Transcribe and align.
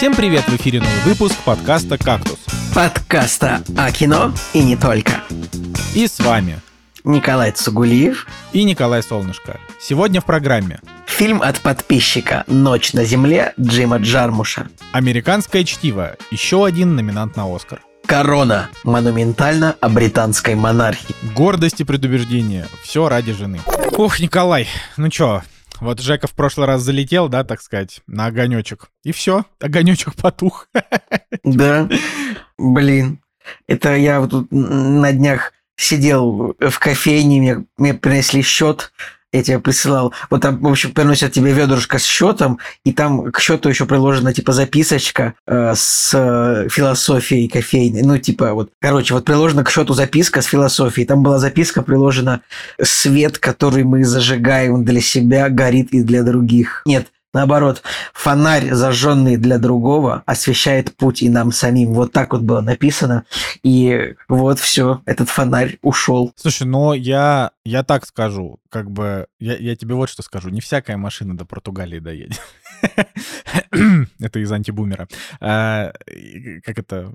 Всем 0.00 0.14
привет! 0.14 0.44
В 0.48 0.56
эфире 0.56 0.80
новый 0.80 1.02
выпуск 1.04 1.36
подкаста 1.44 1.98
«Кактус». 1.98 2.38
Подкаста 2.74 3.62
о 3.76 3.92
кино 3.92 4.32
и 4.54 4.62
не 4.62 4.74
только. 4.74 5.20
И 5.94 6.06
с 6.06 6.18
вами 6.20 6.58
Николай 7.04 7.52
Цугулиев. 7.52 8.26
и 8.54 8.64
Николай 8.64 9.02
Солнышко. 9.02 9.60
Сегодня 9.78 10.22
в 10.22 10.24
программе 10.24 10.80
Фильм 11.06 11.42
от 11.42 11.60
подписчика 11.60 12.44
«Ночь 12.46 12.94
на 12.94 13.04
земле» 13.04 13.52
Джима 13.60 13.98
Джармуша. 13.98 14.68
«Американское 14.92 15.64
чтиво»— 15.64 16.16
еще 16.30 16.64
один 16.64 16.96
номинант 16.96 17.36
на 17.36 17.54
«Оскар». 17.54 17.82
Корона. 18.06 18.70
Монументально 18.84 19.76
о 19.82 19.90
британской 19.90 20.54
монархии. 20.54 21.14
Гордость 21.34 21.82
и 21.82 21.84
предубеждение. 21.84 22.66
Все 22.82 23.06
ради 23.10 23.34
жены. 23.34 23.60
Ух, 23.98 24.18
Николай, 24.18 24.66
ну 24.96 25.10
чё, 25.10 25.42
вот 25.80 26.00
Жека 26.00 26.26
в 26.26 26.34
прошлый 26.34 26.66
раз 26.66 26.82
залетел, 26.82 27.28
да, 27.28 27.44
так 27.44 27.60
сказать, 27.60 28.00
на 28.06 28.26
огонечек. 28.26 28.90
И 29.02 29.12
все, 29.12 29.44
огонечек 29.60 30.14
потух. 30.14 30.68
Да, 31.44 31.88
блин. 32.58 33.20
Это 33.66 33.96
я 33.96 34.20
вот 34.20 34.30
тут 34.30 34.48
на 34.50 35.12
днях 35.12 35.52
сидел 35.76 36.54
в 36.58 36.78
кофейне, 36.78 37.40
мне, 37.40 37.64
мне 37.78 37.94
принесли 37.94 38.42
счет, 38.42 38.92
я 39.32 39.42
тебе 39.42 39.58
присылал. 39.58 40.12
Вот 40.28 40.42
там, 40.42 40.58
в 40.60 40.68
общем, 40.68 40.92
приносят 40.92 41.32
тебе 41.32 41.52
ведрышко 41.52 41.98
с 41.98 42.04
счетом, 42.04 42.58
и 42.84 42.92
там 42.92 43.30
к 43.30 43.40
счету 43.40 43.68
еще 43.68 43.86
приложена 43.86 44.32
типа 44.32 44.52
записочка 44.52 45.34
э, 45.46 45.74
с 45.76 46.12
э, 46.14 46.68
философией 46.68 47.48
кофейной. 47.48 48.02
Ну, 48.02 48.18
типа, 48.18 48.54
вот, 48.54 48.70
короче, 48.80 49.14
вот 49.14 49.24
приложена 49.24 49.64
к 49.64 49.70
счету 49.70 49.94
записка 49.94 50.42
с 50.42 50.46
философией. 50.46 51.06
Там 51.06 51.22
была 51.22 51.38
записка 51.38 51.82
приложена 51.82 52.40
свет, 52.82 53.38
который 53.38 53.84
мы 53.84 54.04
зажигаем 54.04 54.84
для 54.84 55.00
себя, 55.00 55.48
горит 55.48 55.92
и 55.92 56.02
для 56.02 56.22
других. 56.22 56.82
Нет, 56.86 57.06
Наоборот, 57.32 57.82
фонарь, 58.12 58.72
зажженный 58.72 59.36
для 59.36 59.58
другого, 59.58 60.22
освещает 60.26 60.96
путь 60.96 61.22
и 61.22 61.28
нам 61.28 61.52
самим. 61.52 61.94
Вот 61.94 62.12
так 62.12 62.32
вот 62.32 62.42
было 62.42 62.60
написано. 62.60 63.24
И 63.62 64.14
вот 64.28 64.58
все, 64.58 65.00
этот 65.06 65.28
фонарь 65.28 65.78
ушел. 65.82 66.32
Слушай, 66.36 66.66
но 66.66 66.92
я, 66.92 67.52
я 67.64 67.84
так 67.84 68.06
скажу, 68.06 68.58
как 68.68 68.90
бы, 68.90 69.26
я, 69.38 69.56
я 69.56 69.76
тебе 69.76 69.94
вот 69.94 70.08
что 70.08 70.22
скажу. 70.22 70.48
Не 70.48 70.60
всякая 70.60 70.96
машина 70.96 71.36
до 71.36 71.44
Португалии 71.44 72.00
доедет. 72.00 72.40
Это 74.18 74.38
из 74.38 74.50
антибумера. 74.50 75.06
А, 75.40 75.92
Как 76.64 76.78
это? 76.78 77.12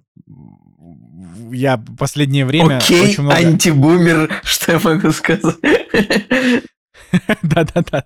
Я 1.51 1.83
последнее 1.97 2.45
время 2.45 2.77
Окей, 2.77 3.01
очень 3.01 3.23
много... 3.23 3.37
антибумер, 3.37 4.41
что 4.43 4.73
я 4.73 4.79
могу 4.79 5.11
сказать? 5.11 5.55
Да-да-да. 7.43 8.05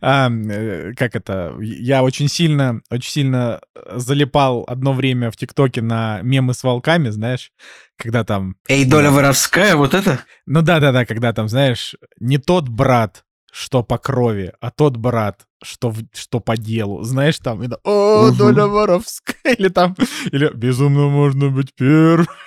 Э, 0.00 0.92
Как 0.94 1.14
это? 1.16 1.54
Я 1.60 2.02
очень 2.02 2.28
сильно, 2.28 2.80
очень 2.90 3.10
сильно 3.10 3.60
залипал 3.92 4.64
одно 4.66 4.92
время 4.92 5.30
в 5.30 5.36
ТикТоке 5.36 5.82
на 5.82 6.20
мемы 6.22 6.54
с 6.54 6.62
волками, 6.62 7.08
знаешь, 7.10 7.52
когда 7.96 8.24
там... 8.24 8.56
Эй, 8.68 8.84
доля 8.84 9.10
воровская, 9.10 9.76
вот 9.76 9.94
это? 9.94 10.20
Ну 10.46 10.62
да-да-да, 10.62 11.04
когда 11.06 11.32
там, 11.32 11.48
знаешь, 11.48 11.94
не 12.20 12.38
тот 12.38 12.68
брат, 12.68 13.24
что 13.52 13.82
по 13.82 13.98
крови, 13.98 14.52
а 14.60 14.70
тот 14.70 14.96
брат, 14.96 15.46
что, 15.62 15.90
в- 15.90 16.04
что 16.14 16.40
по 16.40 16.56
делу. 16.56 17.02
Знаешь, 17.02 17.38
там, 17.38 17.62
и 17.62 17.66
да, 17.66 17.78
о, 17.84 18.26
Мгм. 18.28 18.36
доля 18.36 18.66
воровская, 18.66 19.36
или 19.58 19.68
там, 19.68 19.96
или 20.32 20.50
безумно 20.54 21.08
можно 21.08 21.48
быть 21.48 21.74
первым. 21.74 22.26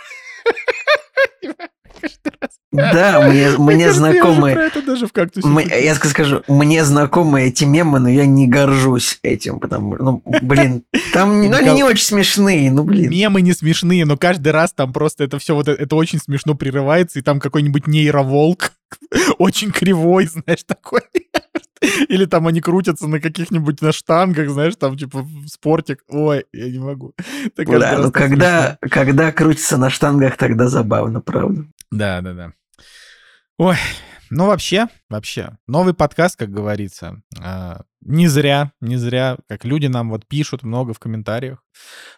Да, 2.71 3.27
мне, 3.27 3.49
Мне 3.57 3.83
кажется, 3.83 3.83
я 3.83 3.89
уже 3.89 3.93
знакомы... 3.93 4.53
про 4.53 4.63
это 4.63 4.81
даже 4.81 5.07
в 5.07 5.11
кактусе. 5.11 5.47
Мы- 5.47 5.63
шутил. 5.63 5.77
я 5.77 5.95
скажу, 5.95 6.43
мне 6.47 6.85
знакомы 6.85 7.41
эти 7.43 7.65
мемы, 7.65 7.99
но 7.99 8.09
я 8.09 8.25
не 8.25 8.47
горжусь 8.47 9.19
этим, 9.23 9.59
потому 9.59 9.95
что, 9.95 10.03
ну, 10.03 10.23
блин, 10.41 10.83
там 11.13 11.49
ну, 11.49 11.55
они 11.55 11.71
не 11.71 11.83
очень 11.83 12.05
смешные, 12.05 12.71
ну, 12.71 12.83
блин. 12.83 13.11
Мемы 13.11 13.41
не 13.41 13.53
смешные, 13.53 14.05
но 14.05 14.17
каждый 14.17 14.49
раз 14.49 14.71
там 14.71 14.93
просто 14.93 15.25
это 15.25 15.37
все 15.37 15.53
вот 15.53 15.67
э- 15.67 15.73
это 15.73 15.95
очень 15.95 16.19
смешно 16.19 16.55
прерывается, 16.55 17.19
и 17.19 17.21
там 17.21 17.39
какой-нибудь 17.39 17.87
нейроволк 17.87 18.71
очень 19.37 19.71
кривой, 19.71 20.27
знаешь, 20.27 20.63
такой. 20.65 21.01
Или 22.09 22.25
там 22.25 22.47
они 22.47 22.61
крутятся 22.61 23.07
на 23.07 23.19
каких-нибудь 23.19 23.81
на 23.81 23.91
штангах, 23.91 24.49
знаешь, 24.49 24.75
там 24.77 24.97
типа 24.97 25.23
в 25.23 25.47
спортик. 25.47 26.03
Ой, 26.07 26.45
я 26.53 26.69
не 26.69 26.79
могу. 26.79 27.13
Да, 27.57 27.97
ну 27.97 28.11
когда, 28.11 28.77
когда 28.81 29.31
крутится 29.31 29.77
на 29.77 29.89
штангах, 29.89 30.37
тогда 30.37 30.67
забавно, 30.67 31.21
правда. 31.21 31.65
Да, 31.91 32.21
да, 32.21 32.33
да. 32.33 32.53
Ой, 33.63 33.75
ну 34.31 34.47
вообще, 34.47 34.87
вообще, 35.07 35.55
новый 35.67 35.93
подкаст, 35.93 36.35
как 36.35 36.49
говорится, 36.49 37.21
а, 37.39 37.83
не 38.01 38.27
зря, 38.27 38.71
не 38.81 38.95
зря, 38.95 39.37
как 39.47 39.65
люди 39.65 39.85
нам 39.85 40.09
вот 40.09 40.27
пишут 40.27 40.63
много 40.63 40.95
в 40.95 40.99
комментариях. 40.99 41.63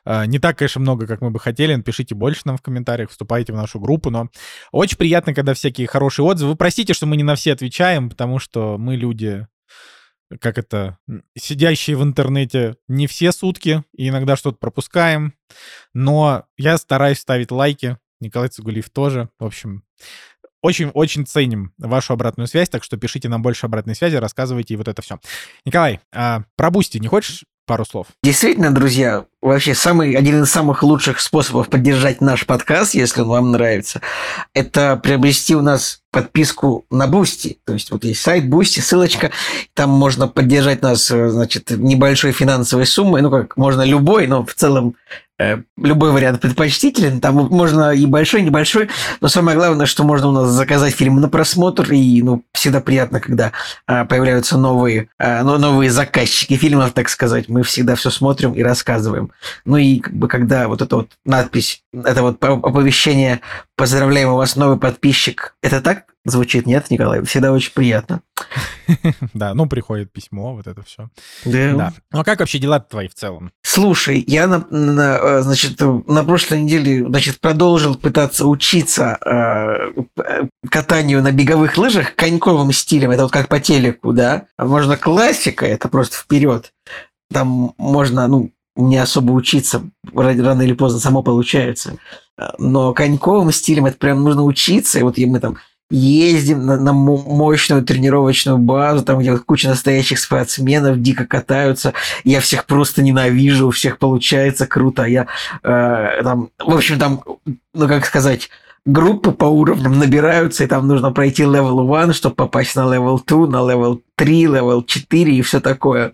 А, 0.06 0.26
Не 0.26 0.40
так, 0.40 0.58
конечно, 0.58 0.80
много, 0.80 1.06
как 1.06 1.20
мы 1.20 1.32
бы 1.32 1.42
хотели, 1.42 1.76
но 1.76 1.84
пишите 1.84 2.16
больше 2.16 2.44
нам 2.46 2.56
в 2.56 2.62
комментариях, 2.62 3.10
вступайте 3.10 3.52
в 3.52 3.58
нашу 3.58 3.82
группу, 3.82 4.10
но 4.10 4.30
очень 4.72 4.96
приятно, 4.96 5.34
когда 5.34 5.54
всякие 5.54 5.86
хорошие 5.86 6.26
отзывы. 6.26 6.52
Вы 6.52 6.56
простите, 6.56 6.94
что 6.94 7.08
мы 7.08 7.18
не 7.18 7.24
на 7.24 7.36
все 7.36 7.52
отвечаем, 7.52 8.10
потому 8.10 8.40
что 8.40 8.78
мы 8.78 8.96
люди, 8.96 9.46
как 10.40 10.58
это, 10.58 10.98
сидящие 11.38 11.98
в 11.98 12.04
интернете 12.04 12.78
не 12.88 13.06
все 13.06 13.34
сутки, 13.34 13.84
и 13.94 14.08
иногда 14.08 14.38
что-то 14.38 14.60
пропускаем, 14.60 15.34
но 15.94 16.46
я 16.56 16.78
стараюсь 16.78 17.20
ставить 17.20 17.52
лайки, 17.52 17.98
Николай 18.22 18.48
Цугулиев 18.48 18.90
тоже. 18.90 19.30
В 19.38 19.46
общем, 19.46 19.84
очень-очень 20.64 21.28
ценим 21.28 21.74
вашу 21.78 22.14
обратную 22.14 22.48
связь, 22.48 22.70
так 22.70 22.84
что 22.84 22.98
пишите 22.98 23.30
нам 23.30 23.44
больше 23.44 23.68
обратной 23.68 23.96
связи, 23.96 24.16
рассказывайте 24.16 24.74
и 24.74 24.78
вот 24.78 24.88
это 24.88 25.02
все. 25.04 25.20
Николай, 25.66 26.00
а 26.12 26.44
про 26.56 26.72
Бусти 26.72 26.98
не 26.98 27.08
хочешь 27.08 27.44
пару 27.66 27.86
слов? 27.86 28.08
Действительно, 28.24 28.72
друзья, 28.72 29.26
вообще 29.42 29.76
самый, 29.76 30.14
один 30.16 30.44
из 30.44 30.52
самых 30.52 30.84
лучших 30.84 31.20
способов 31.20 31.70
поддержать 31.70 32.22
наш 32.22 32.46
подкаст, 32.46 32.94
если 32.94 33.22
он 33.22 33.28
вам 33.28 33.52
нравится, 33.52 34.02
это 34.54 34.96
приобрести 34.96 35.56
у 35.56 35.62
нас 35.62 36.02
подписку 36.12 36.86
на 36.90 37.08
Бусти. 37.08 37.60
То 37.66 37.74
есть 37.74 37.92
вот 37.92 38.06
есть 38.06 38.22
сайт 38.22 38.48
Бусти, 38.48 38.80
ссылочка, 38.80 39.32
там 39.74 39.90
можно 39.90 40.28
поддержать 40.28 40.82
нас, 40.82 41.10
э, 41.12 41.30
значит, 41.30 41.72
небольшой 41.72 42.32
финансовой 42.32 42.86
суммой, 42.86 43.22
ну 43.22 43.32
как, 43.32 43.58
можно 43.58 43.82
любой, 43.82 44.28
но 44.28 44.46
в 44.46 44.54
целом 44.54 44.96
любой 45.78 46.12
вариант 46.12 46.42
предпочтителен. 46.42 47.20
Там 47.20 47.36
можно 47.36 47.92
и 47.94 48.06
большой, 48.06 48.42
и 48.42 48.46
небольшой, 48.46 48.90
но 49.20 49.28
самое 49.28 49.58
главное, 49.58 49.86
что 49.86 50.04
можно 50.04 50.28
у 50.30 50.32
нас 50.32 50.50
заказать 50.50 50.94
фильм 50.94 51.20
на 51.20 51.30
просмотр, 51.30 51.92
и 51.92 52.22
ну, 52.22 52.44
всегда 52.54 52.82
приятно, 52.82 53.20
когда 53.20 53.52
а, 53.88 54.06
появляются 54.06 54.58
новые, 54.58 55.10
а, 55.18 55.44
но- 55.44 55.58
новые 55.58 55.90
заказчики 55.92 56.56
фильмов, 56.56 56.92
так 56.94 57.10
сказать. 57.10 57.50
Мы 57.50 57.64
всегда 57.64 57.96
все 57.96 58.10
смотрим 58.10 58.54
и 58.54 58.62
рассказываем. 58.64 59.32
Ну 59.66 59.78
и 59.78 60.00
как 60.00 60.14
бы 60.14 60.28
когда 60.28 60.68
вот 60.68 60.82
эта 60.82 60.96
вот 60.98 61.10
надпись, 61.26 61.84
это 61.94 62.22
вот 62.22 62.40
по- 62.40 62.54
оповещение 62.54 63.42
«Поздравляем, 63.76 64.30
у 64.30 64.38
вас 64.38 64.56
новый 64.56 64.78
подписчик», 64.78 65.56
это 65.62 65.82
так 65.82 66.06
звучит, 66.26 66.66
нет, 66.66 66.90
Николай? 66.90 67.24
Всегда 67.26 67.52
очень 67.52 67.74
приятно. 67.74 68.22
Да, 69.34 69.54
ну 69.54 69.66
приходит 69.66 70.12
письмо, 70.12 70.54
вот 70.56 70.68
это 70.68 70.84
все. 70.84 71.10
Да. 71.78 71.94
Ну 72.12 72.20
а 72.20 72.24
как 72.24 72.40
вообще 72.40 72.60
дела 72.60 72.80
твои 72.80 73.08
в 73.08 73.14
целом? 73.16 73.52
Слушай, 73.74 74.24
я 74.28 74.46
на, 74.46 74.68
на, 74.70 75.18
э, 75.18 75.42
значит, 75.42 75.82
на 75.82 76.24
прошлой 76.24 76.62
неделе 76.62 77.08
значит, 77.08 77.40
продолжил 77.40 77.96
пытаться 77.96 78.46
учиться 78.46 79.18
э, 79.26 80.04
катанию 80.70 81.24
на 81.24 81.32
беговых 81.32 81.76
лыжах 81.76 82.14
коньковым 82.14 82.72
стилем. 82.72 83.10
Это 83.10 83.24
вот 83.24 83.32
как 83.32 83.48
по 83.48 83.60
телеку, 83.60 84.14
да? 84.14 84.46
А 84.58 84.66
Можно 84.66 84.96
классика, 84.96 85.66
это 85.66 85.90
просто 85.90 86.18
вперед. 86.18 86.72
Там 87.32 87.74
можно, 87.80 88.28
ну, 88.28 88.52
не 88.76 88.98
особо 88.98 89.32
учиться, 89.32 89.82
рано 90.14 90.62
или 90.62 90.74
поздно 90.74 91.00
само 91.00 91.24
получается. 91.24 91.98
А, 92.38 92.54
Но 92.60 92.94
коньковым 92.94 93.52
стилем 93.52 93.88
это 93.88 93.98
прям 93.98 94.24
нужно 94.24 94.44
учиться. 94.44 95.00
И 95.00 95.02
вот 95.02 95.18
мы 95.18 95.40
там 95.40 95.58
ездим 95.90 96.66
на, 96.66 96.78
на 96.78 96.94
мо- 96.94 97.24
мощную 97.26 97.84
тренировочную 97.84 98.58
базу, 98.58 99.04
там 99.04 99.20
где 99.20 99.38
куча 99.38 99.70
настоящих 99.70 100.20
спортсменов 100.20 101.02
дико 101.02 101.26
катаются. 101.26 101.94
Я 102.24 102.40
всех 102.40 102.66
просто 102.66 103.02
ненавижу, 103.02 103.68
у 103.68 103.72
всех 103.72 103.98
получается 104.00 104.66
круто. 104.66 105.04
а 105.04 105.08
Я 105.08 105.28
э, 105.64 106.24
там, 106.24 106.50
в 106.60 106.76
общем, 106.76 106.98
там, 107.00 107.22
ну 107.74 107.88
как 107.88 108.06
сказать, 108.06 108.50
группы 108.86 109.32
по 109.32 109.46
уровням 109.46 109.98
набираются, 109.98 110.64
и 110.64 110.68
там 110.68 110.88
нужно 110.88 111.12
пройти 111.12 111.44
level 111.44 112.02
1, 112.02 112.14
чтобы 112.14 112.36
попасть 112.36 112.76
на 112.76 112.82
level 112.82 113.20
2, 113.26 113.48
на 113.48 113.58
level 113.58 114.02
3, 114.16 114.44
level 114.46 114.84
4 114.86 115.36
и 115.36 115.42
все 115.42 115.60
такое. 115.60 116.14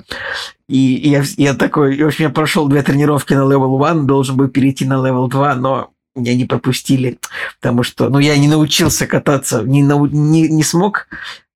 И, 0.68 0.96
и 0.96 1.10
я, 1.10 1.24
я 1.38 1.54
такой, 1.56 2.02
в 2.02 2.08
общем, 2.08 2.26
я 2.26 2.30
прошел 2.30 2.68
две 2.68 2.84
тренировки 2.84 3.34
на 3.34 3.42
level 3.42 3.84
1, 3.90 4.06
должен 4.06 4.38
был 4.38 4.50
перейти 4.50 4.86
на 4.86 4.96
level 4.96 5.28
2, 5.30 5.56
но 5.56 5.90
меня 6.16 6.36
не 6.36 6.46
пропустили, 6.46 7.20
потому 7.60 7.84
что, 7.84 8.10
ну, 8.10 8.20
я 8.20 8.38
не 8.38 8.48
научился 8.48 9.08
кататься, 9.08 9.62
не, 9.64 9.84
нау- 9.84 10.08
не, 10.08 10.48
не 10.48 10.64
смог 10.64 11.08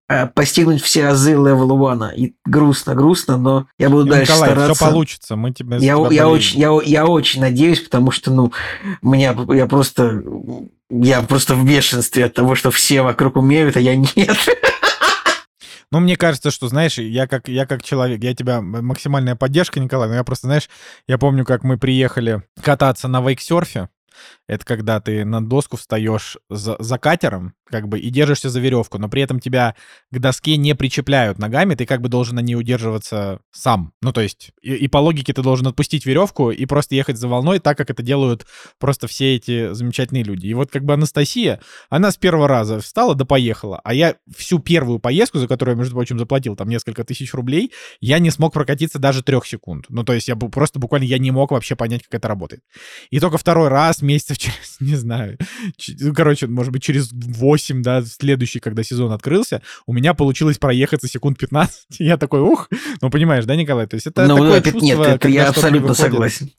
э, 0.09 0.27
постигнуть 0.27 0.81
все 0.81 1.07
азы 1.07 1.31
level 1.31 1.87
1. 1.87 2.09
И 2.15 2.33
грустно, 2.45 2.95
грустно, 2.95 3.37
но 3.37 3.67
я 3.77 3.89
буду 3.89 4.05
дальше 4.09 4.31
Николай, 4.31 4.51
стараться. 4.51 4.73
все 4.75 4.85
получится, 4.85 5.35
мы 5.35 5.51
тебя, 5.51 5.77
Я, 5.77 5.95
тебя 5.95 6.09
я, 6.11 6.29
очень, 6.29 6.59
я, 6.59 6.79
я 6.85 7.05
очень 7.05 7.41
надеюсь, 7.41 7.79
потому 7.79 8.11
что, 8.11 8.31
ну, 8.31 8.53
меня, 9.01 9.35
я 9.49 9.65
просто, 9.65 10.23
я 10.89 11.21
просто 11.21 11.55
в 11.55 11.65
бешенстве 11.65 12.25
от 12.25 12.33
того, 12.33 12.55
что 12.55 12.71
все 12.71 13.01
вокруг 13.01 13.35
умеют, 13.37 13.77
а 13.77 13.79
я 13.79 13.95
нет. 13.95 14.13
Но 15.91 15.99
мне 15.99 16.17
кажется, 16.17 16.49
что, 16.49 16.67
знаешь, 16.69 16.97
я 16.97 17.27
как, 17.27 17.47
я 17.47 17.67
как 17.67 17.83
человек, 17.83 18.23
я 18.23 18.33
тебя 18.33 18.61
максимальная 18.61 19.35
поддержка, 19.35 19.79
Николай, 19.79 20.09
но 20.09 20.15
я 20.15 20.23
просто, 20.23 20.47
знаешь, 20.47 20.67
я 21.07 21.19
помню, 21.19 21.45
как 21.45 21.63
мы 21.63 21.77
приехали 21.77 22.41
кататься 22.63 23.07
на 23.07 23.21
вейксерфе, 23.21 23.89
это 24.47 24.65
когда 24.65 24.99
ты 24.99 25.25
на 25.25 25.45
доску 25.45 25.77
встаешь 25.77 26.37
за, 26.49 26.75
за 26.79 26.97
катером, 26.97 27.53
как 27.73 27.87
бы, 27.87 27.99
и 27.99 28.09
держишься 28.11 28.49
за 28.49 28.59
веревку, 28.59 28.99
но 28.99 29.09
при 29.09 29.23
этом 29.23 29.39
тебя 29.39 29.75
к 30.11 30.19
доске 30.19 30.57
не 30.57 30.75
причепляют 30.75 31.39
ногами, 31.39 31.73
ты 31.73 31.87
как 31.87 32.01
бы 32.01 32.09
должен 32.09 32.35
на 32.35 32.41
ней 32.41 32.55
удерживаться 32.55 33.39
сам. 33.51 33.93
Ну, 34.01 34.13
то 34.13 34.21
есть, 34.21 34.51
и, 34.61 34.75
и 34.75 34.87
по 34.87 34.99
логике 34.99 35.33
ты 35.33 35.41
должен 35.41 35.65
отпустить 35.65 36.05
веревку 36.05 36.51
и 36.51 36.65
просто 36.67 36.93
ехать 36.93 37.17
за 37.17 37.27
волной, 37.27 37.57
так 37.57 37.75
как 37.75 37.89
это 37.89 38.03
делают 38.03 38.45
просто 38.79 39.07
все 39.07 39.35
эти 39.35 39.73
замечательные 39.73 40.23
люди. 40.23 40.45
И 40.45 40.53
вот 40.53 40.69
как 40.69 40.85
бы 40.85 40.93
Анастасия, 40.93 41.61
она 41.89 42.11
с 42.11 42.17
первого 42.17 42.47
раза 42.47 42.79
встала 42.79 43.15
да 43.15 43.25
поехала, 43.25 43.81
а 43.83 43.95
я 43.95 44.17
всю 44.35 44.59
первую 44.59 44.99
поездку, 44.99 45.39
за 45.39 45.47
которую 45.47 45.75
я, 45.75 45.79
между 45.79 45.95
прочим, 45.95 46.19
заплатил 46.19 46.55
там 46.55 46.69
несколько 46.69 47.03
тысяч 47.03 47.33
рублей, 47.33 47.71
я 48.01 48.19
не 48.19 48.29
смог 48.29 48.53
прокатиться 48.53 48.99
даже 48.99 49.23
трех 49.23 49.47
секунд. 49.47 49.85
Ну, 49.89 50.03
то 50.03 50.13
есть, 50.13 50.27
я 50.27 50.35
просто 50.35 50.77
буквально, 50.77 51.05
я 51.05 51.17
не 51.17 51.31
мог 51.31 51.49
вообще 51.49 51.75
понять, 51.75 52.03
как 52.03 52.19
это 52.19 52.27
работает. 52.27 52.61
И 53.09 53.19
только 53.19 53.39
второй 53.39 53.69
раз, 53.69 54.02
месяцев 54.03 54.37
через, 54.39 54.77
не 54.79 54.95
знаю, 54.95 55.37
ну, 55.99 56.13
короче, 56.13 56.47
может 56.47 56.71
быть, 56.71 56.83
через 56.83 57.09
8, 57.11 57.81
да, 57.81 58.03
следующий, 58.03 58.59
когда 58.59 58.83
сезон 58.83 59.11
открылся, 59.11 59.61
у 59.85 59.93
меня 59.93 60.13
получилось 60.13 60.57
проехаться 60.57 61.07
секунд 61.07 61.37
15. 61.37 61.85
Я 61.99 62.17
такой, 62.17 62.41
ух, 62.41 62.69
ну, 63.01 63.09
понимаешь, 63.09 63.45
да, 63.45 63.55
Николай? 63.55 63.87
То 63.87 63.95
есть 63.95 64.07
это 64.07 64.27
ну, 64.27 64.37
такое 64.37 64.57
это, 64.59 64.71
чувство, 64.71 64.85
Нет, 64.85 64.99
это 64.99 65.29
я 65.29 65.49
абсолютно 65.49 65.93
согласен. 65.93 66.51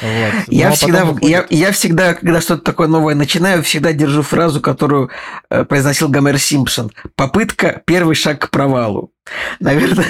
Вот. 0.00 0.32
Я, 0.48 0.72
всегда, 0.72 1.16
я, 1.22 1.46
я 1.48 1.72
всегда, 1.72 2.14
когда 2.14 2.40
что-то 2.40 2.62
такое 2.62 2.88
новое 2.88 3.14
начинаю, 3.14 3.62
всегда 3.62 3.92
держу 3.92 4.22
фразу, 4.22 4.60
которую 4.60 5.10
э, 5.50 5.64
произносил 5.64 6.08
Гомер 6.08 6.38
Симпсон. 6.38 6.92
Попытка– 7.16 7.82
первый 7.86 8.14
шаг 8.14 8.38
к 8.38 8.50
провалу. 8.50 9.12
Наверное, 9.60 10.06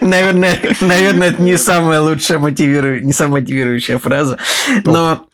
наверное, 0.00 0.58
наверное, 0.80 1.30
это 1.30 1.42
не 1.42 1.56
самая 1.56 2.00
лучшая 2.00 2.38
мотивирующая, 2.38 3.04
не 3.04 3.12
самая 3.12 3.42
мотивирующая 3.42 3.98
фраза, 3.98 4.38
но 4.84 5.26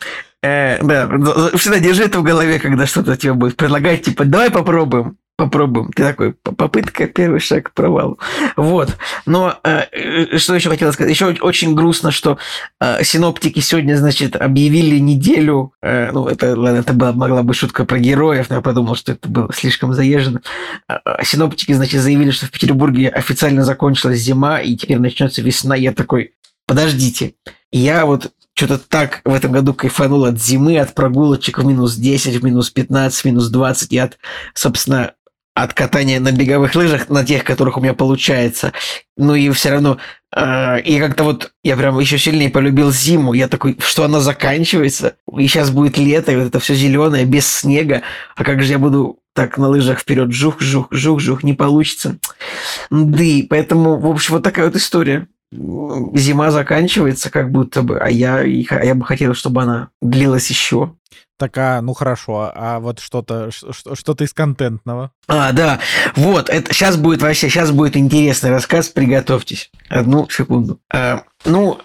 э, 0.42 0.82
да, 0.82 1.08
всегда 1.54 1.78
держи 1.78 2.04
это 2.04 2.18
в 2.18 2.22
голове, 2.22 2.58
когда 2.58 2.86
что-то 2.86 3.16
тебе 3.16 3.34
будет. 3.34 3.56
Предлагать, 3.56 4.02
типа, 4.02 4.24
давай 4.24 4.50
попробуем 4.50 5.16
попробуем. 5.40 5.90
Ты 5.92 6.02
такой, 6.02 6.32
попытка, 6.32 7.06
первый 7.06 7.40
шаг 7.40 7.70
к 7.70 7.72
провалу. 7.72 8.18
Вот. 8.56 8.96
Но 9.24 9.58
э, 9.64 9.84
э, 9.90 10.38
что 10.38 10.54
еще 10.54 10.68
хотел 10.68 10.92
сказать? 10.92 11.10
Еще 11.10 11.34
очень 11.40 11.74
грустно, 11.74 12.10
что 12.10 12.36
э, 12.78 13.02
синоптики 13.02 13.60
сегодня, 13.60 13.96
значит, 13.96 14.36
объявили 14.36 14.98
неделю, 14.98 15.72
э, 15.80 16.10
ну, 16.12 16.26
это, 16.26 16.58
ладно, 16.58 16.80
это 16.80 16.92
была, 16.92 17.12
могла 17.12 17.42
быть 17.42 17.56
шутка 17.56 17.86
про 17.86 17.98
героев, 17.98 18.50
но 18.50 18.56
я 18.56 18.60
подумал, 18.60 18.96
что 18.96 19.12
это 19.12 19.28
было 19.28 19.50
слишком 19.54 19.94
заезжено. 19.94 20.42
Э, 20.88 20.98
синоптики, 21.22 21.72
значит, 21.72 22.02
заявили, 22.02 22.32
что 22.32 22.44
в 22.46 22.50
Петербурге 22.50 23.08
официально 23.08 23.64
закончилась 23.64 24.18
зима, 24.18 24.60
и 24.60 24.76
теперь 24.76 24.98
начнется 24.98 25.40
весна. 25.40 25.74
Я 25.74 25.92
такой, 25.92 26.34
подождите. 26.66 27.34
я 27.72 28.04
вот 28.04 28.30
что-то 28.60 28.76
так 28.76 29.22
в 29.24 29.32
этом 29.32 29.52
году 29.52 29.72
кайфанул 29.72 30.26
от 30.26 30.38
зимы, 30.38 30.78
от 30.78 30.94
прогулочек 30.94 31.58
в 31.58 31.64
минус 31.64 31.94
10, 31.94 32.36
в 32.36 32.44
минус 32.44 32.68
15, 32.68 33.22
в 33.22 33.24
минус 33.24 33.48
20 33.48 33.92
и 33.92 33.96
от, 33.96 34.18
собственно, 34.52 35.14
от 35.62 35.74
катания 35.74 36.20
на 36.20 36.32
беговых 36.32 36.74
лыжах, 36.74 37.08
на 37.08 37.24
тех, 37.24 37.44
которых 37.44 37.76
у 37.76 37.80
меня 37.80 37.94
получается. 37.94 38.72
Ну 39.16 39.34
и 39.34 39.50
все 39.50 39.70
равно, 39.70 39.98
э, 40.34 40.80
и 40.80 40.98
как-то 40.98 41.24
вот 41.24 41.52
я 41.62 41.76
прям 41.76 41.98
еще 41.98 42.18
сильнее 42.18 42.50
полюбил 42.50 42.90
зиму. 42.90 43.34
Я 43.34 43.48
такой, 43.48 43.76
что 43.80 44.04
она 44.04 44.20
заканчивается, 44.20 45.16
и 45.36 45.46
сейчас 45.46 45.70
будет 45.70 45.98
лето, 45.98 46.32
и 46.32 46.36
вот 46.36 46.46
это 46.46 46.60
все 46.60 46.74
зеленое, 46.74 47.26
без 47.26 47.46
снега. 47.46 48.02
А 48.36 48.44
как 48.44 48.62
же 48.62 48.72
я 48.72 48.78
буду 48.78 49.18
так 49.34 49.58
на 49.58 49.68
лыжах 49.68 50.00
вперед, 50.00 50.32
жух, 50.32 50.60
жух, 50.60 50.88
жух, 50.90 51.20
жух, 51.20 51.42
не 51.42 51.52
получится. 51.52 52.18
Да, 52.90 53.22
и 53.22 53.42
поэтому, 53.42 53.98
в 53.98 54.06
общем, 54.06 54.34
вот 54.34 54.42
такая 54.42 54.66
вот 54.66 54.76
история. 54.76 55.28
Зима 55.52 56.52
заканчивается 56.52 57.28
как 57.28 57.50
будто 57.50 57.82
бы, 57.82 57.98
а 57.98 58.08
я, 58.08 58.36
а 58.36 58.44
я 58.44 58.94
бы 58.94 59.04
хотел, 59.04 59.34
чтобы 59.34 59.62
она 59.62 59.88
длилась 60.00 60.48
еще. 60.48 60.94
Такая, 61.40 61.80
ну 61.80 61.94
хорошо, 61.94 62.52
а 62.54 62.80
вот 62.80 62.98
что-то 62.98 63.50
что-то 63.50 64.24
из 64.24 64.34
контентного. 64.34 65.10
А, 65.26 65.52
да, 65.52 65.80
вот, 66.14 66.50
это 66.50 66.74
сейчас 66.74 66.98
будет 66.98 67.22
вообще, 67.22 67.48
сейчас 67.48 67.70
будет 67.70 67.96
интересный 67.96 68.50
рассказ, 68.50 68.90
приготовьтесь. 68.90 69.70
Одну 69.88 70.28
секунду. 70.28 70.80
А, 70.92 71.22
ну, 71.46 71.80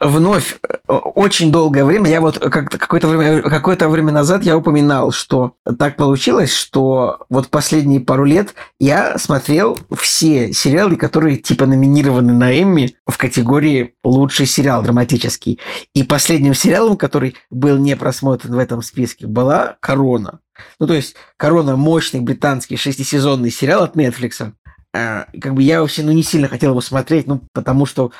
вновь 0.00 0.58
э, 0.62 0.92
очень 0.92 1.50
долгое 1.50 1.84
время, 1.84 2.10
я 2.10 2.20
вот 2.20 2.38
как 2.38 2.70
какое-то 2.70 3.08
время, 3.08 3.42
какое-то 3.42 3.88
время 3.88 4.12
назад 4.12 4.42
я 4.44 4.56
упоминал, 4.56 5.10
что 5.10 5.54
так 5.78 5.96
получилось, 5.96 6.52
что 6.52 7.24
вот 7.30 7.48
последние 7.48 8.00
пару 8.00 8.24
лет 8.24 8.54
я 8.78 9.18
смотрел 9.18 9.78
все 9.96 10.52
сериалы, 10.52 10.96
которые 10.96 11.38
типа 11.38 11.66
номинированы 11.66 12.32
на 12.32 12.52
Эмми 12.60 12.96
в 13.06 13.16
категории 13.16 13.94
лучший 14.04 14.46
сериал 14.46 14.82
драматический. 14.82 15.58
И 15.94 16.02
последним 16.02 16.54
сериалом, 16.54 16.96
который 16.96 17.34
был 17.50 17.78
не 17.78 17.96
просмотрен 17.96 18.54
в 18.54 18.58
этом 18.58 18.82
списке, 18.82 19.26
была 19.26 19.76
«Корона». 19.80 20.40
Ну, 20.78 20.86
то 20.86 20.94
есть 20.94 21.16
«Корона»– 21.36 21.76
мощный 21.76 22.20
британский 22.20 22.76
шестисезонный 22.76 23.50
сериал 23.50 23.84
от 23.84 23.96
Netflix. 23.96 24.52
Э, 24.92 25.24
как 25.40 25.54
бы 25.54 25.62
я 25.62 25.80
вообще 25.80 26.02
ну, 26.02 26.12
не 26.12 26.22
сильно 26.22 26.48
хотел 26.48 26.70
его 26.70 26.80
смотреть, 26.80 27.26
ну, 27.26 27.42
потому 27.52 27.86
что 27.86 28.12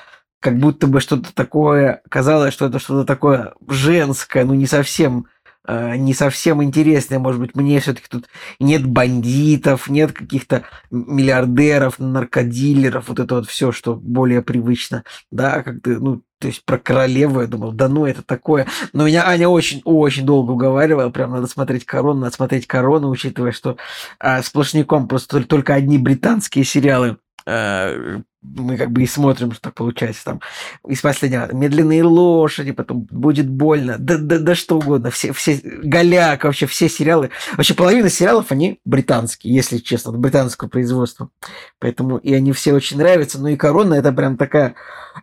как 0.45 0.59
будто 0.59 0.87
бы 0.87 1.01
что-то 1.01 1.35
такое, 1.35 2.03
казалось, 2.11 2.53
что 2.53 2.67
это 2.67 2.79
что-то 2.79 3.07
такое 3.07 3.55
женское, 3.67 4.45
ну 4.45 4.53
не 4.53 4.67
совсем 4.67 5.25
э, 5.67 5.97
не 5.97 6.13
совсем 6.13 6.63
интересное, 6.63 7.19
может 7.19 7.41
быть, 7.41 7.57
мне 7.57 7.81
все-таки 7.81 8.09
тут 8.11 8.29
нет 8.61 8.85
бандитов, 8.85 9.89
нет 9.89 10.13
каких-то 10.13 10.65
миллиардеров, 10.91 11.99
наркодилеров, 11.99 13.09
вот 13.09 13.21
это 13.21 13.37
вот 13.37 13.49
все, 13.49 13.73
что 13.73 13.95
более 13.95 14.43
привычно, 14.43 15.05
да, 15.33 15.63
как-то, 15.63 15.93
ну, 15.93 16.21
то 16.41 16.49
есть 16.49 16.63
про 16.67 16.77
королеву 16.77 17.41
я 17.41 17.47
думал, 17.47 17.73
да 17.73 17.89
ну 17.89 18.05
это 18.05 18.23
такое. 18.23 18.67
Но 18.93 19.07
меня 19.07 19.27
Аня 19.27 19.49
очень-очень 19.49 20.27
долго 20.27 20.51
уговаривала, 20.51 21.09
прям 21.09 21.31
надо 21.31 21.47
смотреть 21.47 21.87
корону, 21.87 22.21
надо 22.21 22.35
смотреть 22.35 22.67
корону, 22.67 23.09
учитывая, 23.09 23.53
что 23.53 23.79
а, 24.19 24.43
сплошняком 24.43 25.09
просто 25.09 25.43
только 25.45 25.73
одни 25.73 25.97
британские 25.97 26.67
сериалы 26.67 27.17
э, 27.47 28.21
мы 28.45 28.77
как 28.77 28.91
бы 28.91 29.03
и 29.03 29.07
смотрим, 29.07 29.53
что 29.53 29.63
так 29.63 29.75
получается 29.75 30.25
там. 30.25 30.41
Из 30.87 31.01
последнего 31.01 31.53
медленные 31.53 32.05
лошади, 32.05 32.73
потом 32.73 33.09
будет 33.11 33.49
больно, 33.49 33.97
да, 33.99 34.19
да, 34.19 34.39
да 34.39 34.55
что 34.55 34.77
угодно, 34.77 35.11
все, 35.11 35.33
все 35.33 35.61
голяк, 35.63 36.45
вообще 36.45 36.67
все 36.67 36.89
сериалы. 36.89 37.31
Вообще 37.57 37.75
половина 37.75 38.11
сериалов, 38.11 38.53
они 38.53 38.81
британские, 38.85 39.55
если 39.55 39.79
честно, 39.79 40.13
британского 40.13 40.69
производства. 40.69 41.31
Поэтому 41.79 42.19
и 42.19 42.33
они 42.35 42.53
все 42.53 42.75
очень 42.75 42.99
нравятся. 42.99 43.41
Ну 43.41 43.49
и 43.49 43.57
Корона 43.57 43.95
это 43.95 44.13
прям 44.13 44.37
такая, 44.37 44.75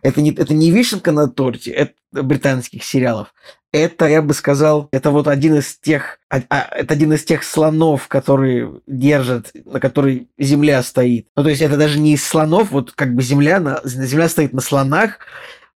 это 0.02 0.20
не, 0.20 0.32
это 0.32 0.52
не 0.52 0.70
вишенка 0.70 1.12
на 1.12 1.28
торте, 1.28 1.70
это 1.70 1.94
британских 2.12 2.84
сериалов 2.84 3.32
это, 3.72 4.06
я 4.06 4.22
бы 4.22 4.34
сказал, 4.34 4.88
это 4.92 5.10
вот 5.10 5.26
один 5.26 5.56
из 5.56 5.76
тех, 5.76 6.18
а, 6.30 6.40
а, 6.50 6.68
это 6.72 6.94
один 6.94 7.12
из 7.14 7.24
тех 7.24 7.42
слонов, 7.42 8.06
которые 8.06 8.80
держат, 8.86 9.50
на 9.64 9.80
которой 9.80 10.28
земля 10.38 10.82
стоит. 10.82 11.26
Ну, 11.36 11.42
то 11.42 11.48
есть 11.48 11.62
это 11.62 11.76
даже 11.76 11.98
не 11.98 12.14
из 12.14 12.26
слонов, 12.26 12.70
вот 12.70 12.92
как 12.92 13.14
бы 13.14 13.22
земля, 13.22 13.60
на, 13.60 13.80
земля 13.84 14.28
стоит 14.28 14.52
на 14.52 14.60
слонах, 14.60 15.18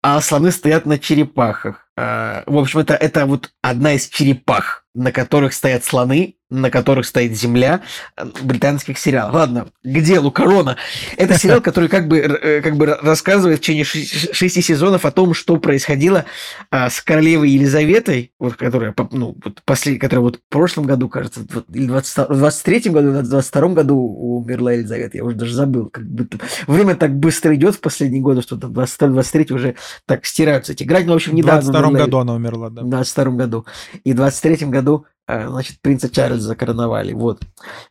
а 0.01 0.19
слоны 0.21 0.51
стоят 0.51 0.85
на 0.85 0.99
черепахах. 0.99 1.87
А, 1.97 2.43
в 2.45 2.57
общем, 2.57 2.79
это, 2.79 2.93
это 2.95 3.25
вот 3.25 3.51
одна 3.61 3.93
из 3.93 4.07
черепах, 4.09 4.84
на 4.95 5.11
которых 5.11 5.53
стоят 5.53 5.83
слоны, 5.83 6.35
на 6.49 6.69
которых 6.69 7.05
стоит 7.05 7.35
земля 7.35 7.81
э, 8.15 8.25
британских 8.43 8.99
сериалов. 8.99 9.33
Ладно, 9.33 9.67
к 9.83 9.99
делу 10.01 10.31
«Корона». 10.31 10.77
Это 11.17 11.37
сериал, 11.39 11.59
который 11.59 11.89
как 11.89 12.07
бы, 12.07 12.19
э, 12.19 12.61
как 12.61 12.77
бы 12.77 12.85
рассказывает 12.85 13.59
в 13.59 13.61
течение 13.61 13.83
шести 13.83 14.61
сезонов 14.61 15.05
о 15.05 15.11
том, 15.11 15.33
что 15.33 15.57
происходило 15.57 16.25
а, 16.69 16.89
с 16.89 17.01
королевой 17.01 17.49
Елизаветой, 17.49 18.31
вот, 18.39 18.55
которая, 18.55 18.93
ну, 19.11 19.35
вот, 19.43 19.61
послед... 19.65 19.99
которая 19.99 20.21
вот 20.21 20.37
в 20.37 20.49
прошлом 20.49 20.85
году, 20.85 21.09
кажется, 21.09 21.41
или 21.73 21.87
в 21.87 21.95
23-м 21.95 22.93
году, 22.93 23.11
в 23.11 23.35
22-м 23.35 23.73
году 23.73 23.97
умерла 23.97 24.73
Елизавета. 24.73 25.17
Я 25.17 25.23
уже 25.23 25.35
даже 25.35 25.53
забыл. 25.53 25.89
Как 25.89 26.05
будто... 26.05 26.37
Время 26.67 26.95
так 26.95 27.15
быстро 27.17 27.55
идет 27.55 27.75
в 27.75 27.79
последние 27.79 28.21
годы, 28.21 28.41
что 28.43 28.55
в 28.55 28.59
23 28.59 29.47
уже 29.49 29.75
так 30.05 30.25
стираются 30.25 30.73
эти 30.73 30.83
грани. 30.83 31.05
Ну, 31.05 31.13
в 31.13 31.15
общем, 31.15 31.33
недавно... 31.33 31.61
В 31.61 31.71
22 31.71 31.99
году 31.99 32.17
она 32.19 32.33
умерла, 32.35 32.69
да. 32.69 32.83
В 32.83 32.89
22 32.89 33.31
году. 33.31 33.65
И 34.03 34.13
в 34.13 34.15
23 34.15 34.67
году 34.67 34.84
Э, 35.27 35.47
значит, 35.47 35.81
принца 35.81 36.09
Чарльза 36.09 36.47
закороновали. 36.47 37.13
Вот. 37.13 37.41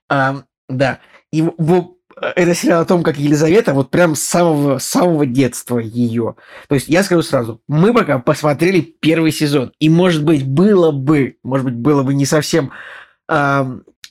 А, 0.09 0.43
да. 0.69 1.01
И 1.33 1.43
в, 1.43 1.95
это 2.17 2.55
сериал 2.55 2.83
о 2.83 2.87
том, 2.87 3.03
как 3.03 3.19
Елизавета, 3.19 3.75
вот 3.75 3.91
прям 3.91 4.15
с 4.15 4.23
самого, 4.23 4.79
самого 4.79 5.27
детства 5.27 5.79
ее. 5.79 6.37
То 6.69 6.77
есть 6.77 6.89
я 6.89 7.03
скажу 7.03 7.23
сразу, 7.23 7.61
мы 7.69 7.93
пока 7.93 8.19
посмотрели 8.19 8.81
первый 8.81 9.33
сезон, 9.33 9.73
и, 9.81 9.89
может 9.89 10.25
быть, 10.25 10.47
было 10.47 10.93
бы, 10.93 11.39
может 11.43 11.65
быть, 11.67 11.75
было 11.75 12.03
бы 12.03 12.15
не 12.15 12.27
совсем 12.27 12.71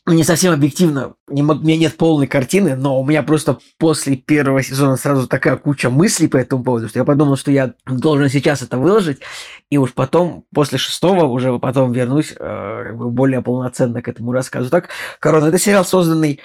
не 0.06 0.24
совсем 0.24 0.54
объективно, 0.54 1.14
не 1.30 1.44
мог, 1.44 1.62
у 1.62 1.64
меня 1.64 1.78
нет 1.78 1.96
полной 1.96 2.28
картины, 2.28 2.76
но 2.76 3.00
у 3.00 3.06
меня 3.06 3.24
просто 3.24 3.60
после 3.78 4.18
первого 4.18 4.62
сезона 4.62 4.98
сразу 4.98 5.28
такая 5.28 5.56
куча 5.56 5.90
мыслей 5.90 6.28
по 6.28 6.36
этому 6.36 6.64
поводу, 6.64 6.90
что 6.90 7.00
я 7.00 7.06
подумал, 7.06 7.38
что 7.38 7.52
я 7.52 7.74
должен 7.86 8.28
сейчас 8.30 8.62
это 8.62 8.78
выложить, 8.78 9.22
и 9.70 9.78
уж 9.78 9.94
потом, 9.94 10.44
после 10.54 10.78
шестого, 10.78 11.26
уже 11.26 11.58
потом 11.58 11.94
вернусь 11.94 12.34
э, 12.38 12.92
более 12.94 13.42
полноценно 13.42 14.02
к 14.02 14.10
этому 14.10 14.34
рассказу. 14.34 14.70
Так, 14.70 14.90
«Корона»— 15.20 15.46
это 15.48 15.58
сериал, 15.58 15.86
созданный 15.86 16.42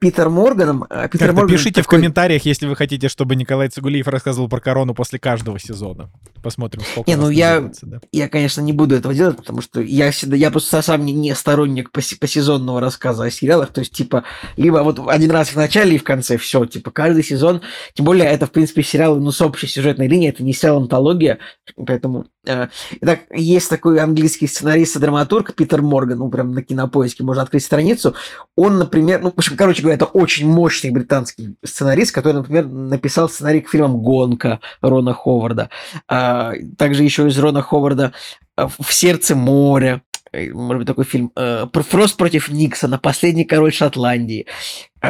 Питер 0.00 0.28
Морганом. 0.28 0.84
Э, 0.90 1.08
Питер 1.10 1.32
Морган 1.32 1.48
пишите 1.56 1.82
в 1.82 1.84
такой- 1.84 1.98
комментариях, 1.98 2.44
если 2.44 2.66
вы 2.66 2.76
хотите, 2.76 3.08
чтобы 3.08 3.36
Николай 3.36 3.68
Цигулиев 3.68 4.06
рассказывал 4.08 4.48
про 4.48 4.60
корону 4.60 4.94
после 4.94 5.18
каждого 5.18 5.58
сезона. 5.58 6.10
Посмотрим, 6.42 6.82
сколько 6.82 7.08
Не, 7.10 7.16
ну 7.16 7.30
я- 7.30 7.70
да. 7.82 8.00
Я, 8.12 8.28
конечно, 8.28 8.60
не 8.60 8.72
буду 8.72 8.94
этого 8.96 9.14
делать, 9.14 9.36
потому 9.36 9.62
что 9.62 9.80
я 9.80 10.10
всегда, 10.10 10.36
я 10.36 10.50
просто 10.50 10.82
сам 10.82 11.04
не, 11.04 11.12
не 11.12 11.34
сторонник 11.34 11.90
посе- 11.92 12.18
посезонного 12.18 12.80
рассказа 12.80 13.24
о 13.24 13.30
сериалах, 13.30 13.72
то 13.72 13.80
есть, 13.80 13.92
типа, 13.92 14.24
либо 14.56 14.78
вот 14.78 15.00
один 15.08 15.30
раз 15.30 15.48
в 15.50 15.56
начале 15.56 15.94
и 15.96 15.98
в 15.98 16.04
конце, 16.04 16.36
все, 16.36 16.64
типа, 16.66 16.90
каждый 16.90 17.22
сезон, 17.24 17.62
тем 17.94 18.06
более, 18.06 18.26
это, 18.26 18.46
в 18.46 18.50
принципе, 18.50 18.82
сериалы, 18.82 19.20
ну, 19.20 19.30
с 19.32 19.40
общей 19.40 19.66
сюжетной 19.66 20.08
линией, 20.08 20.30
это 20.30 20.42
не 20.42 20.52
сериал-антология, 20.52 21.38
поэтому, 21.76 22.22
э, 22.22 22.24
итак, 22.44 23.20
есть 23.30 23.70
такой 23.70 24.00
английский 24.00 24.46
сценарист 24.46 24.96
и 24.96 24.98
драматург 24.98 25.54
Питер 25.54 25.82
Морган, 25.82 26.18
ну, 26.18 26.28
прям 26.28 26.52
на 26.52 26.62
кинопоиске 26.62 27.22
можно 27.22 27.42
открыть 27.42 27.64
страницу, 27.64 28.14
он, 28.56 28.78
например, 28.78 29.20
ну, 29.22 29.30
в 29.30 29.38
общем, 29.38 29.56
короче 29.56 29.82
говоря, 29.82 29.96
это 29.96 30.06
очень 30.06 30.48
мощный 30.48 30.90
британский 30.90 31.54
сценарист, 31.64 32.12
который, 32.12 32.34
например, 32.34 32.66
написал 32.66 33.28
сценарий 33.28 33.60
к 33.60 33.70
фильмам 33.70 33.98
«Гонка» 33.98 34.60
Рона 34.80 35.14
Ховарда, 35.14 35.70
а, 36.08 36.52
также 36.76 37.04
еще 37.04 37.28
из 37.28 37.38
Рона 37.38 37.62
Ховарда 37.62 38.12
«В 38.56 38.92
сердце 38.92 39.34
моря», 39.34 40.02
э, 40.11 40.11
может 40.52 40.78
быть, 40.78 40.86
такой 40.86 41.04
фильм, 41.04 41.30
э, 41.36 41.66
«Фрост 41.72 42.16
против 42.16 42.48
Никсона», 42.48 42.98
«Последний 42.98 43.44
король 43.44 43.72
Шотландии». 43.72 44.46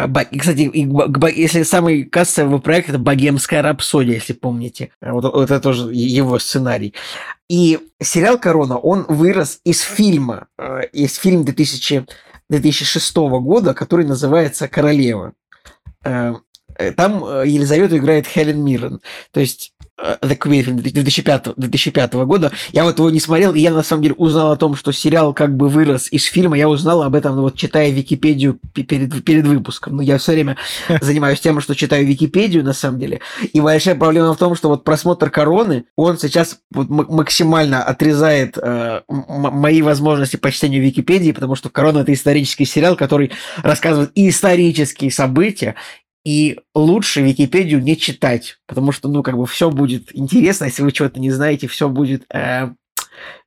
Ба- 0.09 0.23
И, 0.23 0.39
кстати, 0.39 0.61
и 0.63 0.87
ба- 0.87 1.29
если 1.31 1.63
самый 1.65 2.05
кассовый 2.05 2.61
проект, 2.61 2.89
это 2.89 2.99
«Богемская 2.99 3.63
рапсодия», 3.63 4.15
если 4.15 4.33
помните. 4.33 4.91
А 5.01 5.13
Вот, 5.13 5.25
вот 5.25 5.45
это 5.51 5.61
тоже 5.61 5.93
его 5.93 6.39
сценарий. 6.39 6.95
И 7.49 7.79
сериал 8.03 8.39
«Корона», 8.39 8.79
он 8.79 9.05
вырос 9.09 9.61
из 9.65 9.81
фильма, 9.81 10.47
э, 10.59 10.87
из 10.93 11.17
фильма 11.17 11.45
2000 11.45 12.07
2006 12.49 13.17
года, 13.41 13.75
который 13.75 14.05
называется 14.07 14.69
«Королева». 14.69 15.33
Э, 16.05 16.35
э, 16.77 16.93
Там 16.93 17.25
э, 17.25 17.45
Елизавету 17.47 17.97
играет 17.97 18.27
Хелен 18.27 18.63
Миррен. 18.65 19.01
То 19.31 19.41
есть 19.41 19.72
фильм 20.63 20.77
2005, 20.79 21.55
2005 21.57 22.15
года. 22.15 22.53
Я 22.73 22.85
вот 22.85 22.99
его 22.99 23.11
не 23.11 23.21
смотрел, 23.21 23.55
и 23.55 23.61
я 23.61 23.73
на 23.73 23.83
самом 23.83 24.03
деле 24.03 24.15
узнал 24.17 24.53
о 24.53 24.57
том, 24.57 24.75
что 24.75 24.93
сериал 24.93 25.35
как 25.35 25.57
бы 25.57 25.69
вырос 25.69 26.09
из 26.11 26.25
фильма. 26.25 26.57
Я 26.57 26.69
узнал 26.69 27.03
об 27.03 27.15
этом, 27.15 27.37
ну, 27.37 27.43
вот 27.43 27.57
читая 27.57 27.91
Википедию 27.91 28.59
пе- 28.75 28.83
перед, 28.83 29.25
перед 29.25 29.47
выпуском. 29.47 29.97
Ну, 29.97 30.03
я 30.03 30.19
все 30.19 30.33
время 30.33 30.57
занимаюсь 31.01 31.41
тем, 31.41 31.61
что 31.61 31.75
читаю 31.75 32.07
Википедию, 32.07 32.65
на 32.65 32.73
самом 32.73 32.99
деле. 32.99 33.21
И 33.53 33.61
большая 33.61 33.95
проблема 33.95 34.35
в 34.35 34.39
том, 34.39 34.55
что 34.55 34.69
вот 34.69 34.85
просмотр 34.85 35.31
«Короны», 35.31 35.85
он 35.97 36.19
сейчас 36.19 36.59
вот 36.73 36.89
максимально 36.89 37.83
отрезает 37.83 38.59
э, 38.59 39.03
мои 39.09 39.83
возможности 39.83 40.37
по 40.37 40.51
чтению 40.51 40.83
Википедии, 40.83 41.33
потому 41.33 41.55
что 41.55 41.69
«Корона»— 41.69 41.99
это 42.01 42.13
исторический 42.13 42.65
сериал, 42.65 42.97
который 42.97 43.33
рассказывает 43.63 44.11
и 44.15 44.29
исторические 44.29 45.11
события, 45.11 45.75
и 46.25 46.61
лучше 46.75 47.23
Википедию 47.23 47.83
не 47.83 47.97
читать, 47.97 48.59
потому 48.67 48.93
что, 48.93 49.09
ну, 49.09 49.23
как 49.23 49.37
бы 49.37 49.47
все 49.47 49.71
будет 49.71 50.15
интересно, 50.17 50.67
если 50.67 50.83
вы 50.83 50.93
чего-то 50.93 51.19
не 51.21 51.31
знаете, 51.31 51.67
все 51.67 51.89
будет 51.89 52.25
э, 52.33 52.71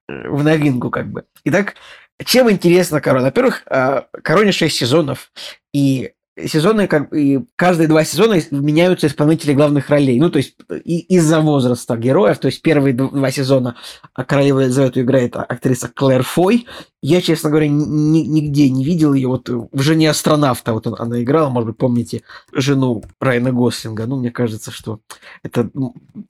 в 0.08 0.44
новинку, 0.44 0.90
как 0.90 1.10
бы. 1.10 1.26
Итак, 1.46 1.76
чем 2.24 2.52
интересна 2.52 3.02
корона? 3.02 3.26
Во-первых, 3.26 3.64
э, 3.68 4.04
короне 4.24 4.52
6 4.52 4.76
сезонов, 4.76 5.32
и 5.74 6.12
сезоны, 6.38 6.88
как 6.88 7.14
и 7.14 7.40
каждые 7.56 7.88
два 7.88 8.04
сезона 8.04 8.40
меняются 8.52 9.08
исполнители 9.08 9.54
главных 9.54 9.90
ролей. 9.90 10.20
Ну, 10.20 10.30
то 10.30 10.38
есть 10.38 10.56
и 10.84 11.00
из-за 11.16 11.40
возраста 11.40 11.96
героев, 11.96 12.40
то 12.40 12.48
есть 12.48 12.62
первые 12.62 12.94
два 12.94 13.32
сезона 13.32 13.78
а, 14.14 14.26
королеву 14.26 14.60
Елизавету 14.60 15.02
играет 15.02 15.36
актриса 15.38 15.88
Клэр 15.88 16.24
Фой. 16.24 16.68
Я, 17.02 17.22
честно 17.22 17.50
говоря, 17.50 17.68
ни- 17.70 17.86
ни- 17.86 18.26
нигде 18.26 18.70
не 18.70 18.84
видел 18.84 19.14
ее. 19.14 19.28
Вот 19.30 19.48
в 19.48 19.82
«Жене 19.82 20.10
астронавта» 20.10 20.74
вот 20.74 20.88
он- 20.88 20.96
она 21.00 21.22
играла, 21.24 21.50
может 21.50 21.70
быть, 21.70 21.78
помните, 21.78 22.24
жену 22.52 23.04
Райана 23.22 23.52
Гослинга. 23.54 24.06
Ну, 24.06 24.18
мне 24.18 24.32
кажется, 24.32 24.72
что 24.72 25.00
это 25.44 25.70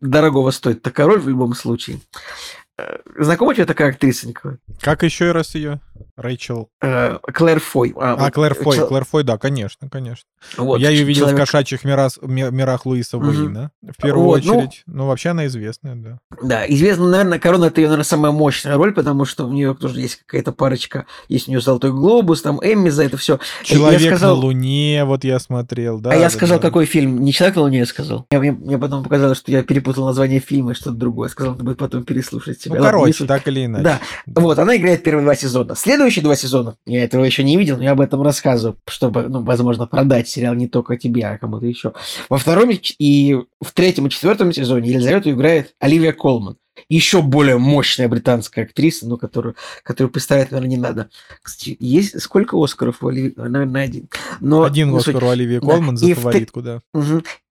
дорогого 0.01 0.51
стоит 0.51 0.81
такая 0.81 1.07
роль 1.07 1.19
в 1.19 1.29
любом 1.29 1.53
случае. 1.55 1.99
Э, 2.77 2.97
Знакома 3.17 3.55
тебе 3.55 3.65
такая 3.65 3.89
актриса, 3.91 4.27
Николай? 4.27 4.57
Как 4.81 5.03
еще 5.03 5.31
раз 5.31 5.55
ее? 5.55 5.79
Рэйчел. 6.17 6.69
Э, 6.81 7.17
Клэр 7.21 7.59
Фой. 7.59 7.93
А, 7.97 8.15
вот 8.15 8.33
Клэр 8.33 8.53
Фой. 8.55 8.75
чел- 8.77 8.87
Клэр 8.87 9.05
Фой, 9.05 9.23
да, 9.23 9.37
конечно, 9.37 9.89
конечно. 9.89 10.25
вот, 10.57 10.79
Я 10.79 10.89
ее 10.89 11.03
видел 11.03 11.25
в 11.25 11.29
человек- 11.29 11.39
кошачьих 11.47 11.83
мирас- 11.83 12.19
ми- 12.21 12.49
мирах 12.51 12.85
Луиса 12.85 13.17
Мгм. 13.17 13.27
Уэйна. 13.29 13.71
В 13.81 14.01
первую 14.01 14.25
Вот, 14.25 14.45
ну- 14.45 14.57
очередь. 14.59 14.83
Ну, 14.85 15.07
вообще 15.07 15.29
она 15.29 15.45
известная, 15.47 15.95
да. 15.95 16.19
Да, 16.41 16.65
известно, 16.67 17.09
наверное, 17.09 17.39
Корона 17.39 17.65
это 17.65 17.81
ее, 17.81 17.87
наверное, 17.87 18.03
самая 18.05 18.31
мощная 18.31 18.75
роль, 18.77 18.93
потому 18.93 19.25
что 19.25 19.45
у 19.47 19.51
нее 19.51 19.73
тоже 19.75 20.01
есть 20.01 20.17
какая-то 20.25 20.51
парочка, 20.51 21.05
есть 21.27 21.47
у 21.47 21.51
нее 21.51 21.61
Золотой 21.61 21.91
Глобус, 21.91 22.41
там 22.41 22.59
Эмми 22.63 22.89
за 22.89 23.03
это 23.03 23.17
все. 23.17 23.39
Человек 23.63 24.01
я 24.01 24.09
сказал, 24.11 24.35
на 24.37 24.41
Луне, 24.43 25.03
вот 25.05 25.23
я 25.23 25.39
смотрел, 25.39 25.99
да. 25.99 26.11
а 26.11 26.15
я 26.15 26.21
да, 26.23 26.29
сказал, 26.29 26.59
да. 26.59 26.67
какой 26.67 26.85
фильм? 26.85 27.21
Не 27.23 27.33
Человек 27.33 27.55
на 27.57 27.61
Луне 27.63 27.79
я 27.79 27.85
сказал. 27.85 28.25
Я, 28.31 28.39
мне, 28.39 28.51
мне 28.51 28.77
потом 28.77 29.03
показалось, 29.03 29.37
что 29.37 29.51
я 29.51 29.63
перепутал 29.63 30.05
название 30.05 30.39
фильма 30.39 30.71
и 30.71 30.73
что-то 30.75 30.95
другое. 30.97 31.29
Сказал, 31.29 31.53
надо 31.53 31.63
будет 31.65 31.77
потом 31.77 32.03
переслушать 32.03 32.61
себя. 32.61 32.75
Ну, 32.75 32.81
Ладно, 32.83 32.99
короче, 32.99 33.25
так 33.25 33.47
или 33.47 33.65
иначе. 33.65 33.83
Да, 33.83 33.99
вот, 34.27 34.57
она 34.59 34.75
играет 34.77 35.03
первые 35.03 35.23
два 35.23 35.35
сезона. 35.35 35.75
Следующие 35.85 36.23
два 36.23 36.35
сезона, 36.35 36.77
я 36.87 37.03
этого 37.03 37.23
еще 37.23 37.43
не 37.43 37.57
видел, 37.57 37.77
но 37.77 37.83
я 37.83 37.91
об 37.91 38.01
этом 38.01 38.23
рассказываю, 38.23 38.75
чтобы, 38.87 39.29
ну, 39.29 39.43
возможно, 39.43 39.85
продать 39.85 40.27
сериал 40.27 40.55
не 40.55 40.67
только 40.67 40.97
тебе, 40.97 41.27
а 41.27 41.37
кому-то 41.37 41.67
еще. 41.67 41.93
Во 42.27 42.39
втором 42.39 42.71
и 42.71 43.37
в 43.61 43.71
третьем 43.71 44.07
и 44.07 44.09
четвертом 44.09 44.51
сезоне 44.51 44.89
Елизавету 44.89 45.29
играет 45.29 45.75
Оливия 45.79 46.11
Колман. 46.11 46.57
Еще 46.89 47.21
более 47.21 47.57
мощная 47.57 48.07
британская 48.07 48.63
актриса, 48.63 49.07
ну, 49.07 49.17
которую, 49.17 49.55
которую 49.83 50.11
представить, 50.11 50.51
наверное, 50.51 50.69
не 50.69 50.77
надо. 50.77 51.09
Кстати, 51.41 51.77
есть 51.79 52.21
сколько 52.21 52.61
Оскаров 52.61 52.97
у 53.01 53.07
Оливии? 53.07 53.33
Наверное, 53.37 53.83
один. 53.83 54.09
Но, 54.39 54.63
Один 54.63 54.91
суть. 54.99 55.07
Оскар 55.15 55.23
у 55.23 55.29
Оливии 55.29 55.59
Да. 55.59 55.67
Колман 55.67 55.97
за 55.97 56.05
И 56.05 56.13
в 56.13 56.19
фаворитку, 56.19 56.61
да. 56.61 56.81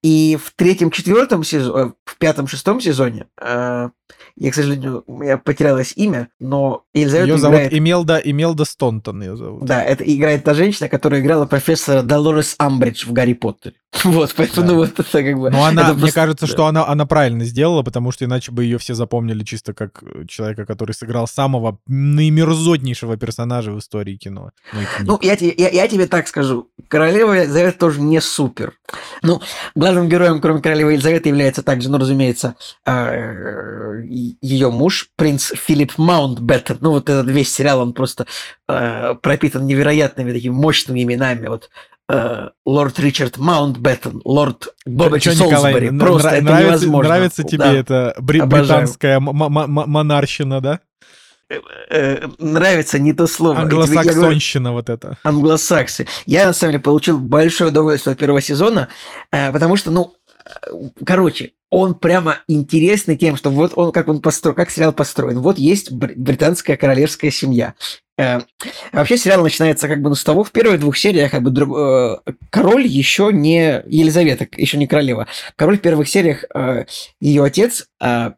И 0.03 0.37
в 0.41 0.53
третьем, 0.55 0.91
четвертом 0.91 1.43
сезоне, 1.43 1.93
в 2.05 2.17
пятом, 2.17 2.47
шестом 2.47 2.79
сезоне, 2.79 3.25
э, 3.41 3.89
я, 4.37 4.51
к 4.51 4.53
сожалению, 4.53 5.03
меня 5.07 5.37
потерялось 5.37 5.93
имя, 5.95 6.27
но 6.39 6.83
Елизавета 6.93 7.27
Ее 7.31 7.37
зовут 7.39 7.55
играет... 7.55 7.73
Имелда, 7.73 8.17
Имелда 8.23 8.65
Стонтон 8.65 9.21
ее 9.23 9.35
зовут. 9.35 9.65
Да, 9.65 9.83
это 9.83 10.03
играет 10.03 10.43
та 10.43 10.53
женщина, 10.53 10.89
которая 10.89 11.21
играла 11.21 11.45
профессора 11.45 12.03
Долорес 12.03 12.55
Амбридж 12.59 13.05
в 13.07 13.13
Гарри 13.13 13.33
Поттере. 13.33 13.75
Вот, 14.03 14.33
поэтому 14.35 14.67
Да. 14.67 14.73
ну, 14.73 14.79
вот 14.79 14.99
это 14.99 15.23
как 15.23 15.39
бы... 15.39 15.49
Но 15.49 15.63
она, 15.63 15.83
это 15.83 15.91
мне 15.93 16.01
просто- 16.01 16.15
кажется, 16.19 16.45
да. 16.45 16.51
что 16.51 16.65
она, 16.67 16.85
она 16.85 17.05
правильно 17.05 17.43
сделала, 17.45 17.81
потому 17.81 18.11
что 18.11 18.25
иначе 18.25 18.51
бы 18.51 18.63
ее 18.63 18.77
все 18.77 18.93
запомнили 18.93 19.14
чисто 19.43 19.73
как 19.73 20.03
э, 20.03 20.25
человека, 20.27 20.65
который 20.65 20.93
сыграл 20.93 21.27
самого 21.27 21.79
наимерзотнейшего 21.87 23.17
персонажа 23.17 23.71
в 23.71 23.79
истории 23.79 24.15
кино. 24.15 24.51
Ну. 24.73 24.79
Ну, 25.01 25.19
я, 25.21 25.35
тебе- 25.35 25.53
я, 25.57 25.69
я 25.69 25.87
тебе 25.87 26.07
так 26.07 26.27
скажу. 26.27 26.69
Королева 26.87 27.33
Елизавета 27.33 27.77
тоже 27.79 28.01
не 28.01 28.21
супер. 28.21 28.73
Ну, 29.21 29.41
главным 29.75 30.09
героем, 30.09 30.41
кроме 30.41 30.61
королевы 30.61 30.93
Елизаветы, 30.93 31.29
является 31.29 31.63
также, 31.63 31.89
ну, 31.89 31.97
разумеется, 31.97 32.55
ее 32.85 34.71
муж, 34.71 35.09
принц 35.15 35.51
Филипп 35.55 35.97
Маунтбеттен. 35.97 36.77
Ну, 36.81 36.91
вот 36.91 37.09
этот 37.09 37.27
весь 37.27 37.53
сериал, 37.53 37.81
он 37.81 37.93
просто 37.93 38.25
э, 38.67 39.15
пропитан 39.21 39.65
невероятными 39.65 40.31
такими 40.33 40.53
мощными 40.53 41.03
именами. 41.03 41.47
Вот 41.47 41.69
э, 42.09 42.49
лорд 42.65 42.99
Ричард 42.99 43.37
Маунтбеттен, 43.37 44.21
лорд 44.25 44.69
Бобби 44.85 45.19
Чё, 45.19 45.33
Николай, 45.33 45.73
Солсбери. 45.73 45.87
н- 45.87 45.99
Просто 45.99 46.27
нра- 46.29 46.31
это 46.33 46.43
нравится, 46.43 46.67
невозможно. 46.85 47.09
нравится 47.09 47.43
тебе 47.43 47.57
Да. 47.59 47.73
эта 47.73 48.15
бри- 48.19 48.39
Обожаю. 48.41 48.65
британская 48.81 49.17
м- 49.17 49.29
м- 49.29 49.57
м- 49.57 49.89
монарщина, 49.89 50.61
да? 50.61 50.79
Э, 51.91 52.27
нравится 52.39 52.97
не 52.99 53.13
то 53.13 53.27
слово. 53.27 53.61
Говорю- 53.65 53.81
Англосаксонщина 53.81 54.71
вот 54.71 54.89
это. 54.89 55.17
англосаксы. 55.23 56.07
Я, 56.25 56.47
на 56.47 56.53
самом 56.53 56.71
деле, 56.73 56.83
получил 56.83 57.19
большое 57.19 57.69
удовольствие 57.69 58.13
от 58.13 58.19
первого 58.19 58.41
сезона, 58.41 58.87
э, 59.31 59.51
потому 59.51 59.75
что, 59.77 59.91
ну, 59.91 60.13
э, 60.45 60.49
короче, 61.05 61.51
он 61.69 61.93
прямо 61.93 62.37
интересный 62.47 63.15
тем, 63.17 63.35
что 63.37 63.51
вот 63.51 63.73
он, 63.75 63.91
как 63.91 64.07
он 64.07 64.21
построен, 64.21 64.55
как 64.55 64.71
сериал 64.71 64.91
построен. 64.93 65.39
Вот 65.39 65.59
есть 65.59 65.91
бр- 65.91 66.13
британская 66.15 66.77
королевская 66.77 67.29
семья. 67.31 67.75
Э, 68.17 68.39
Вообще 68.93 69.17
сериал 69.17 69.43
начинается 69.43 69.87
как 69.87 70.01
бы 70.01 70.15
с 70.15 70.23
того, 70.23 70.43
в 70.43 70.51
первых 70.51 70.79
двух 70.79 70.97
сериях 70.97 71.31
как 71.31 71.43
бы 71.43 71.49
друг- 71.51 71.77
э, 71.77 72.31
король 72.49 72.87
еще 72.87 73.31
не 73.33 73.83
Елизавета, 73.87 74.47
еще 74.57 74.77
не 74.77 74.87
королева. 74.87 75.27
Король 75.55 75.77
в 75.77 75.81
первых 75.81 76.07
сериях 76.07 76.45
ее 77.19 77.43
отец, 77.43 77.87
э, 78.01 78.31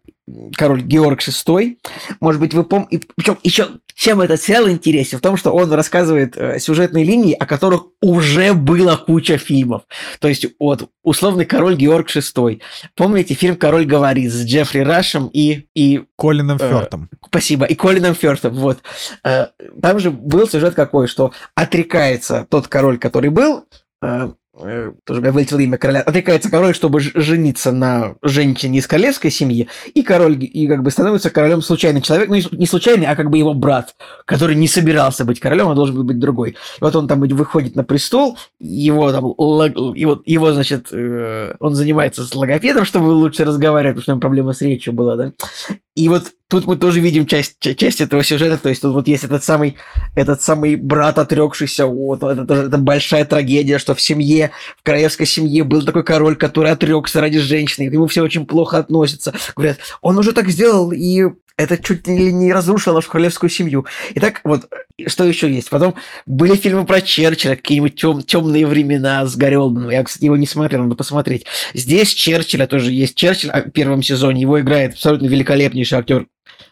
король 0.55 0.81
Георг 0.81 1.21
VI. 1.21 1.77
Может 2.19 2.41
быть, 2.41 2.53
вы 2.53 2.63
помните... 2.63 3.01
Причем 3.15 3.37
еще 3.43 3.69
чем 3.97 4.21
этот 4.21 4.39
сериал 4.39 4.69
интересен? 4.69 5.17
В 5.17 5.21
том, 5.21 5.37
что 5.37 5.51
он 5.51 5.71
рассказывает 5.73 6.37
э, 6.37 6.59
сюжетные 6.59 7.03
линии, 7.03 7.33
о 7.33 7.47
которых 7.47 7.85
уже 7.99 8.53
была 8.53 8.95
куча 8.95 9.39
фильмов. 9.39 9.83
То 10.19 10.27
есть, 10.27 10.45
вот, 10.59 10.91
условный 11.03 11.45
король 11.45 11.75
Георг 11.75 12.07
VI. 12.15 12.61
Помните 12.95 13.33
фильм 13.33 13.55
«Король 13.55 13.85
говорит» 13.85 14.31
с 14.31 14.45
Джеффри 14.45 14.81
Рашем 14.81 15.31
и, 15.33 15.65
и 15.73 16.03
Колином 16.15 16.57
Э, 16.61 16.69
Фёртом. 16.69 17.09
Спасибо. 17.25 17.65
И 17.65 17.73
Колином 17.73 18.13
Фёртом. 18.13 18.53
Вот. 18.53 18.83
Э, 19.23 19.47
Там 19.81 19.99
же 19.99 20.11
был 20.11 20.47
сюжет 20.47 20.75
какой, 20.75 21.07
что 21.07 21.31
отрекается 21.55 22.45
тот 22.51 22.67
король, 22.67 22.99
который 22.99 23.31
был, 23.31 23.65
э, 24.03 24.29
тоже 25.03 25.21
вылетело 25.21 25.59
имя 25.59 25.77
короля, 25.77 26.01
отрекается 26.01 26.49
король, 26.49 26.73
чтобы 26.73 26.99
жениться 26.99 27.71
на 27.71 28.15
женщине 28.21 28.79
из 28.79 28.87
королевской 28.87 29.31
семьи, 29.31 29.67
и 29.93 30.01
король 30.01 30.37
и 30.43 30.67
как 30.67 30.83
бы 30.83 30.91
становится 30.91 31.29
королем 31.29 31.61
случайный 31.61 32.01
человек, 32.01 32.29
ну 32.29 32.35
не 32.57 32.65
случайный, 32.65 33.05
а 33.05 33.15
как 33.15 33.29
бы 33.29 33.37
его 33.37 33.53
брат, 33.53 33.95
который 34.25 34.55
не 34.55 34.67
собирался 34.67 35.25
быть 35.25 35.39
королем, 35.39 35.69
а 35.69 35.75
должен 35.75 35.95
был 35.95 36.03
быть 36.03 36.19
другой. 36.19 36.51
И 36.51 36.55
вот 36.81 36.95
он 36.95 37.07
там 37.07 37.19
выходит 37.19 37.75
на 37.75 37.83
престол, 37.83 38.37
его 38.59 39.11
там, 39.11 39.25
его, 39.95 40.21
его 40.25 40.51
значит, 40.53 40.87
э, 40.91 41.53
он 41.59 41.75
занимается 41.75 42.23
с 42.23 42.33
логопедом, 42.33 42.85
чтобы 42.85 43.07
лучше 43.09 43.45
разговаривать, 43.45 43.95
потому 43.97 44.03
что 44.03 44.11
у 44.11 44.15
него 44.15 44.21
проблема 44.21 44.53
с 44.53 44.61
речью 44.61 44.93
была, 44.93 45.15
да, 45.15 45.33
и 45.95 46.09
вот 46.09 46.31
тут 46.49 46.65
мы 46.65 46.77
тоже 46.77 46.99
видим 46.99 47.25
часть, 47.25 47.59
часть 47.59 48.01
этого 48.01 48.23
сюжета, 48.23 48.57
то 48.57 48.69
есть 48.69 48.81
тут 48.81 48.93
вот 48.93 49.07
есть 49.07 49.23
этот 49.23 49.43
самый, 49.43 49.77
этот 50.15 50.41
самый 50.41 50.75
брат 50.75 51.19
отрекшийся, 51.19 51.85
вот, 51.85 52.23
это, 52.23 52.43
это, 52.43 52.53
это 52.53 52.77
большая 52.77 53.25
трагедия, 53.25 53.79
что 53.79 53.95
в 53.95 54.01
семье, 54.01 54.51
в 54.77 54.83
королевской 54.83 55.25
семье 55.25 55.63
был 55.63 55.83
такой 55.83 56.03
король, 56.03 56.35
который 56.35 56.71
отрекся 56.71 57.21
ради 57.21 57.39
женщины, 57.39 57.89
к 57.89 57.93
нему 57.93 58.07
все 58.07 58.21
очень 58.21 58.45
плохо 58.45 58.77
относятся. 58.77 59.33
Говорят, 59.55 59.79
он 60.01 60.17
уже 60.17 60.31
так 60.31 60.49
сделал, 60.49 60.91
и 60.91 61.25
это 61.57 61.77
чуть 61.77 62.07
ли 62.07 62.31
не 62.31 62.53
разрушило 62.53 62.93
нашу 62.93 63.09
королевскую 63.09 63.49
семью. 63.49 63.85
Итак, 64.13 64.41
вот 64.43 64.69
что 65.07 65.23
еще 65.23 65.51
есть? 65.51 65.69
Потом 65.71 65.95
были 66.27 66.55
фильмы 66.55 66.85
про 66.85 67.01
Черчилля, 67.01 67.55
какие-нибудь 67.55 67.95
тем, 67.95 68.21
темные 68.21 68.67
времена 68.67 69.25
с 69.25 69.35
Гарри. 69.35 69.57
Я, 69.91 70.03
кстати, 70.03 70.25
его 70.25 70.37
не 70.37 70.45
смотрел, 70.45 70.83
надо 70.83 70.95
посмотреть. 70.95 71.45
Здесь 71.73 72.13
Черчилля 72.13 72.67
тоже 72.67 72.91
есть. 72.91 73.15
Черчилль 73.15 73.51
в 73.51 73.71
первом 73.71 74.03
сезоне, 74.03 74.41
его 74.41 74.59
играет 74.59 74.93
абсолютно 74.93 75.25
великолепнейший 75.25 75.97
актер 75.97 76.27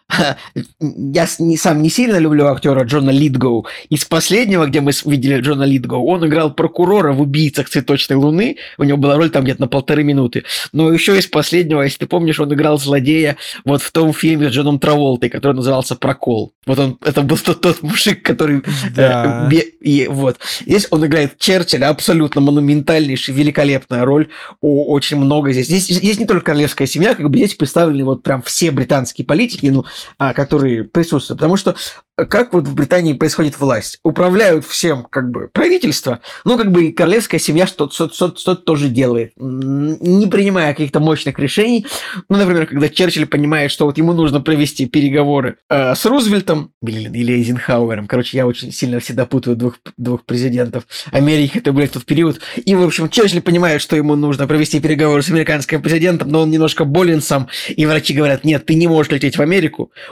я 0.79 1.27
не, 1.39 1.58
сам 1.58 1.82
не 1.82 1.89
сильно 1.89 2.17
люблю 2.17 2.48
актера 2.48 2.84
Джона 2.84 3.10
Литгоу. 3.10 3.65
Из 3.89 4.05
последнего, 4.05 4.65
где 4.67 4.82
мы 4.82 4.91
видели 5.05 5.39
Джона 5.39 5.63
Литгоу, 5.63 6.05
он 6.05 6.25
играл 6.25 6.53
прокурора 6.53 7.13
в 7.13 7.22
«Убийцах 7.22 7.70
цветочной 7.70 8.15
луны». 8.15 8.58
У 8.77 8.84
него 8.84 8.98
была 8.98 9.15
роль 9.15 9.29
там 9.29 9.44
где-то 9.44 9.62
на 9.62 9.67
полторы 9.67 10.03
минуты. 10.03 10.44
Но 10.74 10.91
еще 10.91 11.17
из 11.17 11.27
последнего, 11.27 11.82
если 11.82 12.00
ты 12.00 12.08
помнишь, 12.08 12.39
он 12.39 12.53
играл 12.53 12.77
злодея 12.77 13.38
вот 13.63 13.82
в 13.82 13.91
том 13.91 14.13
фильме 14.13 14.50
с 14.50 14.53
Джоном 14.53 14.79
Траволтой, 14.79 15.29
который 15.29 15.53
назывался 15.53 15.96
«Прокол». 15.96 16.53
Вот 16.65 16.79
он, 16.79 16.98
это 17.03 17.22
был 17.22 17.38
тот, 17.38 17.62
тот 17.62 17.82
мужик, 17.82 18.24
который... 18.24 18.63
Да. 18.96 19.50
Э, 19.51 19.55
и, 19.82 20.08
вот. 20.08 20.38
Здесь 20.62 20.88
он 20.91 21.05
играет 21.05 21.38
Черчилля, 21.38 21.89
абсолютно 21.89 22.41
монументальнейший, 22.41 23.34
великолепная 23.34 24.05
роль. 24.05 24.29
О, 24.62 24.86
очень 24.86 25.17
много 25.17 25.51
здесь. 25.51 25.67
здесь. 25.67 25.88
Здесь 25.88 26.20
не 26.20 26.25
только 26.25 26.46
королевская 26.46 26.88
семья, 26.88 27.15
как 27.15 27.29
бы 27.29 27.38
здесь 27.38 27.55
представлены 27.55 28.03
вот 28.03 28.24
прям 28.24 28.41
все 28.41 28.72
британские 28.72 29.25
политики, 29.25 29.64
ну, 29.69 29.86
а, 30.17 30.34
которые 30.34 30.84
присутствуют. 30.84 31.39
Потому 31.39 31.57
что 31.57 31.75
как 32.15 32.53
вот 32.53 32.67
в 32.67 32.74
Британии 32.74 33.13
происходит 33.13 33.60
власть? 33.60 34.00
Управляют 34.03 34.65
всем 34.65 35.03
как 35.03 35.31
бы 35.31 35.50
правительство, 35.51 36.22
ну 36.45 36.57
как 36.57 36.72
бы 36.72 36.86
и 36.86 36.91
королевская 36.93 37.39
семья 37.39 37.67
что-то 37.67 37.93
что 37.93 38.10
что 38.10 38.36
что 38.36 38.55
тоже 38.55 38.88
делает, 38.88 39.34
не 39.36 40.27
принимая 40.27 40.72
каких-то 40.72 41.00
мощных 41.00 41.38
решений. 41.39 41.86
Ну, 42.29 42.38
например, 42.38 42.67
когда 42.67 42.88
Черчилль 42.88 43.25
понимает, 43.25 43.72
что 43.72 43.86
вот 43.86 43.98
ему 43.98 44.13
нужно 44.13 44.39
провести 44.39 44.86
переговоры 44.86 45.57
э, 45.69 45.93
с 45.93 46.05
Рузвельтом 46.05 46.72
блин, 46.86 47.13
или 47.13 47.34
Эйзенхауэром. 47.34 48.07
Короче, 48.07 48.38
я 48.38 48.48
очень 48.48 48.72
сильно 48.72 49.00
всегда 49.00 49.25
путаю 49.25 49.57
двух, 49.57 49.79
двух 49.98 50.24
президентов 50.25 50.86
Америки, 51.12 51.57
это, 51.57 51.74
блядь, 51.74 51.91
тот 51.91 52.05
период. 52.05 52.39
И, 52.55 52.75
в 52.75 52.84
общем, 52.84 53.10
Черчилль 53.10 53.41
понимает, 53.41 53.81
что 53.81 53.95
ему 53.95 54.15
нужно 54.15 54.48
провести 54.48 54.79
переговоры 54.79 55.22
с 55.22 55.29
американским 55.29 55.81
президентом, 55.81 56.29
но 56.29 56.41
он 56.41 56.51
немножко 56.51 56.86
болен 56.86 57.22
сам, 57.22 57.48
и 57.67 57.86
врачи 57.86 58.13
говорят, 58.13 58.43
нет, 58.43 58.65
ты 58.65 58.75
не 58.75 58.88
можешь 58.88 59.12
лететь 59.12 59.38
в 59.38 59.41
Америку. 59.41 59.55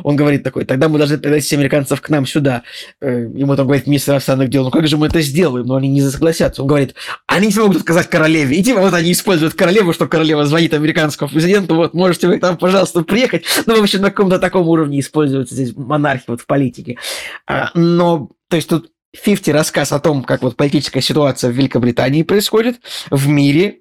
Он 0.04 0.16
говорит 0.16 0.44
такой, 0.44 0.66
тогда 0.66 0.90
мы 0.90 0.98
должны 0.98 1.18
пригласить 1.18 1.54
американцев 1.54 2.02
к 2.02 2.10
нам 2.10 2.26
сюда. 2.26 2.64
Э, 3.02 3.28
ему 3.34 3.56
там 3.56 3.66
говорит 3.66 3.88
министр 3.88 4.14
иностранных 4.14 4.50
дел, 4.50 4.64
ну 4.64 4.72
как 4.72 4.88
же 4.88 4.98
мы 4.98 5.08
это 5.08 5.22
сделаем? 5.22 5.66
Но 5.66 5.76
они 5.76 5.88
не 5.88 6.02
согласятся. 6.02 6.62
Он 6.62 6.68
говорит, 6.68 6.96
они 7.28 7.48
не 7.48 7.54
смогут 7.54 7.82
сказать 7.82 8.10
королеве. 8.10 8.58
И 8.58 8.64
типа 8.64 8.82
вот 8.82 8.94
они 8.94 9.12
используют 9.12 9.54
королеву, 9.54 9.94
что 9.94 10.08
королева 10.08 10.46
звонит 10.46 10.74
американскому 10.74 11.30
президенту, 11.30 11.76
вот, 11.76 11.94
можете 11.94 12.28
вы 12.28 12.40
там, 12.40 12.58
пожалуйста, 12.58 13.02
приехать. 13.04 13.46
Ну, 13.66 13.80
в 13.80 13.84
общем, 13.84 14.02
на 14.02 14.10
каком-то 14.10 14.40
таком 14.40 14.68
уровне 14.68 15.00
используется 15.00 15.56
здесь 15.56 15.76
монархия 15.76 16.26
вот 16.28 16.42
в 16.42 16.46
политике. 16.46 16.98
А, 17.48 17.70
но, 17.74 18.30
то 18.50 18.56
есть 18.56 18.70
тут 18.70 18.92
50 19.14 19.54
рассказ 19.54 19.92
о 19.92 20.00
том, 20.00 20.24
как 20.24 20.42
вот 20.42 20.56
политическая 20.56 21.02
ситуация 21.02 21.52
в 21.52 21.54
Великобритании 21.54 22.24
происходит, 22.24 22.78
в 23.12 23.28
мире, 23.28 23.80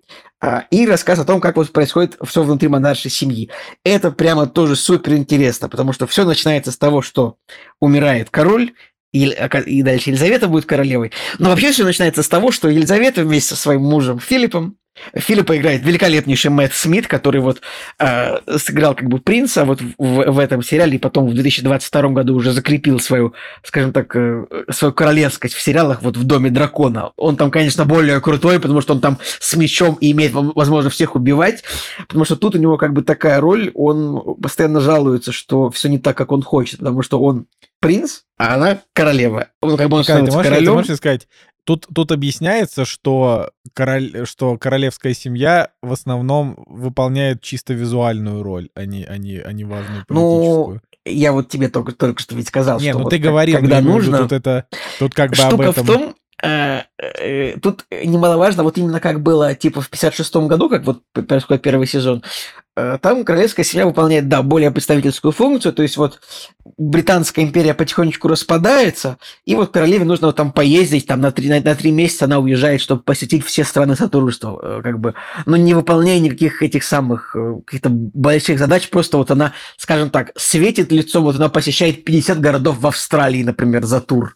и 0.71 0.87
рассказ 0.87 1.19
о 1.19 1.25
том, 1.25 1.41
как 1.41 1.57
вот 1.57 1.71
происходит 1.73 2.17
все 2.25 2.43
внутри 2.43 2.69
монаршей 2.69 3.11
семьи. 3.11 3.51
Это 3.85 4.11
прямо 4.11 4.47
тоже 4.47 4.77
супер 4.77 5.15
интересно, 5.15 5.69
потому 5.69 5.93
что 5.93 6.07
все 6.07 6.25
начинается 6.25 6.73
с 6.73 6.79
того, 6.79 7.01
что 7.03 7.37
умирает 7.81 8.31
король, 8.31 8.73
и, 9.13 9.27
и 9.67 9.83
дальше 9.83 10.11
Елизавета 10.11 10.49
будет 10.49 10.65
королевой. 10.65 11.13
Но 11.39 11.51
вообще 11.51 11.71
все 11.71 11.85
начинается 11.85 12.23
с 12.23 12.29
того, 12.29 12.51
что 12.51 12.69
Елизавета 12.69 13.23
вместе 13.23 13.55
со 13.55 13.61
своим 13.61 13.83
мужем 13.83 14.19
Филиппом 14.19 14.77
Филиппа 15.15 15.57
играет 15.57 15.83
великолепнейший 15.83 16.51
Мэтт 16.51 16.75
Смит, 16.75 17.07
который 17.07 17.41
вот 17.41 17.61
э, 17.99 18.59
сыграл 18.59 18.95
как 18.95 19.09
бы 19.09 19.19
принца 19.19 19.65
вот 19.65 19.81
в, 19.81 19.95
в 19.99 20.39
этом 20.39 20.63
сериале, 20.63 20.97
и 20.97 20.99
потом 20.99 21.29
в 21.29 21.35
2022 21.35 22.09
году 22.11 22.35
уже 22.35 22.53
закрепил 22.53 23.01
свою, 23.01 23.33
скажем 23.63 23.93
так, 23.93 24.15
э, 24.15 24.45
свою 24.71 24.93
королевскость 24.93 25.55
в 25.55 25.61
сериалах 25.61 26.03
вот 26.03 26.17
в 26.17 26.25
Доме 26.25 26.51
дракона. 26.51 27.13
Он 27.17 27.37
там, 27.37 27.51
конечно, 27.51 27.85
более 27.85 28.21
крутой, 28.21 28.61
потому 28.61 28.81
что 28.81 28.95
он 28.95 29.01
там 29.01 29.19
с 29.41 29.55
мечом 29.57 29.97
и 30.01 30.13
имеет 30.13 30.33
возможность 30.33 30.95
всех 30.95 31.17
убивать, 31.17 31.65
потому 32.07 32.25
что 32.25 32.37
тут 32.37 32.55
у 32.55 32.59
него 32.59 32.77
как 32.77 32.93
бы 32.93 33.03
такая 33.03 33.41
роль, 33.41 33.71
он 33.75 34.37
постоянно 34.43 34.81
жалуется, 34.81 35.33
что 35.33 35.71
все 35.71 35.89
не 35.89 35.99
так, 35.99 36.17
как 36.17 36.33
он 36.33 36.43
хочет, 36.43 36.79
потому 36.79 37.03
что 37.03 37.21
он 37.21 37.47
принц, 37.81 38.21
а 38.39 38.55
она 38.55 38.81
королева. 38.93 39.49
Он 39.61 39.77
как 39.77 39.89
бы 39.89 39.99
он 39.99 40.05
становится 40.05 40.43
королем. 40.43 40.65
Ты 40.65 40.73
можешь 40.73 40.97
сказать, 40.97 41.29
Тут, 41.65 41.87
тут 41.95 42.11
объясняется, 42.11 42.85
что, 42.85 43.51
король, 43.73 44.27
что 44.27 44.59
королевская 44.59 45.15
семья 45.15 45.71
в 45.81 45.93
основном 45.93 46.57
выполняет 46.67 47.41
чисто 47.41 47.73
визуальную 47.73 48.43
роль, 48.43 48.69
а 48.75 48.85
не, 48.85 49.05
а 49.05 49.17
не, 49.17 49.39
а 49.39 49.53
не 49.53 49.65
важную 49.65 50.05
ну, 50.09 50.15
политическую. 50.15 50.75
Ну, 50.75 51.13
я 51.13 51.33
вот 51.33 51.49
тебе 51.49 51.69
только, 51.69 51.93
только 51.93 52.21
что 52.21 52.35
ведь 52.35 52.49
сказал, 52.49 52.81
не, 52.81 52.91
что 52.91 52.99
ну 52.99 53.05
вот 53.05 53.11
ты 53.11 53.19
говорил, 53.19 53.59
когда 53.59 53.81
нужно... 53.81 54.19
Тут, 54.19 54.33
это, 54.33 54.67
тут 54.99 55.15
как 55.15 55.31
бы 55.31 55.43
об 55.43 55.61
этом... 55.61 55.85
в 55.85 55.87
том, 55.87 56.15
тут 56.43 57.87
немаловажно, 57.91 58.65
вот 58.65 58.77
именно 58.77 58.99
как 58.99 59.23
было 59.23 59.55
типа 59.55 59.81
в 59.81 59.89
56-м 59.91 60.49
году, 60.49 60.69
как 60.69 60.85
вот 60.85 61.03
происходит 61.13 61.63
первый 61.63 61.87
сезон, 61.87 62.25
э, 62.75 62.99
там 63.01 63.25
королевская 63.25 63.65
семья 63.65 63.87
выполняет, 63.87 64.27
да, 64.27 64.43
более 64.43 64.73
представительскую 64.73 65.31
функцию, 65.31 65.73
то 65.73 65.83
есть 65.83 65.97
вот 65.97 66.21
британская 66.77 67.43
империя 67.43 67.75
потихонечку 67.75 68.27
распадается, 68.27 69.19
и 69.45 69.55
вот 69.55 69.73
королеве 69.73 70.05
нужно 70.05 70.29
вот 70.29 70.37
там 70.37 70.51
поездить, 70.51 71.07
там 71.07 71.21
на 71.21 71.31
три, 71.31 71.49
на, 71.49 71.61
на 71.61 71.77
три 71.77 71.93
месяца 71.93 72.25
она 72.25 72.41
уезжает, 72.41 72.81
чтобы 72.81 73.03
посетить 73.03 73.45
все 73.45 73.63
страны 73.63 73.95
Содружества, 73.95 74.81
как 74.83 74.99
бы, 74.99 75.15
но 75.47 75.57
не 75.57 75.75
выполняя 75.75 76.19
никаких 76.19 76.61
этих 76.61 76.83
самых 76.83 77.37
каких-то 77.67 77.89
больших 77.91 78.59
задач, 78.59 78.89
просто 78.89 79.17
вот 79.17 79.31
она, 79.31 79.53
скажем 79.77 80.11
так, 80.11 80.33
светит 80.35 80.91
лицом, 80.91 81.23
вот 81.23 81.37
она 81.37 81.49
посещает 81.49 82.05
50 82.05 82.41
городов 82.41 82.79
в 82.81 82.87
Австралии, 82.89 83.45
например, 83.45 83.85
за 83.85 84.01
тур, 84.01 84.35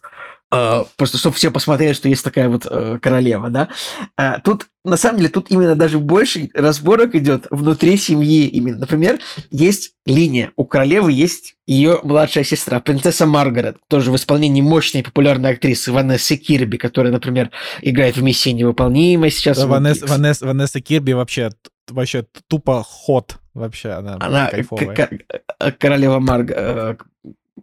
просто 0.49 1.17
чтобы 1.17 1.35
все 1.35 1.51
посмотрели, 1.51 1.93
что 1.93 2.07
есть 2.07 2.23
такая 2.23 2.47
вот 2.47 2.65
uh, 2.65 2.99
королева, 2.99 3.49
да. 3.49 3.69
Uh, 4.19 4.39
тут, 4.43 4.67
на 4.85 4.95
самом 4.95 5.17
деле, 5.17 5.29
тут 5.29 5.51
именно 5.51 5.75
даже 5.75 5.99
больше 5.99 6.49
разборок 6.53 7.15
идет 7.15 7.47
внутри 7.49 7.97
семьи 7.97 8.47
именно. 8.47 8.77
Например, 8.77 9.19
есть 9.51 9.93
линия. 10.05 10.53
У 10.55 10.63
королевы 10.65 11.11
есть 11.11 11.55
ее 11.65 11.99
младшая 12.03 12.45
сестра, 12.45 12.79
принцесса 12.79 13.25
Маргарет, 13.25 13.77
тоже 13.89 14.11
в 14.11 14.15
исполнении 14.15 14.61
мощной 14.61 15.03
популярной 15.03 15.51
актрисы 15.51 15.91
Ванессы 15.91 16.37
Кирби, 16.37 16.77
которая, 16.77 17.11
например, 17.11 17.51
играет 17.81 18.15
в 18.15 18.23
«Миссии 18.23 18.51
невыполнимой» 18.51 19.31
сейчас. 19.31 19.61
Ванесса, 19.61 20.07
Ванесса, 20.07 20.45
Ванесса 20.45 20.79
Кирби 20.79 21.11
вообще, 21.11 21.49
вообще 21.89 22.25
тупо 22.47 22.83
ход. 22.83 23.37
Вообще 23.53 23.89
она, 23.89 24.17
она 24.19 24.49
кайфовая. 24.49 25.09
королева 25.79 26.19
Марга, 26.19 26.97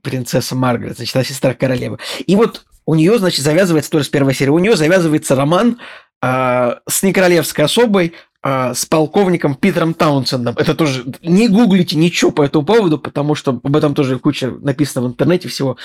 принцесса 0.03 0.55
Маргарет, 0.55 0.97
значит, 0.97 1.15
она 1.15 1.25
сестра 1.25 1.55
королевы. 1.55 1.99
И 2.27 2.37
вот 2.37 2.67
у 2.87 2.95
нее, 2.95 3.19
значит, 3.19 3.45
завязывается 3.45 3.91
тоже 3.91 4.05
с 4.05 4.09
первой 4.09 4.35
серии, 4.35 4.51
у 4.51 4.59
нее 4.59 4.77
завязывается 4.77 5.35
роман 5.35 5.79
э, 6.23 6.75
с 6.89 7.03
некоролевской 7.03 7.65
особой, 7.65 8.15
э, 8.43 8.75
с 8.75 8.87
полковником 8.87 9.55
Питером 9.55 9.95
Таунсендом. 9.95 10.55
Это 10.59 10.75
тоже 10.75 11.05
не 11.23 11.49
гуглите 11.49 11.97
ничего 11.97 12.31
по 12.31 12.43
этому 12.43 12.65
поводу, 12.65 12.99
потому 12.99 13.35
что 13.35 13.61
об 13.63 13.77
этом 13.77 13.95
тоже 13.95 14.19
куча 14.19 14.51
написано 14.51 15.07
в 15.07 15.09
интернете 15.11 15.49
всего. 15.49 15.77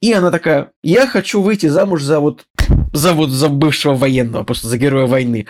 И 0.00 0.12
она 0.12 0.30
такая, 0.30 0.72
я 0.82 1.06
хочу 1.06 1.42
выйти 1.42 1.66
замуж 1.66 2.02
за 2.02 2.20
вот 2.20 2.44
за 2.92 3.12
вот 3.14 3.30
за 3.30 3.48
бывшего 3.48 3.94
военного, 3.94 4.44
просто 4.44 4.68
за 4.68 4.78
героя 4.78 5.06
войны. 5.06 5.46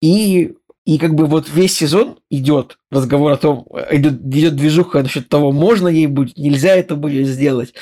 И 0.00 0.54
и 0.86 0.98
как 0.98 1.14
бы 1.14 1.26
вот 1.26 1.48
весь 1.48 1.76
сезон 1.76 2.18
идет 2.30 2.78
разговор 2.90 3.32
о 3.32 3.36
том, 3.36 3.66
идет, 3.90 4.14
идет 4.24 4.56
движуха 4.56 5.02
насчет 5.02 5.28
того, 5.28 5.52
можно 5.52 5.88
ей 5.88 6.06
будет, 6.06 6.36
нельзя 6.36 6.74
это 6.74 6.96
будет 6.96 7.26
сделать. 7.28 7.74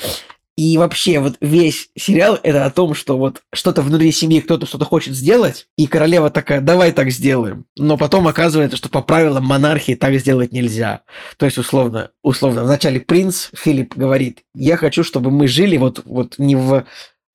И 0.59 0.77
вообще 0.77 1.19
вот 1.19 1.37
весь 1.39 1.89
сериал 1.97 2.37
это 2.43 2.65
о 2.65 2.69
том, 2.69 2.93
что 2.93 3.17
вот 3.17 3.43
что-то 3.53 3.81
внутри 3.81 4.11
семьи 4.11 4.41
кто-то 4.41 4.65
что-то 4.65 4.83
хочет 4.83 5.15
сделать, 5.15 5.69
и 5.77 5.87
королева 5.87 6.29
такая, 6.29 6.59
давай 6.59 6.91
так 6.91 7.11
сделаем. 7.11 7.63
Но 7.77 7.95
потом 7.95 8.27
оказывается, 8.27 8.75
что 8.75 8.89
по 8.89 9.01
правилам 9.01 9.45
монархии 9.45 9.95
так 9.95 10.15
сделать 10.15 10.51
нельзя. 10.51 11.03
То 11.37 11.45
есть 11.45 11.57
условно, 11.57 12.11
условно, 12.23 12.65
вначале 12.65 12.99
принц 12.99 13.51
Филипп 13.55 13.95
говорит, 13.95 14.41
я 14.53 14.75
хочу, 14.75 15.05
чтобы 15.05 15.31
мы 15.31 15.47
жили 15.47 15.77
вот, 15.77 16.01
вот 16.03 16.37
не 16.37 16.57
в 16.57 16.83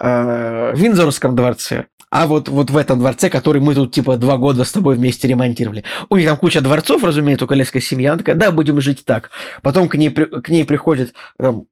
э, 0.00 0.72
Виндзорском 0.76 1.34
дворце, 1.34 1.86
а 2.14 2.28
вот, 2.28 2.48
вот 2.48 2.70
в 2.70 2.76
этом 2.76 3.00
дворце, 3.00 3.28
который 3.28 3.60
мы 3.60 3.74
тут, 3.74 3.92
типа, 3.92 4.16
два 4.16 4.36
года 4.36 4.62
с 4.62 4.70
тобой 4.70 4.94
вместе 4.94 5.26
ремонтировали. 5.26 5.82
У 6.10 6.16
них 6.16 6.28
там 6.28 6.36
куча 6.36 6.60
дворцов, 6.60 7.02
разумеется, 7.02 7.44
у 7.44 7.48
королевской 7.48 7.80
семьи. 7.80 8.06
Она 8.06 8.18
такая, 8.18 8.36
да, 8.36 8.52
будем 8.52 8.80
жить 8.80 9.04
так. 9.04 9.32
Потом 9.62 9.88
к 9.88 9.96
ней, 9.96 10.10
к 10.10 10.48
ней 10.48 10.64
приходит 10.64 11.12
там, 11.40 11.64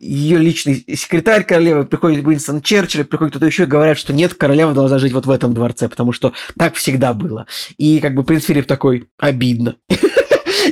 ее 0.00 0.38
личный 0.38 0.86
секретарь 0.96 1.44
королевы, 1.44 1.84
приходит 1.84 2.26
Уинстон 2.26 2.62
Черчилль, 2.62 3.04
приходит 3.04 3.32
кто-то 3.32 3.44
еще, 3.44 3.64
и 3.64 3.66
говорят, 3.66 3.98
что 3.98 4.14
нет, 4.14 4.32
королева 4.32 4.72
должна 4.72 4.98
жить 4.98 5.12
вот 5.12 5.26
в 5.26 5.30
этом 5.30 5.52
дворце, 5.52 5.90
потому 5.90 6.12
что 6.12 6.32
так 6.58 6.76
всегда 6.76 7.12
было. 7.12 7.46
И 7.76 8.00
как 8.00 8.14
бы 8.14 8.24
принц 8.24 8.44
Филипп 8.44 8.66
такой, 8.66 9.10
обидно. 9.18 9.76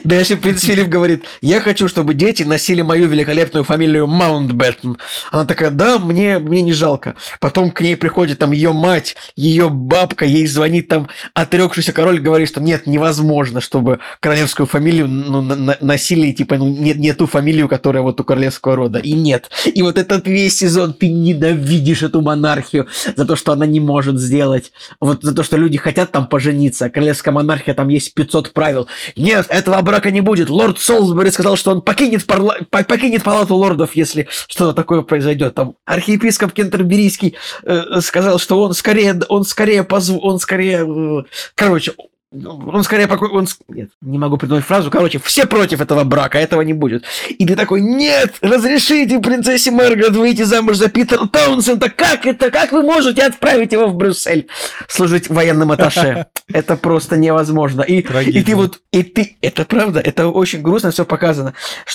Дальше 0.05 0.37
принц 0.37 0.63
Филипп 0.63 0.89
говорит, 0.89 1.25
я 1.41 1.61
хочу, 1.61 1.89
чтобы 1.89 2.15
дети 2.15 2.43
носили 2.43 2.83
мою 2.83 3.09
великолепную 3.09 3.65
фамилию 3.65 4.07
Маунтбеттон. 4.07 4.99
Она 5.31 5.45
такая, 5.45 5.71
да, 5.71 5.99
мне, 5.99 6.39
мне 6.39 6.63
не 6.63 6.73
жалко. 6.73 7.15
Потом 7.41 7.71
к 7.71 7.81
ней 7.81 7.97
приходит 7.97 8.39
там 8.39 8.53
ее 8.53 8.73
мать, 8.73 9.17
ее 9.37 9.69
бабка, 9.69 10.25
ей 10.25 10.47
звонит 10.47 10.89
там 10.89 11.09
отрекшийся 11.35 11.93
король, 11.93 12.21
говорит, 12.21 12.49
что 12.49 12.61
нет, 12.61 12.87
невозможно, 12.87 13.61
чтобы 13.61 14.01
королевскую 14.21 14.67
фамилию 14.67 15.09
ну, 15.09 15.43
носили, 15.81 16.33
типа, 16.33 16.57
ну, 16.57 16.69
не, 16.69 16.95
не 16.95 17.13
ту 17.13 17.27
фамилию, 17.27 17.69
которая 17.69 18.03
вот 18.03 18.21
у 18.21 18.25
королевского 18.25 18.77
рода. 18.77 18.99
И 18.99 19.13
нет. 19.13 19.51
И 19.67 19.83
вот 19.83 19.99
этот 19.99 20.27
весь 20.27 20.57
сезон 20.57 20.95
ты 20.95 21.09
ненавидишь 21.11 22.03
эту 22.03 22.21
монархию 22.21 22.89
за 23.17 23.27
то, 23.27 23.37
что 23.37 23.53
она 23.53 23.67
не 23.67 23.81
может 23.81 24.19
сделать. 24.19 24.73
Вот 25.01 25.23
за 25.23 25.35
то, 25.35 25.43
что 25.43 25.57
люди 25.57 25.79
хотят 25.79 26.13
там 26.13 26.27
пожениться. 26.27 26.89
Королевская 26.89 27.33
монархия, 27.33 27.75
там 27.75 27.89
есть 27.89 28.15
500 28.15 28.53
правил. 28.53 28.89
Нет, 29.17 29.47
этого 29.49 29.82
брака 29.83 30.11
не 30.11 30.21
будет. 30.21 30.51
Лорд 30.51 30.79
Солсбери 30.79 31.31
сказал, 31.31 31.57
что 31.57 31.71
он 31.73 31.83
покинет, 31.83 32.27
парла... 32.27 32.57
покинет 32.71 33.23
палату 33.23 33.57
лордов, 33.57 33.95
если 33.95 34.29
что-то 34.49 34.73
такое 34.73 35.03
произойдет. 35.03 35.55
Там 35.55 35.75
архиепископ 35.85 36.53
Кентерберийский 36.53 37.37
э, 37.63 38.01
сказал, 38.01 38.39
что 38.39 38.63
он 38.63 38.75
скорее, 38.75 39.21
он 39.29 39.45
скорее, 39.45 39.85
позв... 39.85 40.17
он 40.21 40.39
скорее, 40.39 40.87
э, 40.87 41.23
короче, 41.55 41.93
он 42.33 42.83
скорее 42.83 43.07
покой... 43.07 43.29
Он... 43.29 43.47
Нет, 43.69 43.91
не 44.01 44.19
могу 44.19 44.39
придумать 44.39 44.65
фразу. 44.65 44.91
Короче, 44.91 45.19
все 45.19 45.47
против 45.47 45.81
этого 45.81 46.05
брака, 46.05 46.39
этого 46.39 46.63
не 46.63 46.73
будет. 46.73 47.05
И 47.29 47.47
ты 47.47 47.55
такой, 47.55 47.81
нет, 47.81 48.35
разрешите 48.41 49.19
принцессе 49.19 49.71
Маргарет 49.71 50.17
выйти 50.17 50.43
замуж 50.43 50.77
за 50.77 50.89
Питера 50.89 51.27
Таунсенда. 51.27 51.91
Как 51.91 52.27
это? 52.27 52.51
Как 52.51 52.73
вы 52.73 52.83
можете 52.83 53.23
отправить 53.23 53.73
его 53.73 53.89
в 53.89 53.95
Брюссель 53.95 54.49
служить 54.89 55.29
военным 55.29 55.73
атташе? 55.73 56.27
Это 56.53 56.77
просто 56.77 57.17
невозможно. 57.17 57.83
И, 57.83 58.01
и 58.01 58.43
ты 58.43 58.55
вот, 58.57 58.81
и 58.93 59.03
ты, 59.03 59.37
это 59.41 59.65
правда, 59.65 60.01
это 60.01 60.29
очень 60.29 60.61
грустно 60.61 60.91
все 60.91 61.05
показано. 61.05 61.55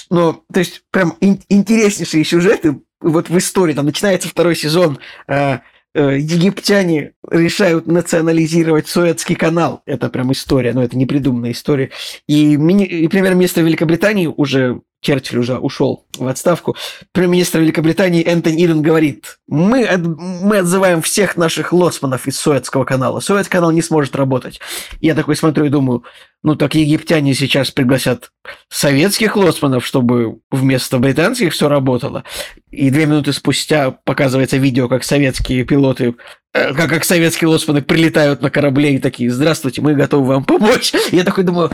Но, 0.10 0.42
то 0.52 0.60
есть, 0.60 0.82
прям 0.92 1.16
ин- 1.22 1.42
интереснейшие 1.50 2.24
сюжеты 2.24 2.80
вот 3.00 3.30
в 3.30 3.38
истории. 3.38 3.74
Там 3.74 3.86
начинается 3.86 4.30
второй 4.30 4.56
сезон, 4.56 5.00
Э, 5.28 5.60
египтяне 6.02 7.14
решают 7.30 7.88
национализировать 7.88 8.88
Суэцкий 8.88 9.36
канал. 9.36 9.82
Это 9.86 10.10
прям 10.10 10.32
история, 10.32 10.74
но 10.74 10.84
это 10.84 10.98
не 10.98 11.06
придуманная 11.06 11.52
история. 11.52 11.92
И, 12.28 12.56
мини... 12.58 12.86
и 12.86 13.08
премьер-министр 13.08 13.62
Великобритании 13.62 14.28
уже 14.28 14.82
Черчилль 15.08 15.40
уже 15.40 15.58
ушел 15.58 16.06
в 16.18 16.28
отставку, 16.28 16.76
премьер-министр 17.14 17.60
Великобритании 17.60 18.26
Энтони 18.26 18.66
Иден 18.66 18.82
говорит, 18.82 19.40
мы, 19.48 19.86
от, 19.86 20.02
мы 20.02 20.58
отзываем 20.58 21.02
всех 21.02 21.38
наших 21.38 21.72
лоцманов 21.72 22.28
из 22.28 22.38
Суэцкого 22.38 22.84
канала. 22.84 23.22
Суэцкий 23.22 23.54
канал 23.54 23.72
не 23.72 23.82
сможет 23.82 24.18
работать. 24.18 24.60
Я 25.00 25.16
такой 25.16 25.38
смотрю 25.38 25.64
и 25.64 25.70
думаю, 25.70 26.04
ну 26.44 26.56
так 26.56 26.76
египтяне 26.76 27.34
сейчас 27.36 27.72
пригласят 27.72 28.32
советских 28.68 29.38
лоцманов, 29.38 29.86
чтобы 29.86 30.40
вместо 30.52 30.98
британских 31.00 31.54
все 31.54 31.70
работало. 31.70 32.26
И 32.70 32.90
две 32.90 33.06
минуты 33.06 33.32
спустя 33.32 33.92
показывается 33.92 34.58
видео, 34.58 34.90
как 34.90 35.06
советские 35.06 35.64
пилоты 35.64 36.16
э, 36.54 36.74
как, 36.74 36.90
как 36.90 37.06
советские 37.06 37.48
лоцманы 37.48 37.82
прилетают 37.82 38.42
на 38.42 38.50
корабле 38.50 38.96
и 38.96 39.00
такие, 39.00 39.32
здравствуйте, 39.32 39.82
мы 39.82 39.94
готовы 39.94 40.28
вам 40.28 40.44
помочь. 40.44 40.92
Я 41.14 41.24
такой 41.24 41.46
думаю, 41.46 41.72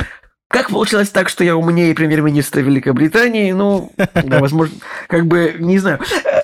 как 0.53 0.69
получилось 0.69 1.09
так, 1.09 1.29
что 1.29 1.43
я 1.43 1.57
умнее 1.57 1.95
премьер-министра 1.95 2.61
Великобритании? 2.61 3.51
Ну, 3.53 3.91
да, 3.97 4.37
возможно, 4.37 4.77
как 5.07 5.25
бы, 5.25 5.55
не 5.57 5.79
знаю. 5.79 5.99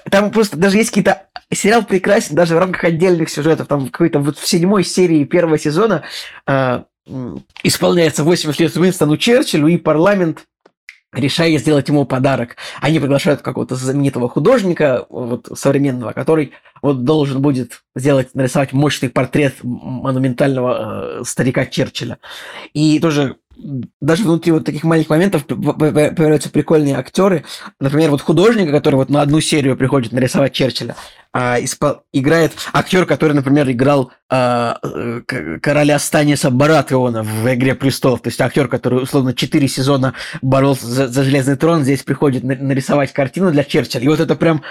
Там 0.10 0.32
просто 0.32 0.58
даже 0.58 0.78
есть 0.78 0.90
какие-то... 0.90 1.28
Сериал 1.54 1.84
прекрасен 1.84 2.36
даже 2.36 2.56
в 2.56 2.58
рамках 2.58 2.86
отдельных 2.86 3.30
сюжетов. 3.30 3.68
Там 3.68 3.88
какой-то 3.90 4.18
вот 4.18 4.40
в 4.40 4.48
седьмой 4.48 4.84
серии 4.84 5.26
первого 5.26 5.60
сезона 5.60 6.04
э, 6.48 6.84
исполняется 7.62 8.24
80 8.24 8.60
лет 8.60 8.76
Уинстону 8.76 9.16
Черчиллю, 9.16 9.68
и 9.68 9.78
парламент 9.78 10.48
решая 11.14 11.56
сделать 11.60 11.88
ему 11.88 12.06
подарок. 12.06 12.56
Они 12.82 13.00
приглашают 13.00 13.44
какого-то 13.44 13.76
знаменитого 13.76 14.28
художника, 14.28 15.06
вот, 15.10 15.50
современного, 15.56 16.14
который 16.14 16.54
вот 16.82 17.04
должен 17.04 17.44
будет 17.44 17.84
сделать, 17.96 18.34
нарисовать 18.34 18.74
мощный 18.74 19.10
портрет 19.10 19.58
монументального 19.62 21.20
э, 21.20 21.24
старика 21.26 21.68
Черчилля. 21.68 22.18
И 22.74 23.00
тоже 23.00 23.38
даже 24.02 24.24
внутри 24.24 24.52
вот 24.52 24.66
таких 24.66 24.84
маленьких 24.84 25.10
моментов 25.10 25.46
появляются 25.46 26.50
прикольные 26.50 26.98
актеры. 26.98 27.44
Например, 27.80 28.12
вот 28.12 28.22
художника, 28.22 28.72
который 28.72 28.96
вот 28.96 29.10
на 29.10 29.22
одну 29.22 29.42
серию 29.42 29.76
приходит 29.76 30.12
нарисовать 30.12 30.54
Черчилля, 30.54 30.96
а, 31.32 31.64
испол... 31.64 32.02
играет 32.12 32.54
актер, 32.74 33.06
который, 33.06 33.34
например, 33.34 33.70
играл 33.70 34.12
а, 34.30 34.80
короля 35.62 36.00
Станиса 36.00 36.50
Баратеона 36.50 37.24
в 37.24 37.54
«Игре 37.54 37.76
престолов». 37.76 38.22
То 38.22 38.30
есть 38.30 38.42
актер, 38.42 38.68
который, 38.68 39.04
условно, 39.04 39.34
четыре 39.34 39.68
сезона 39.68 40.14
боролся 40.42 40.88
за, 40.88 41.08
за 41.08 41.24
Железный 41.24 41.56
трон, 41.56 41.84
здесь 41.84 42.02
приходит 42.04 42.44
нарисовать 42.44 43.14
картину 43.14 43.52
для 43.52 43.64
Черчилля. 43.64 44.06
И 44.06 44.08
вот 44.08 44.20
это 44.20 44.36
прям 44.36 44.64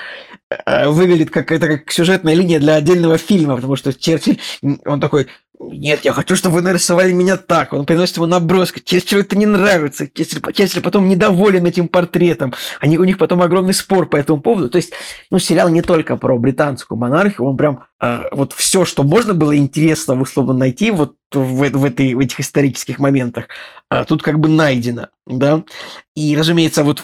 а, 0.65 0.89
выглядит 0.89 1.31
как, 1.31 1.53
это 1.53 1.69
как 1.69 1.93
сюжетная 1.93 2.35
линия 2.35 2.59
для 2.59 2.75
отдельного 2.75 3.19
фильма, 3.19 3.57
потому 3.57 3.77
что 3.77 3.93
Черчилль, 3.93 4.39
он 4.85 5.01
такой, 5.01 5.29
нет, 5.61 6.05
я 6.05 6.13
хочу, 6.13 6.37
чтобы 6.37 6.57
вы 6.57 6.63
нарисовали 6.63 7.13
меня 7.13 7.37
так. 7.37 7.73
Он 7.73 7.85
приносит 7.85 8.17
ему 8.17 8.27
наброску. 8.27 8.81
Черчиллю 8.81 9.23
это 9.23 9.37
не 9.37 9.47
нравится. 9.47 10.07
Черчилль, 10.07 10.41
Черчилль 10.53 10.83
потом 10.83 11.09
недоволен 11.09 11.67
этим 11.67 11.89
портретом. 11.89 12.55
Они, 12.81 12.99
у 12.99 13.05
них 13.05 13.19
потом 13.19 13.43
огромный 13.43 13.75
спор 13.75 14.09
по 14.09 14.17
этому 14.17 14.41
поводу. 14.41 14.71
То 14.71 14.77
есть, 14.77 14.93
ну, 15.31 15.39
сериал 15.39 15.69
не 15.69 15.83
только 15.83 16.17
про 16.17 16.39
британскую 16.39 16.99
монархию, 16.99 17.47
он 17.47 17.57
прям 17.57 17.85
вот 18.01 18.53
все, 18.53 18.85
что 18.85 19.03
можно 19.03 19.35
было 19.35 19.57
интересно 19.57 20.21
условно 20.21 20.53
найти 20.53 20.91
вот 20.91 21.15
в, 21.33 21.71
в, 21.71 21.85
этой, 21.85 22.15
в 22.15 22.21
этих 22.21 22.41
исторических 22.41 22.99
моментах, 22.99 23.49
э, 23.91 24.05
тут 24.07 24.23
как 24.23 24.39
бы 24.39 24.49
найдено, 24.49 25.09
да. 25.27 25.63
И, 26.15 26.37
разумеется, 26.37 26.85
вот 26.85 27.03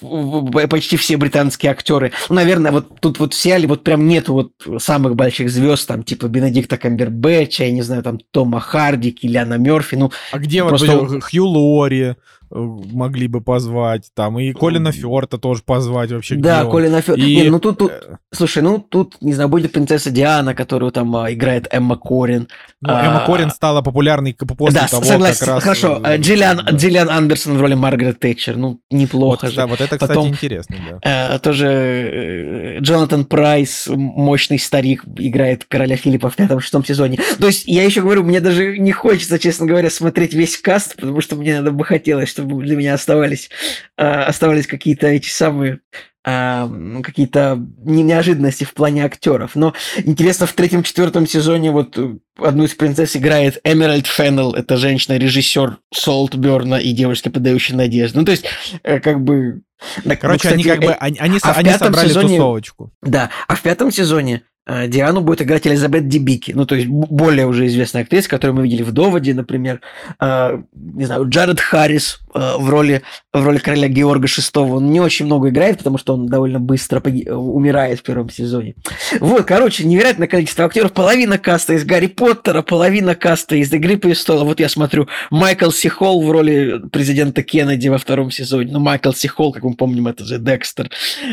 почти 0.71 0.97
все 0.97 1.17
британские 1.17 1.73
актеры, 1.73 2.13
ну, 2.29 2.37
наверное, 2.37 2.73
вот 2.73 3.01
тут 3.01 3.19
вот 3.19 3.35
в 3.35 3.37
сериале 3.37 3.69
вот 3.69 3.85
прям 3.85 4.07
нету 4.07 4.33
вот 4.33 4.83
самых 4.83 5.15
больших 5.15 5.51
звезд, 5.51 5.87
там, 5.87 6.05
типа 6.05 6.27
Бенедикта 6.29 6.79
Камбербэтча, 6.79 7.65
я 7.65 7.73
не 7.73 7.83
знаю, 7.83 8.03
там, 8.03 8.19
Тома 8.31 8.61
Харди, 8.61 9.11
Киллиана 9.11 9.55
Мерфи, 9.55 9.97
ну... 9.97 10.11
А 10.33 10.39
где 10.39 10.65
просто... 10.65 10.97
вот 10.97 11.25
Хью 11.25 11.45
Лори, 11.45 12.15
могли 12.55 13.27
бы 13.27 13.41
позвать, 13.41 14.11
там, 14.15 14.39
и 14.39 14.53
Колина 14.53 14.93
Фёрта 14.93 15.39
тоже 15.39 15.63
позвать 15.65 16.13
вообще. 16.13 16.37
Да, 16.37 16.65
Колина 16.65 17.01
Фёрта. 17.01 17.21
И... 17.21 17.37
Не, 17.37 17.51
ну 17.51 17.59
тут, 17.59 17.79
тут, 17.79 17.91
э, 17.91 18.17
слушай, 18.33 18.63
ну 18.63 18.79
тут, 18.79 19.17
не 19.21 19.33
знаю, 19.33 19.49
будет 19.49 19.73
принцесса 19.73 20.11
Диана, 20.11 20.55
которую 20.55 20.93
там 20.93 21.15
а, 21.17 21.33
играет 21.33 21.67
Эмма 21.73 21.97
Корин. 21.97 22.49
Ну, 22.81 22.93
а... 22.93 23.05
Эмма 23.05 23.27
Корин 23.27 23.51
стала 23.51 23.83
популярной 23.83 24.35
после 24.35 24.81
да, 24.81 24.87
того, 24.87 25.05
согласен, 25.05 25.39
как 25.41 25.49
раз... 25.49 25.63
хорошо. 25.63 26.01
Э, 26.05 26.17
Джиллиан, 26.17 26.63
да. 26.65 26.71
Джиллиан 26.71 27.11
Андерсон 27.11 27.59
в 27.59 27.61
роли 27.61 27.75
Маргарет 27.75 28.21
Тэтчер, 28.21 28.57
ну, 28.57 28.81
неплохо 28.91 29.47
вот, 29.47 29.51
же. 29.51 29.57
Да, 29.57 29.67
вот 29.67 29.81
это, 29.81 29.97
кстати, 29.97 30.09
Потом, 30.09 30.29
интересно, 30.29 30.77
да. 31.03 31.35
Э, 31.35 31.39
тоже 31.41 32.79
Джонатан 32.81 33.25
Прайс, 33.25 33.89
мощный 33.89 34.59
старик, 34.59 35.05
играет 35.17 35.65
короля 35.65 35.97
Филиппа 35.97 36.31
в 36.31 36.37
пятом-шестом 36.37 36.85
сезоне. 36.85 37.19
То 37.39 37.49
есть, 37.49 37.67
я 37.67 37.83
еще 37.83 38.03
говорю, 38.03 38.23
мне 38.23 38.41
даже 38.41 38.79
не 38.79 38.93
хочется, 38.93 39.39
честно 39.39 39.67
говоря, 39.67 39.91
смотреть 39.91 40.35
весь 40.35 40.57
каст, 40.57 40.95
потому 40.97 41.21
что 41.21 41.37
мне 41.37 41.57
надо 41.57 41.73
бы 41.73 41.85
хотелось, 41.85 42.29
чтобы 42.29 42.44
для 42.45 42.77
меня 42.77 42.95
оставались, 42.95 43.51
а, 43.97 44.25
оставались 44.25 44.67
какие-то 44.67 45.07
эти 45.07 45.29
самые 45.29 45.81
а, 46.27 46.71
какие-то 47.03 47.63
неожиданности 47.85 48.65
в 48.65 48.73
плане 48.73 49.05
актеров. 49.05 49.55
Но 49.55 49.75
интересно, 50.05 50.47
в 50.47 50.55
третьем-четвертом 50.55 51.27
сезоне 51.27 51.71
вот 51.71 51.99
одну 52.39 52.65
из 52.65 52.75
принцесс 52.75 53.15
играет 53.15 53.61
Эмеральд 53.63 54.07
Феннелл, 54.07 54.55
это 54.55 54.79
женщина-режиссер 54.79 55.79
Солтберна 55.93 56.77
и 56.77 56.93
девушка, 56.93 57.31
подающая 57.31 57.77
надежду. 57.77 58.21
Ну, 58.21 58.25
то 58.25 58.33
есть, 58.33 58.47
э, 58.83 59.01
как 59.01 59.23
бы... 59.23 59.63
Короче, 60.03 60.27
ну, 60.29 60.37
кстати, 60.37 60.55
они 60.55 60.63
как 60.65 60.81
бы, 60.81 60.93
э, 60.93 60.97
они, 60.99 61.19
они, 61.19 61.39
а 61.43 61.53
они 61.53 61.71
собрали 61.73 62.09
сезоне, 62.09 62.37
тусовочку. 62.39 62.93
Да, 63.03 63.31
а 63.47 63.55
в 63.55 63.61
пятом 63.61 63.91
сезоне 63.91 64.45
Э, 64.45 64.54
Диану 64.67 65.21
будет 65.21 65.43
играть 65.43 65.67
Элизабет 65.67 66.09
Дебики, 66.09 66.53
ну, 66.53 66.65
то 66.65 66.75
есть 66.75 66.89
более 66.89 67.47
уже 67.47 67.67
известная 67.67 68.03
актриса, 68.03 68.31
которую 68.31 68.57
мы 68.57 68.63
видели 68.63 68.83
в 68.83 68.93
«Доводе», 68.93 69.35
например. 69.35 69.83
Э, 70.19 70.63
не 70.73 71.05
знаю, 71.05 71.29
Джаред 71.29 71.61
Харрис 71.61 72.21
э, 72.35 72.53
в 72.57 72.71
роли, 72.71 73.03
в 73.35 73.45
роли 73.45 73.59
короля 73.59 73.89
Георга 73.89 74.27
VI. 74.27 74.71
Он 74.71 74.91
не 74.91 75.01
очень 75.01 75.27
много 75.27 75.51
играет, 75.51 75.79
потому 75.79 75.99
что 75.99 76.15
он 76.15 76.29
довольно 76.29 76.61
быстро 76.61 77.01
умирает 77.01 78.01
в 78.01 78.03
первом 78.03 78.31
сезоне. 78.31 78.75
Вот, 79.21 79.45
короче, 79.45 79.85
невероятное 79.85 80.29
количество 80.29 80.65
актеров. 80.65 80.93
Половина 80.93 81.37
каста 81.37 81.75
из 81.75 81.85
«Гарри 81.85 82.07
Поттера», 82.07 82.63
половина 82.63 83.15
каста 83.15 83.57
из 83.57 83.71
«Игры 83.71 83.99
престола». 83.99 84.45
Вот 84.45 84.61
я 84.61 84.71
смотрю, 84.71 85.09
Майкл 85.31 85.71
Сихол 85.71 86.23
в 86.23 86.31
роли 86.31 86.81
президента 86.91 87.43
Кеннеди 87.43 87.89
во 87.89 87.99
втором 87.99 88.31
сезоне. 88.31 88.73
Ну, 88.73 88.81
Майкл 88.81 89.13
Сихол, 89.13 89.53
как 89.53 89.63
мы 89.63 89.75
помним, 89.75 90.09
это 90.09 90.25
же 90.25 90.39
Декстер. 90.39 90.91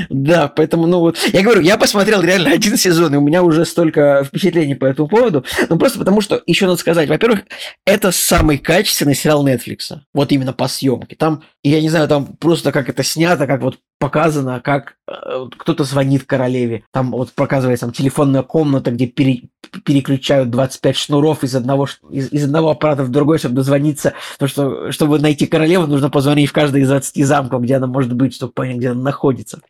Да, 0.09 0.49
поэтому, 0.49 0.85
ну 0.85 0.99
вот, 0.99 1.17
я 1.31 1.41
говорю, 1.43 1.61
я 1.61 1.77
посмотрел 1.77 2.21
реально 2.21 2.51
один 2.51 2.75
сезон, 2.75 3.15
и 3.15 3.20
у 3.21 3.25
меня 3.25 3.43
уже 3.43 3.65
столько 3.65 4.23
впечатлений 4.25 4.75
по 4.75 4.85
этому 4.85 5.07
поводу. 5.07 5.45
Ну, 5.69 5.77
просто 5.77 5.99
потому 5.99 6.21
что, 6.21 6.41
еще 6.45 6.65
надо 6.65 6.79
сказать, 6.79 7.07
во-первых, 7.07 7.41
это 7.85 8.11
самый 8.11 8.57
качественный 8.57 9.15
сериал 9.15 9.47
Netflix. 9.47 9.97
Вот 10.13 10.31
именно 10.31 10.53
по 10.53 10.67
съемке. 10.67 11.15
Там, 11.15 11.43
я 11.63 11.81
не 11.81 11.89
знаю, 11.89 12.07
там 12.07 12.35
просто 12.37 12.71
как 12.71 12.89
это 12.89 13.03
снято, 13.03 13.47
как 13.47 13.61
вот 13.61 13.77
показано, 13.99 14.59
как 14.61 14.95
э, 15.07 15.45
кто-то 15.57 15.83
звонит 15.83 16.23
королеве. 16.23 16.83
Там 16.91 17.11
вот 17.11 17.31
показывается 17.33 17.85
там 17.85 17.93
телефонная 17.93 18.41
комната, 18.41 18.89
где 18.91 19.05
пере, 19.05 19.43
переключают 19.85 20.49
25 20.49 20.97
шнуров 20.97 21.43
из 21.43 21.55
одного, 21.55 21.87
из, 22.09 22.31
из 22.33 22.45
одного 22.45 22.71
аппарата 22.71 23.03
в 23.03 23.09
другой, 23.09 23.37
чтобы 23.37 23.55
дозвониться. 23.55 24.13
Потому 24.39 24.49
что, 24.49 24.91
чтобы 24.91 25.19
найти 25.19 25.45
королеву, 25.45 25.85
нужно 25.85 26.09
позвонить 26.09 26.49
в 26.49 26.53
каждый 26.53 26.81
из 26.81 26.87
20 26.87 27.25
замков, 27.25 27.61
где 27.61 27.75
она 27.75 27.85
может 27.85 28.13
быть, 28.13 28.33
чтобы 28.33 28.53
понять, 28.53 28.77
где 28.77 28.89
она 28.89 29.01
находится. 29.01 29.61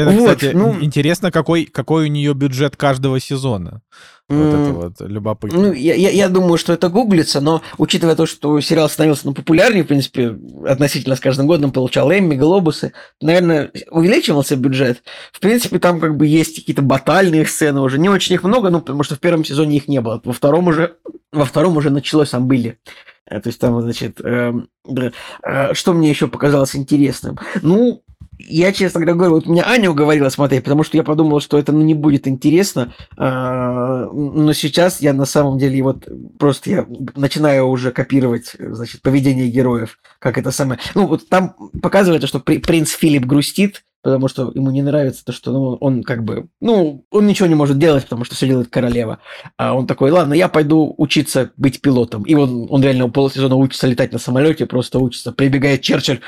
Это, 0.00 0.10
вот, 0.10 0.36
кстати, 0.36 0.54
ну, 0.54 0.80
интересно, 0.80 1.30
какой, 1.30 1.64
какой 1.64 2.04
у 2.04 2.06
нее 2.08 2.34
бюджет 2.34 2.76
каждого 2.76 3.20
сезона. 3.20 3.82
Вот 4.28 4.54
это 4.54 4.72
вот 4.72 5.00
любопытно. 5.00 5.58
Ну, 5.58 5.72
я, 5.72 5.94
я, 5.94 6.08
я 6.10 6.28
думаю, 6.28 6.56
что 6.56 6.72
это 6.72 6.88
гуглится, 6.88 7.40
но 7.40 7.60
учитывая 7.76 8.16
то, 8.16 8.24
что 8.24 8.60
сериал 8.60 8.88
становился 8.88 9.26
ну, 9.26 9.34
популярнее, 9.34 9.84
в 9.84 9.88
принципе, 9.88 10.38
относительно 10.66 11.16
с 11.16 11.20
каждым 11.20 11.46
годом 11.46 11.70
получал 11.70 12.10
Эмми, 12.10 12.36
Глобусы, 12.36 12.92
наверное, 13.20 13.70
увеличивался 13.90 14.56
бюджет. 14.56 15.02
В 15.32 15.40
принципе, 15.40 15.78
там 15.78 16.00
как 16.00 16.16
бы 16.16 16.26
есть 16.26 16.56
какие-то 16.56 16.82
батальные 16.82 17.46
сцены 17.46 17.80
уже. 17.80 17.98
Не 17.98 18.08
очень 18.08 18.34
их 18.34 18.42
много, 18.42 18.70
ну, 18.70 18.80
потому 18.80 19.02
что 19.02 19.16
в 19.16 19.20
первом 19.20 19.44
сезоне 19.44 19.76
их 19.76 19.88
не 19.88 20.00
было. 20.00 20.20
Во 20.24 20.32
втором 20.32 20.68
уже, 20.68 20.96
во 21.32 21.44
втором 21.44 21.76
уже 21.76 21.90
началось, 21.90 22.30
там 22.30 22.46
были. 22.46 22.78
Э, 23.26 23.40
то 23.40 23.48
есть 23.48 23.60
там, 23.60 23.80
значит, 23.80 24.20
э, 24.20 24.52
э, 24.88 25.74
что 25.74 25.92
мне 25.92 26.10
еще 26.10 26.28
показалось 26.28 26.76
интересным? 26.76 27.38
Ну, 27.62 28.02
я, 28.38 28.72
честно 28.72 29.04
говоря, 29.04 29.30
вот 29.30 29.46
меня 29.46 29.64
Аня 29.66 29.90
уговорила 29.90 30.28
смотреть, 30.28 30.64
потому 30.64 30.82
что 30.84 30.96
я 30.96 31.02
подумал, 31.02 31.40
что 31.40 31.58
это 31.58 31.72
ну, 31.72 31.82
не 31.82 31.94
будет 31.94 32.26
интересно. 32.26 32.94
А, 33.16 34.06
но 34.12 34.52
сейчас 34.52 35.00
я 35.00 35.12
на 35.12 35.24
самом 35.24 35.58
деле 35.58 35.82
вот 35.82 36.08
просто 36.38 36.70
я 36.70 36.86
начинаю 37.14 37.66
уже 37.66 37.92
копировать, 37.92 38.56
значит, 38.58 39.02
поведение 39.02 39.48
героев, 39.48 39.98
как 40.18 40.38
это 40.38 40.50
самое. 40.50 40.80
Ну, 40.94 41.06
вот 41.06 41.28
там 41.28 41.54
показывается, 41.80 42.26
что 42.26 42.40
принц 42.40 42.90
Филипп 42.90 43.24
грустит, 43.24 43.84
потому 44.02 44.28
что 44.28 44.50
ему 44.54 44.70
не 44.70 44.82
нравится 44.82 45.24
то, 45.24 45.32
что 45.32 45.52
ну, 45.52 45.76
он 45.80 46.02
как 46.02 46.24
бы, 46.24 46.48
ну, 46.60 47.04
он 47.10 47.26
ничего 47.26 47.46
не 47.46 47.54
может 47.54 47.78
делать, 47.78 48.04
потому 48.04 48.24
что 48.24 48.34
все 48.34 48.46
делает 48.46 48.68
королева. 48.68 49.18
А 49.56 49.74
он 49.74 49.86
такой, 49.86 50.10
ладно, 50.10 50.34
я 50.34 50.48
пойду 50.48 50.94
учиться 50.98 51.52
быть 51.56 51.80
пилотом. 51.80 52.22
И 52.24 52.34
он, 52.34 52.66
он 52.68 52.82
реально 52.82 53.08
полсезона 53.08 53.56
учится 53.56 53.86
летать 53.86 54.12
на 54.12 54.18
самолете, 54.18 54.66
просто 54.66 54.98
учится. 54.98 55.32
Прибегает 55.32 55.82
Черчилль 55.82 56.20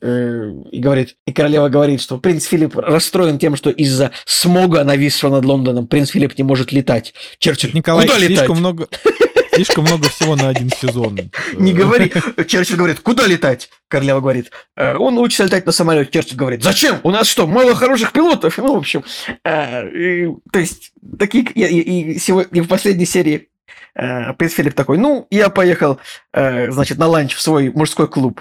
э, 0.00 0.52
и 0.70 0.78
говорит, 0.78 1.16
и 1.26 1.32
королева 1.32 1.68
говорит, 1.68 2.00
что 2.02 2.18
принц 2.18 2.44
Филипп 2.44 2.76
расстроен 2.76 3.38
тем, 3.38 3.56
что 3.56 3.70
из-за 3.70 4.12
смога, 4.26 4.84
нависшего 4.84 5.30
над 5.30 5.44
Лондоном, 5.44 5.86
принц 5.86 6.10
Филипп 6.10 6.36
не 6.36 6.44
может 6.44 6.70
летать. 6.72 7.14
Черчилль, 7.38 7.72
Николай, 7.74 8.06
куда 8.06 8.18
летать? 8.18 8.36
слишком 8.38 8.58
много... 8.58 8.88
Слишком 9.54 9.84
много 9.84 10.08
всего 10.08 10.34
на 10.34 10.48
один 10.48 10.70
сезон. 10.70 11.18
Не 11.54 11.72
говори. 11.74 12.10
Черчилль 12.46 12.76
говорит, 12.76 13.00
куда 13.00 13.26
летать? 13.26 13.68
Королева 13.88 14.20
говорит, 14.20 14.50
«Э, 14.76 14.96
он 14.96 15.18
учится 15.18 15.44
летать 15.44 15.66
на 15.66 15.72
самолете. 15.72 16.10
Черчилль 16.10 16.38
говорит, 16.38 16.62
зачем? 16.62 17.00
У 17.02 17.10
нас 17.10 17.26
что, 17.26 17.46
мало 17.46 17.74
хороших 17.74 18.12
пилотов? 18.12 18.56
Ну, 18.56 18.74
в 18.74 18.78
общем, 18.78 19.04
э, 19.44 20.28
то 20.50 20.58
есть, 20.58 20.92
такие... 21.18 21.44
И 21.44 22.60
в 22.60 22.68
последней 22.68 23.04
серии 23.04 23.50
э, 23.94 24.32
принц 24.34 24.54
Филипп 24.54 24.74
такой, 24.74 24.96
ну, 24.96 25.26
я 25.30 25.50
поехал, 25.50 25.98
значит, 26.32 26.96
на 26.96 27.06
ланч 27.06 27.34
в 27.34 27.42
свой 27.42 27.70
мужской 27.70 28.08
клуб. 28.08 28.40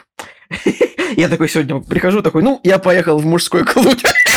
Я 1.18 1.28
такой 1.28 1.50
сегодня 1.50 1.82
прихожу, 1.82 2.22
такой, 2.22 2.42
ну, 2.42 2.60
я 2.64 2.80
поехал 2.80 3.18
в 3.18 3.26
мужской 3.26 3.66
клуб. 3.66 3.98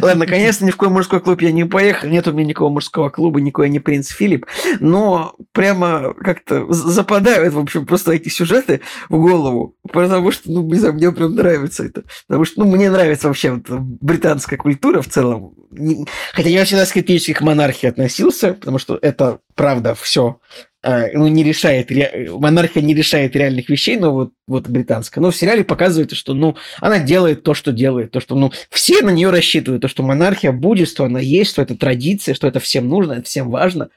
Ладно, 0.00 0.24
наконец-то 0.24 0.64
ни 0.64 0.70
в 0.70 0.76
какой 0.76 0.92
мужской 0.92 1.20
клуб 1.20 1.40
я 1.42 1.52
не 1.52 1.64
поехал, 1.64 2.08
нет 2.08 2.26
у 2.28 2.32
меня 2.32 2.46
никакого 2.46 2.70
мужского 2.70 3.10
клуба, 3.10 3.40
никакой 3.40 3.68
не 3.68 3.80
принц 3.80 4.08
Филипп, 4.08 4.46
но 4.80 5.34
прямо 5.52 6.14
как-то 6.14 6.70
западают, 6.72 7.54
в 7.54 7.58
общем, 7.58 7.86
просто 7.86 8.12
эти 8.12 8.28
сюжеты 8.28 8.80
в 9.08 9.18
голову, 9.18 9.76
потому 9.92 10.30
что, 10.30 10.50
ну, 10.50 10.62
не 10.64 10.78
знаю, 10.78 10.94
мне 10.94 11.12
прям 11.12 11.34
нравится 11.34 11.84
это, 11.84 12.04
потому 12.26 12.44
что, 12.44 12.60
ну, 12.60 12.70
мне 12.70 12.90
нравится 12.90 13.28
вообще 13.28 13.52
вот 13.52 13.64
британская 13.68 14.56
культура 14.56 15.02
в 15.02 15.08
целом, 15.08 15.54
хотя 16.32 16.48
я 16.48 16.64
всегда 16.64 16.86
скептически 16.86 17.32
к 17.32 17.40
монархии 17.40 17.86
относился, 17.86 18.54
потому 18.54 18.78
что 18.78 18.98
это, 19.00 19.40
правда, 19.54 19.94
все 19.94 20.38
ну, 20.84 21.28
не 21.28 21.42
решает, 21.42 21.90
монархия 22.30 22.82
не 22.82 22.94
решает 22.94 23.34
реальных 23.34 23.68
вещей, 23.68 23.96
но 23.96 24.12
вот, 24.12 24.32
вот 24.46 24.68
британская. 24.68 25.20
Но 25.20 25.30
в 25.30 25.36
сериале 25.36 25.64
показывается, 25.64 26.14
что, 26.14 26.34
ну, 26.34 26.56
она 26.80 26.98
делает 26.98 27.42
то, 27.42 27.54
что 27.54 27.72
делает, 27.72 28.10
то, 28.10 28.20
что, 28.20 28.34
ну, 28.34 28.52
все 28.70 29.02
на 29.02 29.10
нее 29.10 29.30
рассчитывают, 29.30 29.82
то, 29.82 29.88
что 29.88 30.02
монархия 30.02 30.52
будет, 30.52 30.88
что 30.88 31.04
она 31.04 31.20
есть, 31.20 31.52
что 31.52 31.62
это 31.62 31.76
традиция, 31.76 32.34
что 32.34 32.46
это 32.46 32.60
всем 32.60 32.88
нужно, 32.88 33.14
это 33.14 33.22
всем 33.22 33.50
важно. 33.50 33.88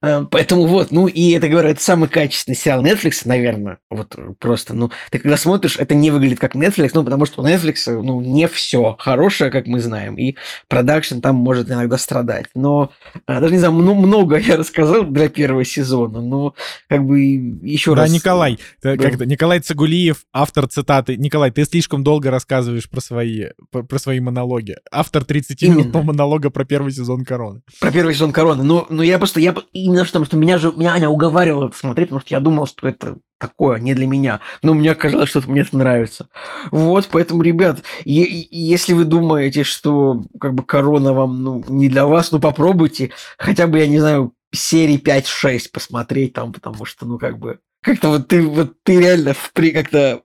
А, 0.00 0.24
поэтому 0.30 0.66
вот, 0.66 0.92
ну, 0.92 1.08
и 1.08 1.32
это, 1.32 1.48
говорю, 1.48 1.70
это 1.70 1.82
самый 1.82 2.08
качественный 2.08 2.56
сериал 2.56 2.84
Netflix, 2.84 3.22
наверное, 3.24 3.78
вот 3.90 4.14
просто, 4.38 4.74
ну, 4.74 4.90
ты 5.10 5.18
когда 5.18 5.36
смотришь, 5.36 5.76
это 5.78 5.94
не 5.94 6.10
выглядит 6.10 6.38
как 6.38 6.54
Netflix, 6.54 6.90
ну, 6.94 7.02
потому 7.02 7.26
что 7.26 7.42
у 7.42 7.46
Netflix, 7.46 7.90
ну, 7.90 8.20
не 8.20 8.46
все 8.46 8.94
хорошее, 8.98 9.50
как 9.50 9.66
мы 9.66 9.80
знаем, 9.80 10.16
и 10.16 10.36
продакшн 10.68 11.20
там 11.20 11.36
может 11.36 11.70
иногда 11.70 11.98
страдать. 11.98 12.46
Но, 12.54 12.92
а, 13.26 13.40
даже 13.40 13.52
не 13.52 13.58
знаю, 13.58 13.74
много 13.74 14.36
я 14.38 14.56
рассказал 14.56 15.04
для 15.04 15.28
первого 15.28 15.64
сезона, 15.64 16.20
но 16.20 16.35
ну, 16.36 16.54
как 16.88 17.04
бы 17.04 17.20
еще 17.20 17.94
да, 17.94 18.02
раз... 18.02 18.12
Николай, 18.12 18.58
да. 18.82 18.96
как 18.96 19.20
Николай 19.26 19.60
Цигулиев, 19.60 20.24
автор 20.32 20.66
цитаты. 20.68 21.16
Николай, 21.16 21.50
ты 21.50 21.64
слишком 21.64 22.04
долго 22.04 22.30
рассказываешь 22.30 22.88
про 22.88 23.00
свои, 23.00 23.46
про, 23.70 23.82
про 23.82 23.98
свои 23.98 24.20
монологи. 24.20 24.76
Автор 24.90 25.22
30-минутного 25.22 26.02
монолога 26.02 26.50
про 26.50 26.64
первый 26.64 26.92
сезон 26.92 27.24
Короны. 27.24 27.62
Про 27.80 27.90
первый 27.90 28.14
сезон 28.14 28.32
Короны. 28.32 28.62
Но, 28.62 28.86
но 28.90 29.02
я 29.02 29.18
просто, 29.18 29.40
я 29.40 29.54
именно 29.72 30.04
что, 30.04 30.24
что 30.24 30.36
меня 30.36 30.58
же, 30.58 30.72
меня 30.72 30.92
Аня 30.92 31.08
уговаривала 31.08 31.70
смотреть, 31.74 32.08
потому 32.08 32.20
что 32.20 32.34
я 32.34 32.40
думал, 32.40 32.66
что 32.66 32.88
это 32.88 33.16
такое, 33.38 33.78
не 33.78 33.94
для 33.94 34.06
меня. 34.06 34.40
Но 34.62 34.74
мне 34.74 34.94
казалось, 34.94 35.28
что 35.28 35.42
мне 35.46 35.62
это 35.62 35.76
нравится. 35.76 36.28
Вот, 36.70 37.08
поэтому, 37.10 37.42
ребят, 37.42 37.82
если 38.04 38.92
вы 38.94 39.04
думаете, 39.04 39.64
что 39.64 40.24
как 40.40 40.54
бы 40.54 40.62
корона 40.62 41.12
вам 41.12 41.42
ну, 41.42 41.64
не 41.68 41.88
для 41.88 42.06
вас, 42.06 42.32
ну 42.32 42.40
попробуйте. 42.40 43.10
Хотя 43.38 43.66
бы, 43.66 43.78
я 43.78 43.86
не 43.86 43.98
знаю, 43.98 44.32
серии 44.52 44.98
5-6 44.98 45.70
посмотреть 45.72 46.32
там, 46.32 46.52
потому 46.52 46.84
что, 46.84 47.06
ну, 47.06 47.18
как 47.18 47.38
бы, 47.38 47.60
как-то 47.82 48.08
вот 48.08 48.28
ты, 48.28 48.42
вот 48.42 48.74
ты 48.82 49.00
реально 49.00 49.34
в, 49.34 49.52
при, 49.52 49.70
как-то 49.70 50.22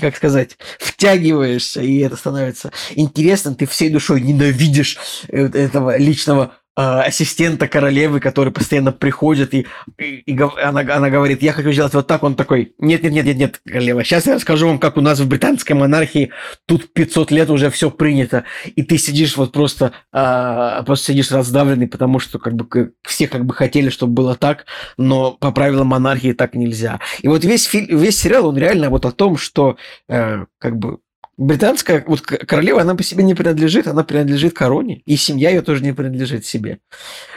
как 0.00 0.16
сказать, 0.16 0.58
втягиваешься, 0.78 1.80
и 1.80 1.98
это 1.98 2.16
становится 2.16 2.72
интересным, 2.94 3.54
ты 3.54 3.66
всей 3.66 3.90
душой 3.90 4.20
ненавидишь 4.20 4.98
э, 5.28 5.46
этого 5.46 5.96
личного 5.96 6.56
ассистента 6.76 7.68
королевы, 7.68 8.20
который 8.20 8.52
постоянно 8.52 8.92
приходит, 8.92 9.54
и, 9.54 9.66
и, 9.98 10.22
и 10.26 10.38
она, 10.62 10.80
она 10.80 11.10
говорит, 11.10 11.42
я 11.42 11.52
хочу 11.52 11.70
сделать 11.72 11.94
вот 11.94 12.06
так, 12.06 12.22
он 12.22 12.34
такой, 12.34 12.74
нет, 12.78 13.02
нет, 13.02 13.12
нет, 13.12 13.26
нет, 13.26 13.36
нет, 13.36 13.60
королева, 13.64 14.02
сейчас 14.04 14.26
я 14.26 14.34
расскажу 14.34 14.66
вам, 14.66 14.78
как 14.78 14.96
у 14.96 15.00
нас 15.00 15.20
в 15.20 15.28
британской 15.28 15.76
монархии 15.76 16.32
тут 16.66 16.92
500 16.92 17.30
лет 17.30 17.50
уже 17.50 17.70
все 17.70 17.90
принято, 17.90 18.44
и 18.74 18.82
ты 18.82 18.98
сидишь 18.98 19.36
вот 19.36 19.52
просто, 19.52 19.92
а, 20.12 20.82
просто 20.82 21.12
сидишь 21.12 21.30
раздавленный, 21.30 21.86
потому 21.86 22.18
что 22.18 22.38
как 22.38 22.54
бы 22.54 22.92
все 23.02 23.28
как 23.28 23.44
бы 23.44 23.54
хотели, 23.54 23.88
чтобы 23.88 24.14
было 24.14 24.34
так, 24.34 24.66
но 24.96 25.32
по 25.32 25.52
правилам 25.52 25.88
монархии 25.88 26.32
так 26.32 26.54
нельзя. 26.54 27.00
И 27.22 27.28
вот 27.28 27.44
весь, 27.44 27.64
фильм, 27.64 27.96
весь 27.96 28.18
сериал, 28.18 28.48
он 28.48 28.58
реально 28.58 28.90
вот 28.90 29.06
о 29.06 29.12
том, 29.12 29.36
что 29.36 29.76
э, 30.08 30.44
как 30.58 30.76
бы 30.76 30.98
британская 31.36 32.04
вот 32.06 32.20
королева, 32.22 32.80
она 32.80 32.94
по 32.94 33.02
себе 33.02 33.24
не 33.24 33.34
принадлежит, 33.34 33.86
она 33.86 34.04
принадлежит 34.04 34.54
короне, 34.54 35.02
и 35.04 35.16
семья 35.16 35.50
ее 35.50 35.62
тоже 35.62 35.82
не 35.82 35.92
принадлежит 35.92 36.46
себе. 36.46 36.78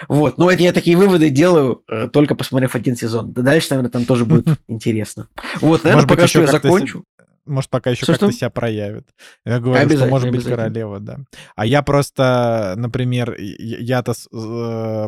Вот. 0.07 0.37
Но 0.37 0.51
это 0.51 0.63
я 0.63 0.73
такие 0.73 0.97
выводы 0.97 1.29
делаю, 1.29 1.83
э, 1.87 2.07
только 2.07 2.35
посмотрев 2.35 2.75
один 2.75 2.95
сезон. 2.95 3.33
Дальше, 3.33 3.67
наверное, 3.71 3.91
там 3.91 4.05
тоже 4.05 4.25
будет 4.25 4.47
интересно. 4.67 5.27
Вот, 5.61 5.83
наверное, 5.83 6.07
пока 6.07 6.27
что 6.27 6.41
я 6.41 6.47
закончу. 6.47 7.03
Может, 7.47 7.69
пока 7.69 7.91
еще 7.91 8.05
как-то 8.05 8.31
себя 8.31 8.49
проявит. 8.49 9.07
Я 9.45 9.59
говорю, 9.59 9.89
что 9.89 10.07
может 10.07 10.31
быть 10.31 10.43
королева, 10.43 10.99
да. 10.99 11.19
А 11.55 11.65
я 11.65 11.81
просто, 11.81 12.73
например, 12.75 13.35
я-то 13.39 14.11
э, 14.11 15.07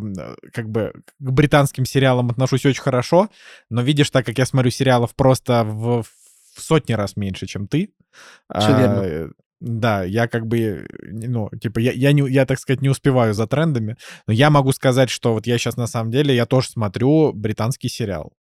как 0.53 0.69
бы 0.69 0.93
к 1.19 1.31
британским 1.31 1.85
сериалам 1.85 2.29
отношусь 2.29 2.65
очень 2.65 2.81
хорошо, 2.81 3.29
но 3.69 3.81
видишь, 3.81 4.09
так 4.09 4.25
как 4.25 4.37
я 4.37 4.45
смотрю 4.45 4.71
сериалов 4.71 5.15
просто 5.15 5.65
в, 5.65 6.03
в 6.03 6.61
сотни 6.61 6.93
раз 6.93 7.17
меньше, 7.17 7.45
чем 7.45 7.67
ты, 7.67 7.91
все 8.57 8.77
верно. 8.77 9.01
А, 9.01 9.29
да, 9.59 10.03
я 10.03 10.27
как 10.27 10.47
бы, 10.47 10.87
ну, 11.01 11.49
типа, 11.61 11.79
я, 11.79 11.91
я, 11.91 12.13
не, 12.13 12.29
я, 12.29 12.45
так 12.45 12.59
сказать, 12.59 12.81
не 12.81 12.89
успеваю 12.89 13.33
за 13.33 13.45
трендами, 13.45 13.97
но 14.25 14.33
я 14.33 14.49
могу 14.49 14.71
сказать, 14.71 15.09
что 15.09 15.33
вот 15.33 15.47
я 15.47 15.57
сейчас 15.57 15.75
на 15.75 15.87
самом 15.87 16.11
деле, 16.11 16.33
я 16.33 16.45
тоже 16.45 16.69
смотрю 16.69 17.33
британский 17.33 17.89
сериал, 17.89 18.31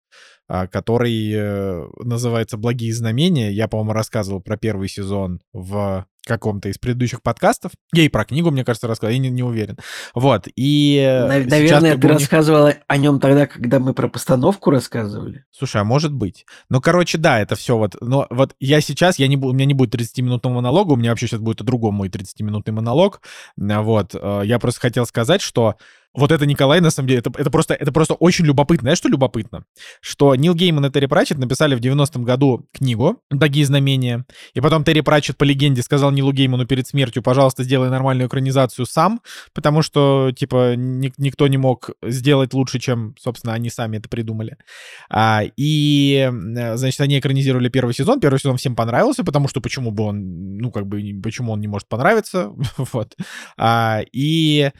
а, 0.47 0.67
который 0.67 1.31
э, 1.33 1.87
называется 1.99 2.57
«Благие 2.57 2.93
знамения». 2.93 3.51
Я, 3.51 3.67
по-моему, 3.67 3.91
рассказывал 3.91 4.41
про 4.41 4.55
первый 4.55 4.87
сезон 4.87 5.41
в 5.51 6.05
каком-то 6.29 6.69
из 6.69 6.77
предыдущих 6.77 7.21
подкастов. 7.21 7.71
Я 7.91 8.03
и 8.03 8.07
про 8.07 8.23
книгу, 8.23 8.51
мне 8.51 8.63
кажется, 8.63 8.87
рассказал, 8.87 9.11
я 9.11 9.19
не, 9.19 9.29
не 9.29 9.43
уверен. 9.43 9.77
Вот, 10.13 10.47
и... 10.55 11.03
Нав- 11.27 11.47
наверное, 11.47 11.97
ты 11.97 12.07
рассказывал 12.07 12.69
о 12.87 12.97
нем 12.97 13.19
тогда, 13.19 13.47
когда 13.47 13.79
мы 13.79 13.93
про 13.93 14.07
постановку 14.07 14.69
рассказывали. 14.69 15.43
Слушай, 15.51 15.81
а 15.81 15.83
может 15.83 16.13
быть. 16.13 16.45
Ну, 16.69 16.79
короче, 16.79 17.17
да, 17.17 17.39
это 17.39 17.55
все 17.55 17.77
вот... 17.77 17.95
Но 17.99 18.27
вот 18.29 18.55
я 18.59 18.79
сейчас, 18.79 19.17
я 19.17 19.27
не, 19.27 19.37
у 19.37 19.51
меня 19.51 19.65
не 19.65 19.73
будет 19.73 19.95
30-минутного 19.95 20.53
монолога, 20.53 20.93
у 20.93 20.95
меня 20.95 21.09
вообще 21.09 21.27
сейчас 21.27 21.39
будет 21.39 21.61
о 21.61 21.63
другом 21.63 21.95
мой 21.95 22.09
30-минутный 22.09 22.73
монолог. 22.73 23.21
Вот, 23.57 24.13
э, 24.13 24.41
я 24.45 24.59
просто 24.59 24.81
хотел 24.81 25.05
сказать, 25.07 25.41
что 25.41 25.75
вот 26.13 26.31
это 26.31 26.45
Николай, 26.45 26.81
на 26.81 26.89
самом 26.89 27.07
деле, 27.07 27.19
это, 27.19 27.31
это, 27.37 27.51
просто, 27.51 27.75
это 27.75 27.91
просто 27.91 28.15
очень 28.15 28.45
любопытно. 28.45 28.85
Знаешь, 28.87 28.97
что 28.97 29.09
любопытно? 29.09 29.63
Что 30.01 30.35
Нил 30.35 30.55
Гейман 30.55 30.85
и 30.87 30.91
Терри 30.91 31.05
Пратчет 31.05 31.37
написали 31.37 31.75
в 31.75 31.79
90-м 31.79 32.23
году 32.23 32.67
книгу 32.73 33.21
«Дагие 33.29 33.65
знамения», 33.65 34.25
и 34.53 34.61
потом 34.61 34.83
Терри 34.83 35.01
Пратчет 35.01 35.37
по 35.37 35.43
легенде 35.43 35.83
сказал 35.83 36.11
Нилу 36.11 36.31
Гейману 36.31 36.65
перед 36.65 36.87
смертью, 36.87 37.21
пожалуйста, 37.21 37.63
сделай 37.63 37.89
нормальную 37.89 38.27
экранизацию 38.27 38.85
сам, 38.87 39.21
потому 39.53 39.83
что, 39.83 40.31
типа, 40.35 40.75
ни, 40.75 41.13
никто 41.17 41.47
не 41.47 41.57
мог 41.57 41.91
сделать 42.03 42.53
лучше, 42.53 42.79
чем, 42.79 43.15
собственно, 43.19 43.53
они 43.53 43.69
сами 43.69 43.97
это 43.97 44.09
придумали. 44.09 44.57
А, 45.11 45.43
и, 45.57 46.29
значит, 46.73 47.01
они 47.01 47.19
экранизировали 47.19 47.69
первый 47.69 47.93
сезон. 47.93 48.19
Первый 48.19 48.39
сезон 48.39 48.57
всем 48.57 48.75
понравился, 48.75 49.23
потому 49.23 49.47
что 49.47 49.61
почему 49.61 49.91
бы 49.91 50.05
он, 50.05 50.57
ну, 50.57 50.71
как 50.71 50.87
бы, 50.87 51.01
почему 51.21 51.51
он 51.51 51.61
не 51.61 51.67
может 51.67 51.87
понравиться, 51.87 52.51
вот. 52.77 53.15
А, 53.57 54.01
и 54.11 54.71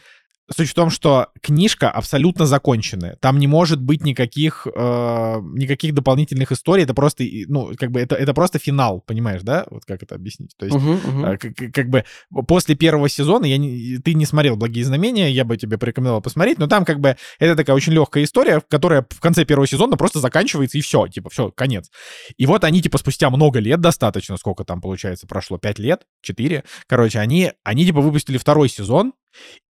Суть 0.56 0.70
в 0.70 0.74
том, 0.74 0.90
что 0.90 1.28
книжка 1.42 1.92
абсолютно 1.92 2.46
законченная. 2.46 3.18
Там 3.22 3.38
не 3.38 3.48
может 3.48 3.82
быть 3.82 4.04
никаких, 4.04 4.66
э, 4.66 5.36
никаких 5.54 5.94
дополнительных 5.94 6.52
историй. 6.52 6.84
Это 6.84 6.94
просто, 6.94 7.24
ну, 7.48 7.72
как 7.78 7.92
бы, 7.92 8.00
это, 8.00 8.16
это 8.16 8.34
просто 8.34 8.58
финал, 8.58 9.02
понимаешь, 9.02 9.42
да? 9.44 9.66
Вот 9.70 9.86
как 9.86 10.02
это 10.02 10.16
объяснить? 10.16 10.56
То 10.58 10.66
есть, 10.66 10.78
uh-huh, 10.78 11.04
uh-huh. 11.04 11.34
Э, 11.34 11.38
как, 11.38 11.74
как 11.74 11.90
бы, 11.90 12.04
после 12.48 12.76
первого 12.76 13.10
сезона, 13.10 13.46
я 13.46 13.58
не, 13.58 13.98
ты 13.98 14.14
не 14.16 14.26
смотрел 14.26 14.56
«Благие 14.56 14.86
знамения», 14.86 15.30
я 15.30 15.46
бы 15.46 15.56
тебе 15.56 15.78
порекомендовал 15.78 16.22
посмотреть, 16.22 16.58
но 16.58 16.68
там, 16.68 16.84
как 16.84 17.00
бы, 17.00 17.16
это 17.38 17.56
такая 17.56 17.76
очень 17.76 17.94
легкая 17.94 18.24
история, 18.24 18.62
которая 18.68 19.06
в 19.10 19.20
конце 19.20 19.46
первого 19.46 19.68
сезона 19.68 19.98
просто 19.98 20.20
заканчивается, 20.20 20.78
и 20.78 20.82
все, 20.82 21.08
типа, 21.08 21.30
все, 21.30 21.52
конец. 21.52 21.92
И 22.38 22.46
вот 22.46 22.64
они, 22.64 22.82
типа, 22.82 22.98
спустя 22.98 23.30
много 23.30 23.60
лет 23.60 23.82
достаточно, 23.82 24.38
сколько 24.38 24.64
там, 24.64 24.82
получается, 24.82 25.28
прошло, 25.28 25.58
пять 25.58 25.78
лет, 25.80 26.04
четыре, 26.22 26.64
короче, 26.88 27.20
они, 27.20 27.52
они, 27.64 27.86
типа, 27.86 28.02
выпустили 28.02 28.38
второй 28.38 28.70
сезон, 28.70 29.14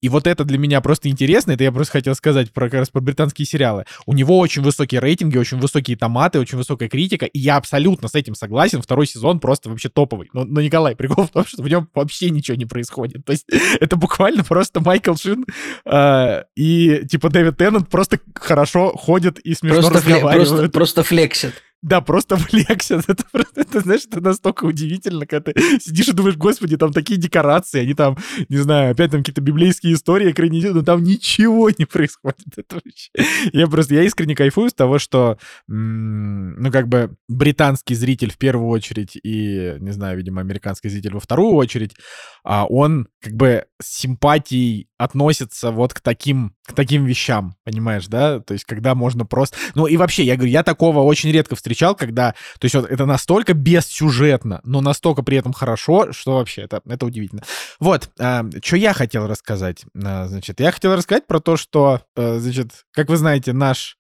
и 0.02 0.10
вот 0.10 0.28
это 0.28 0.45
для 0.45 0.58
меня 0.58 0.82
просто 0.82 1.10
интересно, 1.10 1.52
это 1.52 1.63
я 1.63 1.72
просто 1.72 1.93
хотел 1.93 2.15
сказать 2.15 2.52
про, 2.52 2.65
как 2.69 2.80
раз 2.80 2.89
про 2.89 3.02
британские 3.02 3.45
сериалы. 3.45 3.86
У 4.06 4.13
него 4.13 4.38
очень 4.38 4.62
высокие 4.62 5.02
рейтинги, 5.02 5.38
очень 5.38 5.60
высокие 5.60 5.98
томаты, 5.98 6.39
очень 6.39 6.58
высокая 6.58 6.89
критика, 6.89 7.26
и 7.26 7.39
я 7.39 7.58
абсолютно 7.58 8.08
с 8.08 8.15
этим 8.15 8.36
согласен, 8.36 8.82
второй 8.82 9.08
сезон 9.08 9.39
просто 9.39 9.69
вообще 9.69 9.89
топовый. 9.89 10.30
Но, 10.34 10.45
но 10.45 10.62
Николай, 10.62 10.95
прикол 10.95 11.26
в 11.26 11.30
том, 11.30 11.45
что 11.45 11.62
в 11.63 11.67
нем 11.67 11.89
вообще 11.93 12.30
ничего 12.30 12.56
не 12.56 12.65
происходит. 12.65 13.26
То 13.26 13.34
есть 13.34 13.45
это 13.80 13.95
буквально 13.95 14.43
просто 14.43 14.80
Майкл 14.80 15.15
Шин 15.15 15.45
э, 15.86 16.43
и 16.56 17.06
типа 17.08 17.30
Дэвид 17.30 17.58
Теннант 17.58 17.89
просто 17.89 18.19
хорошо 18.36 18.91
ходят 18.95 19.39
и 19.39 19.54
смешно 19.54 19.82
просто 19.82 19.98
разговаривают. 19.98 20.48
Фле- 20.48 20.56
просто, 20.56 20.69
просто 20.72 21.04
флексят. 21.04 21.54
Да, 21.82 22.02
просто 22.02 22.36
флексят. 22.38 23.06
Это, 23.08 23.24
просто, 23.32 23.62
это, 23.62 23.80
знаешь, 23.80 24.02
это 24.06 24.22
настолько 24.22 24.65
удивительно, 24.65 25.26
когда 25.26 25.52
ты 25.52 25.80
сидишь 25.80 26.10
и 26.10 26.13
думаешь, 26.13 26.36
господи, 26.36 26.78
там 26.78 26.92
такие 26.92 27.20
декорации, 27.20 27.80
они 27.80 27.94
там, 27.94 28.18
не 28.50 28.58
знаю, 28.58 28.92
опять 28.92 29.12
там 29.12 29.22
какие-то 29.22 29.42
библейские 29.42 29.94
истории 29.94 30.32
экранизируют, 30.32 30.78
но 30.78 30.84
там 30.84 31.04
ничего 31.04 31.70
не 31.70 31.86
происходит. 31.86 32.48
Это 32.58 32.76
вообще... 32.76 33.12
Я 33.54 33.68
просто, 33.68 33.96
я 33.96 34.04
искренне 34.04 34.36
кайфую 34.36 34.70
с 34.70 34.74
того, 34.74 35.00
что, 35.00 35.38
ну, 35.68 36.72
как 36.72 36.88
бы, 36.88 37.15
британский 37.28 37.96
зритель 37.96 38.32
в 38.32 38.38
первую 38.38 38.70
очередь 38.70 39.18
и, 39.22 39.76
не 39.80 39.92
знаю, 39.92 40.18
видимо, 40.18 40.42
американский 40.42 40.89
зритель 40.89 41.13
во 41.13 41.20
вторую 41.20 41.54
очередь, 41.54 41.96
а 42.44 42.65
он, 42.65 43.08
как 43.22 43.34
бы, 43.34 43.65
с 43.82 44.00
симпатией 44.00 44.89
относится 44.98 45.72
вот 45.72 45.94
к 45.94 46.02
таким, 46.02 46.56
к 46.65 46.74
таким 46.74 47.06
вещам, 47.06 47.56
понимаешь, 47.63 48.08
да? 48.08 48.39
То 48.42 48.54
есть, 48.54 48.65
когда 48.65 48.96
можно 48.96 49.26
просто... 49.26 49.56
Ну, 49.76 49.88
и 49.88 49.96
вообще, 49.96 50.24
я 50.24 50.36
говорю, 50.36 50.52
я 50.52 50.63
такого 50.63 51.00
очень 51.00 51.32
редко 51.32 51.56
встречаю 51.56 51.68
встречал, 51.69 51.95
когда... 51.95 52.32
То 52.60 52.65
есть 52.65 52.75
вот 52.75 52.89
это 52.89 53.05
настолько 53.05 53.53
бессюжетно, 53.53 54.60
но 54.63 54.82
настолько 54.82 55.21
при 55.21 55.38
этом 55.38 55.53
хорошо, 55.53 56.12
что 56.12 56.36
вообще 56.36 56.63
это, 56.63 56.82
это 56.88 57.05
удивительно. 57.05 57.43
Вот, 57.79 58.10
э, 58.19 58.43
что 58.63 58.75
я 58.75 58.93
хотел 58.93 59.27
рассказать. 59.27 59.86
Э, 59.93 60.25
значит, 60.27 60.60
я 60.60 60.71
хотел 60.71 60.95
рассказать 60.95 61.27
про 61.27 61.39
то, 61.39 61.58
что, 61.58 62.01
э, 62.15 62.39
значит, 62.39 62.86
как 62.91 63.10
вы 63.10 63.17
знаете, 63.17 63.53
наш 63.53 63.95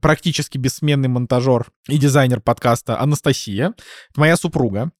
практически 0.00 0.58
бессменный 0.58 1.08
монтажер 1.08 1.66
и 1.88 1.98
дизайнер 1.98 2.40
подкаста 2.40 3.00
Анастасия, 3.00 3.74
моя 4.14 4.36
супруга. 4.36 4.92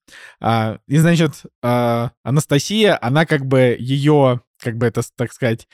И, 0.43 0.99
значит, 0.99 1.45
Анастасия, 1.63 2.99
она 3.01 3.27
как 3.27 3.47
бы 3.47 3.77
ее, 3.79 4.41
как 4.61 4.77
бы 4.77 4.87
это, 4.87 5.03
так 5.17 5.33
сказать, 5.33 5.69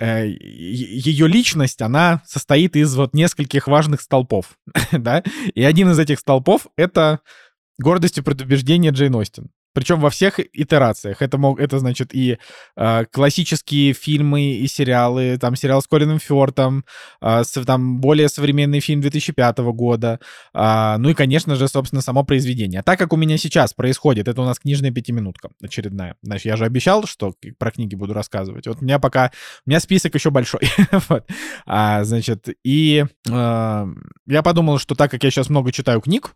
ее 0.00 1.26
личность, 1.26 1.82
она 1.82 2.22
состоит 2.26 2.76
из 2.76 2.94
вот 2.94 3.14
нескольких 3.14 3.66
важных 3.66 4.00
столпов, 4.00 4.58
да, 4.92 5.22
и 5.54 5.62
один 5.62 5.90
из 5.90 5.98
этих 5.98 6.20
столпов— 6.20 6.66
это 6.76 7.20
гордость 7.78 8.18
и 8.18 8.22
предубеждение 8.22 8.92
Джейн 8.92 9.14
Остин. 9.14 9.50
Причем 9.72 10.00
во 10.00 10.10
всех 10.10 10.40
итерациях. 10.40 11.22
Это, 11.22 11.38
мог, 11.38 11.60
это 11.60 11.78
значит, 11.78 12.14
и 12.14 12.38
э, 12.76 13.04
классические 13.12 13.92
фильмы 13.92 14.42
и 14.54 14.66
сериалы, 14.66 15.38
там 15.38 15.56
сериал 15.56 15.82
с 15.82 15.86
Колином 15.86 16.18
Фёртом, 16.18 16.84
э, 17.20 17.44
с, 17.44 17.64
там 17.64 18.00
более 18.00 18.28
современный 18.28 18.80
фильм 18.80 19.00
2005 19.00 19.58
года, 19.58 20.20
э, 20.54 20.96
ну 20.98 21.10
и, 21.10 21.14
конечно 21.14 21.54
же, 21.56 21.68
собственно, 21.68 22.02
само 22.02 22.24
произведение. 22.24 22.82
Так 22.82 22.98
как 22.98 23.12
у 23.12 23.16
меня 23.16 23.38
сейчас 23.38 23.74
происходит, 23.74 24.28
это 24.28 24.42
у 24.42 24.44
нас 24.44 24.58
книжная 24.58 24.90
пятиминутка 24.90 25.50
очередная. 25.62 26.16
Значит, 26.22 26.46
я 26.46 26.56
же 26.56 26.64
обещал, 26.64 27.06
что 27.06 27.34
про 27.58 27.70
книги 27.70 27.94
буду 27.94 28.14
рассказывать. 28.14 28.66
Вот 28.66 28.78
у 28.80 28.84
меня 28.84 28.98
пока... 28.98 29.30
У 29.66 29.70
меня 29.70 29.80
список 29.80 30.14
еще 30.14 30.30
большой. 30.30 30.60
вот. 31.08 31.24
а, 31.66 32.04
значит, 32.04 32.48
и 32.64 33.04
э, 33.28 33.86
я 34.26 34.42
подумал, 34.42 34.78
что 34.78 34.94
так 34.94 35.10
как 35.10 35.22
я 35.24 35.30
сейчас 35.30 35.48
много 35.48 35.72
читаю 35.72 36.00
книг, 36.00 36.34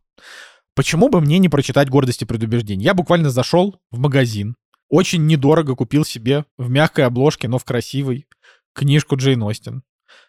Почему 0.75 1.09
бы 1.09 1.21
мне 1.21 1.39
не 1.39 1.49
прочитать 1.49 1.91
«Гордость 1.91 2.23
и 2.23 2.27
предубеждение»? 2.27 2.87
Я 2.87 2.95
буквально 2.95 3.31
зашел 3.31 3.81
в 3.91 3.99
магазин, 3.99 4.57
очень 4.93 5.27
недорого 5.27 5.75
купил 5.75 6.05
себе 6.05 6.45
в 6.59 6.69
мягкой 6.69 7.07
обложке, 7.07 7.49
но 7.49 7.59
в 7.59 7.65
красивой, 7.65 8.27
книжку 8.75 9.17
Джейн 9.17 9.43
Остин. 9.43 9.83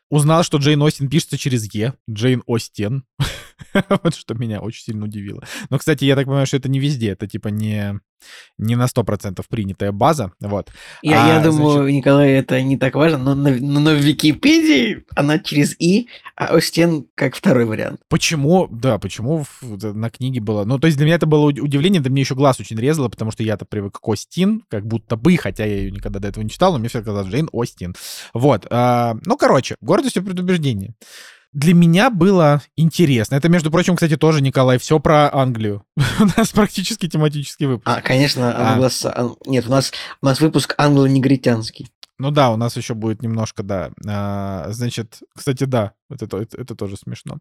Узнал, 0.10 0.44
что 0.44 0.58
Джейн 0.58 0.82
Остин 0.82 1.10
пишется 1.10 1.38
через 1.38 1.74
«Е», 1.74 1.96
Джейн 2.10 2.44
Остин. 2.46 3.04
вот 4.04 4.16
что 4.16 4.34
меня 4.34 4.62
очень 4.62 4.84
сильно 4.84 5.06
удивило. 5.06 5.44
Но, 5.70 5.78
кстати, 5.78 6.06
я 6.06 6.16
так 6.16 6.26
понимаю, 6.26 6.46
что 6.46 6.58
это 6.58 6.70
не 6.70 6.80
везде, 6.80 7.10
это 7.12 7.28
типа 7.28 7.50
не 7.50 8.00
не 8.58 8.76
на 8.76 8.86
100% 8.86 9.44
принятая 9.50 9.92
база, 9.92 10.32
вот. 10.40 10.72
Я, 11.02 11.26
а, 11.26 11.28
я 11.28 11.44
думаю, 11.44 11.84
значит... 11.84 11.96
Николай, 11.96 12.32
это 12.32 12.62
не 12.62 12.78
так 12.78 12.96
важно, 12.96 13.18
но 13.18 13.36
на, 13.36 13.52
но 13.52 13.92
в 13.92 14.00
Википедии 14.00 15.06
она 15.16 15.40
через 15.40 15.76
«и», 15.80 16.08
а 16.36 16.56
Остен 16.56 17.06
как 17.16 17.36
второй 17.36 17.66
вариант. 17.66 18.02
Почему, 18.10 18.68
да, 18.68 18.98
почему 19.00 19.46
на 19.62 20.10
книге 20.10 20.40
было... 20.40 20.66
Ну, 20.66 20.80
то 20.80 20.88
есть 20.88 20.98
для 20.98 21.06
меня 21.06 21.16
это 21.16 21.26
было 21.26 21.46
удивление, 21.46 22.02
да 22.02 22.10
мне 22.10 22.22
еще 22.22 22.36
глаз 22.36 22.60
очень 22.60 22.78
резало, 22.78 23.10
потому 23.10 23.32
что 23.32 23.44
я-то 23.44 23.66
привык 23.66 24.00
к 24.00 24.08
Остин, 24.08 24.64
как 24.70 24.86
будто 24.86 25.16
бы, 25.16 25.36
хотя 25.38 25.66
я 25.66 25.78
ее 25.78 25.92
никогда 25.92 26.20
до 26.20 26.28
этого 26.28 26.44
не 26.44 26.50
читал, 26.50 26.74
но 26.74 26.80
мне 26.80 26.90
все 26.90 27.02
казалось 27.02 27.28
Джейн 27.28 27.50
Остин. 27.52 27.96
Вот. 28.34 28.68
А, 28.70 29.16
ну, 29.26 29.38
короче, 29.38 29.76
гордость 29.82 30.18
и 30.18 30.22
предубеждение 30.22 30.96
для 31.54 31.74
меня 31.74 32.10
было 32.10 32.62
интересно. 32.76 33.36
Это, 33.36 33.50
между 33.50 33.72
прочим, 33.72 33.96
кстати, 33.96 34.18
тоже, 34.18 34.42
Николай, 34.42 34.78
все 34.78 35.00
про 35.00 35.34
Англию. 35.34 35.84
у 36.20 36.26
нас 36.38 36.52
практически 36.52 37.08
тематический 37.08 37.68
выпуск. 37.68 37.88
А, 37.88 38.02
конечно, 38.02 38.54
а. 38.56 38.76
нет, 39.46 39.68
у 39.68 39.72
нас, 39.72 39.92
у 40.22 40.26
нас 40.26 40.42
выпуск 40.42 40.76
англо-негритянский. 40.78 41.88
Ну 42.20 42.32
да, 42.32 42.52
у 42.52 42.58
нас 42.58 42.78
еще 42.78 42.94
будет 42.94 43.22
немножко, 43.22 43.64
да. 43.64 43.92
А, 44.08 44.68
значит, 44.70 45.20
кстати, 45.36 45.64
да, 45.64 45.94
это, 46.10 46.26
это, 46.38 46.62
это 46.62 46.76
тоже 46.76 46.96
смешно. 46.96 47.38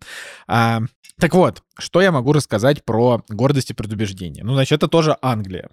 А, 0.47 0.81
так 1.21 1.35
вот, 1.35 1.63
что 1.79 2.01
я 2.01 2.11
могу 2.11 2.33
рассказать 2.33 2.85
про 2.85 3.23
гордость 3.29 3.71
и 3.71 3.75
предубеждение? 3.75 4.45
Ну, 4.45 4.55
значит, 4.55 4.73
это 4.73 4.89
тоже 4.89 5.17
Англия. 5.21 5.69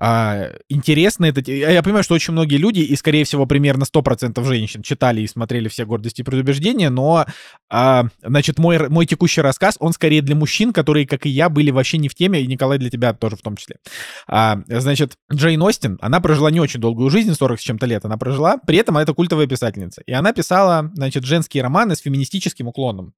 А, 0.00 0.50
интересно 0.68 1.24
это... 1.26 1.40
Я 1.50 1.82
понимаю, 1.82 2.04
что 2.04 2.14
очень 2.14 2.32
многие 2.32 2.56
люди, 2.56 2.80
и, 2.80 2.94
скорее 2.94 3.24
всего, 3.24 3.46
примерно 3.46 3.84
100% 3.84 4.42
женщин 4.44 4.82
читали 4.82 5.22
и 5.22 5.26
смотрели 5.26 5.68
все 5.68 5.84
гордости 5.84 6.20
и 6.20 6.24
предубеждения, 6.24 6.88
но, 6.88 7.26
а, 7.68 8.04
значит, 8.22 8.58
мой, 8.58 8.88
мой 8.88 9.06
текущий 9.06 9.40
рассказ, 9.40 9.76
он 9.80 9.92
скорее 9.92 10.22
для 10.22 10.36
мужчин, 10.36 10.72
которые, 10.72 11.06
как 11.06 11.26
и 11.26 11.28
я, 11.28 11.48
были 11.48 11.72
вообще 11.72 11.98
не 11.98 12.08
в 12.08 12.14
теме, 12.14 12.40
и 12.40 12.46
Николай 12.46 12.78
для 12.78 12.90
тебя 12.90 13.12
тоже 13.12 13.36
в 13.36 13.42
том 13.42 13.56
числе. 13.56 13.76
А, 14.28 14.60
значит, 14.68 15.14
Джейн 15.32 15.60
Остин, 15.62 15.98
она 16.00 16.20
прожила 16.20 16.50
не 16.50 16.60
очень 16.60 16.80
долгую 16.80 17.10
жизнь, 17.10 17.34
40 17.34 17.58
с 17.58 17.62
чем-то 17.62 17.86
лет 17.86 18.04
она 18.04 18.16
прожила, 18.16 18.58
при 18.58 18.78
этом 18.78 18.98
это 18.98 19.14
культовая 19.14 19.48
писательница. 19.48 20.02
И 20.06 20.12
она 20.12 20.32
писала, 20.32 20.92
значит, 20.94 21.24
женские 21.24 21.64
романы 21.64 21.96
с 21.96 22.00
феминистическим 22.00 22.68
уклоном. 22.68 23.14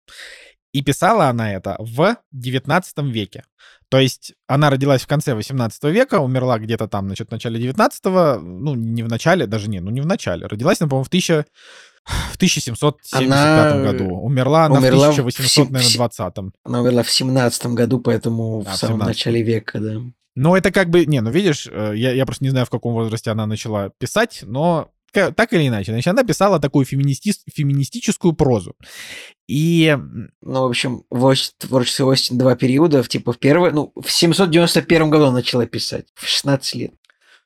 И 0.73 0.83
писала 0.83 1.27
она 1.27 1.53
это 1.53 1.77
в 1.79 2.17
19 2.33 2.99
веке. 3.13 3.45
То 3.91 3.99
есть 3.99 4.35
она 4.47 4.71
родилась 4.71 5.03
в 5.03 5.09
конце 5.09 5.35
18 5.35 5.83
века, 5.85 6.21
умерла 6.21 6.59
где-то 6.61 6.87
там, 6.87 7.07
значит, 7.07 7.29
в 7.29 7.33
начале 7.33 7.59
19 7.59 8.05
ну, 8.05 8.75
не 8.77 9.03
в 9.03 9.09
начале, 9.09 9.47
даже 9.47 9.69
не, 9.69 9.81
ну, 9.81 9.91
не 9.91 10.01
в 10.01 10.07
начале. 10.07 10.47
Родилась 10.47 10.81
она, 10.81 10.89
по-моему, 10.89 11.05
в 11.05 11.09
1000... 11.09 11.45
В 12.33 12.37
1775 12.37 13.27
она 13.27 13.83
году. 13.83 14.07
Умерла 14.07 14.65
она 14.65 14.79
умерла 14.79 15.11
в 15.11 15.19
1820 15.19 16.35
Она 16.65 16.81
умерла 16.81 17.03
в 17.03 17.11
17 17.11 17.67
году, 17.67 18.01
поэтому 18.01 18.63
да, 18.63 18.73
в 18.73 18.77
самом 18.77 19.01
17. 19.01 19.09
начале 19.09 19.43
века, 19.43 19.81
да. 19.81 20.01
Но 20.37 20.57
это 20.57 20.71
как 20.71 20.89
бы, 20.89 21.05
не, 21.05 21.21
ну 21.21 21.31
видишь, 21.31 21.69
э, 21.71 21.93
я, 21.97 22.13
я 22.13 22.25
просто 22.25 22.45
не 22.45 22.51
знаю, 22.51 22.65
в 22.67 22.71
каком 22.71 22.95
возрасте 22.95 23.31
она 23.31 23.47
начала 23.47 23.91
писать, 23.99 24.41
но 24.43 24.91
так 25.13 25.53
или 25.53 25.69
иначе, 25.69 25.93
значит, 25.93 26.09
она 26.09 26.25
писала 26.25 26.61
такую 26.61 26.85
феминисти... 26.85 27.35
феминистическую 27.53 28.33
прозу. 28.33 28.75
И... 29.49 29.97
Ну, 30.43 30.63
в 30.63 30.67
общем, 30.67 31.05
в 31.11 31.35
творчестве 31.59 32.05
Остин 32.05 32.39
два 32.39 32.57
периода, 32.57 33.03
типа 33.03 33.33
в 33.33 33.39
первый, 33.39 33.73
ну, 33.73 33.93
в 34.01 34.11
791 34.11 35.11
году 35.11 35.25
она 35.25 35.33
начала 35.35 35.67
писать, 35.67 36.07
в 36.15 36.27
16 36.27 36.75
лет. 36.75 36.93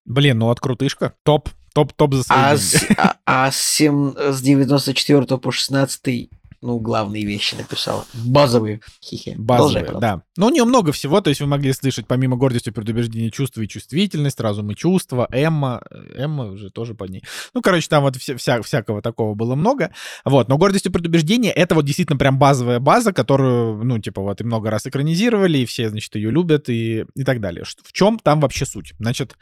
Блин, 0.05 0.39
ну 0.39 0.51
от 0.51 0.61
крутышка. 0.61 1.15
Топ, 1.23 1.49
топ, 1.75 1.93
топ 1.93 2.15
за 2.15 2.23
свои 2.25 2.39
а 2.39 2.57
с, 2.57 2.87
а, 2.99 3.17
а 3.25 3.51
с, 3.51 3.61
7, 3.61 4.15
с 4.17 4.41
94 4.41 5.39
по 5.39 5.51
16 5.51 6.31
ну, 6.65 6.79
главные 6.79 7.27
вещи 7.27 7.55
написал. 7.55 8.07
Базовые. 8.15 8.81
Хихи. 9.03 9.35
Базовые, 9.37 9.87
да. 10.01 10.23
Но 10.37 10.47
у 10.47 10.51
нее 10.51 10.65
много 10.65 10.93
всего, 10.93 11.21
то 11.21 11.29
есть 11.29 11.43
вы 11.43 11.47
могли 11.47 11.73
слышать, 11.75 12.07
помимо 12.07 12.37
гордости, 12.37 12.71
предубеждения, 12.71 13.31
чувства 13.31 13.61
и 13.61 13.69
чувствительность, 13.69 14.41
разум 14.41 14.71
и 14.71 14.75
чувства, 14.75 15.29
Эмма, 15.31 15.83
Эмма 16.17 16.47
уже 16.47 16.71
тоже 16.71 16.95
под 16.95 17.11
ней. 17.11 17.23
Ну, 17.53 17.61
короче, 17.61 17.87
там 17.89 18.03
вот 18.03 18.17
вся, 18.17 18.39
вся, 18.39 18.63
всякого 18.63 19.03
такого 19.03 19.35
было 19.35 19.55
много. 19.55 19.93
Вот, 20.25 20.49
но 20.49 20.57
гордость 20.57 20.87
и 20.87 20.91
предубеждение— 20.91 21.53
это 21.55 21.75
вот 21.75 21.85
действительно 21.85 22.19
прям 22.19 22.39
базовая 22.39 22.81
база, 22.81 23.13
которую, 23.13 23.85
ну, 23.85 23.99
типа, 23.99 24.23
вот 24.23 24.41
и 24.41 24.45
много 24.45 24.71
раз 24.71 24.87
экранизировали, 24.87 25.59
и 25.59 25.67
все, 25.67 25.91
значит, 25.91 26.15
ее 26.15 26.31
любят 26.31 26.71
и, 26.71 27.05
и 27.15 27.25
так 27.25 27.43
далее. 27.43 27.65
В 27.65 27.93
чем 27.93 28.19
там 28.19 28.41
вообще 28.41 28.65
суть? 28.65 28.95
Значит, 28.99 29.37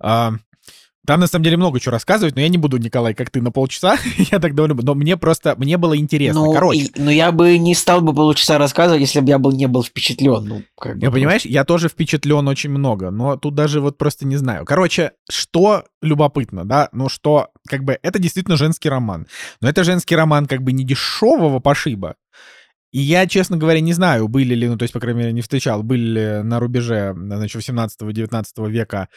э, 0.00 0.30
там, 1.06 1.20
на 1.20 1.26
самом 1.26 1.44
деле, 1.44 1.56
много 1.56 1.80
чего 1.80 1.92
рассказывать, 1.92 2.34
но 2.34 2.42
я 2.42 2.48
не 2.48 2.58
буду, 2.58 2.76
Николай, 2.78 3.14
как 3.14 3.30
ты, 3.30 3.40
на 3.40 3.50
полчаса. 3.50 3.96
я 4.30 4.38
так 4.38 4.54
довольно... 4.54 4.74
Но 4.82 4.94
мне 4.94 5.16
просто... 5.16 5.54
Мне 5.56 5.76
было 5.78 5.96
интересно. 5.96 6.44
Ну, 6.44 6.52
Короче. 6.52 6.80
И, 6.80 6.92
но 6.96 7.10
я 7.10 7.32
бы 7.32 7.56
не 7.58 7.74
стал 7.74 8.00
бы 8.00 8.14
полчаса 8.14 8.58
рассказывать, 8.58 9.00
если 9.00 9.20
бы 9.20 9.28
я 9.28 9.38
был, 9.38 9.52
не 9.52 9.66
был 9.66 9.82
впечатлен. 9.82 10.44
Ну, 10.44 10.62
как 10.78 10.98
бы, 10.98 11.04
я, 11.04 11.10
понимаешь, 11.10 11.44
я 11.44 11.64
тоже 11.64 11.88
впечатлен 11.88 12.46
очень 12.48 12.70
много, 12.70 13.10
но 13.10 13.36
тут 13.36 13.54
даже 13.54 13.80
вот 13.80 13.96
просто 13.96 14.26
не 14.26 14.36
знаю. 14.36 14.64
Короче, 14.64 15.12
что 15.30 15.84
любопытно, 16.02 16.64
да? 16.64 16.88
Ну, 16.92 17.08
что, 17.08 17.48
как 17.68 17.84
бы, 17.84 17.98
это 18.02 18.18
действительно 18.18 18.56
женский 18.56 18.88
роман. 18.88 19.26
Но 19.60 19.68
это 19.68 19.84
женский 19.84 20.16
роман 20.16 20.46
как 20.46 20.62
бы 20.62 20.72
не 20.72 20.84
дешевого 20.84 21.60
пошиба, 21.60 22.16
и 22.96 23.00
я, 23.00 23.26
честно 23.26 23.58
говоря, 23.58 23.80
не 23.80 23.92
знаю, 23.92 24.26
были 24.26 24.54
ли, 24.54 24.68
ну, 24.68 24.78
то 24.78 24.84
есть, 24.84 24.94
по 24.94 25.00
крайней 25.00 25.18
мере, 25.18 25.32
не 25.32 25.42
встречал, 25.42 25.82
были 25.82 26.00
ли 26.00 26.42
на 26.42 26.60
рубеже, 26.60 27.14
значит, 27.14 27.60
18-19 27.60 28.70
века 28.70 29.08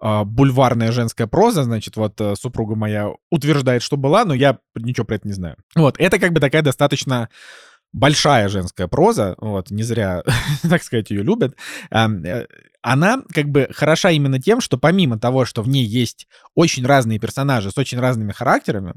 бульварная 0.00 0.92
женская 0.92 1.26
проза, 1.26 1.64
значит, 1.64 1.96
вот 1.96 2.20
э, 2.20 2.34
супруга 2.36 2.74
моя 2.74 3.10
утверждает, 3.30 3.82
что 3.82 3.96
была, 3.96 4.24
но 4.24 4.34
я 4.34 4.58
ничего 4.74 5.06
про 5.06 5.16
это 5.16 5.26
не 5.26 5.34
знаю. 5.34 5.56
Вот, 5.74 5.96
это 5.98 6.18
как 6.18 6.32
бы 6.32 6.40
такая 6.40 6.62
достаточно 6.62 7.28
большая 7.92 8.48
женская 8.48 8.88
проза, 8.88 9.34
вот, 9.38 9.70
не 9.70 9.82
зря, 9.82 10.22
так 10.68 10.82
сказать, 10.82 11.10
ее 11.10 11.22
любят, 11.22 11.56
э, 11.90 12.46
она 12.86 13.20
как 13.34 13.46
бы 13.46 13.68
хороша 13.74 14.12
именно 14.12 14.40
тем, 14.40 14.60
что 14.60 14.78
помимо 14.78 15.18
того, 15.18 15.44
что 15.44 15.60
в 15.62 15.68
ней 15.68 15.84
есть 15.84 16.28
очень 16.54 16.86
разные 16.86 17.18
персонажи 17.18 17.72
с 17.72 17.78
очень 17.78 17.98
разными 17.98 18.30
характерами, 18.30 18.94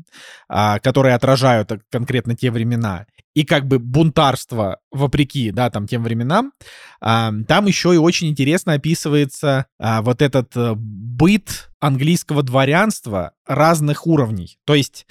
а, 0.47 0.77
которые 0.77 1.15
отражают 1.15 1.71
конкретно 1.89 2.35
те 2.35 2.51
времена, 2.51 3.07
и 3.33 3.43
как 3.43 3.65
бы 3.65 3.79
бунтарство 3.79 4.77
вопреки, 4.91 5.49
да, 5.49 5.71
там, 5.71 5.87
тем 5.87 6.03
временам, 6.03 6.53
а, 7.01 7.31
там 7.47 7.65
еще 7.65 7.95
и 7.95 7.97
очень 7.97 8.27
интересно 8.27 8.73
описывается 8.73 9.65
а, 9.79 10.03
вот 10.03 10.21
этот 10.21 10.55
э, 10.55 10.73
быт 10.75 11.71
английского 11.79 12.43
дворянства 12.43 13.31
разных 13.47 14.05
уровней. 14.05 14.59
То 14.65 14.75
есть 14.75 15.07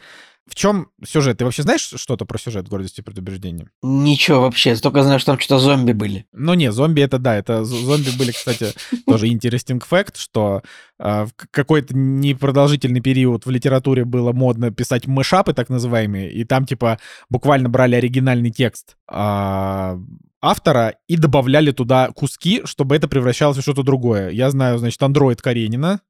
в 0.49 0.55
чем 0.55 0.89
сюжет? 1.07 1.39
Ты 1.39 1.45
вообще 1.45 1.63
знаешь 1.63 1.81
что-то 1.81 2.25
про 2.25 2.39
сюжет 2.39 2.69
гордости 2.69 3.01
и 3.01 3.03
предубеждения? 3.03 3.71
Ничего 3.83 4.43
вообще, 4.43 4.75
только 4.77 5.03
знаю, 5.03 5.19
что 5.21 5.33
там 5.33 5.41
что-то 5.41 5.61
зомби 5.61 5.93
были. 5.93 6.27
Ну 6.33 6.55
не, 6.55 6.73
зомби 6.73 7.03
это 7.03 7.19
да, 7.19 7.37
это 7.37 7.65
зомби 7.65 8.11
были, 8.19 8.33
кстати, 8.33 8.73
тоже 9.07 9.29
interesting 9.29 9.83
fact, 9.89 10.15
что 10.17 10.63
э, 10.99 11.25
в 11.25 11.31
какой-то 11.51 11.97
непродолжительный 11.97 13.01
период 13.01 13.47
в 13.47 13.51
литературе 13.51 14.05
было 14.05 14.33
модно 14.33 14.71
писать 14.71 15.07
мышапы, 15.07 15.53
так 15.53 15.69
называемые, 15.69 16.33
и 16.33 16.45
там 16.45 16.67
типа 16.67 16.99
буквально 17.29 17.69
брали 17.69 17.95
оригинальный 17.97 18.51
текст 18.51 18.97
э, 19.11 19.99
автора 20.41 20.95
и 21.09 21.17
добавляли 21.17 21.73
туда 21.73 22.11
куски, 22.15 22.63
чтобы 22.65 22.97
это 22.97 23.09
превращалось 23.09 23.59
в 23.59 23.63
что-то 23.63 23.83
другое. 23.83 24.31
Я 24.31 24.51
знаю, 24.51 24.79
значит, 24.79 25.03
андроид 25.03 25.43
Каренина, 25.43 26.01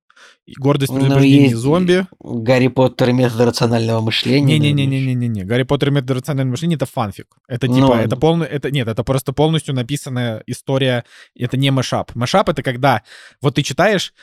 Гордость 0.57 0.93
ну, 0.93 1.01
предупреждения 1.01 1.51
ну, 1.55 1.61
зомби. 1.61 2.07
Гарри 2.21 2.69
Поттер 2.69 3.11
и 3.11 3.12
метод 3.12 3.41
рационального 3.41 4.01
мышления. 4.01 4.59
Не-не-не-не-не-не. 4.59 5.45
Гарри 5.45 5.64
Поттер 5.64 5.89
и 5.89 5.93
метод 5.93 6.12
рационального 6.12 6.53
мышления 6.53 6.77
это 6.77 6.87
фанфик. 6.87 7.27
Это 7.49 7.66
типа, 7.66 7.81
ну, 7.81 7.95
это 7.95 8.16
полный, 8.16 8.47
это 8.47 8.71
нет, 8.71 8.89
это 8.89 9.05
просто 9.05 9.33
полностью 9.33 9.75
написанная 9.75 10.43
история. 10.47 11.05
Это 11.37 11.57
не 11.57 11.71
мэшап. 11.71 12.14
Мэшап 12.14 12.49
это 12.49 12.62
когда 12.62 13.03
вот 13.43 13.57
ты 13.57 13.62
читаешь 13.62 14.14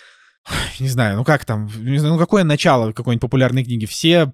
не 0.80 0.90
знаю, 0.90 1.18
ну 1.18 1.24
как 1.24 1.46
там, 1.46 1.70
не 1.78 1.98
знаю, 1.98 2.16
ну 2.16 2.20
какое 2.20 2.44
начало 2.44 2.92
какой-нибудь 2.92 3.22
популярной 3.22 3.64
книги? 3.64 3.86
Все 3.86 4.32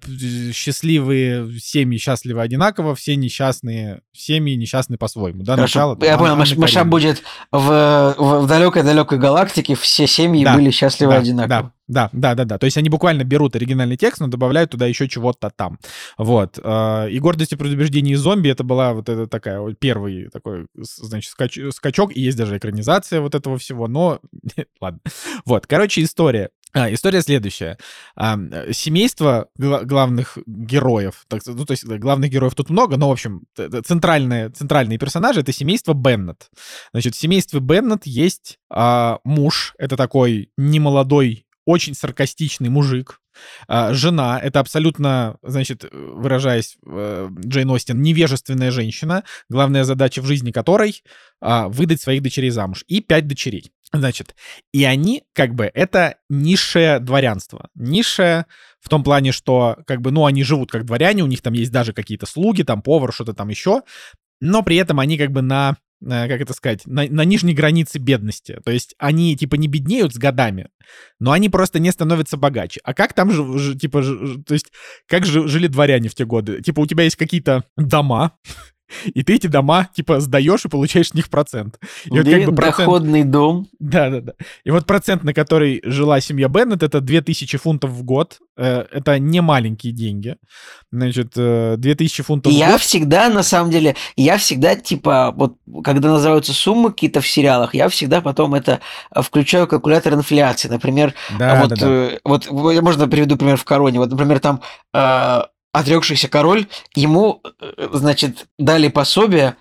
счастливые 0.52 1.58
семьи 1.58 1.98
счастливы 1.98 2.42
одинаково, 2.42 2.94
все 2.94 3.16
несчастные 3.16 4.02
семьи 4.12 4.54
несчастны 4.54 4.98
по-своему, 4.98 5.42
да? 5.42 5.56
Хорошо, 5.56 5.96
начало, 5.96 6.04
я 6.04 6.18
понял, 6.18 6.36
Маша 6.36 6.84
будет 6.84 7.22
в, 7.50 8.14
в, 8.18 8.40
в 8.42 8.46
далекой-далекой 8.46 9.18
галактике, 9.18 9.74
все 9.74 10.06
семьи 10.06 10.44
да, 10.44 10.54
были 10.54 10.70
счастливы 10.70 11.12
да, 11.12 11.18
одинаково. 11.18 11.48
Да. 11.48 11.72
Да, 11.92 12.08
да, 12.12 12.34
да, 12.34 12.44
да. 12.44 12.58
То 12.58 12.64
есть 12.64 12.78
они 12.78 12.88
буквально 12.88 13.22
берут 13.22 13.54
оригинальный 13.54 13.98
текст, 13.98 14.20
но 14.20 14.26
добавляют 14.26 14.70
туда 14.70 14.86
еще 14.86 15.08
чего-то 15.08 15.50
там. 15.50 15.78
Вот. 16.16 16.58
А, 16.62 17.06
и 17.06 17.18
гордость 17.18 17.52
и 17.52 17.56
предубеждение 17.56 18.16
зомби 18.16 18.48
это 18.48 18.64
была 18.64 18.94
вот 18.94 19.10
эта 19.10 19.26
такая 19.26 19.60
вот 19.60 19.78
первый 19.78 20.30
такой, 20.30 20.66
значит, 20.74 21.30
скач, 21.30 21.58
скачок. 21.70 22.16
И 22.16 22.20
есть 22.22 22.38
даже 22.38 22.56
экранизация 22.56 23.20
вот 23.20 23.34
этого 23.34 23.58
всего, 23.58 23.88
но 23.88 24.20
ладно. 24.80 25.00
Вот. 25.44 25.66
Короче, 25.66 26.02
история. 26.02 26.48
А, 26.72 26.90
история 26.90 27.20
следующая. 27.20 27.76
А, 28.16 28.38
семейство 28.72 29.48
главных 29.56 30.38
героев, 30.46 31.26
так, 31.28 31.42
ну, 31.44 31.66
то 31.66 31.72
есть 31.72 31.84
главных 31.84 32.30
героев 32.30 32.54
тут 32.54 32.70
много, 32.70 32.96
но, 32.96 33.10
в 33.10 33.12
общем, 33.12 33.42
центральные, 33.84 34.48
центральные 34.48 34.98
персонажи— 34.98 35.40
это 35.42 35.52
семейство 35.52 35.92
Беннет. 35.92 36.48
Значит, 36.92 37.14
в 37.14 37.20
семействе 37.20 37.60
Беннет 37.60 38.06
есть 38.06 38.58
а, 38.70 39.18
муж, 39.24 39.74
это 39.78 39.98
такой 39.98 40.50
немолодой 40.56 41.44
очень 41.64 41.94
саркастичный 41.94 42.68
мужик. 42.68 43.20
А, 43.66 43.94
жена— 43.94 44.38
это 44.42 44.60
абсолютно, 44.60 45.38
значит, 45.42 45.84
выражаясь 45.92 46.76
э, 46.86 47.28
Джейн 47.46 47.70
Остин, 47.70 48.02
невежественная 48.02 48.70
женщина, 48.70 49.24
главная 49.48 49.84
задача 49.84 50.20
в 50.20 50.26
жизни 50.26 50.50
которой 50.50 51.02
а,— 51.40 51.68
выдать 51.70 52.00
своих 52.00 52.22
дочерей 52.22 52.50
замуж. 52.50 52.84
И 52.88 53.00
пять 53.00 53.26
дочерей. 53.26 53.72
Значит, 53.94 54.34
и 54.72 54.84
они, 54.84 55.24
как 55.34 55.54
бы, 55.54 55.70
это 55.72 56.16
низшее 56.30 56.98
дворянство. 56.98 57.68
Низшее 57.74 58.46
в 58.80 58.88
том 58.88 59.04
плане, 59.04 59.32
что, 59.32 59.78
как 59.86 60.00
бы, 60.00 60.10
ну, 60.10 60.24
они 60.24 60.42
живут 60.44 60.72
как 60.72 60.86
дворяне, 60.86 61.22
у 61.22 61.26
них 61.26 61.42
там 61.42 61.52
есть 61.52 61.70
даже 61.70 61.92
какие-то 61.92 62.26
слуги, 62.26 62.62
там 62.62 62.80
повар, 62.80 63.12
что-то 63.12 63.34
там 63.34 63.48
еще, 63.48 63.82
но 64.40 64.62
при 64.62 64.76
этом 64.76 64.98
они 64.98 65.18
как 65.18 65.30
бы 65.30 65.42
на 65.42 65.76
как 66.04 66.40
это 66.40 66.52
сказать, 66.52 66.86
на, 66.86 67.06
на 67.08 67.24
нижней 67.24 67.54
границе 67.54 67.98
бедности. 67.98 68.60
То 68.64 68.70
есть 68.70 68.94
они, 68.98 69.36
типа, 69.36 69.56
не 69.56 69.68
беднеют 69.68 70.14
с 70.14 70.18
годами, 70.18 70.68
но 71.18 71.32
они 71.32 71.48
просто 71.48 71.78
не 71.78 71.90
становятся 71.90 72.36
богаче. 72.36 72.80
А 72.84 72.94
как 72.94 73.12
там 73.12 73.30
же, 73.30 73.78
типа, 73.78 74.02
то 74.02 74.54
есть, 74.54 74.72
как 75.06 75.24
же 75.24 75.46
жили 75.48 75.66
дворяне 75.66 76.08
в 76.08 76.14
те 76.14 76.24
годы? 76.24 76.62
Типа, 76.62 76.80
у 76.80 76.86
тебя 76.86 77.04
есть 77.04 77.16
какие-то 77.16 77.64
дома, 77.76 78.38
и 79.14 79.22
ты 79.22 79.34
эти 79.34 79.46
дома, 79.46 79.88
типа, 79.94 80.20
сдаешь 80.20 80.64
и 80.64 80.68
получаешь 80.68 81.08
с 81.08 81.14
них 81.14 81.28
процент. 81.28 81.78
И 82.04 82.10
вот, 82.10 82.24
как 82.24 82.44
бы, 82.44 82.54
процент... 82.54 82.78
Доходный 82.78 83.24
дом. 83.24 83.68
Да-да-да. 83.78 84.32
И 84.64 84.70
вот 84.70 84.86
процент, 84.86 85.24
на 85.24 85.34
который 85.34 85.80
жила 85.84 86.20
семья 86.20 86.48
Беннет, 86.48 86.82
это 86.82 87.00
2000 87.00 87.58
фунтов 87.58 87.90
в 87.90 88.02
год. 88.02 88.38
Э, 88.56 88.84
это 88.90 89.18
не 89.18 89.40
маленькие 89.40 89.92
деньги. 89.92 90.36
Значит, 90.90 91.32
2000 91.34 92.20
э, 92.20 92.24
фунтов 92.24 92.52
я 92.52 92.58
в 92.58 92.68
год. 92.68 92.72
Я 92.72 92.78
всегда, 92.78 93.28
на 93.28 93.42
самом 93.42 93.70
деле, 93.70 93.96
я 94.16 94.36
всегда, 94.36 94.76
типа, 94.76 95.32
вот, 95.34 95.56
когда 95.82 96.10
называются 96.10 96.52
суммы 96.52 96.90
какие-то 96.90 97.20
в 97.20 97.28
сериалах, 97.28 97.74
я 97.74 97.88
всегда 97.88 98.20
потом 98.20 98.54
это 98.54 98.80
включаю 99.14 99.66
калькулятор 99.66 100.14
инфляции. 100.14 100.68
Например, 100.68 101.14
да, 101.38 101.60
вот, 101.60 101.70
да, 101.70 101.76
да. 101.76 102.10
вот, 102.24 102.50
можно 102.50 103.08
приведу 103.08 103.36
пример 103.36 103.56
в 103.56 103.64
Короне. 103.64 103.98
Вот, 103.98 104.10
например, 104.10 104.40
там 104.40 104.60
отрекшийся 105.72 106.28
король, 106.28 106.66
ему, 106.94 107.42
э, 107.60 107.88
значит, 107.92 108.46
дали 108.58 108.88
пособие 108.88 109.56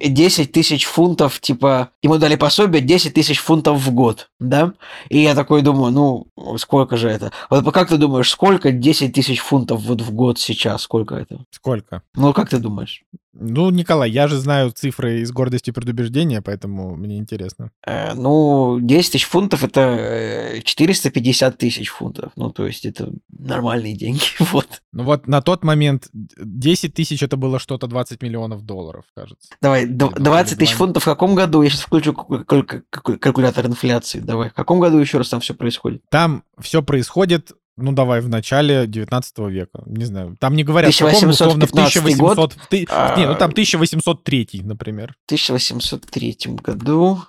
10 0.00 0.48
а, 0.48 0.52
тысяч 0.52 0.84
фунтов, 0.84 1.40
типа, 1.40 1.90
ему 2.02 2.18
дали 2.18 2.36
пособие 2.36 2.82
10 2.82 3.14
тысяч 3.14 3.38
фунтов 3.38 3.78
в 3.80 3.92
год, 3.92 4.30
да? 4.38 4.72
И 5.08 5.18
я 5.18 5.34
такой 5.34 5.62
думаю, 5.62 5.92
ну, 5.92 6.56
сколько 6.58 6.96
же 6.96 7.08
это? 7.08 7.32
Вот 7.50 7.72
как 7.72 7.88
ты 7.88 7.96
думаешь, 7.96 8.30
сколько 8.30 8.72
10 8.72 9.12
тысяч 9.12 9.40
фунтов 9.40 9.82
вот 9.82 10.00
в 10.00 10.12
год 10.12 10.38
сейчас, 10.38 10.82
сколько 10.82 11.14
это? 11.14 11.44
Сколько? 11.50 12.02
Ну, 12.14 12.32
как 12.32 12.48
ты 12.50 12.58
думаешь? 12.58 13.02
Ну, 13.40 13.70
Николай, 13.70 14.10
я 14.10 14.26
же 14.26 14.36
знаю 14.36 14.72
цифры 14.72 15.20
из 15.20 15.30
гордости 15.30 15.70
и 15.70 15.72
предубеждения, 15.72 16.42
поэтому 16.42 16.96
мне 16.96 17.18
интересно. 17.18 17.70
Э, 17.86 18.14
ну, 18.14 18.78
10 18.80 19.12
тысяч 19.12 19.26
фунтов 19.26 19.62
это 19.62 20.60
450 20.64 21.54
э, 21.54 21.56
тысяч 21.56 21.88
фунтов. 21.88 22.32
Ну, 22.34 22.50
то 22.50 22.66
есть 22.66 22.84
это 22.84 23.12
нормальные 23.28 23.94
деньги. 23.96 24.22
вот. 24.40 24.82
Ну 24.92 25.04
вот 25.04 25.28
на 25.28 25.40
тот 25.40 25.62
момент 25.62 26.08
10 26.12 26.94
тысяч 26.94 27.22
это 27.22 27.36
было 27.36 27.60
что-то 27.60 27.86
20 27.86 28.20
миллионов 28.22 28.62
долларов, 28.64 29.04
кажется. 29.14 29.48
Давай, 29.62 29.86
20 29.88 30.58
тысяч 30.58 30.72
фунтов 30.72 31.02
в 31.02 31.06
каком 31.06 31.34
году? 31.34 31.62
Я 31.62 31.70
сейчас 31.70 31.82
включу 31.82 32.14
калькулятор 32.14 33.66
инфляции. 33.66 34.20
Давай. 34.20 34.50
В 34.50 34.54
каком 34.54 34.80
году 34.80 34.98
еще 34.98 35.18
раз 35.18 35.28
там 35.28 35.40
все 35.40 35.54
происходит? 35.54 36.02
Там 36.10 36.42
все 36.60 36.82
происходит 36.82 37.52
ну 37.78 37.92
давай, 37.92 38.20
в 38.20 38.28
начале 38.28 38.86
19 38.86 39.38
века. 39.50 39.82
Не 39.86 40.04
знаю. 40.04 40.36
Там 40.40 40.56
не 40.56 40.64
говорят, 40.64 40.92
1815 40.92 41.20
каком, 41.20 41.30
условно, 41.30 41.66
в 41.66 41.70
1800... 41.70 42.36
Год, 42.36 42.56
ты, 42.68 42.86
а... 42.90 43.16
Не, 43.16 43.26
ну 43.26 43.36
там 43.36 43.50
1803, 43.50 44.62
например. 44.64 45.14
В 45.22 45.26
1803 45.26 46.36
году 46.60 47.22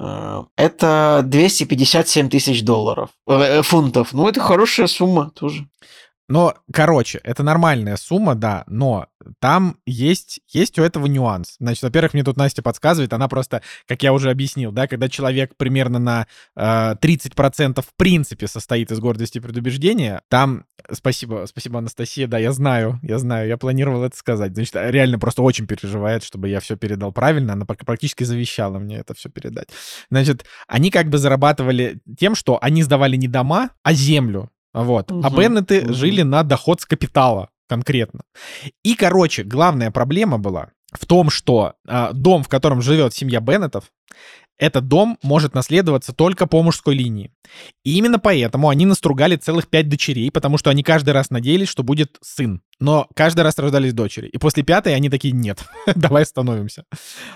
э, 0.00 0.42
это 0.56 1.22
257 1.24 2.30
тысяч 2.30 2.62
долларов, 2.64 3.10
э, 3.26 3.60
фунтов. 3.62 4.14
Ну, 4.14 4.26
это 4.26 4.40
хорошая 4.40 4.86
сумма 4.86 5.30
тоже. 5.30 5.66
Но, 6.28 6.54
короче, 6.72 7.18
это 7.18 7.42
нормальная 7.42 7.96
сумма, 7.96 8.34
да, 8.34 8.64
но 8.66 9.08
там 9.40 9.76
есть, 9.86 10.40
есть 10.48 10.78
у 10.78 10.82
этого 10.82 11.06
нюанс. 11.06 11.56
Значит, 11.58 11.82
во-первых, 11.82 12.14
мне 12.14 12.24
тут 12.24 12.36
Настя 12.36 12.62
подсказывает, 12.62 13.12
она 13.12 13.28
просто, 13.28 13.62
как 13.86 14.02
я 14.02 14.12
уже 14.12 14.30
объяснил, 14.30 14.72
да, 14.72 14.86
когда 14.86 15.08
человек 15.08 15.56
примерно 15.56 15.98
на 15.98 16.26
э, 16.56 16.94
30% 17.00 17.82
в 17.82 17.94
принципе 17.96 18.46
состоит 18.46 18.90
из 18.90 19.00
гордости 19.00 19.38
и 19.38 19.40
предубеждения, 19.40 20.22
там, 20.28 20.64
спасибо, 20.90 21.44
спасибо, 21.46 21.78
Анастасия, 21.78 22.26
да, 22.26 22.38
я 22.38 22.52
знаю, 22.52 23.00
я 23.02 23.18
знаю, 23.18 23.48
я 23.48 23.58
планировал 23.58 24.04
это 24.04 24.16
сказать. 24.16 24.54
Значит, 24.54 24.76
реально 24.76 25.18
просто 25.18 25.42
очень 25.42 25.66
переживает, 25.66 26.22
чтобы 26.24 26.48
я 26.48 26.60
все 26.60 26.76
передал 26.76 27.12
правильно, 27.12 27.52
она 27.52 27.66
практически 27.66 28.24
завещала 28.24 28.78
мне 28.78 28.96
это 28.96 29.14
все 29.14 29.28
передать. 29.28 29.68
Значит, 30.10 30.46
они 30.68 30.90
как 30.90 31.08
бы 31.08 31.18
зарабатывали 31.18 32.00
тем, 32.18 32.34
что 32.34 32.58
они 32.62 32.82
сдавали 32.82 33.16
не 33.16 33.28
дома, 33.28 33.70
а 33.82 33.92
землю. 33.92 34.50
Вот. 34.74 35.10
Угу, 35.10 35.22
а 35.24 35.30
Беннеты 35.30 35.84
угу. 35.84 35.94
жили 35.94 36.22
на 36.22 36.42
доход 36.42 36.80
с 36.80 36.84
капитала 36.84 37.48
конкретно. 37.68 38.22
И, 38.82 38.94
короче, 38.94 39.44
главная 39.44 39.90
проблема 39.90 40.38
была 40.38 40.68
в 40.92 41.06
том, 41.06 41.30
что 41.30 41.74
э, 41.88 42.10
дом, 42.12 42.42
в 42.42 42.48
котором 42.48 42.82
живет 42.82 43.14
семья 43.14 43.40
Беннетов, 43.40 43.84
этот 44.58 44.86
дом 44.86 45.18
может 45.22 45.54
наследоваться 45.54 46.12
только 46.12 46.46
по 46.46 46.62
мужской 46.62 46.94
линии. 46.94 47.32
И 47.84 47.96
именно 47.96 48.18
поэтому 48.18 48.68
они 48.68 48.86
настругали 48.86 49.36
целых 49.36 49.68
пять 49.68 49.88
дочерей, 49.88 50.30
потому 50.30 50.58
что 50.58 50.70
они 50.70 50.82
каждый 50.82 51.10
раз 51.10 51.30
надеялись, 51.30 51.68
что 51.68 51.82
будет 51.82 52.18
сын. 52.22 52.62
Но 52.80 53.08
каждый 53.14 53.40
раз 53.42 53.58
рождались 53.58 53.92
дочери. 53.92 54.28
И 54.28 54.38
после 54.38 54.62
пятой 54.62 54.94
они 54.94 55.08
такие, 55.08 55.32
нет, 55.32 55.64
давай 55.94 56.22
остановимся. 56.22 56.84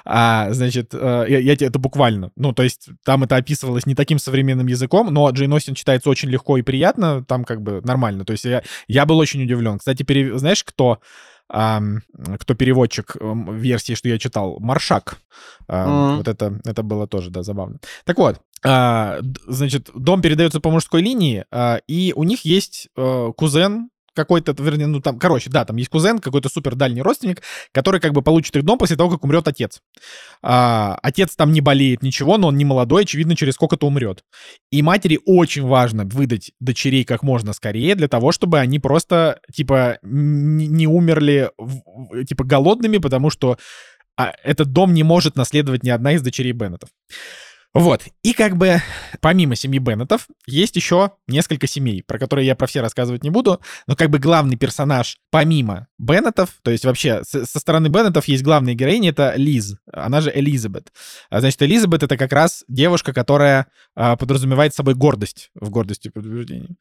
А, 0.04 0.52
значит, 0.52 0.90
э, 0.92 1.26
я, 1.28 1.38
я 1.38 1.52
это 1.54 1.78
буквально. 1.78 2.30
Ну, 2.36 2.52
то 2.52 2.62
есть 2.62 2.88
там 3.04 3.24
это 3.24 3.36
описывалось 3.36 3.86
не 3.86 3.94
таким 3.94 4.18
современным 4.18 4.66
языком, 4.66 5.12
но 5.12 5.28
Джейн 5.30 5.52
Остин 5.52 5.74
читается 5.74 6.10
очень 6.10 6.28
легко 6.28 6.56
и 6.56 6.62
приятно, 6.62 7.24
там 7.24 7.44
как 7.44 7.62
бы 7.62 7.80
нормально. 7.82 8.24
То 8.24 8.32
есть 8.32 8.44
я, 8.44 8.62
я 8.86 9.06
был 9.06 9.18
очень 9.18 9.42
удивлен. 9.42 9.78
Кстати, 9.78 10.02
пере... 10.02 10.38
знаешь, 10.38 10.64
кто 10.64 11.00
а, 11.48 11.80
кто 12.38 12.54
переводчик 12.54 13.16
версии, 13.20 13.94
что 13.94 14.08
я 14.08 14.18
читал, 14.18 14.58
Маршак. 14.60 15.18
А, 15.66 15.86
mm-hmm. 15.86 16.16
Вот 16.18 16.28
это, 16.28 16.60
это 16.64 16.82
было 16.82 17.06
тоже, 17.06 17.30
да, 17.30 17.42
забавно. 17.42 17.78
Так 18.04 18.18
вот, 18.18 18.40
а, 18.64 19.18
значит, 19.46 19.90
дом 19.94 20.22
передается 20.22 20.60
по 20.60 20.70
мужской 20.70 21.02
линии, 21.02 21.44
а, 21.50 21.80
и 21.86 22.12
у 22.14 22.24
них 22.24 22.44
есть 22.44 22.88
а, 22.96 23.32
кузен, 23.32 23.90
какой-то, 24.18 24.52
вернее, 24.60 24.88
ну 24.88 25.00
там, 25.00 25.16
короче, 25.16 25.48
да, 25.48 25.64
там 25.64 25.76
есть 25.76 25.90
кузен, 25.90 26.18
какой-то 26.18 26.48
супер 26.48 26.74
дальний 26.74 27.02
родственник, 27.02 27.42
который 27.72 28.00
как 28.00 28.12
бы 28.12 28.20
получит 28.20 28.56
их 28.56 28.64
дом 28.64 28.76
после 28.76 28.96
того, 28.96 29.10
как 29.10 29.22
умрет 29.22 29.46
отец. 29.46 29.80
А, 30.42 30.98
отец 31.02 31.36
там 31.36 31.52
не 31.52 31.60
болеет 31.60 32.02
ничего, 32.02 32.36
но 32.36 32.48
он 32.48 32.56
не 32.56 32.64
молодой, 32.64 33.02
очевидно, 33.04 33.36
через 33.36 33.54
сколько-то 33.54 33.86
умрет. 33.86 34.24
И 34.72 34.82
матери 34.82 35.20
очень 35.24 35.64
важно 35.64 36.04
выдать 36.04 36.50
дочерей 36.58 37.04
как 37.04 37.22
можно 37.22 37.52
скорее 37.52 37.94
для 37.94 38.08
того, 38.08 38.32
чтобы 38.32 38.58
они 38.58 38.80
просто, 38.80 39.40
типа, 39.54 39.98
не 40.02 40.88
умерли, 40.88 41.52
типа, 42.26 42.42
голодными, 42.42 42.98
потому 42.98 43.30
что 43.30 43.56
а, 44.16 44.34
этот 44.42 44.72
дом 44.72 44.94
не 44.94 45.04
может 45.04 45.36
наследовать 45.36 45.84
ни 45.84 45.90
одна 45.90 46.14
из 46.14 46.22
дочерей 46.22 46.52
Беннетов. 46.52 46.88
Вот. 47.74 48.02
И 48.22 48.32
как 48.32 48.56
бы 48.56 48.80
помимо 49.20 49.54
семьи 49.54 49.78
Беннетов 49.78 50.26
есть 50.46 50.74
еще 50.76 51.12
несколько 51.26 51.66
семей, 51.66 52.02
про 52.02 52.18
которые 52.18 52.46
я 52.46 52.56
про 52.56 52.66
все 52.66 52.80
рассказывать 52.80 53.22
не 53.22 53.30
буду, 53.30 53.60
но 53.86 53.94
как 53.94 54.08
бы 54.08 54.18
главный 54.18 54.56
персонаж 54.56 55.18
помимо 55.30 55.86
Беннетов, 55.98 56.54
то 56.62 56.70
есть 56.70 56.86
вообще 56.86 57.22
со 57.24 57.44
стороны 57.44 57.88
Беннетов 57.88 58.26
есть 58.26 58.42
главная 58.42 58.74
героиня, 58.74 59.10
это 59.10 59.34
Лиз, 59.36 59.76
она 59.92 60.22
же 60.22 60.32
Элизабет. 60.34 60.92
А, 61.28 61.40
значит, 61.40 61.60
Элизабет 61.62 62.02
это 62.02 62.16
как 62.16 62.32
раз 62.32 62.64
девушка, 62.68 63.12
которая 63.12 63.66
а, 63.94 64.16
подразумевает 64.16 64.74
собой 64.74 64.94
гордость 64.94 65.50
в 65.54 65.68
гордости 65.68 66.08
предубеждения. 66.08 66.76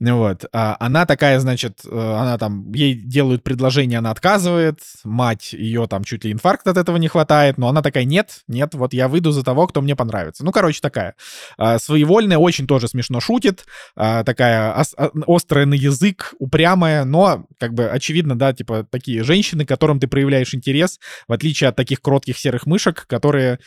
Вот. 0.00 0.46
А, 0.52 0.76
она 0.80 1.04
такая, 1.04 1.38
значит, 1.40 1.80
э, 1.84 1.90
она 1.90 2.38
там, 2.38 2.72
ей 2.72 2.94
делают 2.94 3.42
предложение, 3.42 3.98
она 3.98 4.10
отказывает, 4.10 4.80
мать 5.04 5.52
ее 5.52 5.86
там 5.86 6.02
чуть 6.02 6.24
ли 6.24 6.32
инфаркт 6.32 6.66
от 6.66 6.78
этого 6.78 6.96
не 6.96 7.08
хватает, 7.08 7.58
но 7.58 7.68
она 7.68 7.82
такая, 7.82 8.04
нет, 8.04 8.40
нет, 8.48 8.74
вот 8.74 8.94
я 8.94 9.06
выйду 9.08 9.32
за 9.32 9.42
того, 9.42 9.66
кто 9.66 9.82
мне 9.82 9.94
понравится 9.94 10.29
нравится. 10.30 10.44
Ну, 10.44 10.52
короче, 10.52 10.80
такая. 10.80 11.14
А, 11.58 11.78
своевольная, 11.78 12.38
очень 12.38 12.66
тоже 12.66 12.88
смешно 12.88 13.20
шутит. 13.20 13.64
А, 13.96 14.24
такая 14.24 14.72
а, 14.72 15.10
острая 15.26 15.66
на 15.66 15.74
язык, 15.74 16.34
упрямая, 16.38 17.04
но, 17.04 17.46
как 17.58 17.74
бы, 17.74 17.88
очевидно, 17.88 18.38
да, 18.38 18.52
типа, 18.52 18.86
такие 18.90 19.22
женщины, 19.22 19.64
которым 19.64 20.00
ты 20.00 20.06
проявляешь 20.06 20.54
интерес, 20.54 20.98
в 21.28 21.32
отличие 21.32 21.68
от 21.68 21.76
таких 21.76 22.00
кротких 22.00 22.38
серых 22.38 22.66
мышек, 22.66 23.06
которые 23.06 23.58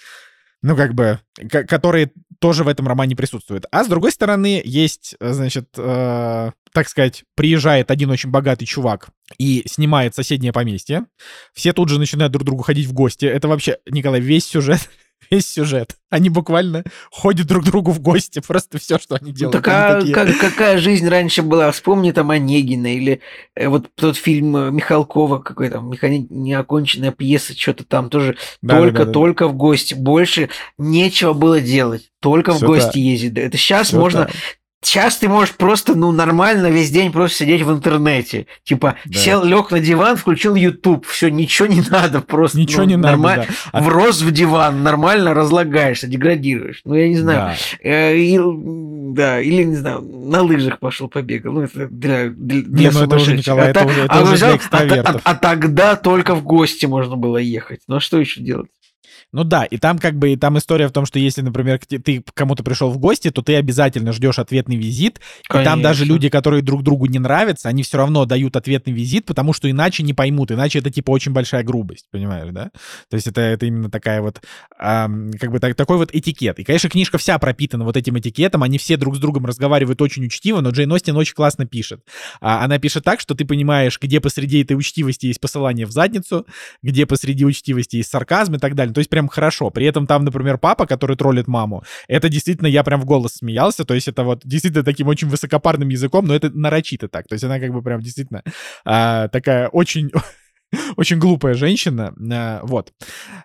ну, 0.65 0.77
как 0.77 0.93
бы, 0.93 1.19
которые 1.49 2.11
тоже 2.39 2.63
в 2.63 2.69
этом 2.69 2.87
романе 2.87 3.17
присутствуют. 3.17 3.65
А 3.69 3.83
с 3.83 3.87
другой 3.89 4.13
стороны, 4.13 4.61
есть, 4.63 5.13
значит, 5.19 5.67
э, 5.77 6.51
так 6.71 6.87
сказать, 6.87 7.25
приезжает 7.35 7.91
один 7.91 8.09
очень 8.09 8.29
богатый 8.29 8.65
чувак 8.65 9.09
и 9.37 9.63
снимает 9.67 10.15
соседнее 10.15 10.53
поместье. 10.53 11.03
Все 11.53 11.73
тут 11.73 11.89
же 11.89 11.99
начинают 11.99 12.31
друг 12.31 12.45
другу 12.45 12.63
ходить 12.63 12.87
в 12.87 12.93
гости. 12.93 13.25
Это 13.25 13.49
вообще, 13.49 13.77
Николай, 13.89 14.21
весь 14.21 14.45
сюжет 14.45 14.89
весь 15.31 15.47
сюжет. 15.47 15.97
Они 16.09 16.29
буквально 16.29 16.83
ходят 17.11 17.47
друг 17.47 17.63
к 17.63 17.65
другу 17.65 17.91
в 17.91 17.99
гости, 17.99 18.39
просто 18.45 18.77
все, 18.77 18.99
что 18.99 19.15
они 19.15 19.31
делают. 19.31 19.63
Так 19.63 19.67
а 19.67 19.99
такие... 19.99 20.13
как, 20.13 20.37
какая 20.37 20.77
жизнь 20.77 21.07
раньше 21.07 21.41
была? 21.41 21.71
Вспомни 21.71 22.11
там 22.11 22.29
Онегина 22.31 22.93
или 22.93 23.21
э, 23.55 23.67
вот 23.67 23.89
тот 23.95 24.15
фильм 24.15 24.55
э, 24.55 24.71
Михалкова, 24.71 25.39
какой 25.39 25.69
там, 25.69 25.89
механи... 25.89 26.27
неоконченная 26.29 27.11
пьеса, 27.11 27.53
что-то 27.57 27.83
там 27.83 28.09
тоже 28.09 28.37
только-только 28.67 29.45
да, 29.45 29.49
да, 29.49 29.53
в 29.53 29.57
гости. 29.57 29.93
Больше 29.93 30.49
нечего 30.77 31.33
было 31.33 31.61
делать. 31.61 32.11
Только 32.19 32.53
Все 32.53 32.65
в 32.65 32.67
гости 32.67 32.85
так. 32.85 32.95
ездить. 32.95 33.37
Это 33.37 33.57
сейчас 33.57 33.87
Все 33.87 33.99
можно 33.99 34.25
так. 34.25 34.35
Сейчас 34.83 35.17
ты 35.17 35.29
можешь 35.29 35.55
просто, 35.55 35.95
ну, 35.95 36.11
нормально 36.11 36.69
весь 36.69 36.91
день 36.91 37.11
просто 37.11 37.39
сидеть 37.39 37.61
в 37.61 37.71
интернете. 37.71 38.47
Типа, 38.63 38.95
да. 39.05 39.19
сел, 39.19 39.43
лег 39.43 39.71
на 39.71 39.79
диван, 39.79 40.17
включил 40.17 40.55
YouTube. 40.55 41.05
Все, 41.05 41.29
ничего 41.29 41.67
не 41.67 41.81
надо, 41.89 42.21
просто 42.21 42.59
ничего 42.59 42.83
ну, 42.83 42.89
не 42.89 42.95
нормально. 42.97 43.45
надо. 43.47 43.57
Да. 43.71 43.79
Врос 43.81 44.21
в 44.21 44.31
диван, 44.31 44.83
нормально 44.83 45.33
разлагаешься, 45.33 46.07
деградируешь. 46.07 46.81
Ну, 46.85 46.95
я 46.95 47.07
не 47.07 47.17
знаю. 47.17 47.55
Да. 47.83 47.89
Э, 47.89 48.17
и, 48.17 48.39
да, 48.39 49.41
или, 49.41 49.63
не 49.63 49.75
знаю, 49.75 50.01
на 50.01 50.41
лыжах 50.41 50.79
пошел 50.79 51.07
побегал. 51.07 51.53
Ну, 51.53 51.61
это 51.61 51.87
для, 51.87 52.29
для, 52.29 52.61
для 52.61 52.89
не, 52.89 52.91
ну 52.91 53.03
это 53.03 53.15
уже, 53.15 53.37
Николай, 53.37 53.67
а, 53.67 53.69
это, 53.69 53.85
уже, 53.85 54.01
это 54.01 54.13
а, 54.13 54.23
уже 54.23 54.55
экстравертов. 54.55 55.21
А, 55.23 55.29
а, 55.29 55.31
а 55.31 55.35
тогда 55.35 55.95
только 55.95 56.35
в 56.35 56.43
гости 56.43 56.85
можно 56.85 57.15
было 57.15 57.37
ехать. 57.37 57.81
Ну, 57.87 57.95
а 57.95 57.99
что 57.99 58.19
еще 58.19 58.41
делать? 58.41 58.69
Ну 59.33 59.43
да, 59.43 59.65
и 59.65 59.77
там 59.77 59.97
как 59.97 60.15
бы, 60.15 60.33
и 60.33 60.35
там 60.37 60.59
история 60.59 60.87
в 60.87 60.91
том, 60.91 61.07
что 61.07 61.17
если, 61.17 61.41
например, 61.41 61.79
ты 61.79 62.23
кому-то 62.35 62.63
пришел 62.63 62.91
в 62.91 62.99
гости, 62.99 63.31
то 63.31 63.41
ты 63.41 63.55
обязательно 63.55 64.13
ждешь 64.13 64.37
ответный 64.37 64.75
визит. 64.75 65.19
Конечно. 65.47 65.61
И 65.61 65.71
там 65.71 65.81
даже 65.81 66.05
люди, 66.05 66.29
которые 66.29 66.61
друг 66.61 66.83
другу 66.83 67.07
не 67.07 67.17
нравятся, 67.17 67.67
они 67.67 67.81
все 67.81 67.97
равно 67.97 68.25
дают 68.25 68.55
ответный 68.55 68.93
визит, 68.93 69.25
потому 69.25 69.51
что 69.51 69.69
иначе 69.69 70.03
не 70.03 70.13
поймут, 70.13 70.51
иначе 70.51 70.79
это 70.79 70.91
типа 70.91 71.09
очень 71.09 71.31
большая 71.31 71.63
грубость, 71.63 72.05
понимаешь, 72.11 72.51
да? 72.51 72.69
То 73.09 73.15
есть 73.15 73.25
это, 73.25 73.41
это 73.41 73.65
именно 73.65 73.89
такая 73.89 74.21
вот, 74.21 74.39
эм, 74.79 75.31
как 75.39 75.51
бы 75.51 75.59
так, 75.59 75.73
такой 75.73 75.97
вот 75.97 76.13
этикет. 76.13 76.59
И, 76.59 76.63
конечно, 76.63 76.89
книжка 76.89 77.17
вся 77.17 77.39
пропитана 77.39 77.85
вот 77.85 77.97
этим 77.97 78.19
этикетом, 78.19 78.61
они 78.61 78.77
все 78.77 78.97
друг 78.97 79.15
с 79.15 79.19
другом 79.19 79.47
разговаривают 79.47 79.99
очень 80.03 80.25
учтиво, 80.25 80.61
но 80.61 80.69
Джейн 80.69 80.91
Остин 80.91 81.17
очень 81.17 81.33
классно 81.33 81.65
пишет. 81.65 82.01
А, 82.39 82.63
она 82.63 82.77
пишет 82.77 83.03
так, 83.03 83.19
что 83.19 83.33
ты 83.33 83.45
понимаешь, 83.45 83.99
где 83.99 84.21
посреди 84.21 84.61
этой 84.61 84.77
учтивости 84.77 85.25
есть 85.25 85.41
посылание 85.41 85.87
в 85.87 85.91
задницу, 85.91 86.45
где 86.83 87.07
посреди 87.07 87.45
учтивости 87.45 87.95
есть 87.95 88.11
сарказм 88.11 88.55
и 88.55 88.59
так 88.59 88.75
далее. 88.75 88.93
То 88.93 88.99
есть 88.99 89.09
прям 89.09 89.22
прям 89.23 89.27
хорошо. 89.27 89.69
При 89.69 89.85
этом 89.85 90.07
там, 90.07 90.25
например, 90.25 90.57
папа, 90.57 90.85
который 90.85 91.15
троллит 91.15 91.47
маму, 91.47 91.83
это 92.07 92.29
действительно, 92.29 92.67
я 92.67 92.83
прям 92.83 93.01
в 93.01 93.05
голос 93.05 93.33
смеялся, 93.33 93.85
то 93.85 93.93
есть 93.93 94.07
это 94.07 94.23
вот 94.23 94.41
действительно 94.43 94.83
таким 94.83 95.07
очень 95.07 95.29
высокопарным 95.29 95.89
языком, 95.89 96.25
но 96.25 96.35
это 96.35 96.49
нарочито 96.49 97.07
так. 97.07 97.27
То 97.27 97.33
есть 97.35 97.43
она 97.43 97.59
как 97.59 97.71
бы 97.71 97.81
прям 97.81 98.01
действительно 98.01 98.43
а, 98.85 99.27
такая 99.27 99.69
очень 99.69 100.11
очень 100.97 101.19
глупая 101.19 101.53
женщина, 101.53 102.13
а, 102.31 102.59
вот. 102.63 102.91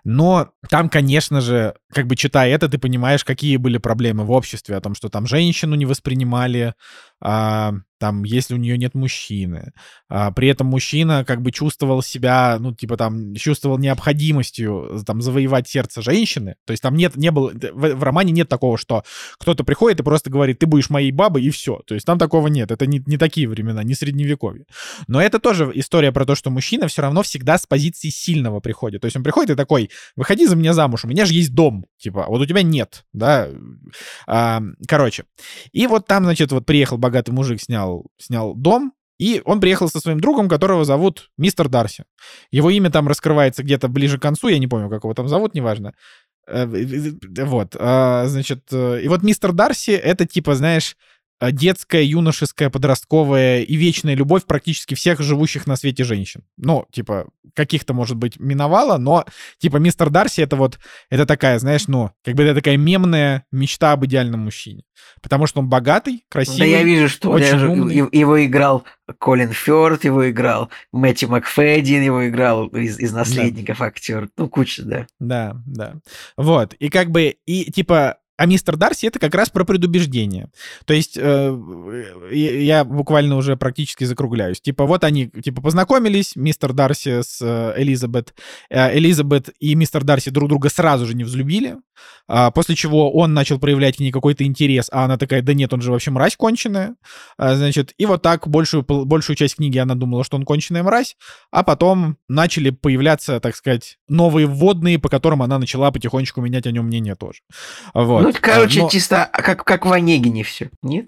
Но 0.03 0.49
там, 0.69 0.89
конечно 0.89 1.41
же, 1.41 1.73
как 1.93 2.07
бы 2.07 2.15
читая 2.15 2.55
это, 2.55 2.67
ты 2.67 2.77
понимаешь, 2.77 3.23
какие 3.23 3.57
были 3.57 3.77
проблемы 3.77 4.23
в 4.25 4.31
обществе, 4.31 4.75
о 4.75 4.81
том, 4.81 4.95
что 4.95 5.09
там 5.09 5.27
женщину 5.27 5.75
не 5.75 5.85
воспринимали 5.85 6.73
а, 7.21 7.73
там, 7.99 8.23
если 8.23 8.53
у 8.53 8.57
нее 8.57 8.77
нет 8.77 8.95
мужчины. 8.95 9.73
А, 10.07 10.31
при 10.31 10.47
этом 10.47 10.67
мужчина 10.67 11.25
как 11.25 11.41
бы 11.41 11.51
чувствовал 11.51 12.01
себя, 12.01 12.57
ну, 12.59 12.73
типа 12.73 12.95
там, 12.97 13.35
чувствовал 13.35 13.77
необходимостью 13.77 15.01
там 15.05 15.21
завоевать 15.21 15.67
сердце 15.67 16.01
женщины. 16.01 16.55
То 16.65 16.71
есть 16.71 16.81
там 16.81 16.95
нет, 16.95 17.17
не 17.17 17.29
было, 17.29 17.51
в, 17.51 17.95
в 17.95 18.03
романе 18.03 18.31
нет 18.31 18.47
такого, 18.47 18.77
что 18.77 19.03
кто-то 19.37 19.63
приходит 19.65 19.99
и 19.99 20.03
просто 20.03 20.29
говорит, 20.29 20.59
ты 20.59 20.65
будешь 20.65 20.89
моей 20.89 21.11
бабой, 21.11 21.43
и 21.43 21.49
все. 21.49 21.81
То 21.85 21.93
есть 21.93 22.05
там 22.05 22.17
такого 22.17 22.47
нет. 22.47 22.71
Это 22.71 22.85
не, 22.85 23.03
не 23.05 23.17
такие 23.17 23.49
времена, 23.49 23.83
не 23.83 23.93
средневековье. 23.93 24.65
Но 25.07 25.21
это 25.21 25.39
тоже 25.39 25.69
история 25.75 26.13
про 26.13 26.25
то, 26.25 26.35
что 26.35 26.49
мужчина 26.49 26.87
все 26.87 27.01
равно 27.01 27.21
всегда 27.21 27.57
с 27.57 27.65
позиции 27.65 28.09
сильного 28.09 28.61
приходит. 28.61 29.01
То 29.01 29.05
есть 29.05 29.17
он 29.17 29.23
приходит 29.23 29.51
и 29.51 29.55
такой, 29.55 29.89
выходи 30.15 30.47
за 30.47 30.55
меня 30.55 30.73
замуж, 30.73 31.03
у 31.03 31.07
меня 31.07 31.25
же 31.25 31.33
есть 31.33 31.53
дом. 31.53 31.85
Типа, 31.99 32.25
вот 32.27 32.41
у 32.41 32.45
тебя 32.45 32.63
нет, 32.63 33.05
да. 33.11 33.49
А, 34.25 34.61
короче. 34.87 35.25
И 35.73 35.85
вот 35.85 36.07
там, 36.07 36.23
значит, 36.23 36.51
вот 36.51 36.65
приехал 36.65 36.97
богатый 36.97 37.31
мужик, 37.31 37.61
снял 37.61 38.07
снял, 38.17 38.55
дом, 38.55 38.93
и 39.19 39.41
он 39.43 39.59
приехал 39.59 39.89
со 39.89 39.99
своим 39.99 40.21
другом, 40.21 40.47
которого 40.47 40.85
зовут 40.85 41.29
мистер 41.37 41.67
Дарси. 41.67 42.05
Его 42.51 42.69
имя 42.69 42.89
там 42.89 43.07
раскрывается 43.07 43.63
где-то 43.63 43.89
ближе 43.89 44.17
к 44.17 44.21
концу, 44.21 44.47
я 44.47 44.59
не 44.59 44.67
помню, 44.67 44.89
как 44.89 45.03
его 45.03 45.13
там 45.13 45.27
зовут, 45.27 45.53
неважно. 45.53 45.93
Э, 46.47 46.65
вот, 46.65 47.75
а, 47.77 48.27
значит, 48.27 48.63
э, 48.71 49.01
и 49.03 49.07
вот 49.09 49.21
мистер 49.21 49.51
Дарси— 49.51 49.91
это 49.91 50.25
типа, 50.25 50.55
знаешь, 50.55 50.95
детская, 51.41 52.03
юношеская, 52.03 52.69
подростковая 52.69 53.61
и 53.61 53.75
вечная 53.75 54.15
любовь 54.15 54.45
практически 54.45 54.95
всех 54.95 55.21
живущих 55.21 55.67
на 55.67 55.75
свете 55.75 56.03
женщин. 56.03 56.43
Ну, 56.57 56.85
типа, 56.91 57.27
каких-то, 57.53 57.93
может 57.93 58.17
быть, 58.17 58.39
миновало, 58.39 58.97
но, 58.97 59.25
типа, 59.57 59.77
мистер 59.77 60.09
Дарси— 60.09 60.41
это 60.41 60.55
вот, 60.55 60.79
это 61.09 61.25
такая, 61.25 61.59
знаешь, 61.59 61.87
ну, 61.87 62.11
как 62.23 62.35
бы 62.35 62.43
это 62.43 62.55
такая 62.55 62.77
мемная 62.77 63.45
мечта 63.51 63.93
об 63.93 64.05
идеальном 64.05 64.41
мужчине. 64.41 64.83
Потому 65.21 65.47
что 65.47 65.59
он 65.59 65.69
богатый, 65.69 66.25
красивый, 66.29 66.59
Да 66.59 66.65
я 66.65 66.83
вижу, 66.83 67.09
что 67.09 67.31
очень 67.31 67.51
даже 67.51 67.69
умный. 67.69 67.95
его 67.95 68.45
играл 68.45 68.83
Колин 69.17 69.51
Фёрд, 69.51 70.03
его 70.03 70.29
играл 70.29 70.69
Мэтью 70.91 71.29
Макфейдин, 71.29 72.01
его 72.01 72.27
играл 72.27 72.67
из, 72.67 72.99
из 72.99 73.11
«Наследников» 73.11 73.81
актер. 73.81 74.29
Ну, 74.37 74.49
куча, 74.49 74.83
да. 74.83 75.07
Да, 75.19 75.61
да. 75.65 75.95
Вот, 76.37 76.73
и 76.73 76.89
как 76.89 77.11
бы, 77.11 77.35
и, 77.45 77.71
типа, 77.71 78.17
а 78.39 78.45
мистер 78.45 78.77
Дарси 78.77 79.07
это 79.07 79.19
как 79.19 79.35
раз 79.35 79.49
про 79.49 79.65
предубеждение. 79.65 80.49
То 80.85 80.93
есть 80.93 81.17
э, 81.17 82.05
я 82.31 82.85
буквально 82.85 83.35
уже 83.35 83.57
практически 83.57 84.05
закругляюсь. 84.05 84.61
Типа 84.61 84.85
вот 84.85 85.03
они 85.03 85.27
типа 85.27 85.61
познакомились, 85.61 86.37
мистер 86.37 86.71
Дарси 86.71 87.21
с 87.21 87.41
э, 87.41 87.73
Элизабет. 87.75 88.33
Э, 88.69 88.97
Элизабет 88.97 89.49
и 89.59 89.75
мистер 89.75 90.05
Дарси 90.05 90.29
друг 90.29 90.47
друга 90.47 90.69
сразу 90.69 91.05
же 91.05 91.15
не 91.15 91.25
взлюбили. 91.25 91.75
А, 92.27 92.51
после 92.51 92.75
чего 92.75 93.11
он 93.11 93.33
начал 93.33 93.59
проявлять 93.59 93.97
к 93.97 93.99
ней 93.99 94.11
какой-то 94.11 94.43
интерес, 94.43 94.87
а 94.91 95.05
она 95.05 95.17
такая, 95.17 95.41
да 95.41 95.53
нет, 95.53 95.73
он 95.73 95.81
же 95.81 95.91
вообще 95.91 96.11
мразь 96.11 96.35
конченая. 96.35 96.95
А, 97.37 97.55
значит, 97.55 97.93
и 97.97 98.05
вот 98.05 98.21
так 98.21 98.47
большую, 98.47 98.83
большую 98.83 99.35
часть 99.35 99.55
книги 99.55 99.77
она 99.77 99.95
думала, 99.95 100.23
что 100.23 100.37
он 100.37 100.45
конченая 100.45 100.83
мразь, 100.83 101.17
а 101.51 101.63
потом 101.63 102.17
начали 102.27 102.69
появляться, 102.69 103.39
так 103.39 103.55
сказать, 103.55 103.97
новые 104.07 104.45
вводные, 104.45 104.99
по 104.99 105.09
которым 105.09 105.41
она 105.41 105.57
начала 105.57 105.91
потихонечку 105.91 106.41
менять 106.41 106.67
о 106.67 106.71
нем 106.71 106.85
мнение 106.85 107.15
тоже. 107.15 107.39
Вот. 107.93 108.21
Ну, 108.21 108.33
короче, 108.39 108.83
Но... 108.83 108.89
чисто 108.89 109.29
как, 109.33 109.63
как 109.63 109.85
в 109.85 109.91
Онегине 109.91 110.43
все, 110.43 110.69
нет? 110.83 111.07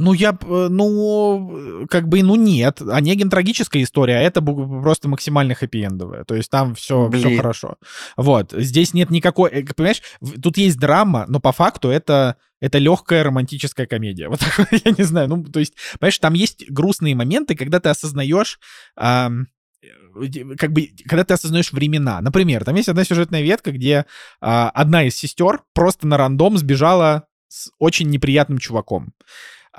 Ну, 0.00 0.14
я, 0.14 0.36
ну, 0.40 1.86
как 1.90 2.08
бы, 2.08 2.22
ну, 2.22 2.34
нет. 2.34 2.80
Онегин 2.80 3.28
трагическая 3.28 3.82
история, 3.82 4.16
а 4.16 4.22
это 4.22 4.40
просто 4.40 5.08
максимально 5.08 5.52
хэппи-эндовая. 5.52 6.24
То 6.24 6.34
есть 6.34 6.50
там 6.50 6.74
все, 6.74 7.10
все 7.10 7.36
хорошо. 7.36 7.76
Вот. 8.16 8.52
Здесь 8.52 8.94
нет 8.94 9.10
никакой... 9.10 9.50
э, 9.50 9.62
Понимаешь, 9.76 10.02
тут 10.42 10.56
есть 10.56 10.78
драма, 10.78 11.26
но 11.28 11.38
по 11.38 11.52
факту 11.52 11.90
это, 11.90 12.36
это 12.60 12.78
легкая 12.78 13.22
романтическая 13.22 13.86
комедия. 13.86 14.28
Вот 14.30 14.40
так 14.40 14.72
я 14.72 14.92
не 14.96 15.04
знаю. 15.04 15.28
Ну, 15.28 15.44
то 15.44 15.60
есть, 15.60 15.74
понимаешь, 15.98 16.18
там 16.18 16.32
есть 16.32 16.70
грустные 16.70 17.14
моменты, 17.14 17.54
когда 17.54 17.78
ты 17.78 17.90
осознаешь... 17.90 18.58
ам, 18.96 19.48
э, 19.82 20.56
как 20.56 20.72
бы, 20.72 20.88
когда 21.06 21.24
ты 21.24 21.34
осознаешь 21.34 21.72
времена. 21.72 22.22
Например, 22.22 22.64
там 22.64 22.74
есть 22.76 22.88
одна 22.88 23.04
сюжетная 23.04 23.42
ветка, 23.42 23.70
где 23.70 24.06
а, 24.40 24.70
одна 24.70 25.04
из 25.04 25.14
сестер 25.14 25.62
просто 25.74 26.06
на 26.06 26.16
рандом 26.16 26.56
сбежала 26.56 27.26
с 27.48 27.70
очень 27.78 28.08
неприятным 28.08 28.58
чуваком. 28.58 29.12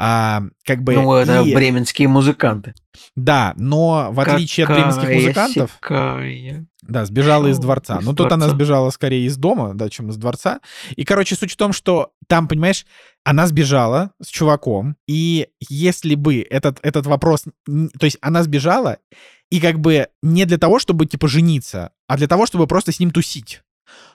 А, 0.04 0.42
как 0.66 0.82
бы, 0.82 0.94
Ну, 0.96 1.14
это 1.14 1.42
и- 1.42 1.54
бременские 1.54 2.08
музыканты. 2.08 2.74
да, 3.16 3.54
но 3.56 4.08
в 4.12 4.20
отличие 4.20 4.66
от 4.66 4.72
бременских 4.74 5.02
Какая 5.04 5.16
музыкантов, 5.22 5.72
сякая. 5.80 6.66
да, 6.82 7.06
сбежала 7.06 7.46
из 7.48 7.58
Шоу 7.58 7.62
дворца. 7.66 7.98
из 8.00 8.06
Но 8.06 8.14
тут 8.14 8.28
она 8.32 8.46
дворца. 8.48 8.56
сбежала 8.56 8.90
скорее 8.90 9.26
из 9.28 9.38
дома, 9.38 9.74
да, 9.76 9.90
чем 9.90 10.10
из 10.10 10.18
дворца. 10.18 10.60
И, 10.96 11.04
короче, 11.06 11.36
суть 11.36 11.52
в 11.52 11.56
том, 11.56 11.72
что 11.72 12.14
там, 12.28 12.48
понимаешь, 12.48 12.86
она 13.24 13.46
сбежала 13.46 14.10
с 14.20 14.28
чуваком, 14.30 14.96
и 15.08 15.50
если 15.70 16.16
бы 16.16 16.42
этот, 16.50 16.80
этот 16.82 17.06
вопрос... 17.06 17.44
То 17.66 18.06
есть 18.06 18.18
она 18.22 18.42
сбежала, 18.42 18.98
и 19.52 19.60
как 19.60 19.80
бы 19.80 20.08
не 20.24 20.46
для 20.46 20.58
того, 20.58 20.80
чтобы, 20.80 21.06
типа, 21.06 21.28
жениться, 21.28 21.92
а 22.08 22.18
для 22.18 22.28
того, 22.28 22.48
чтобы 22.48 22.66
просто 22.66 22.92
с 22.92 23.00
ним 23.00 23.12
тусить. 23.12 23.62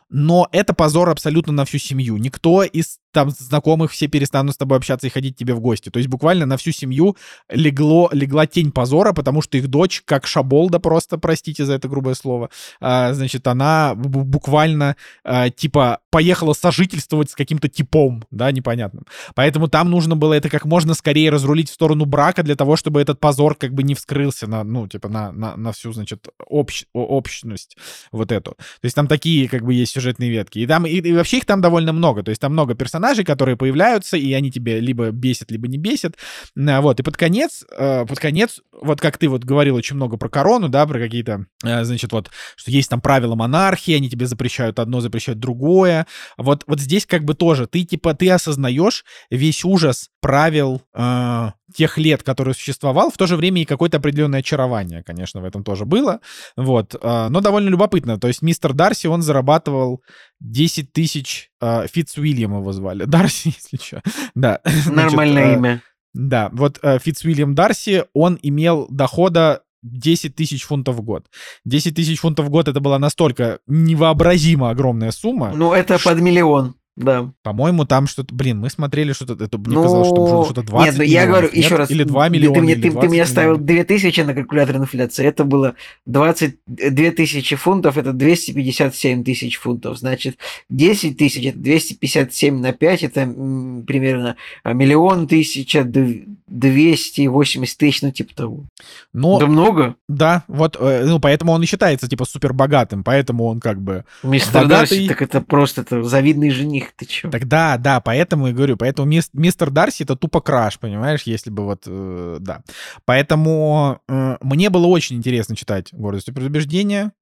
Но 0.08 0.48
это 0.52 0.72
позор 0.72 1.08
абсолютно 1.08 1.52
на 1.52 1.64
всю 1.64 1.78
семью. 1.78 2.16
Никто 2.16 2.62
из 2.62 2.98
там 3.16 3.30
знакомых 3.30 3.92
все 3.92 4.08
перестанут 4.08 4.54
с 4.54 4.58
тобой 4.58 4.76
общаться 4.76 5.06
и 5.06 5.10
ходить 5.10 5.36
тебе 5.36 5.54
в 5.54 5.60
гости. 5.60 5.88
То 5.88 5.98
есть 5.98 6.10
буквально 6.10 6.44
на 6.44 6.58
всю 6.58 6.70
семью 6.70 7.16
легло, 7.48 8.10
легла 8.12 8.46
тень 8.46 8.70
позора, 8.70 9.14
потому 9.14 9.40
что 9.40 9.56
их 9.56 9.68
дочь, 9.68 10.02
как 10.04 10.26
шаболда 10.26 10.80
просто, 10.80 11.16
простите 11.16 11.64
за 11.64 11.72
это 11.72 11.88
грубое 11.88 12.12
слово, 12.14 12.50
а, 12.78 13.14
значит, 13.14 13.46
она 13.46 13.94
бу- 13.96 14.24
буквально 14.24 14.96
а, 15.24 15.48
типа 15.48 16.00
поехала 16.10 16.52
сожительствовать 16.52 17.30
с 17.30 17.34
каким-то 17.34 17.68
типом, 17.68 18.22
да, 18.30 18.52
непонятным. 18.52 19.06
Поэтому 19.34 19.68
там 19.68 19.90
нужно 19.90 20.14
было 20.14 20.34
это 20.34 20.50
как 20.50 20.66
можно 20.66 20.92
скорее 20.92 21.30
разрулить 21.30 21.70
в 21.70 21.74
сторону 21.74 22.04
брака 22.04 22.42
для 22.42 22.54
того, 22.54 22.76
чтобы 22.76 23.00
этот 23.00 23.18
позор 23.18 23.54
как 23.54 23.72
бы 23.72 23.82
не 23.82 23.94
вскрылся 23.94 24.46
на, 24.46 24.62
ну, 24.62 24.88
типа 24.88 25.08
на, 25.08 25.32
на, 25.32 25.56
на 25.56 25.72
всю, 25.72 25.90
значит, 25.94 26.28
общ, 26.46 26.84
общность 26.92 27.78
вот 28.12 28.30
эту. 28.30 28.50
То 28.50 28.84
есть 28.84 28.94
там 28.94 29.06
такие 29.06 29.48
как 29.48 29.64
бы 29.64 29.72
есть 29.72 29.95
сюжетные 29.96 30.30
ветки. 30.30 30.58
И 30.58 30.66
там, 30.66 30.86
и, 30.86 30.96
и 30.96 31.12
вообще 31.12 31.38
их 31.38 31.46
там 31.46 31.60
довольно 31.60 31.92
много. 31.92 32.22
То 32.22 32.30
есть 32.30 32.40
там 32.40 32.52
много 32.52 32.74
персонажей, 32.74 33.24
которые 33.24 33.56
появляются, 33.56 34.16
и 34.16 34.32
они 34.32 34.50
тебе 34.50 34.80
либо 34.80 35.10
бесят, 35.10 35.50
либо 35.50 35.68
не 35.68 35.78
бесят. 35.78 36.14
А, 36.56 36.80
Вот, 36.80 37.00
и 37.00 37.02
под 37.02 37.16
конец, 37.16 37.64
э, 37.76 38.04
под 38.06 38.18
конец, 38.18 38.60
вот 38.72 39.00
как 39.00 39.18
ты 39.18 39.28
вот 39.28 39.44
говорил 39.44 39.74
очень 39.76 39.96
много 39.96 40.16
про 40.16 40.28
корону, 40.28 40.68
да, 40.68 40.86
про 40.86 40.98
какие-то, 40.98 41.46
э, 41.64 41.84
значит, 41.84 42.12
вот, 42.12 42.30
что 42.56 42.70
есть 42.70 42.90
там 42.90 43.00
правила 43.00 43.34
монархии, 43.34 43.94
они 43.94 44.10
тебе 44.10 44.26
запрещают 44.26 44.78
одно, 44.78 45.00
запрещают 45.00 45.40
другое. 45.40 46.06
Вот, 46.36 46.64
вот 46.66 46.80
здесь 46.80 47.06
как 47.06 47.24
бы 47.24 47.34
тоже, 47.34 47.66
ты 47.66 47.84
типа, 47.84 48.14
ты 48.14 48.30
осознаешь 48.30 49.04
весь 49.30 49.64
ужас 49.64 50.10
правил 50.20 50.82
э, 50.94 51.50
тех 51.74 51.98
лет, 51.98 52.22
которые 52.22 52.54
существовал, 52.54 53.10
в 53.10 53.16
то 53.16 53.26
же 53.26 53.36
время 53.36 53.62
и 53.62 53.64
какое-то 53.64 53.96
определенное 53.98 54.40
очарование, 54.40 55.02
конечно, 55.02 55.40
в 55.40 55.44
этом 55.44 55.64
тоже 55.64 55.84
было. 55.84 56.20
Вот, 56.56 56.94
э, 56.94 57.28
но 57.28 57.40
довольно 57.40 57.68
любопытно. 57.68 58.18
То 58.18 58.28
есть 58.28 58.42
мистер 58.42 58.72
Дарси, 58.72 59.06
он 59.08 59.22
зарабатывал 59.22 60.02
10 60.40 60.92
тысяч, 60.92 61.50
э, 61.60 61.86
Фитцуильям 61.92 62.58
его 62.58 62.72
звали. 62.72 63.04
Дарси, 63.06 63.48
если 63.48 63.84
что. 63.84 64.02
Да. 64.34 64.60
Значит, 64.64 64.92
Нормальное 64.92 65.54
э, 65.54 65.56
имя. 65.56 65.82
да, 66.14 66.50
вот 66.52 66.78
э, 66.82 66.98
Фитцвильям 66.98 67.54
Дарси, 67.54 68.04
он 68.14 68.38
имел 68.42 68.86
дохода 68.90 69.62
10 69.82 70.34
тысяч 70.34 70.64
фунтов 70.64 70.96
в 70.96 71.02
год. 71.02 71.26
10 71.64 71.94
тысяч 71.94 72.20
фунтов 72.20 72.46
в 72.46 72.50
год 72.50 72.68
это 72.68 72.80
была 72.80 72.98
настолько 72.98 73.60
невообразимо 73.66 74.70
огромная 74.70 75.10
сумма. 75.10 75.52
Ну, 75.54 75.72
это 75.72 75.98
под 76.02 76.20
миллион, 76.20 76.74
да. 76.96 77.30
По-моему, 77.42 77.84
там 77.84 78.06
что-то... 78.06 78.34
Блин, 78.34 78.58
мы 78.58 78.70
смотрели 78.70 79.12
что-то... 79.12 79.42
Это, 79.44 79.58
мне 79.58 79.74
Ну, 79.74 79.82
казалось, 79.82 80.08
что 80.08 80.16
было 80.16 80.44
что-то 80.44 80.62
20 80.62 80.86
Нет, 80.92 80.98
ну 80.98 81.04
я 81.04 81.08
миллионов, 81.24 81.30
говорю 81.30 81.46
нет? 81.56 81.64
еще 81.64 81.76
раз. 81.76 81.90
Или 81.90 82.04
2 82.04 82.24
ты- 82.26 82.32
миллиона, 82.32 82.54
Ты, 82.54 82.60
мне, 82.62 82.72
или 82.72 82.80
ты, 82.82 82.88
ты 82.88 82.94
20 82.94 83.10
мне 83.10 83.26
ставил 83.26 83.50
миллионов. 83.58 83.66
2000 83.86 84.20
на 84.22 84.34
калькулятор 84.34 84.76
инфляции. 84.76 85.24
Это 85.26 85.44
было 85.44 85.74
22 86.06 87.10
тысячи 87.12 87.56
фунтов, 87.56 87.98
это 87.98 88.12
257 88.12 89.24
тысяч 89.24 89.56
фунтов. 89.58 89.98
Значит, 89.98 90.38
10 90.70 91.18
тысяч, 91.18 91.44
это 91.44 91.58
257 91.58 92.58
на 92.60 92.72
5, 92.72 93.02
это 93.02 93.20
м, 93.20 93.84
примерно 93.86 94.36
а, 94.64 94.72
миллион 94.72 95.28
тысяча, 95.28 95.80
дв- 95.80 96.24
280 96.48 97.78
тысяч, 97.78 98.02
ну 98.02 98.10
типа 98.10 98.34
того. 98.34 98.64
Но, 99.12 99.38
Да 99.38 99.46
много. 99.46 99.96
да, 100.08 100.44
вот, 100.48 100.76
э, 100.80 101.04
ну, 101.06 101.18
поэтому 101.20 101.52
он 101.52 101.62
и 101.62 101.66
считается, 101.66 102.08
типа, 102.08 102.24
супер 102.24 102.52
богатым, 102.52 103.02
поэтому 103.04 103.44
он 103.46 103.60
как 103.60 103.80
бы... 103.80 104.04
Мистер 104.22 104.62
Богатый. 104.62 104.68
Дарси, 104.98 105.08
так 105.08 105.22
это 105.22 105.40
просто 105.40 105.82
это 105.82 106.02
завидный 106.02 106.50
жених, 106.50 106.85
ты 106.96 107.06
чё? 107.06 107.30
Так 107.30 107.46
да, 107.48 107.76
да, 107.78 108.00
поэтому 108.00 108.48
и 108.48 108.52
говорю, 108.52 108.76
поэтому 108.76 109.08
мис- 109.08 109.30
мистер 109.32 109.70
Дарси 109.70 110.04
это 110.04 110.16
тупо 110.16 110.40
краш, 110.40 110.78
понимаешь, 110.78 111.22
если 111.22 111.50
бы 111.50 111.64
вот, 111.64 111.82
э, 111.86 112.36
да. 112.40 112.62
Поэтому 113.04 114.00
э, 114.08 114.36
мне 114.40 114.70
было 114.70 114.86
очень 114.86 115.16
интересно 115.16 115.56
читать 115.56 115.88
«Гордость 115.92 116.28
и 116.28 116.32
предубеждение». 116.32 117.12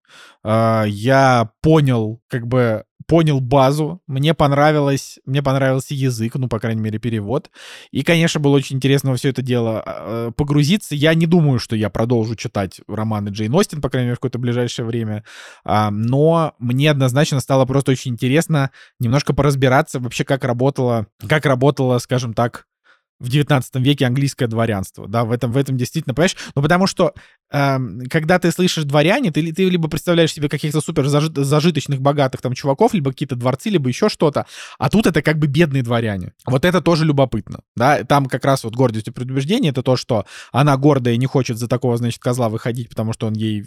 Э, 0.42 0.84
я 0.86 1.50
понял, 1.60 2.20
как 2.28 2.46
бы, 2.46 2.84
понял 3.06 3.40
базу, 3.40 4.00
мне 4.06 4.34
понравилось, 4.34 5.18
мне 5.24 5.42
понравился 5.42 5.94
язык, 5.94 6.34
ну, 6.36 6.48
по 6.48 6.58
крайней 6.58 6.80
мере, 6.80 6.98
перевод. 6.98 7.50
И, 7.90 8.02
конечно, 8.02 8.40
было 8.40 8.56
очень 8.56 8.76
интересно 8.76 9.10
во 9.10 9.16
все 9.16 9.30
это 9.30 9.42
дело 9.42 9.82
э, 9.84 10.32
погрузиться. 10.36 10.94
Я 10.94 11.14
не 11.14 11.26
думаю, 11.26 11.58
что 11.58 11.76
я 11.76 11.90
продолжу 11.90 12.34
читать 12.34 12.80
романы 12.88 13.28
Джейн 13.28 13.54
Остин, 13.54 13.80
по 13.80 13.90
крайней 13.90 14.06
мере, 14.06 14.16
в 14.16 14.20
какое-то 14.20 14.38
ближайшее 14.38 14.86
время. 14.86 15.24
А, 15.64 15.90
но 15.90 16.54
мне 16.58 16.90
однозначно 16.90 17.40
стало 17.40 17.64
просто 17.66 17.92
очень 17.92 18.12
интересно 18.12 18.70
немножко 18.98 19.34
поразбираться 19.34 20.00
вообще, 20.00 20.24
как 20.24 20.44
работала, 20.44 21.06
как 21.28 21.46
работала, 21.46 21.98
скажем 21.98 22.32
так, 22.32 22.66
в 23.20 23.28
19 23.28 23.76
веке 23.76 24.06
английское 24.06 24.46
дворянство, 24.46 25.06
да, 25.06 25.24
в 25.24 25.32
этом, 25.32 25.52
в 25.52 25.56
этом 25.56 25.76
действительно, 25.76 26.14
понимаешь, 26.14 26.36
ну, 26.54 26.62
потому 26.62 26.86
что 26.86 27.14
э, 27.52 27.78
когда 28.10 28.38
ты 28.38 28.50
слышишь 28.50 28.84
дворяне, 28.84 29.30
ты, 29.30 29.52
ты 29.52 29.68
либо 29.68 29.88
представляешь 29.88 30.32
себе 30.32 30.48
каких-то 30.48 30.80
супер 30.80 31.06
зажиточных, 31.06 32.00
богатых 32.00 32.40
там 32.42 32.54
чуваков, 32.54 32.92
либо 32.92 33.12
какие-то 33.12 33.36
дворцы, 33.36 33.70
либо 33.70 33.88
еще 33.88 34.08
что-то, 34.08 34.46
а 34.78 34.90
тут 34.90 35.06
это 35.06 35.22
как 35.22 35.38
бы 35.38 35.46
бедные 35.46 35.82
дворяне. 35.82 36.32
Вот 36.44 36.64
это 36.64 36.80
тоже 36.80 37.04
любопытно, 37.04 37.60
да, 37.76 38.02
там 38.04 38.26
как 38.26 38.44
раз 38.44 38.64
вот 38.64 38.74
гордость 38.74 39.08
и 39.08 39.12
предубеждение, 39.12 39.70
это 39.70 39.82
то, 39.82 39.96
что 39.96 40.26
она 40.52 40.76
гордая 40.76 41.14
и 41.14 41.18
не 41.18 41.26
хочет 41.26 41.58
за 41.58 41.68
такого, 41.68 41.96
значит, 41.96 42.20
козла 42.20 42.48
выходить, 42.48 42.88
потому 42.88 43.12
что 43.12 43.28
он 43.28 43.34
ей, 43.34 43.64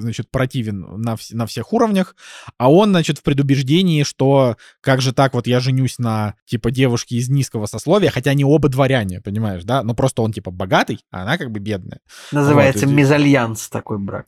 значит, 0.00 0.30
противен 0.30 1.00
на, 1.00 1.14
вс- 1.14 1.34
на 1.34 1.46
всех 1.46 1.72
уровнях, 1.72 2.16
а 2.58 2.70
он, 2.70 2.90
значит, 2.90 3.18
в 3.18 3.22
предубеждении, 3.22 4.02
что 4.02 4.56
как 4.80 5.00
же 5.00 5.12
так, 5.12 5.34
вот 5.34 5.46
я 5.46 5.60
женюсь 5.60 5.98
на, 5.98 6.34
типа, 6.44 6.70
девушке 6.70 7.16
из 7.16 7.28
низкого 7.28 7.66
сословия, 7.66 8.10
хотя 8.10 8.32
они 8.32 8.44
оба 8.44 8.68
дворяне, 8.74 9.20
понимаешь, 9.20 9.64
да, 9.64 9.82
но 9.82 9.94
просто 9.94 10.22
он, 10.22 10.32
типа, 10.32 10.50
богатый, 10.50 11.00
а 11.10 11.22
она 11.22 11.38
как 11.38 11.50
бы 11.50 11.60
бедная. 11.60 12.00
Называется 12.32 12.86
вот, 12.86 12.94
мезальянс 12.94 13.68
такой 13.68 13.98
брак. 13.98 14.26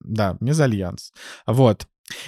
Да, 0.00 0.36
мезальянс. 0.40 1.12
Вот. 1.46 1.86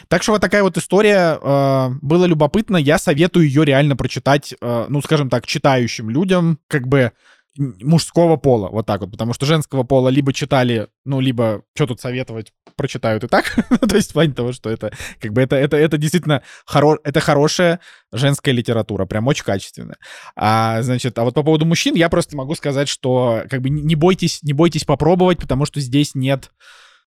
Так 0.09 0.23
что 0.23 0.33
вот 0.33 0.41
такая 0.41 0.63
вот 0.63 0.77
история. 0.77 1.39
Э, 1.41 1.89
было 2.03 2.27
любопытно. 2.27 2.77
Я 2.77 2.99
советую 2.99 3.47
ее 3.47 3.65
реально 3.65 3.97
прочитать, 3.97 4.55
э, 4.61 4.87
ну, 4.89 5.01
скажем 5.01 5.31
так, 5.31 5.47
читающим 5.47 6.11
людям, 6.11 6.59
как 6.69 6.87
бы 6.87 7.13
мужского 7.57 8.37
пола, 8.37 8.69
вот 8.69 8.87
так 8.87 9.01
вот, 9.01 9.11
потому 9.11 9.33
что 9.33 9.45
женского 9.45 9.83
пола 9.83 10.09
либо 10.09 10.33
читали, 10.33 10.89
ну, 11.05 11.21
либо 11.21 11.63
что 11.75 11.89
тут 11.89 12.01
советовать, 12.01 12.53
прочитают 12.77 13.25
и 13.25 13.29
так, 13.29 13.55
то 13.89 13.97
есть 13.97 14.11
в 14.11 14.13
плане 14.13 14.33
того, 14.33 14.53
что 14.53 14.71
это, 14.71 14.93
как 15.21 15.33
бы, 15.33 15.43
это, 15.43 15.57
это, 15.57 15.77
это 15.77 15.99
действительно 15.99 16.43
хоро... 16.65 16.99
это 17.03 17.21
хорошая 17.21 17.81
женская 18.13 18.53
литература, 18.53 19.05
прям 19.07 19.27
очень 19.27 19.45
качественная. 19.45 19.99
А, 20.37 20.83
значит, 20.83 21.19
а 21.19 21.25
вот 21.25 21.35
по 21.35 21.43
поводу 21.43 21.67
мужчин 21.67 21.95
я 21.95 22.09
просто 22.09 22.37
могу 22.37 22.55
сказать, 22.55 22.89
что, 22.89 23.43
как 23.51 23.63
бы, 23.63 23.71
не 23.71 23.95
бойтесь, 23.97 24.43
не 24.43 24.53
бойтесь 24.53 24.85
попробовать, 24.85 25.39
потому 25.39 25.67
что 25.67 25.81
здесь 25.81 26.15
нет 26.15 26.51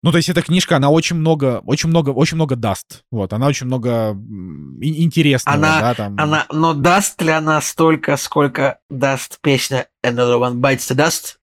ну, 0.04 0.12
то 0.12 0.18
есть 0.18 0.30
эта 0.30 0.42
книжка, 0.42 0.78
она 0.78 0.90
очень 0.90 1.16
много, 1.16 1.62
очень 1.66 1.90
много, 1.90 2.10
очень 2.10 2.36
много 2.36 2.56
даст. 2.56 3.04
Вот, 3.12 3.34
она 3.34 3.46
очень 3.46 3.68
много 3.68 4.18
интересного, 4.82 5.58
она, 5.58 5.80
да, 5.80 5.94
там. 5.94 6.16
Она, 6.18 6.46
но 6.52 6.74
даст 6.74 7.22
ли 7.22 7.30
она 7.30 7.62
столько, 7.62 8.18
сколько 8.18 8.80
даст 8.90 9.40
песня 9.42 9.88
Another 10.04 10.40
One 10.40 10.56
Bites 10.56 10.92
the 10.92 10.96
Dust? 10.96 11.36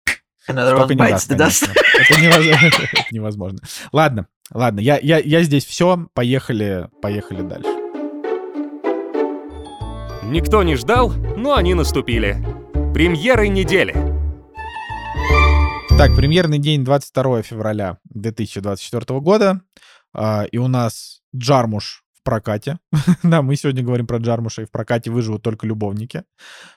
Another 0.48 0.76
One 0.76 0.88
Bites 0.88 1.28
the 1.28 1.36
Dust. 1.36 1.70
Это 2.10 2.20
невозможно. 2.20 2.88
невозможно. 3.12 3.58
Ладно, 3.92 4.26
ладно, 4.52 4.80
я, 4.80 4.98
я, 4.98 5.18
я 5.18 5.42
здесь 5.44 5.64
все, 5.64 6.08
поехали, 6.12 6.88
поехали 7.00 7.42
дальше. 7.42 7.70
Никто 10.24 10.64
не 10.64 10.74
ждал, 10.74 11.12
но 11.36 11.54
они 11.54 11.74
наступили. 11.74 12.44
Премьеры 12.92 13.48
недели. 13.48 14.17
Так, 15.98 16.14
премьерный 16.14 16.60
день 16.60 16.84
22 16.84 17.42
февраля 17.42 17.98
2024 18.04 19.18
года. 19.18 19.62
А, 20.14 20.44
и 20.44 20.56
у 20.56 20.68
нас 20.68 21.22
Джармуш 21.34 22.04
в 22.14 22.22
прокате. 22.22 22.78
да, 23.24 23.42
мы 23.42 23.56
сегодня 23.56 23.82
говорим 23.82 24.06
про 24.06 24.18
Джармуша, 24.18 24.62
и 24.62 24.64
в 24.64 24.70
прокате 24.70 25.10
выживут 25.10 25.42
только 25.42 25.66
любовники. 25.66 26.22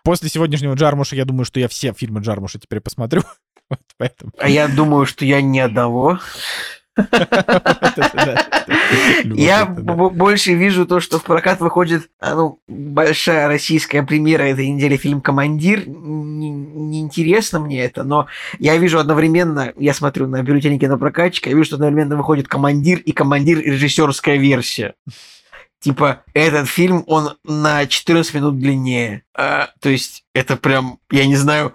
После 0.04 0.28
сегодняшнего 0.28 0.74
Джармуша 0.74 1.16
я 1.16 1.26
думаю, 1.26 1.46
что 1.46 1.60
я 1.60 1.68
все 1.68 1.94
фильмы 1.94 2.22
Джармуша 2.22 2.58
теперь 2.58 2.80
посмотрю. 2.80 3.22
вот 3.70 3.80
поэтому. 3.98 4.32
А 4.40 4.50
я 4.50 4.68
думаю, 4.68 5.06
что 5.06 5.24
я 5.24 5.40
ни 5.44 5.60
одного. 5.60 6.20
Я 9.24 9.66
больше 9.66 10.54
вижу 10.54 10.86
то, 10.86 11.00
что 11.00 11.20
в 11.20 11.24
прокат 11.24 11.62
выходит 11.62 12.10
а, 12.20 12.36
ну, 12.36 12.60
большая 12.68 13.48
российская 13.48 14.04
премьера 14.04 14.44
этой 14.44 14.68
недели 14.68 14.98
фильм 14.98 15.22
«Командир». 15.22 15.88
Неинтересно 15.88 17.60
мне 17.60 17.84
это, 17.84 18.04
но 18.04 18.28
я 18.60 18.78
вижу 18.78 19.00
одновременно, 19.00 19.74
я 19.78 19.94
смотрю 19.94 20.28
на 20.28 20.44
бюллетени 20.44 20.78
прокатчика, 20.98 21.50
я 21.50 21.56
вижу, 21.56 21.68
что 21.68 21.76
одновременно 21.76 22.18
выходит 22.18 22.48
«Командир» 22.48 23.00
и 23.00 23.14
«Командир» 23.14 23.60
режиссерская 23.60 24.38
версия. 24.38 24.96
Типа, 25.80 26.24
этот 26.34 26.70
фильм, 26.70 27.04
он 27.08 27.38
на 27.44 27.88
14 27.88 28.36
минут 28.36 28.60
длиннее. 28.60 29.24
А, 29.36 29.70
то 29.80 29.89
есть, 29.89 30.26
это 30.36 30.56
прям, 30.56 31.00
я 31.10 31.26
не 31.26 31.36
знаю, 31.36 31.74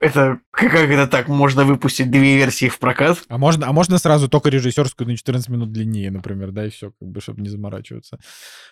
это 0.00 0.38
как 0.50 0.74
это 0.74 1.06
так? 1.06 1.28
Можно 1.28 1.64
выпустить 1.64 2.10
две 2.10 2.36
версии 2.36 2.68
в 2.68 2.78
прокат? 2.78 3.18
А 3.28 3.38
можно, 3.38 3.68
а 3.68 3.72
можно 3.72 3.98
сразу 3.98 4.28
только 4.28 4.48
режиссерскую 4.48 5.08
на 5.08 5.16
14 5.16 5.48
минут 5.48 5.72
длиннее, 5.72 6.10
например, 6.10 6.52
да, 6.52 6.66
и 6.66 6.70
все, 6.70 6.92
как 6.98 7.08
бы, 7.08 7.20
чтобы 7.20 7.42
не 7.42 7.48
заморачиваться. 7.48 8.18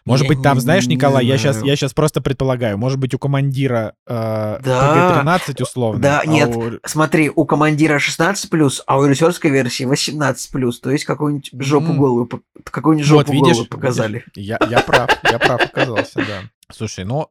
Может 0.05 0.25
я 0.25 0.29
быть, 0.29 0.43
там, 0.43 0.57
не, 0.57 0.61
знаешь, 0.61 0.87
Николай, 0.87 1.25
я 1.25 1.39
сейчас, 1.39 1.63
я 1.63 1.75
сейчас 1.77 1.95
просто 1.95 2.21
предполагаю, 2.21 2.79
может 2.79 2.99
быть, 2.99 3.15
у 3.15 3.19
командира 3.19 3.95
э, 4.07 4.59
да, 4.65 5.23
PG-13 5.25 5.63
условно. 5.63 6.01
Да, 6.01 6.21
а 6.21 6.27
нет, 6.27 6.55
у... 6.55 6.79
смотри, 6.85 7.31
у 7.35 7.45
командира 7.45 7.99
16 7.99 8.51
плюс, 8.51 8.83
а 8.87 8.99
у 8.99 9.05
режиссерской 9.05 9.51
версии 9.51 9.85
18 9.85 10.51
плюс, 10.51 10.81
то 10.81 10.91
есть 10.91 11.05
какую-нибудь 11.05 11.51
жопу 11.59 11.93
mm. 11.93 11.97
голову, 11.97 12.43
какую-нибудь 12.65 13.07
жопу 13.07 13.33
вот, 13.33 13.35
видишь, 13.35 13.57
голову 13.57 13.69
показали. 13.69 14.25
Видишь, 14.35 14.49
я, 14.49 14.59
я 14.71 14.81
прав, 14.81 15.11
я 15.25 15.39
прав 15.39 15.61
оказался, 15.61 16.17
да. 16.17 16.51
Слушай, 16.73 17.05
ну, 17.05 17.31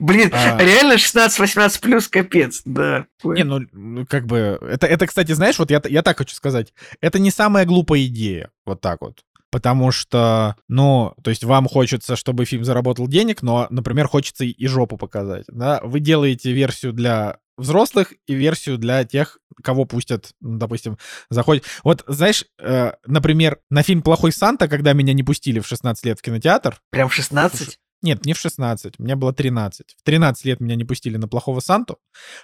Блин, 0.00 0.30
а... 0.32 0.58
реально 0.58 0.94
16-18 0.94 1.80
плюс 1.80 2.08
капец, 2.08 2.62
да. 2.64 3.06
Не, 3.22 3.44
ну, 3.44 3.60
ну, 3.72 4.06
как 4.06 4.26
бы, 4.26 4.58
это, 4.60 4.86
это, 4.86 5.06
кстати, 5.06 5.32
знаешь, 5.32 5.58
вот 5.58 5.70
я, 5.70 5.80
я 5.84 6.02
так 6.02 6.18
хочу 6.18 6.34
сказать, 6.34 6.72
это 7.00 7.18
не 7.18 7.30
самая 7.30 7.64
глупая 7.64 8.04
идея, 8.06 8.50
вот 8.66 8.80
так 8.80 9.00
вот. 9.00 9.20
Потому 9.50 9.92
что, 9.92 10.56
ну, 10.66 11.14
то 11.22 11.30
есть 11.30 11.44
вам 11.44 11.68
хочется, 11.68 12.16
чтобы 12.16 12.44
фильм 12.44 12.64
заработал 12.64 13.06
денег, 13.06 13.40
но, 13.42 13.68
например, 13.70 14.08
хочется 14.08 14.44
и 14.44 14.66
жопу 14.66 14.96
показать, 14.96 15.44
да? 15.46 15.80
Вы 15.84 16.00
делаете 16.00 16.50
версию 16.50 16.92
для 16.92 17.38
взрослых 17.56 18.14
и 18.26 18.34
версию 18.34 18.78
для 18.78 19.04
тех, 19.04 19.38
кого 19.62 19.84
пустят, 19.84 20.32
ну, 20.40 20.58
допустим, 20.58 20.98
заходит. 21.30 21.64
Вот, 21.84 22.02
знаешь, 22.08 22.44
э, 22.58 22.92
например, 23.06 23.58
на 23.70 23.82
фильм 23.82 24.02
«Плохой 24.02 24.32
Санта», 24.32 24.66
когда 24.66 24.92
меня 24.92 25.12
не 25.12 25.22
пустили 25.22 25.60
в 25.60 25.66
16 25.66 26.04
лет 26.04 26.18
в 26.18 26.22
кинотеатр... 26.22 26.80
Прям 26.90 27.08
в 27.08 27.14
16? 27.14 27.78
Нет, 28.04 28.26
не 28.26 28.34
в 28.34 28.38
16, 28.38 28.98
мне 28.98 29.16
было 29.16 29.32
13. 29.32 29.96
В 29.98 30.02
13 30.02 30.44
лет 30.44 30.60
меня 30.60 30.76
не 30.76 30.84
пустили 30.84 31.16
на 31.16 31.26
плохого 31.26 31.60
Санту. 31.60 31.96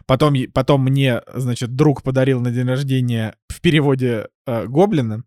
Потом, 0.06 0.34
потом 0.54 0.82
мне, 0.82 1.20
значит, 1.34 1.76
друг 1.76 2.02
подарил 2.02 2.40
на 2.40 2.50
день 2.50 2.66
рождения 2.66 3.36
в 3.48 3.60
переводе 3.60 4.28
э, 4.46 4.64
Гоблина, 4.64 5.22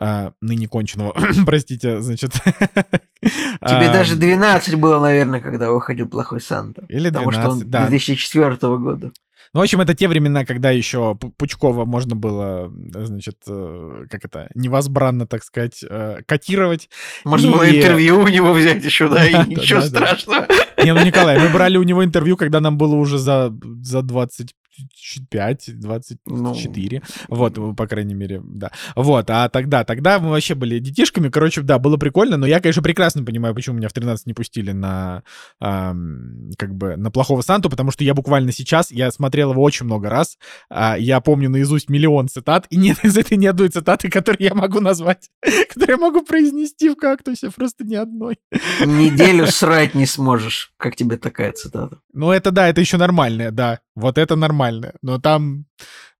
э, 0.00 0.30
ныне 0.40 0.68
конченого, 0.68 1.12
простите, 1.44 2.00
значит. 2.00 2.30
Тебе 3.20 3.92
даже 3.92 4.14
12 4.14 4.76
было, 4.76 5.00
наверное, 5.00 5.40
когда 5.40 5.72
выходил 5.72 6.08
плохой 6.08 6.40
Санта. 6.40 6.84
Или 6.88 7.10
12, 7.10 7.12
потому 7.12 7.32
что 7.32 7.50
он 7.50 7.68
да. 7.68 7.88
2004 7.88 8.56
года. 8.76 9.12
Ну, 9.54 9.60
в 9.60 9.62
общем, 9.62 9.80
это 9.80 9.94
те 9.94 10.08
времена, 10.08 10.44
когда 10.44 10.72
еще 10.72 11.14
Пучкова 11.14 11.84
можно 11.84 12.16
было, 12.16 12.72
значит, 12.92 13.36
э, 13.46 14.06
как 14.10 14.24
это, 14.24 14.50
невозбранно, 14.56 15.28
так 15.28 15.44
сказать, 15.44 15.84
э, 15.88 16.22
котировать. 16.26 16.90
Можно 17.24 17.46
и... 17.46 17.52
было 17.52 17.70
интервью 17.70 18.18
у 18.18 18.26
него 18.26 18.52
взять 18.52 18.84
еще, 18.84 19.08
да, 19.08 19.24
и 19.28 19.48
ничего 19.48 19.80
страшного. 19.80 20.48
Не, 20.82 20.92
ну, 20.92 21.04
Николай, 21.04 21.38
мы 21.38 21.50
брали 21.50 21.76
у 21.76 21.84
него 21.84 22.04
интервью, 22.04 22.36
когда 22.36 22.58
нам 22.58 22.76
было 22.76 22.96
уже 22.96 23.16
за, 23.16 23.54
за 23.80 24.02
20 24.02 24.54
25, 24.76 25.80
24. 25.80 27.02
Ну... 27.28 27.36
Вот, 27.36 27.76
по 27.76 27.86
крайней 27.86 28.14
мере, 28.14 28.40
да. 28.44 28.72
Вот, 28.96 29.30
а 29.30 29.48
тогда, 29.48 29.84
тогда 29.84 30.18
мы 30.18 30.30
вообще 30.30 30.54
были 30.54 30.78
детишками. 30.78 31.28
Короче, 31.28 31.62
да, 31.62 31.78
было 31.78 31.96
прикольно, 31.96 32.36
но 32.36 32.46
я, 32.46 32.60
конечно, 32.60 32.82
прекрасно 32.82 33.24
понимаю, 33.24 33.54
почему 33.54 33.76
меня 33.76 33.88
в 33.88 33.92
13 33.92 34.26
не 34.26 34.34
пустили 34.34 34.72
на, 34.72 35.22
эм, 35.60 36.50
как 36.58 36.74
бы, 36.74 36.96
на 36.96 37.10
плохого 37.10 37.42
Санту, 37.42 37.70
потому 37.70 37.90
что 37.90 38.04
я 38.04 38.14
буквально 38.14 38.52
сейчас, 38.52 38.90
я 38.90 39.10
смотрел 39.10 39.52
его 39.52 39.62
очень 39.62 39.86
много 39.86 40.08
раз, 40.08 40.38
э, 40.70 40.94
я 40.98 41.20
помню 41.20 41.48
наизусть 41.50 41.88
миллион 41.88 42.28
цитат, 42.28 42.66
и 42.70 42.76
нет 42.76 43.04
из 43.04 43.16
этой 43.16 43.36
ни 43.36 43.46
одной 43.46 43.68
цитаты, 43.68 44.10
которую 44.10 44.42
я 44.42 44.54
могу 44.54 44.80
назвать, 44.80 45.30
которую 45.68 45.98
я 45.98 46.04
могу 46.04 46.22
произнести 46.22 46.88
в 46.88 46.96
кактусе, 46.96 47.50
просто 47.50 47.84
ни 47.84 47.94
одной. 47.94 48.38
Неделю 48.84 49.46
срать 49.46 49.94
не 49.94 50.06
сможешь. 50.06 50.72
Как 50.76 50.96
тебе 50.96 51.16
такая 51.16 51.52
цитата? 51.52 52.00
Ну, 52.12 52.30
это 52.30 52.50
да, 52.50 52.68
это 52.68 52.80
еще 52.80 52.96
нормальное, 52.96 53.50
да. 53.50 53.80
Вот 53.94 54.18
это 54.18 54.36
нормально. 54.36 54.94
Но 55.02 55.20
там 55.20 55.66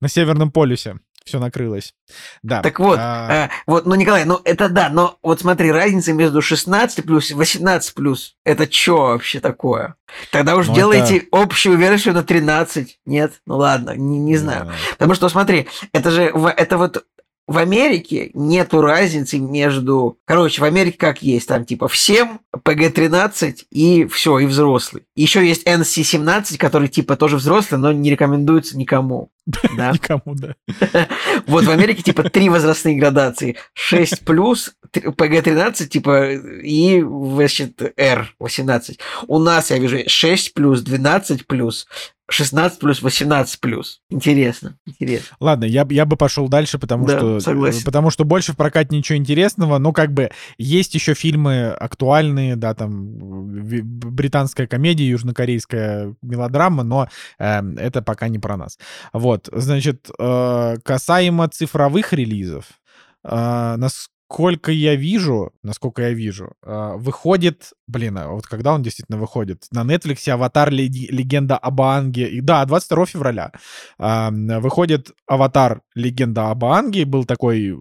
на 0.00 0.08
Северном 0.08 0.50
полюсе 0.50 0.98
все 1.24 1.38
накрылось. 1.38 1.94
Да. 2.42 2.60
Так 2.60 2.78
вот, 2.78 2.98
а... 3.00 3.46
э, 3.46 3.50
вот, 3.66 3.86
ну, 3.86 3.94
Николай, 3.94 4.24
ну 4.24 4.40
это 4.44 4.68
да, 4.68 4.90
но 4.90 5.18
вот 5.22 5.40
смотри, 5.40 5.72
разница 5.72 6.12
между 6.12 6.42
16 6.42 7.04
плюс 7.04 7.30
и 7.30 7.34
18 7.34 7.94
плюс, 7.94 8.36
это 8.44 8.70
что 8.70 8.96
вообще 8.98 9.40
такое? 9.40 9.94
Тогда 10.30 10.54
уж 10.54 10.68
ну, 10.68 10.74
делайте 10.74 11.18
это... 11.18 11.26
общую 11.32 11.78
версию 11.78 12.14
на 12.14 12.22
13. 12.22 13.00
Нет? 13.06 13.40
Ну 13.46 13.56
ладно, 13.56 13.96
не, 13.96 14.18
не 14.18 14.36
знаю. 14.36 14.66
Да. 14.66 14.72
Потому 14.92 15.14
что, 15.14 15.28
смотри, 15.30 15.66
это 15.92 16.10
же, 16.10 16.24
это 16.24 16.76
вот 16.76 17.04
в 17.46 17.58
Америке 17.58 18.30
нету 18.34 18.80
разницы 18.80 19.38
между... 19.38 20.18
Короче, 20.24 20.60
в 20.62 20.64
Америке 20.64 20.96
как 20.98 21.22
есть, 21.22 21.48
там 21.48 21.64
типа 21.64 21.88
всем, 21.88 22.40
ПГ-13 22.52 23.66
и 23.70 24.06
все, 24.06 24.38
и 24.38 24.46
взрослый. 24.46 25.04
Еще 25.14 25.46
есть 25.46 25.66
NC-17, 25.66 26.56
который 26.56 26.88
типа 26.88 27.16
тоже 27.16 27.36
взрослый, 27.36 27.80
но 27.80 27.92
не 27.92 28.10
рекомендуется 28.10 28.78
никому. 28.78 29.30
Да? 29.76 29.92
Никому, 29.92 30.34
да. 30.34 30.54
Вот 31.46 31.64
в 31.64 31.70
Америке 31.70 32.02
типа 32.02 32.30
три 32.30 32.48
возрастные 32.48 32.96
градации. 32.96 33.56
6 33.74 34.24
плюс, 34.24 34.72
ПГ-13 34.92 35.86
типа 35.86 36.32
и 36.32 37.02
значит, 37.02 37.82
R-18. 37.96 38.98
У 39.26 39.38
нас, 39.38 39.70
я 39.70 39.78
вижу, 39.78 39.98
6 40.06 40.54
плюс, 40.54 40.82
12 40.82 41.46
плюс, 41.46 41.86
16 42.30 42.78
плюс, 42.78 43.02
18 43.02 43.60
плюс. 43.60 44.00
Интересно, 44.08 44.76
интересно. 44.86 45.36
Ладно, 45.40 45.64
я, 45.64 45.86
я 45.90 46.06
бы 46.06 46.16
пошел 46.16 46.48
дальше, 46.48 46.78
потому 46.78 47.06
Да, 47.06 47.18
что 47.18 47.40
согласен. 47.40 47.84
потому 47.84 48.10
что 48.10 48.24
больше 48.24 48.52
в 48.52 48.56
прокате 48.56 48.96
ничего 48.96 49.18
интересного. 49.18 49.78
Ну, 49.78 49.92
как 49.92 50.12
бы 50.12 50.30
есть 50.56 50.94
еще 50.94 51.12
фильмы 51.14 51.68
актуальные, 51.68 52.56
да, 52.56 52.74
там 52.74 53.14
британская 53.14 54.66
комедия, 54.66 55.06
южнокорейская 55.08 56.14
мелодрама, 56.22 56.82
но 56.82 57.08
э, 57.38 57.60
это 57.76 58.00
пока 58.00 58.28
не 58.28 58.38
про 58.38 58.56
нас. 58.56 58.78
Вот, 59.12 59.48
значит, 59.52 60.08
э, 60.18 60.76
касаемо 60.82 61.48
цифровых 61.48 62.12
релизов, 62.14 62.64
э, 63.22 63.74
насколько 64.28 64.72
я 64.72 64.96
вижу, 64.96 65.52
насколько 65.62 66.02
я 66.02 66.10
вижу, 66.10 66.54
э, 66.62 66.94
выходит, 66.96 67.72
блин, 67.86 68.18
а 68.18 68.28
вот 68.28 68.46
когда 68.46 68.72
он 68.72 68.82
действительно 68.82 69.18
выходит? 69.18 69.66
На 69.70 69.82
Netflix 69.82 70.28
«Аватар. 70.28 70.70
Легенда 70.70 71.56
об 71.56 71.80
Аанге». 71.80 72.28
И, 72.28 72.40
да, 72.40 72.64
22 72.64 73.06
февраля 73.06 73.52
а, 73.98 74.30
выходит 74.30 75.12
«Аватар. 75.26 75.82
Легенда 75.94 76.50
об 76.50 76.64
Аанге». 76.64 77.04
Был 77.04 77.24
такой 77.24 77.76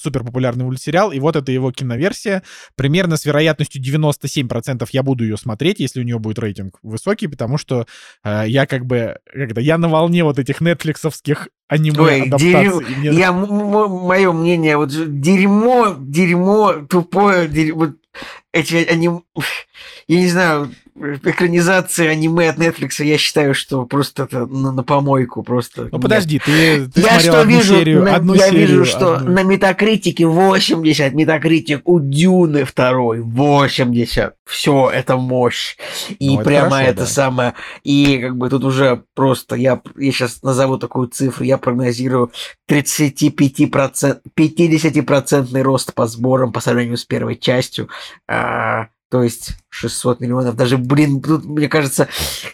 супер 0.00 0.24
популярный 0.24 0.64
мультсериал, 0.64 1.12
и 1.12 1.18
вот 1.18 1.36
это 1.36 1.52
его 1.52 1.72
киноверсия. 1.72 2.42
Примерно 2.76 3.16
с 3.16 3.24
вероятностью 3.26 3.82
97% 3.82 4.88
я 4.92 5.02
буду 5.02 5.24
ее 5.24 5.36
смотреть, 5.36 5.80
если 5.80 6.00
у 6.00 6.04
нее 6.04 6.18
будет 6.18 6.38
рейтинг 6.38 6.78
высокий, 6.82 7.26
потому 7.26 7.58
что 7.58 7.86
э, 8.24 8.44
я 8.46 8.66
как 8.66 8.86
бы, 8.86 9.18
это, 9.32 9.60
я 9.60 9.78
на 9.78 9.88
волне 9.88 10.24
вот 10.24 10.38
этих 10.38 10.60
нетфликсовских 10.60 11.48
аниме 11.68 12.00
Ой, 12.00 12.28
И 12.28 12.50
мне- 12.96 13.12
Я, 13.12 13.32
мое 13.32 14.32
мнение, 14.32 14.76
вот 14.76 14.90
дерьмо, 15.20 15.96
дерьмо, 15.98 16.72
тупое, 16.88 17.46
дерьмо, 17.48 17.78
вот 17.86 17.96
эти 18.52 18.76
они, 18.90 19.10
я 20.08 20.16
не 20.20 20.28
знаю, 20.28 20.70
экранизации 21.24 22.06
аниме 22.06 22.50
от 22.50 22.58
Netflix, 22.58 23.02
я 23.04 23.18
считаю, 23.18 23.54
что 23.54 23.84
просто 23.86 24.24
это 24.24 24.46
на, 24.46 24.72
на 24.72 24.82
помойку, 24.82 25.42
просто. 25.42 25.88
Ну 25.92 25.98
подожди, 26.00 26.38
ты, 26.44 26.86
ты 26.88 27.00
я 27.00 27.20
что 27.20 27.40
одну 27.40 27.52
вижу, 27.56 27.74
серию, 27.76 28.02
на- 28.02 28.16
одну 28.16 28.34
я 28.34 28.46
серию, 28.48 28.60
вижу, 28.68 28.84
что 28.84 29.16
одну- 29.16 29.32
на 29.32 29.42
Метакритике 29.42 30.26
80, 30.26 31.14
Метакритик 31.14 31.82
у 31.84 32.00
Дюны 32.00 32.64
второй 32.64 33.20
80. 33.20 34.34
Все, 34.46 34.90
это 34.90 35.16
мощь. 35.16 35.76
И 36.18 36.28
Ну, 36.30 36.34
это 36.36 36.44
прямо 36.44 36.70
хорошо, 36.70 36.90
это 36.90 37.00
да. 37.00 37.06
самое. 37.06 37.54
И 37.84 38.18
как 38.18 38.36
бы 38.36 38.48
тут 38.48 38.64
уже 38.64 39.02
просто, 39.14 39.56
я, 39.56 39.80
я 39.96 40.12
сейчас 40.12 40.42
назову 40.42 40.78
такую 40.78 41.08
цифру, 41.08 41.44
я 41.44 41.58
прогнозирую 41.58 42.32
35%, 42.70 44.20
50% 44.36 45.62
рост 45.62 45.94
по 45.94 46.06
сборам 46.06 46.52
по 46.52 46.60
сравнению 46.60 46.96
с 46.96 47.04
первой 47.04 47.36
частью. 47.36 47.88
А, 48.26 48.88
то 49.10 49.22
есть 49.22 49.56
600 49.70 50.20
миллионов. 50.20 50.56
Даже, 50.56 50.78
блин, 50.78 51.20
тут, 51.22 51.44
мне 51.44 51.68
кажется, 51.68 52.08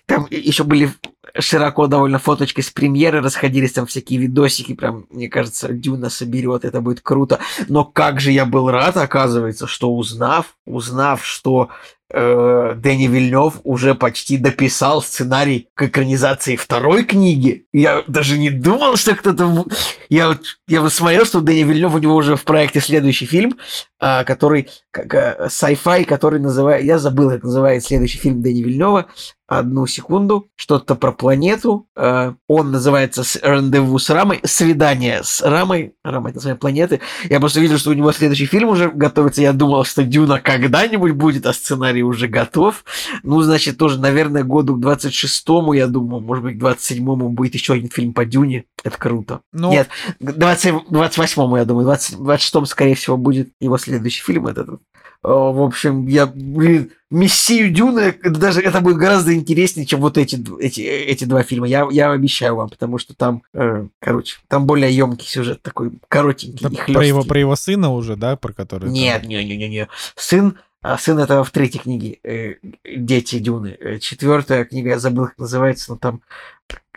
там 0.06 0.26
еще 0.30 0.64
были 0.64 0.92
широко 1.38 1.86
довольно 1.86 2.18
фоточки 2.18 2.60
с 2.60 2.70
премьеры, 2.70 3.20
расходились 3.20 3.72
там 3.72 3.86
всякие 3.86 4.18
видосики, 4.20 4.74
прям, 4.74 5.06
мне 5.10 5.28
кажется, 5.28 5.72
Дюна 5.72 6.10
соберет, 6.10 6.64
это 6.64 6.80
будет 6.80 7.00
круто. 7.00 7.38
Но 7.68 7.84
как 7.84 8.20
же 8.20 8.30
я 8.32 8.46
был 8.46 8.70
рад, 8.70 8.96
оказывается, 8.96 9.66
что 9.66 9.94
узнав, 9.94 10.56
узнав, 10.66 11.24
что 11.24 11.70
э, 12.10 12.74
Дэнни 12.76 13.06
Вильнев 13.06 13.60
уже 13.64 13.94
почти 13.94 14.36
дописал 14.36 15.02
сценарий 15.02 15.68
к 15.74 15.82
экранизации 15.82 16.56
второй 16.56 17.04
книги. 17.04 17.66
Я 17.72 18.04
даже 18.06 18.38
не 18.38 18.50
думал, 18.50 18.96
что 18.96 19.14
кто-то... 19.14 19.66
Я, 20.08 20.38
я 20.68 20.80
вот 20.80 20.92
смотрел, 20.92 21.24
что 21.24 21.40
Дэнни 21.40 21.64
Вильнев 21.64 21.94
у 21.94 21.98
него 21.98 22.14
уже 22.14 22.36
в 22.36 22.44
проекте 22.44 22.80
следующий 22.80 23.26
фильм, 23.26 23.56
а, 23.98 24.24
который 24.24 24.68
как 24.90 25.14
э, 25.14 25.48
sci-fi, 25.48 26.04
который 26.04 26.40
называет... 26.40 26.84
Я 26.84 26.98
забыл, 26.98 27.30
как 27.30 27.42
называется 27.42 27.88
следующий 27.88 28.18
фильм 28.18 28.42
Дэнни 28.42 28.62
Вильнева. 28.62 29.06
Одну 29.46 29.86
секунду. 29.86 30.48
Что-то 30.56 30.94
про 30.94 31.12
планету. 31.12 31.86
Э, 31.96 32.32
Он 32.48 32.72
называется 32.72 33.22
«Рандеву 33.42 33.98
с 33.98 34.08
Рамой». 34.08 34.40
«Свидание 34.44 35.20
с 35.22 35.42
Рамой». 35.42 35.94
Рама— 36.02 36.28
это 36.30 36.36
название 36.38 36.58
планеты. 36.58 37.00
Я 37.28 37.40
просто 37.40 37.60
видел, 37.60 37.76
что 37.76 37.90
у 37.90 37.94
него 37.94 38.10
следующий 38.12 38.46
фильм 38.46 38.70
уже 38.70 38.90
готовится. 38.90 39.42
Я 39.42 39.52
думал, 39.52 39.84
что 39.84 40.02
Дюна 40.02 40.40
когда-нибудь 40.40 41.12
будет, 41.12 41.44
а 41.44 41.52
сценарий 41.52 42.02
уже 42.02 42.26
готов. 42.26 42.84
Ну, 43.22 43.42
значит, 43.42 43.76
тоже, 43.76 44.00
наверное, 44.00 44.44
году 44.44 44.76
к 44.76 44.84
26-му, 44.84 45.74
я 45.74 45.88
думаю, 45.88 46.22
может 46.22 46.44
быть, 46.44 46.58
к 46.58 46.62
27-му 46.62 47.28
будет 47.28 47.54
еще 47.54 47.74
один 47.74 47.90
фильм 47.90 48.14
по 48.14 48.24
Дюне. 48.24 48.64
Это 48.82 48.96
круто. 48.96 49.40
Ну, 49.52 49.70
Нет, 49.70 49.88
к 50.20 50.32
20 50.32 50.72
28-му, 50.90 51.56
я 51.58 51.66
думаю, 51.66 51.84
20, 51.84 52.16
26-м, 52.16 52.64
скорее 52.66 52.94
всего, 52.94 53.18
будет 53.18 53.50
его 53.60 53.76
следующий 53.76 54.22
фильм. 54.22 54.46
этот. 54.46 54.80
О, 55.24 55.52
В 55.52 55.62
общем, 55.62 56.06
я, 56.06 56.26
блин, 56.26 56.92
Мессию 57.10 57.72
это 57.98 58.30
даже 58.30 58.60
это 58.60 58.80
будет 58.80 58.98
гораздо 58.98 59.34
интереснее, 59.34 59.86
чем 59.86 60.00
вот 60.00 60.18
эти, 60.18 60.36
эти, 60.60 60.82
эти 60.82 61.24
два 61.24 61.42
фильма. 61.42 61.66
Я, 61.66 61.88
я 61.90 62.12
обещаю 62.12 62.56
вам, 62.56 62.68
потому 62.68 62.98
что 62.98 63.14
там, 63.14 63.42
э, 63.54 63.86
короче, 64.00 64.36
там 64.48 64.66
более 64.66 64.94
емкий 64.94 65.26
сюжет 65.26 65.62
такой, 65.62 65.92
коротенький 66.08 66.66
и 66.68 66.92
про, 66.92 67.06
его, 67.06 67.22
про 67.24 67.40
его 67.40 67.56
сына 67.56 67.90
уже, 67.90 68.16
да, 68.16 68.36
про 68.36 68.52
который... 68.52 68.86
там- 68.86 68.92
Нет, 68.92 69.24
не, 69.24 69.42
не, 69.44 69.56
не, 69.56 69.68
не. 69.68 69.88
Сын, 70.14 70.58
а 70.82 70.98
сын 70.98 71.18
это 71.18 71.42
в 71.42 71.50
третьей 71.50 71.80
книге 71.80 72.18
э, 72.22 72.56
Дети 72.84 73.38
Дюны. 73.38 73.78
Э, 73.80 73.98
Четвертая 74.00 74.66
книга, 74.66 74.90
я 74.90 74.98
забыл, 74.98 75.26
как 75.28 75.38
называется, 75.38 75.92
но 75.92 75.96
там. 75.96 76.20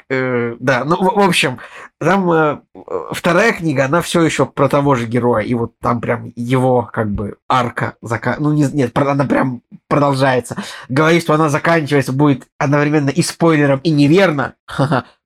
Э, 0.10 0.56
да, 0.60 0.84
ну, 0.86 0.96
в, 0.98 1.20
общем, 1.20 1.60
там 2.00 2.32
э, 2.32 2.60
вторая 3.12 3.54
книга, 3.54 3.86
она 3.86 4.02
все 4.02 4.22
еще 4.22 4.46
про 4.46 4.70
того 4.70 4.96
же 4.96 5.06
героя, 5.06 5.44
и 5.44 5.54
вот 5.54 5.74
там 5.80 6.02
прям 6.02 6.32
его, 6.36 6.90
как 6.92 7.10
бы, 7.12 7.38
арка, 7.50 7.96
зака... 8.02 8.38
ну, 8.40 8.54
не, 8.54 8.64
нет, 8.72 8.98
она 8.98 9.26
прям 9.26 9.62
продолжается. 9.88 10.58
Говорит, 10.90 11.24
что 11.24 11.34
она 11.34 11.50
заканчивается, 11.50 12.14
будет 12.14 12.48
одновременно 12.58 13.10
и 13.10 13.22
спойлером, 13.22 13.80
и 13.84 13.90
неверно. 13.90 14.56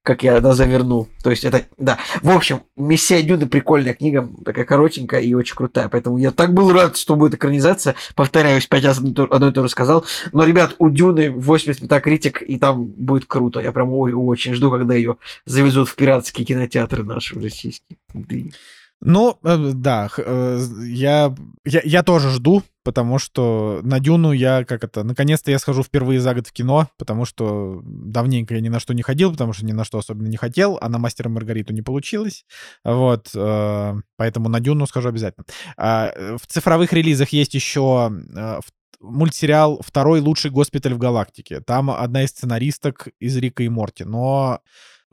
Как 0.04 0.24
я 0.24 0.40
да, 0.42 0.54
завернул. 0.54 1.08
То 1.24 1.30
есть 1.30 1.44
это, 1.44 1.68
да. 1.78 2.00
В 2.24 2.32
общем, 2.32 2.64
«Мессия 2.76 3.22
Дюны» 3.22 3.46
прикольная 3.46 3.94
книга, 3.94 4.28
такая 4.44 4.66
коротенькая 4.66 5.22
и 5.22 5.34
очень 5.36 5.56
крутая. 5.56 5.90
Поэтому 5.90 6.18
я 6.18 6.32
так 6.32 6.56
был 6.56 6.72
рад, 6.74 6.98
что 6.98 7.16
будет 7.16 7.36
экранизация. 7.36 7.96
Повторяюсь, 8.16 8.66
пять 8.66 8.84
раз 8.84 8.98
одно 8.98 9.50
и 9.50 9.52
то- 9.52 9.62
же 9.62 9.70
сказал. 9.70 10.04
Но, 10.32 10.44
ребят, 10.44 10.76
у 10.80 10.90
Дюны 10.90 11.30
80 11.30 11.84
метакритик, 11.84 12.42
и 12.42 12.58
там 12.58 12.86
будет 12.86 13.26
круто. 13.26 13.60
Я 13.60 13.72
прям 13.72 13.94
очень 13.94 14.56
жду, 14.56 14.72
когда 14.72 14.96
ее 14.96 15.18
завезут 15.46 15.88
в 15.88 15.96
пиратские 15.96 16.48
кинотеатры 16.48 17.04
наши 17.04 17.40
российские. 17.40 18.00
Ну, 19.04 19.40
э, 19.44 19.72
да, 19.74 20.10
э, 20.16 20.60
я, 20.84 21.36
я, 21.66 21.82
я 21.84 22.04
тоже 22.04 22.30
жду, 22.30 22.62
потому 22.84 23.18
что 23.18 23.80
на 23.84 24.00
Дюну 24.00 24.32
я, 24.32 24.64
как 24.64 24.84
это, 24.84 25.04
наконец-то 25.04 25.50
я 25.50 25.58
схожу 25.58 25.82
впервые 25.82 26.20
за 26.20 26.36
год 26.36 26.48
в 26.48 26.52
кино, 26.52 26.88
потому 26.98 27.26
что 27.26 27.82
давненько 27.84 28.54
я 28.54 28.62
ни 28.62 28.70
на 28.70 28.80
что 28.80 28.94
не 28.94 29.02
ходил, 29.02 29.32
потому 29.32 29.54
что 29.54 29.66
ни 29.66 29.72
на 29.72 29.86
что 29.86 29.98
особенно 29.98 30.28
не 30.28 30.38
хотел, 30.38 30.78
а 30.80 30.88
на 30.88 31.00
Мастера 31.00 31.30
Маргариту 31.30 31.74
не 31.74 31.82
получилось. 31.82 32.46
Вот, 32.84 33.30
э, 33.34 33.94
поэтому 34.18 34.50
на 34.50 34.60
Дюну 34.60 34.86
схожу 34.86 35.10
обязательно. 35.10 35.46
А, 35.78 36.38
В 36.38 36.46
цифровых 36.46 36.94
релизах 36.94 37.30
есть 37.30 37.56
еще 37.56 38.12
мультсериал 39.00 39.82
«Второй 39.84 40.20
лучший 40.20 40.52
госпиталь 40.52 40.94
в 40.94 41.00
галактике». 41.00 41.60
Там 41.62 41.90
одна 41.90 42.24
из 42.24 42.30
сценаристок 42.30 43.08
из 43.20 43.36
Рика 43.36 43.64
и 43.64 43.70
Морти, 43.70 44.04
но 44.04 44.62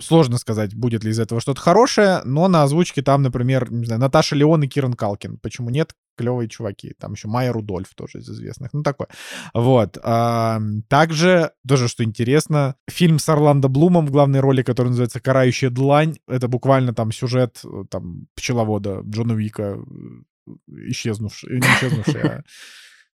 Сложно 0.01 0.39
сказать, 0.39 0.75
будет 0.75 1.03
ли 1.03 1.11
из 1.11 1.19
этого 1.19 1.41
что-то 1.41 1.61
хорошее, 1.61 2.21
но 2.25 2.47
на 2.47 2.63
озвучке 2.63 3.03
там, 3.03 3.23
например, 3.23 3.73
не 3.73 3.85
знаю, 3.85 4.01
Наташа 4.01 4.37
Леон 4.37 4.63
и 4.63 4.69
Киран 4.69 4.95
Калкин. 4.95 5.39
Почему 5.39 5.71
нет? 5.71 5.95
Клевые 6.17 6.49
чуваки. 6.49 6.95
Там 6.99 7.15
еще 7.15 7.27
Майя 7.27 7.53
Рудольф 7.53 7.95
тоже 7.95 8.19
из 8.19 8.31
известных. 8.31 8.73
Ну, 8.73 8.83
такое. 8.85 9.09
Вот. 9.55 9.99
А, 10.03 10.61
также, 10.89 11.51
тоже, 11.67 11.89
что 11.89 12.05
интересно, 12.05 12.77
фильм 12.89 13.19
с 13.19 13.29
Орландо 13.29 13.69
Блумом 13.69 14.07
в 14.07 14.13
главной 14.13 14.39
роли, 14.39 14.63
который 14.63 14.89
называется 14.89 15.21
«Карающая 15.21 15.71
длань». 15.71 16.19
Это 16.29 16.47
буквально 16.47 16.95
там 16.95 17.11
сюжет 17.11 17.61
э, 17.65 17.85
там 17.91 18.27
пчеловода 18.37 19.03
Джона 19.05 19.33
Вика, 19.33 19.79
э, 19.79 20.53
исчезнувший, 20.91 21.55
не 21.55 21.67
исчезнувший, 21.67 22.23
а 22.23 22.43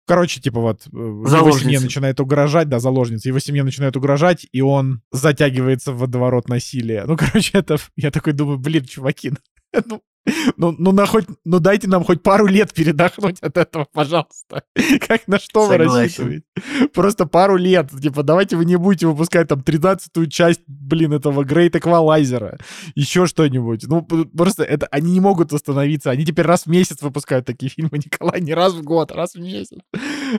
Короче, 0.06 0.40
типа 0.40 0.60
вот, 0.60 0.86
э, 0.86 0.96
его 0.96 1.58
семье 1.58 1.80
начинает 1.80 2.18
угрожать, 2.18 2.68
да, 2.68 2.80
заложница, 2.80 3.28
его 3.28 3.38
семье 3.38 3.62
начинает 3.62 3.96
угрожать, 3.96 4.46
и 4.50 4.60
он 4.60 5.00
затягивается 5.12 5.92
в 5.92 5.98
водоворот 5.98 6.48
насилия. 6.48 7.04
Ну, 7.06 7.16
короче, 7.18 7.58
это, 7.58 7.76
я 7.96 8.10
такой 8.10 8.32
думаю, 8.32 8.58
блин, 8.58 8.84
чуваки, 8.84 9.32
ну, 9.86 10.02
ну, 10.56 10.74
ну, 10.78 10.92
на 10.92 11.06
хоть, 11.06 11.26
ну 11.44 11.58
дайте 11.58 11.88
нам 11.88 12.04
хоть 12.04 12.22
пару 12.22 12.46
лет 12.46 12.72
передохнуть 12.72 13.40
от 13.40 13.56
этого, 13.56 13.86
пожалуйста. 13.92 14.62
Как 15.06 15.26
на 15.26 15.38
что 15.38 15.66
вы 15.66 15.76
Согласен. 15.76 16.02
рассчитываете? 16.02 16.88
Просто 16.94 17.26
пару 17.26 17.56
лет. 17.56 17.90
Типа, 18.00 18.22
давайте 18.22 18.56
вы 18.56 18.64
не 18.64 18.76
будете 18.76 19.06
выпускать 19.06 19.48
там 19.48 19.60
13-ю 19.60 20.26
часть, 20.26 20.60
блин, 20.66 21.12
этого 21.12 21.42
Great 21.42 21.72
Equalizer. 21.72 22.60
Еще 22.94 23.26
что-нибудь. 23.26 23.84
Ну, 23.88 24.02
просто 24.02 24.62
это, 24.62 24.86
они 24.92 25.12
не 25.12 25.20
могут 25.20 25.52
остановиться. 25.52 26.10
Они 26.10 26.24
теперь 26.24 26.46
раз 26.46 26.64
в 26.64 26.66
месяц 26.68 27.02
выпускают 27.02 27.44
такие 27.46 27.70
фильмы, 27.70 27.90
Николай, 27.98 28.40
не 28.40 28.54
раз 28.54 28.74
в 28.74 28.82
год, 28.82 29.10
раз 29.10 29.34
в 29.34 29.40
месяц. 29.40 29.78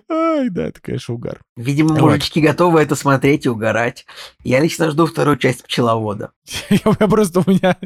Ай, 0.09 0.49
да, 0.49 0.67
это, 0.67 0.79
конечно, 0.81 1.13
угар. 1.13 1.41
Видимо, 1.57 1.89
Вот. 1.95 2.01
мужички 2.01 2.41
готовы 2.41 2.81
это 2.81 2.95
смотреть 2.95 3.45
и 3.45 3.49
угорать. 3.49 4.05
Я 4.43 4.59
лично 4.59 4.89
жду 4.91 5.05
вторую 5.05 5.37
часть 5.37 5.63
«Пчеловода». 5.63 6.31
Я, 6.69 7.07
просто 7.07 7.41
у 7.45 7.49
меня... 7.49 7.77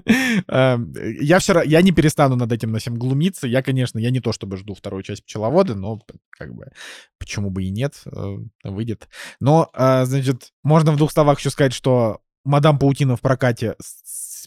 эм, 0.47 0.93
я 1.21 1.39
вчера... 1.39 1.63
Я 1.63 1.81
не 1.87 1.93
перестану 1.93 2.35
над 2.35 2.51
этим 2.51 2.71
на 2.71 2.79
всем 2.79 2.97
глумиться. 2.97 3.47
Я, 3.47 3.63
конечно, 3.63 3.97
я 3.97 4.11
не 4.11 4.19
то 4.19 4.33
чтобы 4.33 4.57
жду 4.57 4.73
вторую 4.73 5.03
часть 5.03 5.23
«Пчеловода», 5.23 5.73
но 5.73 6.01
как 6.29 6.53
бы 6.53 6.71
почему 7.17 7.49
бы 7.49 7.63
и 7.63 7.71
нет, 7.71 8.01
э, 8.05 8.37
выйдет. 8.63 9.07
Но, 9.39 9.69
э, 9.73 10.05
значит, 10.05 10.51
можно 10.63 10.91
в 10.91 10.97
двух 10.97 11.11
словах 11.11 11.39
еще 11.39 11.49
сказать, 11.49 11.73
что 11.73 12.19
Мадам 12.43 12.77
Паутина 12.77 13.15
в 13.15 13.21
прокате 13.21 13.75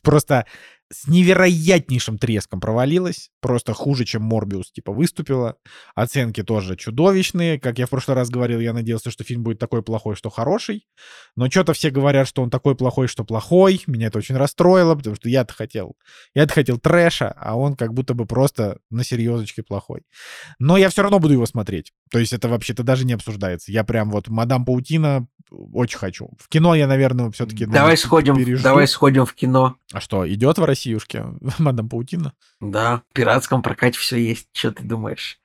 просто 0.03 0.45
с 0.93 1.07
невероятнейшим 1.07 2.19
треском 2.19 2.61
провалилась, 2.61 3.31
просто 3.41 3.75
хуже, 3.75 4.05
чем 4.05 4.23
Морбиус, 4.23 4.73
типа, 4.73 4.93
выступила. 4.93 5.57
Оценки 5.95 6.43
тоже 6.43 6.77
чудовищные. 6.77 7.61
Как 7.61 7.79
я 7.79 7.87
в 7.87 7.91
прошлый 7.91 8.17
раз 8.17 8.29
говорил, 8.29 8.59
я 8.59 8.73
надеялся, 8.73 9.11
что 9.11 9.23
фильм 9.23 9.45
будет 9.45 9.61
такой 9.61 9.83
плохой, 9.83 10.17
что 10.17 10.31
хороший. 10.31 10.89
Но 11.37 11.49
что-то 11.49 11.75
все 11.75 11.91
говорят, 11.91 12.27
что 12.27 12.43
он 12.43 12.51
такой 12.51 12.75
плохой, 12.75 13.07
что 13.07 13.25
плохой. 13.25 13.83
Меня 13.87 14.09
это 14.09 14.19
очень 14.19 14.37
расстроило, 14.37 14.97
потому 14.97 15.15
что 15.15 15.29
я-то 15.29 15.55
хотел... 15.55 15.95
Я-то 16.35 16.55
хотел 16.55 16.79
трэша, 16.79 17.33
а 17.39 17.57
он 17.57 17.77
как 17.77 17.95
будто 17.95 18.15
бы 18.15 18.27
просто 18.27 18.79
на 18.91 19.05
серьезочке 19.05 19.63
плохой. 19.63 20.03
Но 20.59 20.77
я 20.77 20.89
все 20.89 21.03
равно 21.03 21.21
буду 21.21 21.35
его 21.35 21.47
смотреть. 21.47 21.93
То 22.11 22.19
есть 22.19 22.33
это 22.33 22.49
вообще-то 22.49 22.83
даже 22.83 23.07
не 23.07 23.13
обсуждается. 23.13 23.71
Я 23.71 23.85
прям 23.85 24.11
вот 24.11 24.29
Мадам 24.29 24.65
Паутина 24.65 25.29
очень 25.51 25.99
хочу. 25.99 26.31
В 26.39 26.49
кино 26.49 26.75
я, 26.75 26.87
наверное, 26.87 27.31
все-таки... 27.31 27.67
Давай 27.67 27.97
сходим, 27.97 28.37
пережду. 28.37 28.63
давай 28.63 28.87
сходим 28.87 29.27
в 29.27 29.35
кино. 29.35 29.77
А 29.93 30.01
что, 30.01 30.31
идет 30.33 30.59
в 30.59 30.65
Россиюшке 30.81 31.27
Мадам 31.59 31.89
Паутина? 31.89 32.33
Да, 32.61 33.03
в 33.11 33.15
пиратском 33.15 33.63
прокате 33.63 33.99
все 33.99 34.17
есть. 34.17 34.49
Что 34.53 34.73
ты 34.73 34.83
думаешь? 34.83 35.39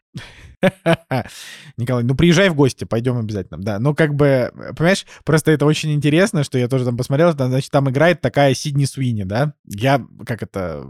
Николай, 1.77 2.03
ну 2.03 2.15
приезжай 2.15 2.49
в 2.49 2.55
гости, 2.55 2.85
пойдем 2.85 3.17
обязательно. 3.17 3.59
Да, 3.61 3.79
ну 3.79 3.93
как 3.93 4.15
бы, 4.15 4.51
понимаешь, 4.75 5.05
просто 5.23 5.51
это 5.51 5.65
очень 5.65 5.93
интересно, 5.93 6.43
что 6.43 6.57
я 6.57 6.67
тоже 6.67 6.85
там 6.85 6.97
посмотрел, 6.97 7.33
там, 7.35 7.49
значит, 7.49 7.71
там 7.71 7.89
играет 7.89 8.21
такая 8.21 8.53
Сидни 8.53 8.85
Суини, 8.85 9.23
да? 9.23 9.53
Я, 9.65 10.03
как 10.25 10.43
это, 10.43 10.85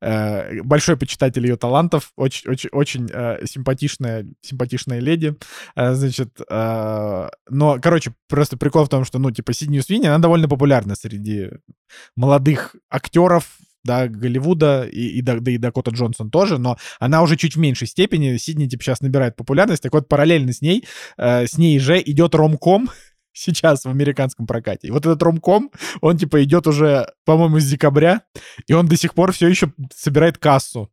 э, 0.00 0.62
большой 0.62 0.96
почитатель 0.96 1.44
ее 1.46 1.56
талантов, 1.56 2.12
очень, 2.16 2.50
очень, 2.50 2.70
очень 2.70 3.10
э, 3.12 3.44
симпатичная, 3.46 4.26
симпатичная 4.40 5.00
леди, 5.00 5.36
э, 5.76 5.94
значит, 5.94 6.40
э, 6.48 7.28
но, 7.48 7.78
короче, 7.82 8.14
просто 8.28 8.56
прикол 8.56 8.84
в 8.84 8.88
том, 8.88 9.04
что, 9.04 9.18
ну, 9.18 9.30
типа, 9.30 9.52
Сидни 9.52 9.80
Суини, 9.80 10.06
она 10.06 10.18
довольно 10.18 10.48
популярна 10.48 10.94
среди 10.94 11.50
молодых 12.16 12.76
актеров, 12.88 13.58
да, 13.84 14.08
Голливуда, 14.08 14.84
и, 14.84 15.18
и, 15.18 15.22
да, 15.22 15.36
и 15.36 15.58
Дакота 15.58 15.90
Джонсон 15.90 16.30
тоже, 16.30 16.58
но 16.58 16.76
она 17.00 17.22
уже 17.22 17.36
чуть 17.36 17.56
в 17.56 17.58
меньшей 17.58 17.88
степени. 17.88 18.36
Сидни, 18.36 18.66
типа, 18.66 18.82
сейчас 18.82 19.00
набирает 19.00 19.36
популярность. 19.36 19.82
Так 19.82 19.92
вот, 19.92 20.08
параллельно 20.08 20.52
с 20.52 20.60
ней, 20.60 20.84
э, 21.16 21.46
с 21.46 21.58
ней 21.58 21.78
же 21.78 22.00
идет 22.00 22.34
ромком, 22.34 22.90
сейчас 23.32 23.84
в 23.84 23.88
американском 23.88 24.46
прокате. 24.46 24.88
И 24.88 24.90
вот 24.90 25.06
этот 25.06 25.22
ромком, 25.22 25.70
он 26.00 26.16
типа 26.16 26.42
идет 26.44 26.66
уже, 26.66 27.06
по-моему, 27.24 27.58
с 27.58 27.68
декабря, 27.68 28.22
и 28.66 28.72
он 28.72 28.86
до 28.86 28.96
сих 28.96 29.14
пор 29.14 29.32
все 29.32 29.48
еще 29.48 29.72
собирает 29.94 30.38
кассу. 30.38 30.90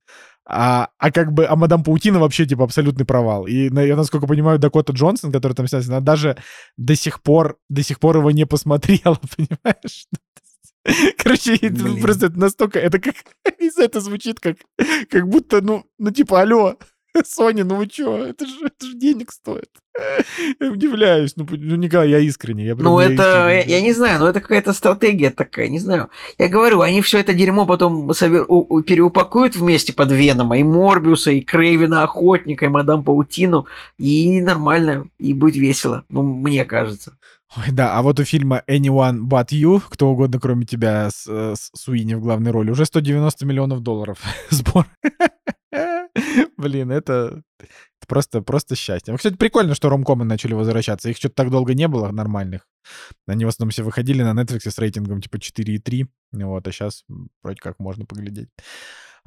А, 0.52 0.90
а 0.98 1.12
как 1.12 1.32
бы, 1.32 1.46
а 1.46 1.56
мадам 1.56 1.84
Паутина 1.84 2.18
вообще, 2.18 2.48
типа, 2.48 2.64
абсолютный 2.64 3.06
провал. 3.06 3.46
И, 3.46 3.70
я, 3.72 3.96
насколько 3.96 4.26
понимаю, 4.26 4.58
Дакота 4.58 4.94
Джонсон, 4.94 5.32
который 5.32 5.54
там 5.54 5.68
снялся, 5.68 5.90
она 5.90 6.00
даже 6.00 6.38
до 6.76 6.96
сих 6.96 7.22
пор, 7.22 7.60
до 7.70 7.84
сих 7.84 8.00
пор 8.00 8.18
его 8.18 8.32
не 8.32 8.48
посмотрела, 8.48 9.20
понимаешь? 9.38 10.08
Короче, 11.18 11.56
это 11.56 11.84
просто 12.02 12.28
это 12.28 12.40
настолько... 12.40 12.80
Это 12.80 13.00
как... 13.00 13.16
Это 13.78 14.02
звучит 14.02 14.40
как... 14.40 14.58
Как 15.10 15.28
будто, 15.28 15.62
ну, 15.62 15.86
ну 15.98 16.12
типа, 16.12 16.42
алло, 16.42 16.78
Соня, 17.26 17.64
ну 17.64 17.76
вы 17.76 17.88
чё? 17.88 18.18
Это 18.18 18.46
же, 18.46 18.66
это 18.66 18.86
же 18.86 18.94
денег 18.94 19.32
стоит. 19.32 19.70
Я 20.60 20.72
удивляюсь. 20.72 21.36
Ну, 21.36 21.46
ну 21.50 21.76
Николай, 21.76 22.10
я 22.10 22.20
искренне. 22.20 22.66
Я 22.66 22.76
ну, 22.76 23.00
это, 23.00 23.50
я, 23.50 23.64
я 23.64 23.82
не 23.82 23.92
знаю, 23.92 24.20
но 24.20 24.30
это 24.30 24.40
какая-то 24.40 24.72
стратегия 24.74 25.30
такая, 25.30 25.68
не 25.68 25.80
знаю. 25.80 26.10
Я 26.38 26.48
говорю, 26.48 26.82
они 26.82 27.02
все 27.02 27.20
это 27.20 27.34
дерьмо 27.34 27.66
потом 27.66 28.14
собер... 28.14 28.46
у, 28.48 28.82
переупакуют 28.82 29.56
вместе 29.56 29.92
под 29.92 30.12
Венома, 30.12 30.58
и 30.58 30.64
Морбиуса, 30.64 31.32
и 31.32 31.42
Крейвина 31.42 32.04
Охотника, 32.04 32.66
и 32.66 32.70
Мадам 32.70 33.04
Паутину, 33.04 33.68
и 33.98 34.42
нормально, 34.42 35.08
и 35.18 35.34
будет 35.34 35.56
весело, 35.56 36.06
ну, 36.10 36.24
мне 36.24 36.64
кажется. 36.64 37.18
Ой, 37.58 37.72
да, 37.72 37.98
а 37.98 38.02
вот 38.04 38.20
у 38.20 38.24
фильма 38.24 38.64
Anyone 38.68 39.22
But 39.22 39.48
You, 39.50 39.82
кто 39.90 40.10
угодно, 40.12 40.40
кроме 40.40 40.66
тебя, 40.66 41.10
с, 41.10 41.26
с 41.26 41.72
Суини 41.74 42.14
в 42.14 42.22
главной 42.22 42.52
роли, 42.52 42.70
уже 42.70 42.86
190 42.86 43.46
миллионов 43.46 43.82
долларов 43.82 44.20
сбор. 44.52 44.86
Блин, 46.58 46.92
это, 46.92 47.42
просто, 48.08 48.42
просто 48.42 48.76
счастье. 48.76 49.16
Кстати, 49.16 49.36
прикольно, 49.36 49.74
что 49.76 49.90
ромкомы 49.90 50.26
начали 50.26 50.54
возвращаться. 50.54 51.10
Их 51.10 51.18
что-то 51.18 51.36
так 51.36 51.50
долго 51.50 51.74
не 51.74 51.88
было 51.88 52.12
нормальных. 52.12 52.68
Они 53.28 53.46
в 53.46 53.48
основном 53.48 53.72
все 53.72 53.84
выходили 53.84 54.22
на 54.22 54.40
Netflix 54.40 54.70
с 54.70 54.78
рейтингом 54.78 55.22
типа 55.22 55.38
4,3. 55.38 56.08
Вот, 56.34 56.68
а 56.68 56.72
сейчас 56.72 57.04
вроде 57.42 57.60
как 57.62 57.80
можно 57.80 58.06
поглядеть. 58.06 58.50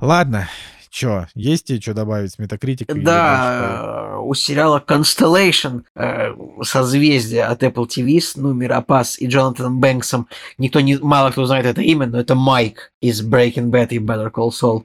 Ладно, 0.01 0.49
Чё, 0.93 1.27
есть 1.35 1.69
тебе 1.69 1.81
что 1.81 1.95
добавить 1.95 2.33
с 2.33 2.39
Metacritic? 2.39 2.93
Да, 3.03 4.19
у 4.21 4.35
сериала 4.35 4.85
Constellation 4.87 5.85
э, 5.97 6.35
созвездие 6.63 7.45
от 7.45 7.63
Apple 7.63 7.87
TV 7.87 8.21
с 8.21 8.37
Нумер 8.37 8.75
Апас 8.75 9.19
и 9.19 9.27
Джонатаном 9.27 9.81
Бэнксом. 9.81 10.29
Никто 10.59 10.81
не, 10.81 10.99
мало 10.99 11.31
кто 11.31 11.47
знает 11.47 11.65
это 11.65 11.81
имя, 11.81 12.07
но 12.07 12.21
это 12.21 12.35
Майк 12.35 12.93
из 13.01 13.27
Breaking 13.27 13.71
Bad 13.71 13.89
и 13.89 13.99
Better 14.01 14.31
Call 14.31 14.51
Saul. 14.51 14.83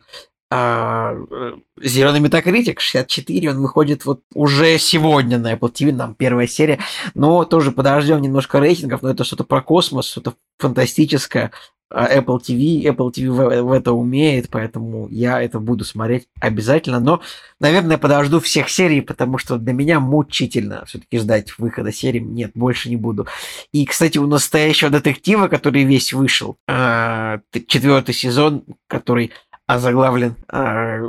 А, 0.49 1.13
э, 1.13 1.53
Зеленый 1.81 2.21
Метакритик 2.21 2.79
64, 2.79 3.49
он 3.49 3.57
выходит 3.59 4.05
вот 4.05 4.21
уже 4.33 4.77
сегодня 4.77 5.37
на 5.37 5.55
Apple 5.55 5.73
TV, 5.73 5.91
нам 5.91 6.15
первая 6.15 6.47
серия, 6.47 6.79
но 7.15 7.43
тоже 7.43 7.73
подождем 7.73 8.21
немножко 8.21 8.61
рейтингов, 8.61 9.01
но 9.01 9.09
это 9.09 9.25
что-то 9.25 9.43
про 9.43 9.61
космос, 9.61 10.07
что-то 10.07 10.35
фантастическое, 10.57 11.51
Apple 11.93 12.39
TV, 12.39 12.83
Apple 12.83 13.11
TV 13.11 13.29
в, 13.29 13.61
в 13.63 13.71
это 13.71 13.93
умеет, 13.93 14.49
поэтому 14.49 15.07
я 15.09 15.41
это 15.41 15.59
буду 15.59 15.85
смотреть 15.85 16.27
обязательно. 16.39 16.99
Но, 16.99 17.21
наверное, 17.59 17.97
подожду 17.97 18.39
всех 18.39 18.69
серий, 18.69 19.01
потому 19.01 19.37
что 19.37 19.57
для 19.57 19.73
меня 19.73 19.99
мучительно 19.99 20.85
все-таки 20.85 21.19
ждать 21.19 21.57
выхода 21.57 21.91
серии. 21.91 22.19
Нет, 22.19 22.51
больше 22.55 22.89
не 22.89 22.97
буду. 22.97 23.27
И, 23.71 23.85
кстати, 23.85 24.17
у 24.17 24.27
настоящего 24.27 24.89
детектива, 24.89 25.47
который 25.47 25.83
весь 25.83 26.13
вышел, 26.13 26.57
а, 26.67 27.39
четвертый 27.67 28.13
сезон, 28.13 28.63
который 28.87 29.31
озаглавлен, 29.65 30.35
а, 30.49 30.99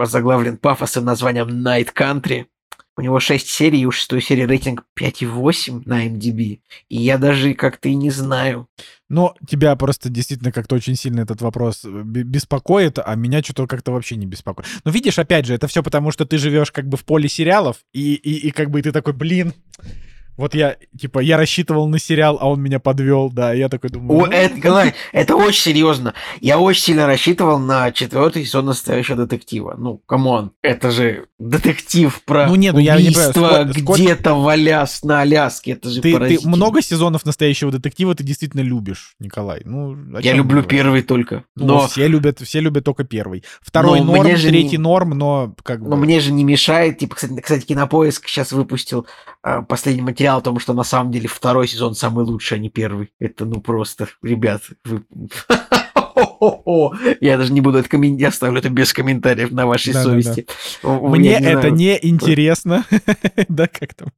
озаглавлен 0.00 0.56
пафосом 0.58 1.04
названием 1.04 1.48
Night 1.48 1.92
Country. 1.94 2.46
У 2.96 3.02
него 3.02 3.20
6 3.20 3.46
серий, 3.46 3.80
и 3.80 3.86
у 3.86 3.90
шестой 3.90 4.22
серии 4.22 4.42
рейтинг 4.42 4.84
5,8 4.98 5.82
на 5.84 6.06
MDB. 6.06 6.60
И 6.88 6.96
я 6.96 7.18
даже 7.18 7.54
как-то 7.54 7.88
и 7.90 7.94
не 7.94 8.10
знаю. 8.10 8.68
Но 9.08 9.34
тебя 9.46 9.76
просто 9.76 10.08
действительно 10.08 10.50
как-то 10.50 10.74
очень 10.74 10.96
сильно 10.96 11.20
этот 11.20 11.42
вопрос 11.42 11.84
э, 11.84 12.02
беспокоит, 12.04 12.98
а 12.98 13.14
меня 13.14 13.42
что-то 13.42 13.66
как-то 13.66 13.92
вообще 13.92 14.16
не 14.16 14.26
беспокоит. 14.26 14.66
Но 14.84 14.90
видишь, 14.90 15.18
опять 15.18 15.44
же, 15.44 15.54
это 15.54 15.68
все 15.68 15.82
потому, 15.82 16.10
что 16.10 16.24
ты 16.24 16.38
живешь 16.38 16.72
как 16.72 16.88
бы 16.88 16.96
в 16.96 17.04
поле 17.04 17.28
сериалов, 17.28 17.76
и, 17.92 18.14
и, 18.14 18.48
и 18.48 18.50
как 18.50 18.70
бы 18.70 18.80
ты 18.80 18.92
такой, 18.92 19.12
блин, 19.12 19.52
вот 20.36 20.54
я, 20.54 20.76
типа, 20.98 21.20
я 21.20 21.36
рассчитывал 21.36 21.88
на 21.88 21.98
сериал, 21.98 22.38
а 22.40 22.48
он 22.48 22.62
меня 22.62 22.78
подвел, 22.78 23.30
да, 23.30 23.52
я 23.52 23.68
такой 23.68 23.90
думаю... 23.90 24.20
О, 24.20 24.26
ну, 24.26 24.32
это, 24.32 24.56
Николай, 24.56 24.94
это 25.12 25.36
очень 25.36 25.62
серьезно. 25.62 26.14
Я 26.40 26.58
очень 26.58 26.82
сильно 26.82 27.06
рассчитывал 27.06 27.58
на 27.58 27.90
четвертый 27.92 28.44
сезон 28.44 28.66
настоящего 28.66 29.16
детектива. 29.16 29.74
Ну, 29.78 29.98
come 30.06 30.32
on, 30.32 30.52
это 30.62 30.90
же 30.90 31.26
детектив 31.38 32.22
про 32.24 32.46
ну, 32.46 32.54
нет, 32.54 32.74
ну, 32.74 32.80
убийство 32.80 33.64
где-то 33.64 34.34
в 34.34 34.46
Аляс, 34.48 35.02
на 35.02 35.20
Аляске, 35.22 35.72
это 35.72 35.90
же 35.90 36.00
ты, 36.00 36.18
ты 36.18 36.46
много 36.46 36.82
сезонов 36.82 37.24
настоящего 37.24 37.70
детектива 37.70 38.14
ты 38.14 38.24
действительно 38.24 38.60
любишь, 38.60 39.14
Николай. 39.18 39.62
Ну, 39.64 40.18
я 40.20 40.34
люблю 40.34 40.62
первый 40.62 41.02
только. 41.02 41.44
Ну, 41.54 41.66
но... 41.66 41.88
все 41.88 42.06
любят, 42.08 42.40
все 42.40 42.60
любят 42.60 42.84
только 42.84 43.04
первый. 43.04 43.44
Второй 43.60 44.00
но 44.00 44.16
норм, 44.16 44.28
третий 44.28 44.76
не... 44.76 44.78
норм, 44.78 45.10
но 45.10 45.54
как 45.62 45.82
бы... 45.82 45.90
Но 45.90 45.96
мне 45.96 46.20
же 46.20 46.32
не 46.32 46.44
мешает, 46.44 46.98
типа, 46.98 47.16
кстати, 47.16 47.40
кстати 47.40 47.64
Кинопоиск 47.66 48.28
сейчас 48.28 48.52
выпустил 48.52 49.06
последний 49.62 50.02
материал 50.02 50.16
материал 50.26 50.38
о 50.38 50.42
том, 50.42 50.58
что 50.58 50.72
на 50.72 50.82
самом 50.82 51.12
деле 51.12 51.28
второй 51.28 51.68
сезон 51.68 51.94
самый 51.94 52.24
лучший, 52.24 52.58
а 52.58 52.60
не 52.60 52.68
первый. 52.68 53.12
Это 53.20 53.44
ну 53.44 53.60
просто, 53.60 54.08
ребят, 54.22 54.62
вы... 54.84 55.04
Я 57.20 57.38
даже 57.38 57.52
не 57.52 57.60
буду 57.60 57.78
это 57.78 57.88
комментировать, 57.88 58.20
я 58.20 58.28
оставлю 58.28 58.58
это 58.58 58.70
без 58.70 58.92
комментариев 58.92 59.50
на 59.50 59.66
вашей 59.66 59.92
да, 59.92 60.02
совести. 60.02 60.46
Да, 60.82 60.98
да. 60.98 61.08
Мне 61.08 61.38
это 61.38 61.70
не 61.70 61.98
интересно. 62.00 62.84
да, 63.48 63.68
как 63.68 63.94
там? 63.94 64.08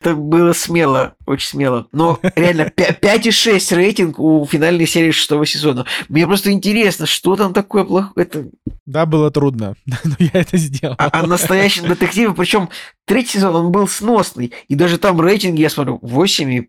Это 0.00 0.14
было 0.14 0.52
смело, 0.52 1.14
очень 1.26 1.48
смело. 1.48 1.88
Но 1.92 2.20
реально 2.36 2.72
5,6 2.76 3.74
рейтинг 3.74 4.18
у 4.18 4.46
финальной 4.46 4.86
серии 4.86 5.10
шестого 5.10 5.44
сезона. 5.46 5.86
Мне 6.08 6.26
просто 6.26 6.52
интересно, 6.52 7.06
что 7.06 7.36
там 7.36 7.52
такое 7.52 7.84
плохое. 7.84 8.26
Это... 8.26 8.48
Да, 8.86 9.06
было 9.06 9.30
трудно, 9.30 9.74
но 9.86 10.14
я 10.18 10.30
это 10.40 10.56
сделал. 10.56 10.94
А, 10.98 11.10
а 11.12 11.26
настоящий 11.26 11.80
детектив, 11.80 12.34
причем 12.36 12.68
третий 13.06 13.38
сезон, 13.38 13.56
он 13.56 13.72
был 13.72 13.88
сносный. 13.88 14.52
И 14.68 14.74
даже 14.74 14.98
там 14.98 15.20
рейтинг, 15.20 15.58
я 15.58 15.70
смотрю, 15.70 15.98
8,5, 16.02 16.68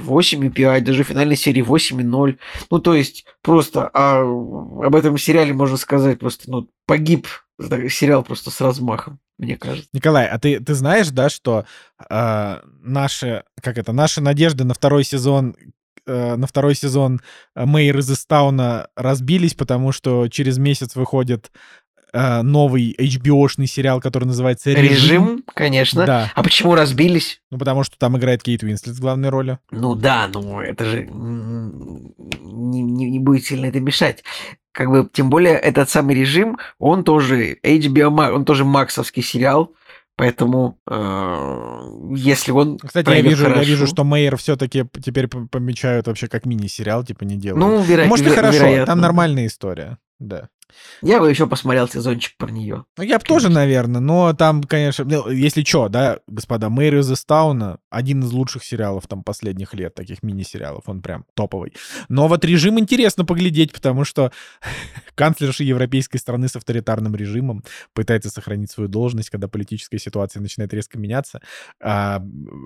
8,5, 0.00 0.80
даже 0.80 1.04
в 1.04 1.08
финальной 1.08 1.36
серии 1.36 1.62
8,0. 1.62 2.36
Ну, 2.70 2.78
то 2.78 2.94
есть, 2.94 3.24
просто 3.42 3.90
а, 3.92 4.19
об 4.22 4.94
этом 4.94 5.18
сериале 5.18 5.52
можно 5.52 5.76
сказать, 5.76 6.18
просто, 6.18 6.50
ну, 6.50 6.68
погиб 6.86 7.26
сериал 7.88 8.22
просто 8.22 8.50
с 8.50 8.60
размахом, 8.60 9.18
мне 9.38 9.56
кажется. 9.56 9.88
Николай, 9.92 10.26
а 10.26 10.38
ты, 10.38 10.60
ты 10.60 10.74
знаешь, 10.74 11.08
да, 11.08 11.28
что 11.28 11.64
э, 12.08 12.60
наши, 12.82 13.44
как 13.62 13.78
это, 13.78 13.92
наши 13.92 14.20
надежды 14.20 14.64
на 14.64 14.74
второй 14.74 15.04
сезон 15.04 15.56
э, 16.06 16.36
на 16.36 16.46
второй 16.46 16.74
сезон 16.74 17.20
Мэйр 17.54 17.98
из 17.98 18.08
разбились, 18.96 19.54
потому 19.54 19.92
что 19.92 20.28
через 20.28 20.58
месяц 20.58 20.96
выходит 20.96 21.50
э, 22.12 22.42
новый 22.42 22.94
HBO-шный 22.98 23.66
сериал, 23.66 24.00
который 24.00 24.24
называется 24.24 24.70
«Режим». 24.70 24.82
Режим, 24.90 25.44
конечно. 25.54 26.06
Да. 26.06 26.32
А 26.34 26.42
почему 26.42 26.74
разбились? 26.74 27.40
Ну, 27.50 27.58
потому 27.58 27.84
что 27.84 27.96
там 27.98 28.16
играет 28.18 28.42
Кейт 28.42 28.62
Уинслет 28.62 28.96
в 28.96 29.00
главной 29.00 29.28
роли. 29.28 29.58
Ну 29.70 29.94
да, 29.94 30.28
ну 30.32 30.60
это 30.60 30.84
же 30.84 31.08
не, 31.10 32.82
не- 32.82 33.10
не 33.10 33.18
будет 33.18 33.44
сильно 33.44 33.66
это 33.66 33.80
мешать. 33.80 34.22
Как 34.72 34.88
бы, 34.88 35.08
тем 35.12 35.30
более, 35.30 35.54
этот 35.54 35.90
самый 35.90 36.14
режим, 36.14 36.58
он 36.78 37.02
тоже 37.04 37.56
HBO, 37.64 38.32
он 38.32 38.44
тоже 38.44 38.64
максовский 38.64 39.20
сериал, 39.22 39.74
поэтому 40.16 40.78
э, 40.88 42.14
если 42.14 42.52
он 42.52 42.78
Кстати, 42.78 43.08
я 43.10 43.20
вижу, 43.20 43.42
я 43.44 43.50
хорошо- 43.50 43.68
вижу, 43.68 43.86
что 43.88 44.04
Мейер 44.04 44.36
все-таки 44.36 44.84
теперь 45.04 45.26
помечают 45.26 46.06
вообще 46.06 46.28
как 46.28 46.46
мини-сериал, 46.46 47.04
типа 47.04 47.24
не 47.24 47.36
делают. 47.36 47.66
Ну, 47.66 47.82
веро- 47.82 48.06
Может, 48.06 48.26
и 48.28 48.30
хорошо, 48.30 48.58
вероятно. 48.58 48.86
там 48.86 49.00
нормальная 49.00 49.46
история. 49.46 49.98
Да. 50.20 50.48
Я 51.02 51.20
бы 51.20 51.28
еще 51.30 51.46
посмотрел 51.46 51.88
сезончик 51.88 52.36
про 52.36 52.50
нее. 52.50 52.84
Ну, 52.96 53.04
я 53.04 53.18
бы 53.18 53.24
тоже, 53.24 53.48
наверное, 53.48 54.00
но 54.00 54.32
там, 54.32 54.62
конечно, 54.62 55.04
ну, 55.04 55.30
если 55.30 55.62
что, 55.64 55.88
да, 55.88 56.18
господа, 56.26 56.68
Мэри 56.68 57.00
из 57.00 57.10
Эстауна 57.10 57.78
один 57.90 58.22
из 58.22 58.32
лучших 58.32 58.64
сериалов 58.64 59.06
там 59.06 59.22
последних 59.22 59.74
лет, 59.74 59.94
таких 59.94 60.22
мини-сериалов, 60.22 60.84
он 60.86 61.02
прям 61.02 61.24
топовый. 61.34 61.72
Но 62.08 62.28
вот 62.28 62.44
режим 62.44 62.78
интересно 62.78 63.24
поглядеть, 63.24 63.72
потому 63.72 64.04
что 64.04 64.32
канцлерша 65.14 65.64
европейской 65.64 66.18
страны 66.18 66.48
с 66.48 66.56
авторитарным 66.56 67.14
режимом 67.16 67.64
пытается 67.94 68.30
сохранить 68.30 68.70
свою 68.70 68.88
должность, 68.88 69.30
когда 69.30 69.48
политическая 69.48 69.98
ситуация 69.98 70.40
начинает 70.40 70.72
резко 70.74 70.98
меняться. 70.98 71.40
А, 71.82 72.22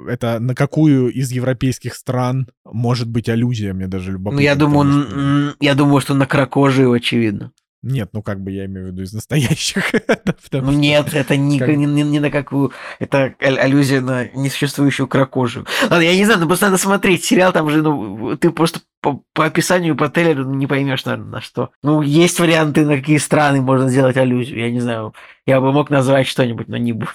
это 0.09 0.39
на 0.41 0.55
какую 0.55 1.13
из 1.13 1.31
европейских 1.33 1.95
стран 1.95 2.49
может 2.65 3.09
быть 3.09 3.29
аллюзия, 3.29 3.73
мне 3.75 3.87
даже 3.87 4.13
любопытно. 4.13 4.41
Ну, 4.41 4.45
я 4.45 4.55
думаю, 4.55 4.93
что- 4.93 5.57
я 5.61 5.75
думаю, 5.75 6.01
что 6.01 6.15
на 6.15 6.27
кракожию, 6.27 6.93
очевидно. 6.93 7.53
Нет, 7.87 8.09
ну 8.15 8.23
как 8.23 8.41
бы 8.41 8.51
я 8.51 8.65
имею 8.65 8.87
в 8.87 8.91
виду 8.93 9.03
из 9.03 9.13
настоящих. 9.13 9.93
Потому 10.45 10.67
Ну 10.67 10.73
что- 10.73 10.81
нет, 10.81 11.13
это 11.13 11.37
ни, 11.37 11.59
как- 11.59 11.69
ни, 11.69 11.85
ни- 11.85 12.01
ни 12.03 12.19
на 12.19 12.31
какую. 12.31 12.73
Это 12.99 13.35
аллюзия 13.41 14.01
на 14.01 14.25
несуществующую 14.35 15.07
кракожию. 15.07 15.67
Ладно, 15.83 16.01
я 16.03 16.17
не 16.17 16.25
знаю, 16.25 16.41
ну 16.41 16.47
просто 16.47 16.67
надо 16.67 16.79
смотреть. 16.79 17.25
Сериал 17.25 17.53
там 17.53 17.69
же, 17.69 17.83
ну, 17.83 18.37
ты 18.39 18.51
просто 18.51 18.81
по, 19.03 19.23
по 19.35 19.45
описанию, 19.45 19.97
по 19.97 20.09
трейлеру 20.09 20.45
не 20.55 20.67
поймешь, 20.67 21.05
наверное, 21.05 21.29
на 21.31 21.41
что. 21.43 21.71
Ну, 21.83 22.01
есть 22.01 22.41
варианты, 22.41 22.87
на 22.87 22.97
какие 22.97 23.19
страны 23.19 23.61
можно 23.61 23.91
сделать 23.91 24.17
аллюзию. 24.17 24.61
Я 24.61 24.71
не 24.71 24.81
знаю. 24.81 25.13
Я 25.45 25.61
бы 25.61 25.71
мог 25.71 25.91
назвать 25.91 26.27
что-нибудь, 26.27 26.69
но 26.69 26.79
не 26.79 26.93
буду. 26.93 27.11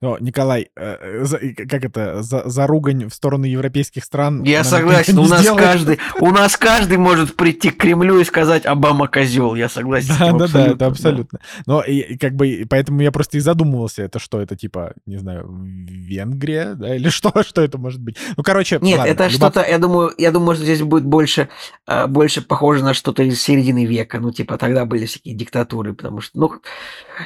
Но, 0.00 0.18
Николай, 0.18 0.70
э, 0.76 1.24
и 1.40 1.54
как 1.54 1.84
это, 1.84 2.22
за, 2.22 2.48
за 2.48 2.66
ругань 2.66 3.08
в 3.08 3.14
сторону 3.14 3.44
европейских 3.44 4.04
стран... 4.04 4.42
Я 4.42 4.64
согласен. 4.64 5.18
У 5.18 5.26
нас 5.26 5.40
сделает. 5.40 5.64
каждый, 5.64 5.98
у 6.20 6.30
нас 6.30 6.56
каждый 6.56 6.98
может 6.98 7.36
прийти 7.36 7.70
к 7.70 7.78
Кремлю 7.78 8.20
и 8.20 8.24
сказать 8.24 8.66
Обама 8.66 9.08
козел. 9.08 9.54
Я 9.54 9.68
согласен. 9.68 10.14
с 10.14 10.18
Да, 10.18 10.32
да, 10.32 10.46
да, 10.46 10.74
да. 10.74 10.86
абсолютно. 10.86 11.40
Но 11.66 11.82
и, 11.82 12.16
как 12.16 12.34
бы, 12.34 12.66
поэтому 12.68 13.00
я 13.00 13.12
просто 13.12 13.38
и 13.38 13.40
задумывался, 13.40 14.02
это 14.02 14.18
что, 14.18 14.40
это 14.40 14.56
типа, 14.56 14.92
не 15.06 15.16
знаю, 15.16 15.48
Венгрия, 15.48 16.74
да, 16.74 16.94
или 16.94 17.08
что, 17.16 17.42
что 17.42 17.62
это 17.62 17.78
может 17.78 18.00
быть? 18.00 18.16
Ну, 18.36 18.42
короче, 18.42 18.78
Нет, 18.80 18.98
ладно, 18.98 19.10
это 19.10 19.26
любоп- 19.26 19.30
что-то, 19.30 19.66
я 19.66 19.78
думаю, 19.78 20.12
я 20.18 20.30
думаю, 20.30 20.56
что 20.56 20.64
здесь 20.64 20.82
будет 20.82 21.04
больше, 21.04 21.48
э, 21.86 22.06
больше 22.06 22.42
похоже 22.42 22.84
на 22.84 22.94
что-то 22.94 23.22
из 23.22 23.40
середины 23.40 23.86
века. 23.86 24.20
Ну, 24.20 24.30
типа, 24.32 24.58
тогда 24.58 24.84
были 24.84 25.06
всякие 25.06 25.34
диктатуры, 25.34 25.94
потому 25.94 26.20
что, 26.20 26.38
ну, 26.38 26.52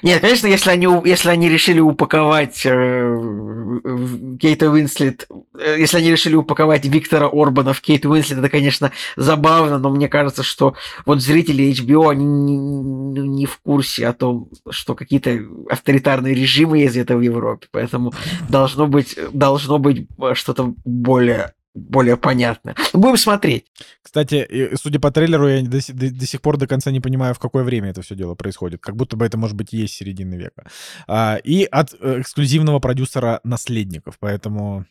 нет, 0.03 0.21
конечно, 0.21 0.47
если 0.47 0.71
они, 0.71 0.87
если 1.05 1.31
они 1.31 1.49
решили 1.49 1.81
упаковать 1.81 2.60
э, 2.67 3.15
в- 3.15 4.39
Кейта 4.39 4.71
Уинслет, 4.71 5.27
э, 5.59 5.77
если 5.79 5.99
они 5.99 6.11
решили 6.11 6.35
упаковать 6.35 6.85
Виктора 6.85 7.29
Орбана 7.33 7.73
в 7.73 7.81
Кейт 7.81 8.05
Уинслет, 8.07 8.39
это, 8.39 8.49
конечно, 8.49 8.93
забавно, 9.17 9.79
но 9.79 9.91
мне 9.91 10.09
кажется, 10.09 10.43
что 10.43 10.75
вот 11.07 11.21
зрители 11.21 11.71
HBO, 11.73 12.11
они 12.11 12.25
не, 12.25 12.57
не- 12.57 13.29
не 13.29 13.47
в 13.47 13.59
курсе 13.59 14.07
о 14.07 14.13
том, 14.13 14.49
что 14.71 14.95
какие-то 14.95 15.39
авторитарные 15.69 16.35
режимы 16.35 16.79
есть 16.79 16.93
где-то 16.95 17.17
в 17.17 17.21
Европе, 17.21 17.67
поэтому 17.71 18.13
должно 18.49 18.87
быть, 18.87 19.17
должно 19.33 19.79
быть 19.79 20.07
э, 20.19 20.35
что-то 20.35 20.75
более 20.85 21.53
более 21.75 22.17
понятное. 22.17 22.75
Будем 22.93 23.17
смотреть. 23.17 23.67
Кстати, 24.03 24.71
судя 24.75 24.99
по 24.99 25.11
трейлеру, 25.11 25.49
я 25.49 25.63
до, 25.63 25.79
до- 25.93 26.11
до 26.11 26.27
сих 26.27 26.41
пор 26.41 26.57
до 26.57 26.67
конца 26.67 26.91
не 26.91 27.01
понимаю, 27.01 27.35
в 27.35 27.39
какое 27.39 27.63
время 27.63 27.91
это 27.91 28.03
все 28.03 28.15
дело 28.15 28.35
происходит. 28.35 28.81
Как 28.81 28.97
будто 28.97 29.17
бы 29.17 29.25
это, 29.25 29.39
может 29.39 29.57
быть, 29.57 29.73
есть 29.73 29.95
середины 29.95 30.35
века. 30.35 30.69
А, 31.07 31.37
и 31.37 31.65
от 31.65 31.95
э, 32.01 32.21
эксклюзивного 32.21 32.81
продюсера 32.81 33.41
«Наследников», 33.45 34.17
поэтому 34.19 34.85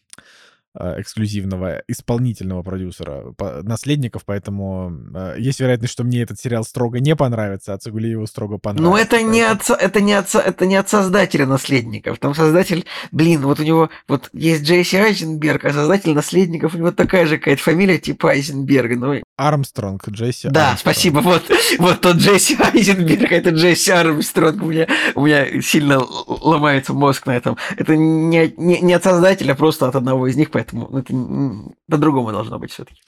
эксклюзивного 0.80 1.84
исполнительного 1.88 2.64
продюсера 2.64 3.34
по- 3.38 3.62
«Наследников», 3.64 4.24
поэтому 4.26 4.94
э, 5.14 5.36
есть 5.38 5.60
вероятность, 5.60 5.94
что 5.94 6.04
мне 6.04 6.22
этот 6.22 6.40
сериал 6.40 6.64
строго 6.64 7.00
не 7.00 7.16
понравится, 7.16 7.74
а 7.74 7.78
Цигулиеву 7.78 8.26
строго 8.28 8.58
понравится. 8.58 8.90
Но 8.90 8.98
это 8.98 9.22
не, 9.22 9.42
от, 9.42 9.70
это, 9.70 10.02
не 10.02 10.14
от, 10.14 10.34
это 10.34 10.66
не 10.66 10.76
от 10.76 10.90
создателя 10.90 11.46
наследников. 11.46 12.18
Там 12.20 12.34
создатель, 12.34 12.86
блин, 13.12 13.42
вот 13.42 13.60
у 13.60 13.64
него 13.64 13.90
вот 14.08 14.30
есть 14.34 14.64
Джейси 14.64 14.96
Айзенберг, 14.96 15.66
а 15.66 15.74
создатель 15.74 16.14
наследников 16.14 16.76
у 16.76 16.78
него 16.78 16.92
такая 16.92 17.26
же 17.26 17.38
какая-то 17.38 17.62
фамилия 17.62 17.98
типа 17.98 18.30
Айзенберга. 18.30 18.96
Ну, 18.96 19.22
Армстронг, 19.38 20.08
Джесси 20.10 20.50
да, 20.50 20.70
Армстронг. 20.70 20.80
спасибо. 20.80 21.20
Вот, 21.20 21.44
вот 21.78 22.02
тот 22.02 22.18
Джейси 22.18 22.58
Айзенберг, 22.62 23.32
это 23.32 23.50
Джейси 23.50 23.92
Армстронг. 23.92 24.62
У 24.62 24.68
меня, 24.68 24.88
у 25.16 25.26
меня 25.26 25.62
сильно 25.62 26.00
ломается 26.00 26.94
мозг 26.94 27.26
на 27.26 27.36
этом. 27.36 27.58
Это 27.76 27.98
не, 27.98 28.54
не, 28.58 28.80
не 28.80 28.94
от 28.94 29.04
создателя, 29.04 29.54
а 29.54 29.56
просто 29.56 29.88
от 29.88 29.96
одного 29.96 30.28
из 30.28 30.36
них, 30.36 30.52
поэтому 30.52 30.69
это 30.74 31.14
м, 31.14 31.76
по-другому 31.88 32.32
должно 32.32 32.60
быть 32.60 32.72
все-таки. 32.72 33.02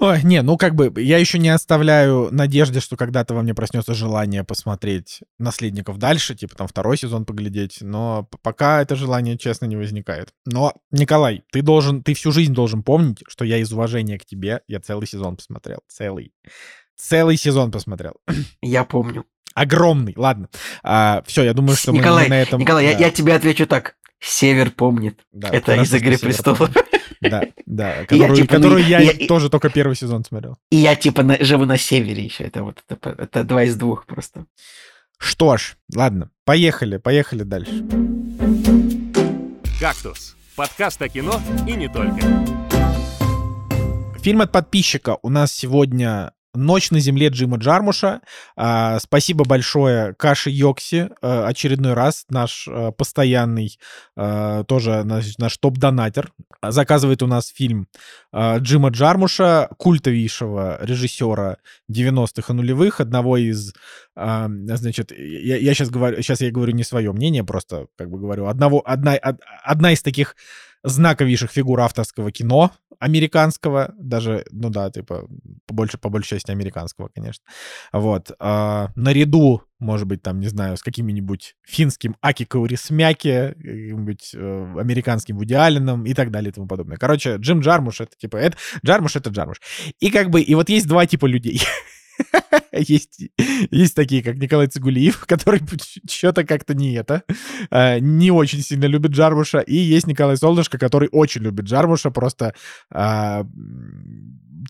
Ой, 0.00 0.22
не, 0.24 0.42
ну 0.42 0.56
как 0.56 0.74
бы 0.74 0.92
я 1.00 1.18
еще 1.18 1.38
не 1.38 1.50
оставляю 1.50 2.28
надежды, 2.32 2.80
что 2.80 2.96
когда-то 2.96 3.32
во 3.32 3.42
мне 3.42 3.54
проснется 3.54 3.94
желание 3.94 4.42
посмотреть 4.42 5.20
наследников 5.38 5.98
дальше, 5.98 6.34
типа 6.34 6.56
там 6.56 6.66
второй 6.66 6.96
сезон 6.96 7.24
поглядеть, 7.24 7.78
но 7.80 8.28
пока 8.42 8.82
это 8.82 8.96
желание, 8.96 9.38
честно, 9.38 9.66
не 9.66 9.76
возникает. 9.76 10.30
Но, 10.46 10.74
Николай, 10.90 11.44
ты 11.52 11.62
должен, 11.62 12.02
ты 12.02 12.14
всю 12.14 12.32
жизнь 12.32 12.52
должен 12.52 12.82
помнить, 12.82 13.22
что 13.28 13.44
я 13.44 13.58
из 13.58 13.72
уважения 13.72 14.18
к 14.18 14.24
тебе, 14.24 14.62
я 14.66 14.80
целый 14.80 15.06
сезон 15.06 15.36
посмотрел, 15.36 15.78
целый. 15.86 16.32
Целый 16.96 17.36
сезон 17.36 17.70
посмотрел. 17.70 18.14
Я 18.62 18.84
помню. 18.84 19.24
Огромный. 19.54 20.14
Ладно. 20.16 20.48
все, 21.26 21.44
я 21.44 21.54
думаю, 21.54 21.76
что 21.76 21.92
Николай, 21.92 22.24
мы 22.24 22.30
на 22.30 22.42
этом... 22.42 22.60
Николай, 22.60 22.86
я, 22.86 22.92
да, 22.94 22.98
я 22.98 23.10
тебе 23.12 23.34
отвечу 23.34 23.68
так. 23.68 23.94
Север 24.26 24.70
помнит. 24.70 25.20
да, 25.32 25.48
это 25.50 25.74
из 25.76 25.92
«Игры 25.94 26.18
престолов». 26.18 26.70
Да, 27.20 27.42
да, 27.64 28.04
которую, 28.04 28.36
типа, 28.36 28.54
ну, 28.54 28.58
которую 28.58 28.84
я, 28.84 28.98
я- 29.00 29.26
тоже 29.26 29.48
только 29.48 29.70
первый 29.70 29.96
сезон 29.96 30.24
смотрел. 30.24 30.58
И 30.70 30.76
я 30.76 30.94
типа 30.94 31.22
на- 31.22 31.42
живу 31.42 31.64
на 31.64 31.78
севере 31.78 32.22
еще. 32.22 32.44
Это 32.44 32.62
вот 32.62 32.82
это, 32.86 33.14
это 33.16 33.44
два 33.44 33.62
из 33.64 33.76
двух 33.76 34.04
просто. 34.04 34.44
Что 35.16 35.56
ж, 35.56 35.76
ладно, 35.94 36.30
поехали, 36.44 36.98
поехали 36.98 37.42
дальше. 37.44 37.82
«Кактус»— 39.80 40.36
подкаст 40.56 41.00
о 41.00 41.08
кино 41.08 41.40
и 41.66 41.72
не 41.72 41.88
только. 41.88 42.20
Фильм 44.20 44.42
от 44.42 44.52
подписчика 44.52 45.16
у 45.22 45.30
нас 45.30 45.50
сегодня 45.52 46.32
«Ночь 46.54 46.90
на 46.90 47.00
земле» 47.00 47.28
Джима 47.28 47.56
Джармуша. 47.58 48.20
А, 48.56 48.98
спасибо 49.00 49.44
большое 49.44 50.14
Каше 50.14 50.50
Йокси, 50.50 51.10
а, 51.20 51.46
очередной 51.46 51.94
раз 51.94 52.24
наш 52.30 52.68
а, 52.68 52.92
постоянный, 52.92 53.78
а, 54.16 54.64
тоже 54.64 55.02
наш, 55.04 55.36
наш 55.38 55.56
топ-донатер. 55.58 56.32
Заказывает 56.62 57.22
у 57.22 57.26
нас 57.26 57.48
фильм 57.48 57.88
Джима 58.34 58.88
Джармуша, 58.88 59.68
культовейшего 59.76 60.78
режиссера 60.82 61.58
90-х 61.90 62.52
и 62.52 62.56
нулевых, 62.56 63.00
одного 63.00 63.36
из, 63.36 63.74
значит, 64.16 65.12
я, 65.12 65.58
я 65.58 65.74
сейчас 65.74 65.90
говорю, 65.90 66.16
сейчас 66.22 66.40
я 66.40 66.50
говорю 66.50 66.72
не 66.72 66.84
свое 66.84 67.12
мнение, 67.12 67.44
просто 67.44 67.88
как 67.98 68.10
бы 68.10 68.18
говорю, 68.18 68.46
одного, 68.46 68.82
одна, 68.86 69.12
од- 69.12 69.42
одна 69.62 69.92
из 69.92 70.02
таких 70.02 70.36
знаковейших 70.84 71.50
фигур 71.50 71.80
авторского 71.80 72.30
кино 72.30 72.70
американского, 73.00 73.92
даже, 73.98 74.44
ну 74.50 74.70
да, 74.70 74.90
типа, 74.90 75.26
по, 75.66 75.74
больше, 75.74 75.98
по 75.98 76.08
большей 76.08 76.36
части 76.36 76.50
американского, 76.50 77.08
конечно. 77.14 77.44
Вот. 77.92 78.30
а, 78.38 78.90
наряду, 78.94 79.62
может 79.78 80.06
быть, 80.06 80.22
там, 80.22 80.40
не 80.40 80.48
знаю, 80.48 80.76
с 80.76 80.82
каким-нибудь 80.82 81.56
финским 81.66 82.16
Аки 82.20 82.44
Каурисмяки, 82.44 83.54
каким-нибудь 83.56 84.30
э, 84.34 84.74
американским 84.78 85.36
Вуди 85.36 85.54
Алленом 85.54 86.06
и 86.06 86.14
так 86.14 86.30
далее 86.30 86.50
и 86.50 86.54
тому 86.54 86.66
подобное. 86.66 86.96
Короче, 86.96 87.36
Джим 87.36 87.60
Джармуш— 87.60 88.00
это 88.02 88.16
типа, 88.16 88.36
это, 88.36 88.56
Джармуш— 88.84 89.16
это 89.16 89.30
Джармуш. 89.30 89.60
И 90.00 90.10
как 90.10 90.30
бы, 90.30 90.40
и 90.40 90.54
вот 90.54 90.68
есть 90.68 90.86
два 90.86 91.06
типа 91.06 91.26
людей. 91.26 91.60
Есть, 92.76 93.20
есть 93.70 93.94
такие, 93.94 94.22
как 94.22 94.36
Николай 94.36 94.66
Цигулиев, 94.66 95.24
который 95.26 95.60
что-то 96.08 96.44
как-то 96.44 96.74
не 96.74 96.94
это, 96.94 97.22
э, 97.70 97.98
не 98.00 98.30
очень 98.30 98.60
сильно 98.60 98.86
любит 98.86 99.12
Джармуша, 99.12 99.60
и 99.60 99.76
есть 99.76 100.06
Николай 100.06 100.36
Солнышко, 100.36 100.78
который 100.78 101.08
очень 101.12 101.42
любит 101.42 101.66
Джармуша, 101.66 102.10
просто 102.10 102.54
а, 102.90 103.46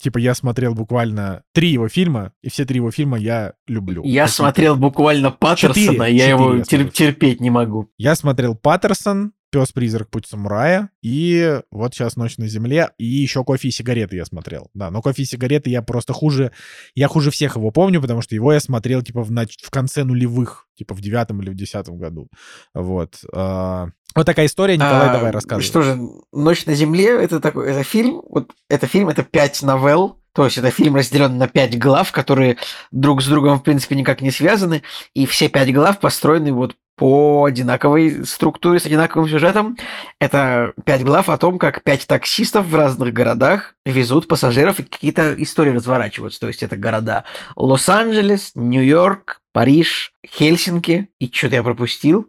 типа 0.01 0.19
я 0.19 0.35
смотрел 0.35 0.75
буквально 0.75 1.43
три 1.53 1.71
его 1.71 1.89
фильма, 1.89 2.33
и 2.43 2.51
все 2.51 2.65
три 2.65 2.77
его 2.77 2.91
фильма 2.91 3.19
я 3.19 3.55
люблю. 3.67 4.03
Я 4.05 4.23
Какие-то. 4.25 4.33
смотрел 4.33 4.77
буквально 4.77 5.31
Паттерсона, 5.31 5.93
Четыре, 5.93 6.17
я 6.17 6.29
его 6.29 6.59
четыре 6.61 6.83
я 6.85 6.89
тер- 6.89 6.93
терпеть 6.93 7.41
не 7.41 7.51
могу. 7.51 7.91
Я 7.99 8.15
смотрел 8.15 8.55
Паттерсон, 8.55 9.33
«Пес-призрак. 9.55 10.11
Путь 10.11 10.27
самурая», 10.27 10.91
и 11.01 11.61
вот 11.71 11.95
сейчас 11.95 12.17
«Ночь 12.17 12.39
на 12.39 12.49
земле», 12.49 12.91
и 12.99 13.05
еще 13.05 13.45
«Кофе 13.45 13.69
и 13.69 13.71
сигареты» 13.71 14.17
я 14.17 14.25
смотрел. 14.25 14.69
Да, 14.75 14.91
но 14.91 15.01
«Кофе 15.01 15.23
и 15.23 15.25
сигареты» 15.25 15.71
я 15.71 15.81
просто 15.81 16.13
хуже... 16.13 16.51
Я 16.97 17.07
хуже 17.07 17.31
всех 17.31 17.55
его 17.55 17.71
помню, 17.71 18.01
потому 18.01 18.21
что 18.21 18.35
его 18.35 18.53
я 18.53 18.59
смотрел, 18.59 19.03
типа, 19.03 19.23
в, 19.23 19.31
нач... 19.31 19.57
в 19.63 19.71
конце 19.71 20.03
нулевых, 20.03 20.67
типа, 20.77 20.93
в 20.95 21.01
девятом 21.01 21.41
или 21.41 21.51
в 21.51 21.55
десятом 21.55 21.99
году. 21.99 22.29
Вот. 22.75 23.15
А, 23.33 23.91
Вот 24.17 24.27
такая 24.27 24.47
история, 24.47 24.75
Николай, 24.75 25.11
А, 25.11 25.13
давай 25.13 25.31
рассказывай. 25.31 25.63
Что 25.63 25.83
же, 25.83 25.99
«Ночь 26.33 26.67
на 26.67 26.75
земле»— 26.75 27.07
это 27.23 27.39
такой, 27.39 27.71
это 27.71 27.85
фильм, 27.85 28.23
вот 28.29 28.51
это 28.69 28.89
фильм, 28.89 29.09
это 29.09 29.23
пять 29.23 29.63
новелл, 29.63 30.19
то 30.35 30.45
есть 30.45 30.59
это 30.59 30.71
фильм 30.71 30.97
разделен 30.97 31.39
на 31.39 31.47
пять 31.47 31.79
глав, 31.79 32.11
которые 32.11 32.57
друг 32.91 33.23
с 33.23 33.29
другом, 33.29 33.61
в 33.61 33.63
принципе, 33.63 33.95
никак 33.95 34.21
не 34.21 34.33
связаны, 34.33 34.83
и 35.15 35.27
все 35.27 35.49
пять 35.49 35.73
глав 35.73 36.01
построены 36.01 36.53
вот 36.53 36.75
по 36.97 37.45
одинаковой 37.45 38.25
структуре, 38.25 38.79
с 38.79 38.87
одинаковым 38.87 39.29
сюжетом. 39.29 39.77
Это 40.21 40.73
пять 40.85 41.03
глав 41.03 41.29
о 41.29 41.39
том, 41.39 41.59
как 41.59 41.83
пять 41.83 42.07
таксистов 42.07 42.67
в 42.67 42.75
разных 42.75 43.13
городах 43.13 43.75
везут 43.85 44.29
пассажиров, 44.29 44.81
и 44.81 44.85
какие-то 44.85 45.35
истории 45.43 45.71
разворачиваются. 45.71 46.41
То 46.41 46.49
есть 46.49 46.63
это 46.63 46.77
города 46.77 47.25
Лос-Анджелес, 47.57 48.53
Нью-Йорк, 48.55 49.41
Париж, 49.53 50.13
Хельсинки, 50.27 51.09
и 51.19 51.31
что-то 51.33 51.57
я 51.57 51.63
пропустил. 51.63 52.29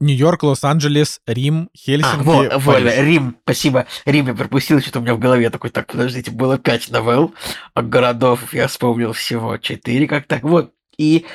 Нью-Йорк, 0.00 0.44
Лос-Анджелес, 0.44 1.20
Рим, 1.26 1.70
А, 1.72 1.76
Хельсинки, 1.76 2.24
вот, 2.24 2.52
вот, 2.54 2.74
Париж. 2.74 2.94
Рим, 2.98 3.36
спасибо. 3.42 3.86
Рим 4.04 4.28
я 4.28 4.34
пропустил, 4.34 4.80
что-то 4.80 5.00
у 5.00 5.02
меня 5.02 5.14
в 5.14 5.18
голове 5.18 5.44
Я 5.44 5.50
такой, 5.50 5.70
так, 5.70 5.86
подождите, 5.86 6.30
было 6.30 6.56
пять 6.56 6.88
новелл, 6.90 7.34
а 7.74 7.82
городов 7.82 8.54
я 8.54 8.68
вспомнил 8.68 9.12
всего 9.12 9.56
четыре, 9.56 10.06
как 10.06 10.26
так, 10.26 10.42
вот. 10.42 10.72
И, 10.98 11.26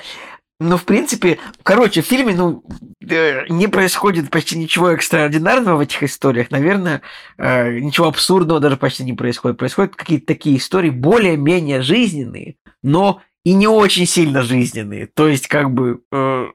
ну, 0.64 0.78
в 0.78 0.86
принципе, 0.86 1.40
короче, 1.64 2.02
в 2.02 2.06
фильме, 2.06 2.36
ну, 2.36 2.64
э, 3.08 3.46
не 3.50 3.68
происходит 3.68 4.30
почти 4.30 4.58
ничего 4.58 4.90
экстраординарного 4.90 5.78
в 5.78 5.82
этих 5.82 6.04
историях, 6.04 6.52
наверное, 6.52 7.02
э, 7.38 7.80
ничего 7.80 8.08
абсурдного 8.08 8.60
даже 8.60 8.78
почти 8.78 9.04
не 9.04 9.14
происходит. 9.14 9.58
Происходят 9.58 9.96
какие-то 9.96 10.26
такие 10.26 10.58
истории 10.58 10.90
более-менее 10.90 11.82
жизненные, 11.82 12.56
но 12.82 13.22
и 13.44 13.54
не 13.54 13.68
очень 13.68 14.06
сильно 14.06 14.42
жизненные. 14.42 15.08
То 15.08 15.28
есть, 15.28 15.48
как 15.48 15.72
бы, 15.72 16.02
э, 16.12 16.48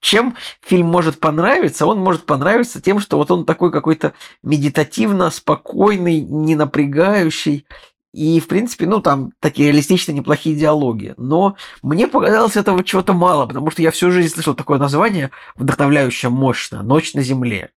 чем 0.00 0.36
фильм 0.60 0.88
может 0.88 1.20
понравиться? 1.20 1.86
Он 1.86 2.00
может 2.00 2.26
понравиться 2.26 2.82
тем, 2.82 2.98
что 2.98 3.16
вот 3.16 3.30
он 3.30 3.46
такой 3.46 3.70
какой-то 3.70 4.14
медитативно 4.42 5.30
спокойный, 5.30 6.20
не 6.20 6.56
напрягающий. 6.56 7.66
И, 8.12 8.40
в 8.40 8.48
принципе, 8.48 8.86
ну, 8.86 9.00
там 9.00 9.32
такие 9.40 9.68
реалистичные, 9.68 10.14
неплохие 10.14 10.54
диалоги. 10.54 11.14
Но 11.16 11.56
мне 11.82 12.06
показалось 12.06 12.56
этого 12.56 12.84
чего-то 12.84 13.14
мало, 13.14 13.46
потому 13.46 13.70
что 13.70 13.80
я 13.80 13.90
всю 13.90 14.10
жизнь 14.10 14.34
слышал 14.34 14.54
такое 14.54 14.78
название, 14.78 15.30
вдохновляющее, 15.56 16.30
мощно, 16.30 16.82
«Ночь 16.82 17.14
на 17.14 17.22
земле». 17.22 17.70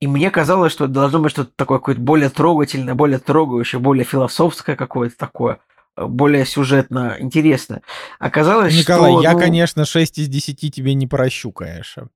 И 0.00 0.06
мне 0.06 0.30
казалось, 0.30 0.72
что 0.72 0.84
это 0.84 0.94
должно 0.94 1.20
быть 1.20 1.32
что-то 1.32 1.50
такое 1.56 1.78
какое-то 1.78 2.00
более 2.00 2.28
трогательное, 2.28 2.94
более 2.94 3.18
трогающее, 3.18 3.80
более 3.80 4.04
философское 4.04 4.76
какое-то 4.76 5.16
такое, 5.16 5.60
более 6.06 6.46
сюжетно 6.46 7.16
интересное. 7.18 7.82
Оказалось, 8.18 8.76
Николай, 8.76 9.12
что... 9.12 9.22
я, 9.22 9.32
ну, 9.32 9.38
конечно, 9.38 9.84
6 9.84 10.18
из 10.18 10.28
10 10.28 10.74
тебе 10.74 10.94
не 10.94 11.06
прощу, 11.06 11.50
конечно. 11.52 12.08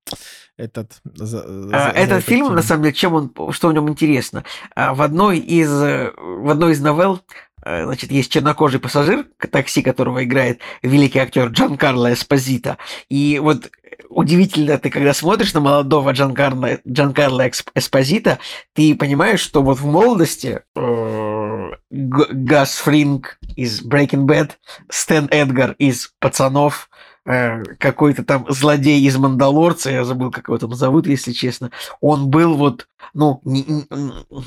Этот, 0.56 0.92
за- 1.04 1.26
за- 1.66 1.76
А, 1.76 1.92
за 1.92 1.98
Этот 1.98 2.24
фильм, 2.24 2.54
на 2.54 2.62
самом 2.62 2.82
деле, 2.84 2.94
чем 2.94 3.14
он, 3.14 3.32
что 3.52 3.68
в 3.68 3.72
нем 3.72 3.88
интересно? 3.88 4.44
А, 4.76 4.94
В 4.94 5.02
одной 5.02 5.38
из, 5.38 5.70
э, 5.72 6.12
в 6.16 6.48
одной 6.50 6.72
из 6.72 6.80
новелл 6.80 7.20
э, 7.64 7.84
значит, 7.84 8.10
есть 8.10 8.30
чернокожий 8.30 8.80
пассажир, 8.80 9.24
такси 9.50 9.82
которого 9.82 10.22
играет 10.24 10.60
великий 10.82 11.18
актер 11.20 11.48
Джан 11.48 11.76
Карло 11.78 12.12
Эспозита. 12.12 12.76
И 13.08 13.38
вот 13.42 13.70
удивительно, 14.14 14.78
ты 14.78 14.90
когда 14.90 15.12
смотришь 15.14 15.54
на 15.54 15.60
молодого 15.60 16.10
Джан 16.10 16.34
Карло, 16.34 16.78
Джан 16.86 17.12
Карло 17.12 17.42
Экс- 17.42 17.64
Эспозита, 17.74 18.38
ты 18.74 18.94
понимаешь, 18.94 19.40
что 19.40 19.62
вот 19.62 19.78
в 19.78 19.86
молодости 19.86 20.60
э, 20.76 21.70
Гас 21.90 22.76
Фринг 22.76 23.38
из 23.56 23.82
Breaking 23.84 24.26
Bad, 24.26 24.52
Стэн 24.88 25.28
Эдгар 25.30 25.74
из 25.78 26.12
«Пацанов», 26.20 26.88
какой-то 27.24 28.24
там 28.24 28.46
злодей 28.48 29.00
из 29.02 29.16
«Мандалорца», 29.16 29.90
я 29.90 30.04
забыл, 30.04 30.30
как 30.30 30.48
его 30.48 30.58
там 30.58 30.74
зовут, 30.74 31.06
если 31.06 31.32
честно, 31.32 31.70
он 32.00 32.28
был 32.28 32.54
вот, 32.54 32.88
ну, 33.14 33.40
не, 33.44 33.62
не- 33.62 33.84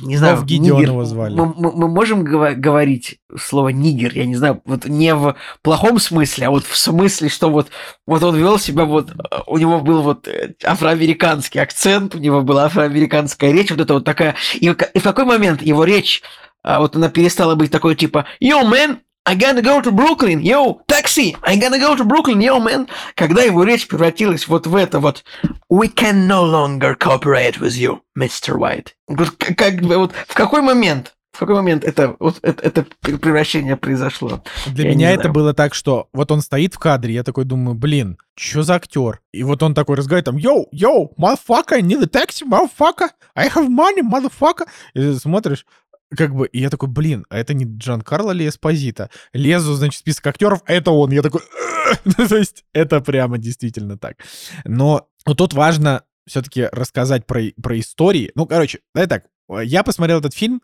не 0.05 0.17
знаю, 0.17 0.35
Мофф 0.35 0.45
Гидеон 0.45 0.79
нигер. 0.79 0.89
его 0.91 1.05
звали. 1.05 1.35
Мы, 1.35 1.53
мы- 1.55 1.71
мы 1.71 1.87
можем 1.87 2.23
говорить 2.23 3.19
слово 3.37 3.69
«нигер», 3.69 4.11
я 4.15 4.25
не 4.25 4.35
знаю, 4.35 4.61
вот 4.65 4.85
не 4.85 5.15
в 5.15 5.35
плохом 5.61 5.99
смысле, 5.99 6.47
а 6.47 6.49
вот 6.49 6.65
в 6.65 6.75
смысле, 6.77 7.29
что 7.29 7.49
вот, 7.49 7.67
вот 8.05 8.23
он 8.23 8.35
вел 8.35 8.59
себя 8.59 8.83
вот, 8.85 9.11
э, 9.11 9.13
у 9.47 9.57
него 9.57 9.79
был 9.79 10.01
вот 10.01 10.27
э, 10.27 10.53
афроамериканский 10.63 11.61
акцент, 11.61 12.15
у 12.15 12.17
него 12.19 12.41
была 12.41 12.65
афроамериканская 12.65 13.51
речь, 13.51 13.71
вот 13.71 13.79
это 13.79 13.93
вот 13.93 14.03
такая, 14.05 14.35
и, 14.55 14.65
и 14.67 14.99
в 14.99 15.03
какой 15.03 15.23
момент 15.25 15.61
его 15.61 15.83
речь, 15.85 16.21
а, 16.63 16.79
вот 16.79 16.95
она 16.95 17.09
перестала 17.09 17.53
быть 17.55 17.69
такой 17.71 17.95
типа 17.95 18.25
«Yo, 18.41 18.63
man, 18.63 18.97
I 19.27 19.33
gotta 19.33 19.63
go 19.63 19.81
to 19.81 19.91
Brooklyn, 19.91 20.41
yo, 20.41 20.81
taxi, 20.87 21.35
I 21.41 21.57
gotta 21.57 21.79
go 21.79 21.95
to 21.95 22.05
Brooklyn, 22.05 22.39
yo, 22.41 22.59
man», 22.59 22.87
когда 23.15 23.41
его 23.41 23.63
речь 23.63 23.87
превратилась 23.87 24.47
вот 24.47 24.67
в 24.67 24.75
это 24.75 24.99
вот 24.99 25.23
«We 25.67 25.91
can 25.91 26.27
no 26.27 26.43
longer 26.43 26.95
cooperate 26.95 27.59
with 27.59 27.75
you, 27.75 28.01
Mr. 28.15 28.55
White». 28.55 28.89
Вот 29.07 29.31
как 29.31 29.81
бы 29.81 29.97
вот 29.97 30.13
в 30.27 30.35
какой 30.35 30.61
момент, 30.61 31.15
в 31.31 31.39
какой 31.39 31.55
момент 31.55 31.83
это, 31.83 32.15
вот 32.19 32.37
это, 32.43 32.63
это 32.63 32.85
превращение 33.01 33.75
произошло? 33.75 34.43
Для 34.67 34.89
Я 34.89 34.91
меня 34.91 35.11
это 35.11 35.29
было 35.29 35.55
так, 35.55 35.73
что 35.73 36.07
вот 36.13 36.31
он 36.31 36.41
стоит 36.41 36.75
в 36.75 36.77
кадре, 36.77 37.15
я 37.15 37.23
такой 37.23 37.45
думаю, 37.45 37.73
блин, 37.73 38.19
что 38.37 38.61
за 38.61 38.75
актер? 38.75 39.21
И 39.33 39.41
вот 39.41 39.63
он 39.63 39.73
такой 39.73 39.95
разговаривает 39.95 40.25
там, 40.25 40.37
йоу, 40.37 40.67
йоу, 40.71 41.13
motherfucker, 41.17 41.73
I 41.73 41.81
need 41.81 42.03
a 42.03 42.05
taxi, 42.05 42.45
motherfucker, 42.47 43.09
I 43.35 43.49
have 43.49 43.69
money, 43.69 44.01
motherfucker. 44.01 44.67
И 44.93 44.99
ты 44.99 45.15
смотришь, 45.15 45.65
как 46.15 46.35
бы, 46.35 46.47
и 46.47 46.59
я 46.59 46.69
такой, 46.69 46.89
блин, 46.89 47.25
а 47.29 47.37
это 47.37 47.53
не 47.53 47.65
Джан 47.65 48.01
Карло 48.01 48.31
ли 48.31 48.47
Эспозита? 48.47 49.09
Лезу, 49.33 49.73
значит, 49.73 49.95
в 49.95 49.99
список 49.99 50.27
актеров, 50.27 50.61
а 50.65 50.73
это 50.73 50.91
он. 50.91 51.11
Я 51.11 51.21
такой, 51.21 51.41
ну, 52.05 52.27
то 52.27 52.37
есть 52.37 52.63
это 52.73 53.01
прямо 53.01 53.37
действительно 53.37 53.97
так. 53.97 54.17
Но 54.63 55.07
вот 55.25 55.37
тут 55.37 55.53
важно 55.53 56.03
все-таки 56.27 56.67
рассказать 56.71 57.25
про, 57.25 57.41
про 57.61 57.79
истории. 57.79 58.31
Ну, 58.35 58.45
короче, 58.45 58.79
давай 58.93 59.07
так, 59.07 59.25
я 59.63 59.83
посмотрел 59.83 60.19
этот 60.19 60.33
фильм 60.33 60.61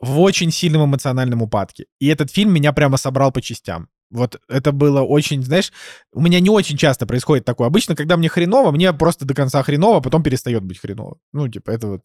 в 0.00 0.20
очень 0.20 0.50
сильном 0.50 0.84
эмоциональном 0.86 1.42
упадке. 1.42 1.86
И 1.98 2.06
этот 2.08 2.30
фильм 2.30 2.52
меня 2.52 2.72
прямо 2.72 2.96
собрал 2.96 3.32
по 3.32 3.42
частям. 3.42 3.88
Вот 4.10 4.40
это 4.48 4.72
было 4.72 5.02
очень, 5.02 5.42
знаешь, 5.44 5.72
у 6.12 6.20
меня 6.20 6.40
не 6.40 6.50
очень 6.50 6.76
часто 6.76 7.06
происходит 7.06 7.44
такое. 7.44 7.68
Обычно, 7.68 7.94
когда 7.94 8.16
мне 8.16 8.28
хреново, 8.28 8.72
мне 8.72 8.92
просто 8.92 9.24
до 9.24 9.34
конца 9.34 9.62
хреново, 9.62 9.98
а 9.98 10.00
потом 10.00 10.22
перестает 10.22 10.64
быть 10.64 10.80
хреново. 10.80 11.18
Ну, 11.32 11.48
типа, 11.48 11.70
это 11.70 11.86
вот 11.86 12.02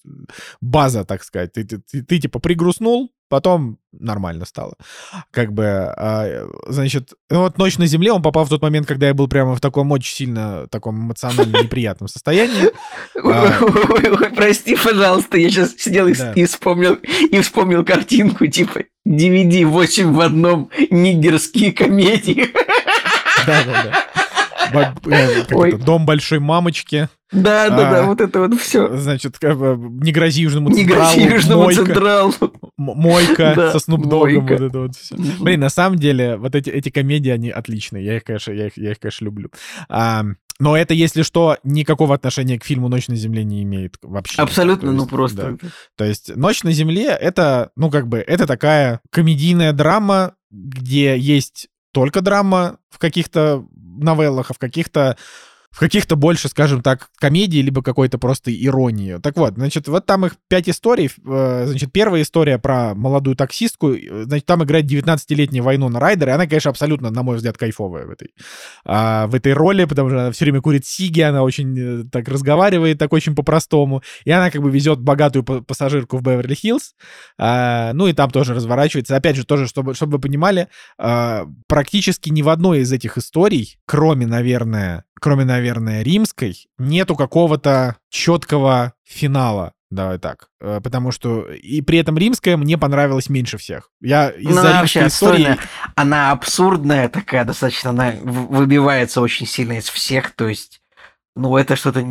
база, 0.62 1.04
так 1.04 1.24
сказать. 1.24 1.54
Ты, 1.54 1.64
ты, 1.64 1.80
ты, 1.80 2.04
ты, 2.04 2.20
типа, 2.20 2.40
пригрустнул, 2.40 3.12
потом 3.30 3.78
нормально 3.92 4.46
стало. 4.46 4.76
Как 5.32 5.54
бы, 5.54 5.66
а, 5.66 6.48
значит, 6.68 7.14
ну 7.30 7.40
вот 7.42 7.58
«Ночь 7.58 7.78
на 7.78 7.86
земле», 7.88 8.12
он 8.12 8.22
попал 8.22 8.46
в 8.46 8.50
тот 8.50 8.62
момент, 8.62 8.88
когда 8.88 9.08
я 9.08 9.14
был 9.14 9.28
прямо 9.28 9.56
в 9.56 9.62
таком 9.62 9.92
очень 9.92 10.14
сильно 10.16 10.68
таком 10.68 10.98
эмоционально 11.08 11.64
неприятном 11.64 12.08
состоянии. 12.08 12.72
А. 13.24 14.30
Прости, 14.36 14.76
пожалуйста, 14.76 15.38
я 15.38 15.50
сейчас 15.50 15.74
сидел 15.78 16.08
и, 16.08 16.14
Да. 16.14 16.34
вспомнил, 16.46 16.96
и 16.96 17.40
вспомнил 17.40 17.84
картинку, 17.84 18.46
типа 18.48 18.82
DVD 19.08 19.66
8 19.66 20.14
в 20.14 20.20
одном, 20.22 20.70
нигерские 20.92 21.72
комедии. 21.72 22.50
Как 23.46 23.68
Ой. 23.68 23.74
это, 23.74 24.05
Дом 25.86 26.06
большой 26.06 26.40
мамочки. 26.40 27.10
Да, 27.32 27.70
да, 27.70 27.92
да, 27.92 28.00
А. 28.02 28.06
вот 28.06 28.22
это 28.22 28.40
вот 28.40 28.60
все. 28.60 28.96
Значит, 28.98 29.38
не 29.42 30.12
грози 30.12 30.42
Южному 30.44 30.70
Не 30.70 30.86
Централу. 30.86 31.16
грози 31.16 31.34
Южному 31.34 31.72
Централу. 31.72 32.34
мойка 32.78 33.54
Да, 33.56 33.72
со 33.72 33.80
Снуп 33.80 34.08
Доггом, 34.08 34.44
мойка. 34.46 34.54
вот 34.54 34.62
это 34.62 34.80
вот 34.80 34.96
все. 34.96 35.16
Блин, 35.40 35.60
на 35.60 35.70
самом 35.70 35.98
деле, 35.98 36.38
вот 36.38 36.56
эти, 36.56 36.70
эти 36.70 36.90
комедии, 36.90 37.32
они 37.32 37.50
отличные. 37.50 38.06
Я 38.06 38.18
их, 38.18 38.24
конечно, 38.24 38.52
я 38.52 38.68
их, 38.68 38.78
я 38.78 38.92
их, 38.92 39.00
конечно, 39.00 39.26
люблю. 39.26 39.50
А, 39.90 40.24
но 40.60 40.78
это, 40.78 40.94
если 40.94 41.24
что, 41.24 41.58
никакого 41.64 42.16
отношения 42.16 42.58
к 42.60 42.64
фильму 42.64 42.88
«Ночь 42.88 43.08
на 43.08 43.16
земле» 43.16 43.44
не 43.44 43.64
имеет 43.64 43.96
вообще. 44.02 44.42
Абсолютно, 44.42 44.92
ну 44.92 45.00
есть, 45.00 45.10
да. 45.10 45.16
просто. 45.16 45.58
То 45.98 46.06
есть 46.06 46.36
«Ночь 46.36 46.64
на 46.64 46.72
земле»— 46.72 47.08
это, 47.20 47.72
ну, 47.76 47.90
как 47.90 48.08
бы, 48.08 48.20
это 48.20 48.46
такая 48.48 49.02
комедийная 49.12 49.74
драма, 49.74 50.36
где 50.52 51.18
есть 51.18 51.68
только 51.92 52.22
драма 52.22 52.78
в 52.90 53.00
каких-то 53.00 53.66
новеллах, 54.04 54.52
а 54.52 54.54
в 54.54 54.60
каких-то 54.60 55.18
в 55.76 55.80
каких-то 55.80 56.16
больше, 56.16 56.48
скажем 56.48 56.82
так, 56.82 57.10
комедии, 57.18 57.58
либо 57.58 57.84
какой-то 57.84 58.18
просто 58.18 58.50
иронии. 58.50 59.18
Так 59.22 59.36
вот, 59.36 59.56
значит, 59.56 59.90
вот 59.90 60.06
там 60.06 60.26
их 60.26 60.38
пять 60.48 60.70
историй. 60.70 61.12
Э, 61.28 61.66
Значит, 61.68 61.92
первая 61.92 62.22
история 62.22 62.58
про 62.58 62.96
молодую 62.96 63.36
таксистку. 63.36 63.92
э, 63.92 64.24
Значит, 64.24 64.46
там 64.46 64.64
играет 64.64 64.86
19-летняя 64.86 65.62
Вайнона 65.62 66.00
Райдер, 66.00 66.30
и 66.30 66.32
она, 66.32 66.48
конечно, 66.48 66.72
абсолютно, 66.72 67.10
на 67.10 67.24
мой 67.24 67.36
взгляд, 67.36 67.58
кайфовая 67.58 68.06
в 68.06 68.10
этой, 68.10 68.30
а, 68.86 69.28
в 69.28 69.36
этой 69.36 69.52
роли, 69.52 69.84
потому 69.84 70.08
что 70.10 70.20
она 70.22 70.32
все 70.32 70.46
время 70.46 70.62
курит 70.62 70.86
сиги, 70.86 71.20
она 71.20 71.44
очень 71.44 71.78
э, 71.78 72.04
так 72.10 72.30
разговаривает, 72.30 72.98
так 72.98 73.12
очень 73.12 73.36
по-простому. 73.36 74.02
И 74.24 74.32
она 74.32 74.52
как 74.52 74.62
бы 74.62 74.72
везет 74.72 75.02
богатую 75.02 75.44
па- 75.44 75.60
пассажирку 75.62 76.16
в 76.18 76.22
Беверли-Хиллз. 76.22 76.94
А, 77.38 77.92
ну 77.92 78.08
и 78.08 78.14
там 78.14 78.32
тоже 78.32 78.54
разворачивается. 78.54 79.18
Опять 79.18 79.36
же, 79.36 79.46
тоже, 79.46 79.68
чтобы, 79.68 79.94
чтобы 79.94 80.14
вы 80.14 80.20
понимали, 80.20 80.70
а, 80.98 81.48
практически 81.68 82.30
ни 82.30 82.44
в 82.44 82.48
одной 82.48 82.80
из 82.80 82.94
этих 82.94 83.18
историй, 83.18 83.78
кроме, 83.86 84.26
наверное, 84.26 85.04
кроме, 85.20 85.46
наверное, 85.46 86.02
римской, 86.02 86.68
нету 86.78 87.16
какого-то 87.16 87.98
четкого 88.10 88.94
финала. 89.04 89.74
Давай 89.92 90.18
так. 90.18 90.50
Э, 90.60 90.82
потому 90.84 91.12
что 91.12 91.46
и 91.52 91.82
при 91.82 92.00
этом 92.00 92.18
римская 92.18 92.58
мне 92.58 92.78
понравилась 92.78 93.30
меньше 93.30 93.58
всех. 93.58 93.92
Я 94.02 94.30
из-за 94.30 94.62
она 94.62 94.82
вообще 94.82 95.08
истории... 95.08 95.44
отстойная. 95.44 95.60
Она 95.96 96.32
абсурдная 96.32 97.08
такая 97.08 97.46
достаточно, 97.46 97.92
она 97.92 98.14
выбивается 98.22 99.22
очень 99.22 99.46
сильно 99.46 99.74
из 99.74 99.88
всех, 99.90 100.32
то 100.32 100.48
есть, 100.48 100.82
ну, 101.36 101.56
это 101.56 101.76
что-то, 101.76 102.06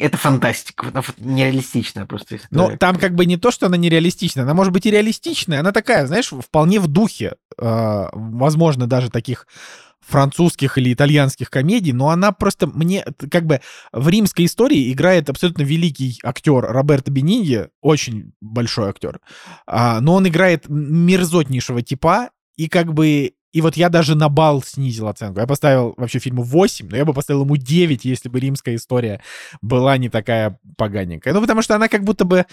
это 0.00 0.16
фантастика, 0.16 0.88
она 0.88 1.02
нереалистичная 1.18 2.04
просто 2.04 2.36
история. 2.36 2.70
Ну, 2.72 2.76
там 2.76 2.96
как 2.96 3.14
бы 3.14 3.26
не 3.26 3.36
то, 3.36 3.50
что 3.50 3.66
она 3.66 3.76
нереалистичная, 3.76 4.44
она 4.44 4.54
может 4.54 4.72
быть 4.72 4.84
и 4.84 4.90
реалистичная, 4.90 5.60
она 5.60 5.72
такая, 5.72 6.06
знаешь, 6.06 6.28
вполне 6.30 6.80
в 6.80 6.88
духе, 6.88 7.36
э, 7.56 8.06
возможно, 8.12 8.86
даже 8.86 9.10
таких 9.10 9.46
французских 10.06 10.78
или 10.78 10.92
итальянских 10.92 11.50
комедий, 11.50 11.92
но 11.92 12.10
она 12.10 12.32
просто 12.32 12.66
мне 12.66 13.04
как 13.30 13.46
бы 13.46 13.60
в 13.92 14.08
римской 14.08 14.44
истории 14.46 14.92
играет 14.92 15.30
абсолютно 15.30 15.62
великий 15.62 16.18
актер 16.22 16.60
Роберто 16.60 17.10
Бениньи, 17.10 17.68
очень 17.80 18.32
большой 18.40 18.90
актер, 18.90 19.20
А, 19.66 20.00
но 20.00 20.14
он 20.14 20.28
играет 20.28 20.68
мерзотнейшего 20.68 21.82
типа, 21.82 22.30
и 22.56 22.68
как 22.68 22.92
бы 22.92 23.32
и 23.54 23.60
вот 23.60 23.76
я 23.76 23.88
даже 23.88 24.16
на 24.16 24.28
бал 24.28 24.64
снизил 24.64 25.06
оценку. 25.06 25.38
Я 25.38 25.46
поставил 25.46 25.94
вообще 25.96 26.18
фильму 26.18 26.42
8, 26.42 26.88
но 26.90 26.96
я 26.96 27.04
бы 27.04 27.14
поставил 27.14 27.42
ему 27.44 27.56
9, 27.56 28.04
если 28.04 28.28
бы 28.28 28.40
римская 28.40 28.74
история 28.74 29.22
была 29.62 29.96
не 29.96 30.08
такая 30.08 30.58
поганенькая. 30.76 31.32
Ну, 31.32 31.40
потому 31.40 31.62
что 31.62 31.76
она 31.76 31.86
как 31.86 32.02
будто 32.02 32.24
бы... 32.24 32.46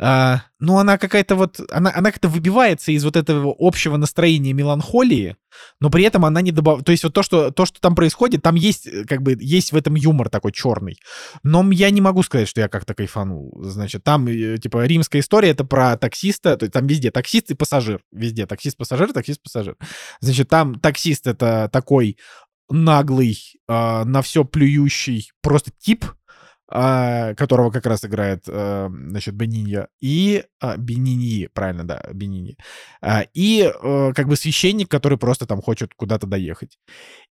а, 0.00 0.42
ну, 0.60 0.78
она 0.78 0.96
какая-то 0.96 1.34
вот... 1.34 1.60
Она, 1.70 1.92
она 1.94 2.12
как-то 2.12 2.28
выбивается 2.28 2.92
из 2.92 3.04
вот 3.04 3.16
этого 3.16 3.54
общего 3.58 3.96
настроения 3.96 4.52
меланхолии, 4.52 5.36
но 5.80 5.90
при 5.90 6.04
этом 6.04 6.24
она 6.24 6.40
не 6.40 6.52
добавляет... 6.52 6.86
То 6.86 6.92
есть 6.92 7.02
вот 7.02 7.14
то 7.14 7.22
что, 7.22 7.50
то, 7.50 7.66
что 7.66 7.80
там 7.80 7.96
происходит, 7.96 8.42
там 8.42 8.54
есть 8.54 8.86
э, 8.86 9.04
как 9.04 9.22
бы... 9.22 9.36
Есть 9.40 9.72
в 9.72 9.76
этом 9.76 9.96
юмор 9.96 10.28
такой 10.28 10.52
черный. 10.52 10.98
Но 11.42 11.68
я 11.72 11.90
не 11.90 12.00
могу 12.00 12.22
сказать, 12.22 12.48
что 12.48 12.60
я 12.60 12.68
как-то 12.68 12.94
кайфанул. 12.94 13.52
Значит, 13.60 14.04
там, 14.04 14.28
э, 14.28 14.58
типа, 14.58 14.86
римская 14.86 15.20
история— 15.20 15.48
это 15.50 15.64
про 15.64 15.96
таксиста, 15.96 16.56
то 16.56 16.64
есть 16.64 16.72
там 16.72 16.86
везде 16.86 17.10
таксист 17.10 17.50
и 17.50 17.54
пассажир. 17.54 18.00
Везде 18.12 18.46
таксист-пассажир, 18.46 19.12
таксист-пассажир. 19.12 19.76
Значит, 20.20 20.48
там 20.48 20.78
таксист— 20.78 21.26
это 21.28 21.68
такой 21.72 22.18
наглый, 22.70 23.38
а, 23.66 24.04
на 24.04 24.22
все 24.22 24.44
плюющий 24.44 25.32
просто 25.42 25.70
тип, 25.78 26.04
которого 26.68 27.70
как 27.70 27.86
раз 27.86 28.04
играет, 28.04 28.44
а, 28.46 28.88
значит, 28.90 29.34
Бенинья, 29.34 29.88
и 30.00 30.44
а, 30.60 30.76
Бениньи, 30.76 31.48
правильно, 31.52 31.84
да, 31.84 32.02
Бениньи, 32.12 32.56
А, 33.00 33.24
и 33.32 33.62
э, 33.62 34.12
как 34.14 34.28
бы 34.28 34.36
священник, 34.36 34.90
который 34.90 35.16
просто 35.16 35.46
там 35.46 35.62
хочет 35.62 35.94
куда-то 35.96 36.26
доехать. 36.26 36.78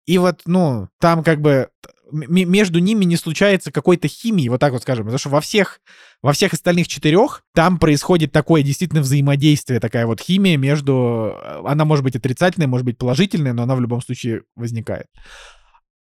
И 0.07 0.19
вот, 0.19 0.43
ну, 0.47 0.89
там 1.01 1.23
как 1.23 1.41
бы 1.41 1.69
между 2.13 2.79
ними 2.79 3.07
не 3.07 3.17
случается 3.17 3.73
какой-то 3.73 4.07
химии, 4.07 4.49
вот 4.49 4.61
так 4.61 4.73
вот 4.73 4.83
скажем, 4.83 5.07
потому 5.07 5.19
что 5.19 5.31
во 5.31 5.41
всех, 5.41 5.81
во 6.21 6.33
всех 6.33 6.53
остальных 6.53 6.87
четырех 6.87 7.43
там 7.55 7.79
происходит 7.79 8.33
такое 8.33 8.63
действительно 8.63 9.01
взаимодействие, 9.01 9.81
такая 9.81 10.07
вот 10.07 10.21
химия 10.21 10.59
между... 10.59 11.33
э, 11.43 11.63
Она 11.65 11.85
может 11.87 12.05
быть 12.05 12.17
отрицательная, 12.17 12.69
может 12.69 12.85
быть 12.85 12.99
положительная, 12.99 13.55
но 13.55 13.63
она 13.63 13.75
в 13.77 13.81
любом 13.81 14.03
случае 14.03 14.43
возникает. 14.57 15.07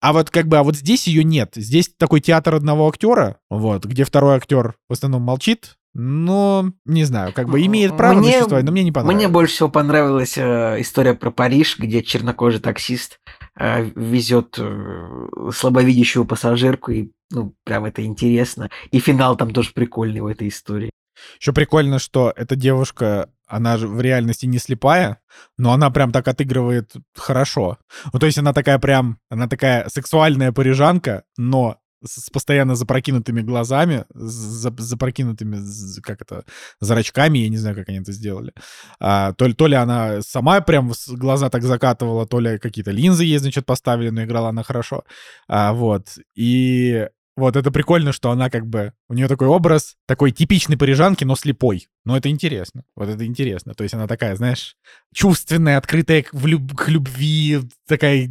А 0.01 0.13
вот 0.13 0.31
как 0.31 0.47
бы, 0.47 0.57
а 0.57 0.63
вот 0.63 0.75
здесь 0.75 1.07
ее 1.07 1.23
нет. 1.23 1.51
Здесь 1.55 1.89
такой 1.95 2.21
театр 2.21 2.55
одного 2.55 2.89
актера, 2.89 3.37
вот, 3.49 3.85
где 3.85 4.03
второй 4.03 4.35
актер 4.35 4.75
в 4.89 4.93
основном 4.93 5.21
молчит, 5.21 5.77
но 5.93 6.71
не 6.85 7.03
знаю, 7.03 7.33
как 7.33 7.49
бы 7.49 7.63
имеет 7.65 7.95
право 7.95 8.17
Мне- 8.17 8.33
существовать, 8.33 8.65
но 8.65 8.71
мне 8.71 8.83
не 8.83 8.91
понравилось. 8.91 9.23
Мне 9.23 9.31
больше 9.31 9.53
всего 9.53 9.69
понравилась 9.69 10.37
э, 10.37 10.77
история 10.79 11.13
про 11.13 11.31
Париж, 11.31 11.77
где 11.77 12.01
чернокожий 12.01 12.59
таксист 12.59 13.19
э, 13.59 13.83
везет 13.95 14.55
э, 14.57 15.29
слабовидящую 15.53 16.25
пассажирку, 16.25 16.91
и 16.91 17.11
ну, 17.29 17.53
прям 17.63 17.85
это 17.85 18.03
интересно. 18.03 18.69
И 18.91 18.99
финал 18.99 19.35
там 19.35 19.51
тоже 19.51 19.71
прикольный 19.73 20.21
в 20.21 20.27
этой 20.27 20.47
истории. 20.47 20.91
Еще 21.39 21.53
прикольно, 21.53 21.99
что 21.99 22.33
эта 22.35 22.55
девушка, 22.55 23.29
она 23.51 23.77
же 23.77 23.87
в 23.87 23.99
реальности 24.01 24.45
не 24.45 24.59
слепая, 24.59 25.19
но 25.57 25.73
она 25.73 25.89
прям 25.91 26.11
так 26.11 26.27
отыгрывает 26.27 26.93
хорошо. 27.15 27.77
Ну, 28.13 28.19
то 28.19 28.25
есть 28.25 28.37
она 28.37 28.53
такая 28.53 28.79
прям, 28.79 29.19
она 29.29 29.47
такая 29.47 29.89
сексуальная 29.89 30.51
парижанка, 30.51 31.23
но 31.37 31.77
с 32.03 32.29
постоянно 32.29 32.75
запрокинутыми 32.75 33.41
глазами, 33.41 34.05
за- 34.13 34.73
запрокинутыми, 34.75 35.57
как 36.01 36.21
это, 36.21 36.45
зрачками, 36.79 37.39
я 37.39 37.49
не 37.49 37.57
знаю, 37.57 37.75
как 37.75 37.89
они 37.89 37.99
это 37.99 38.11
сделали. 38.11 38.53
А, 38.99 39.33
то, 39.33 39.45
ли, 39.45 39.53
то 39.53 39.67
ли 39.67 39.75
она 39.75 40.21
сама 40.21 40.61
прям 40.61 40.93
глаза 41.09 41.49
так 41.49 41.63
закатывала, 41.63 42.25
то 42.25 42.39
ли 42.39 42.57
какие-то 42.57 42.91
линзы 42.91 43.25
ей, 43.25 43.37
значит, 43.37 43.65
поставили, 43.65 44.09
но 44.09 44.23
играла 44.23 44.49
она 44.49 44.63
хорошо. 44.63 45.03
А, 45.47 45.73
вот. 45.73 46.07
И 46.35 47.07
вот 47.41 47.55
это 47.55 47.71
прикольно, 47.71 48.11
что 48.11 48.31
она 48.31 48.49
как 48.49 48.65
бы... 48.67 48.93
У 49.09 49.13
нее 49.13 49.27
такой 49.27 49.47
образ, 49.47 49.95
такой 50.07 50.31
типичный 50.31 50.77
парижанки, 50.77 51.23
но 51.23 51.35
слепой. 51.35 51.87
Но 52.05 52.15
это 52.17 52.29
интересно. 52.29 52.83
Вот 52.95 53.09
это 53.09 53.25
интересно. 53.25 53.73
То 53.73 53.83
есть 53.83 53.93
она 53.93 54.07
такая, 54.07 54.35
знаешь, 54.35 54.75
чувственная, 55.13 55.77
открытая 55.77 56.23
к, 56.23 56.33
люб- 56.33 56.75
к 56.75 56.87
любви, 56.89 57.59
такая, 57.87 58.29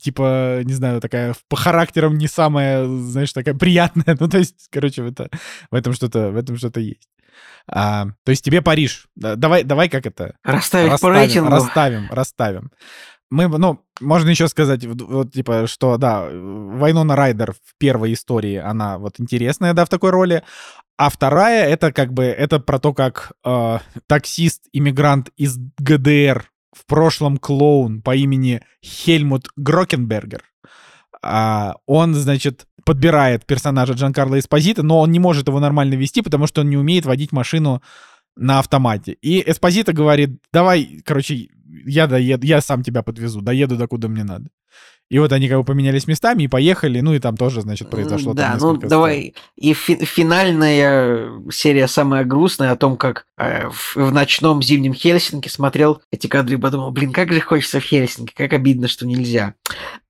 типа, 0.00 0.60
не 0.64 0.72
знаю, 0.72 1.00
такая 1.00 1.34
по 1.48 1.56
характерам 1.56 2.16
не 2.16 2.28
самая, 2.28 2.86
знаешь, 2.86 3.32
такая 3.32 3.54
приятная. 3.54 4.16
Ну, 4.20 4.28
то 4.28 4.38
есть, 4.38 4.68
короче, 4.70 5.02
в, 5.02 5.06
это, 5.06 5.30
в 5.70 5.74
этом 5.74 5.92
что-то 5.92 6.30
в 6.30 6.36
этом 6.36 6.56
что-то 6.56 6.80
есть. 6.80 7.08
А, 7.66 8.06
то 8.24 8.30
есть 8.30 8.44
тебе 8.44 8.62
Париж. 8.62 9.06
Да, 9.14 9.36
Давай, 9.36 9.64
давай 9.64 9.88
как 9.88 10.06
это? 10.06 10.34
Расставить 10.42 10.88
по 10.88 10.92
расставим, 10.92 11.16
рейтингу. 11.16 11.50
расставим, 11.50 12.08
расставим. 12.10 12.70
Мы, 13.30 13.46
ну, 13.46 13.80
можно 14.00 14.28
еще 14.28 14.48
сказать, 14.48 14.84
вот, 14.84 15.32
типа, 15.32 15.66
что, 15.66 15.96
да, 15.96 16.28
Вайнона 16.30 17.14
Райдер 17.14 17.52
в 17.52 17.78
первой 17.78 18.12
истории, 18.14 18.56
она 18.56 18.98
вот 18.98 19.20
интересная, 19.20 19.72
да, 19.72 19.84
в 19.84 19.88
такой 19.88 20.10
роли, 20.10 20.42
а 20.98 21.10
вторая, 21.10 21.68
это 21.68 21.92
как 21.92 22.12
бы, 22.12 22.24
это 22.24 22.58
про 22.58 22.78
то, 22.78 22.92
как 22.92 23.32
э, 23.44 23.78
таксист-иммигрант 24.06 25.30
из 25.36 25.56
ГДР, 25.78 26.50
в 26.72 26.86
прошлом 26.86 27.36
клоун 27.38 28.00
по 28.00 28.14
имени 28.14 28.62
Хельмут 28.84 29.48
Грокенбергер, 29.56 30.42
а, 31.22 31.76
он, 31.86 32.14
значит, 32.14 32.66
подбирает 32.84 33.46
персонажа 33.46 33.92
Джанкарло 33.92 34.38
Эспозита, 34.38 34.82
но 34.82 35.00
он 35.00 35.10
не 35.10 35.18
может 35.18 35.48
его 35.48 35.60
нормально 35.60 35.94
вести, 35.94 36.22
потому 36.22 36.46
что 36.46 36.62
он 36.62 36.70
не 36.70 36.76
умеет 36.76 37.04
водить 37.04 37.32
машину 37.32 37.82
на 38.36 38.58
автомате. 38.58 39.12
И 39.12 39.42
Эспозита 39.48 39.92
говорит, 39.92 40.40
давай, 40.52 41.02
короче, 41.04 41.48
я 41.86 42.06
доеду, 42.06 42.46
я 42.46 42.60
сам 42.60 42.82
тебя 42.82 43.02
подвезу, 43.02 43.40
доеду 43.40 43.76
до 43.76 43.86
куда 43.86 44.08
мне 44.08 44.24
надо. 44.24 44.50
И 45.10 45.18
вот 45.18 45.32
они 45.32 45.48
как 45.48 45.58
бы 45.58 45.64
поменялись 45.64 46.06
местами 46.06 46.44
и 46.44 46.48
поехали, 46.48 47.00
ну 47.00 47.12
и 47.14 47.18
там 47.18 47.36
тоже, 47.36 47.62
значит, 47.62 47.90
произошло 47.90 48.32
Да, 48.32 48.56
ну 48.60 48.74
несколько 48.74 48.88
давай. 48.88 49.34
И 49.56 49.74
фи- 49.74 50.04
финальная 50.04 51.32
серия 51.50 51.88
самая 51.88 52.24
грустная 52.24 52.70
о 52.70 52.76
том, 52.76 52.96
как 52.96 53.26
э, 53.36 53.68
в, 53.70 53.96
в 53.96 54.12
ночном 54.12 54.62
зимнем 54.62 54.94
Хельсинки 54.94 55.48
смотрел 55.48 56.00
эти 56.12 56.28
кадры 56.28 56.54
и 56.54 56.60
подумал, 56.60 56.92
блин, 56.92 57.12
как 57.12 57.32
же 57.32 57.40
хочется 57.40 57.80
в 57.80 57.84
Хельсинки, 57.84 58.32
как 58.32 58.52
обидно, 58.52 58.86
что 58.86 59.04
нельзя. 59.04 59.54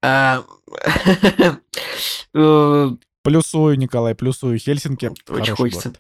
А, 0.03 0.43
э, 2.35 2.91
Плюсую, 3.23 3.77
Николай, 3.79 4.15
плюсую 4.15 4.59
Хельсинки. 4.59 5.11
Очень 5.29 5.55
хочется. 5.57 5.93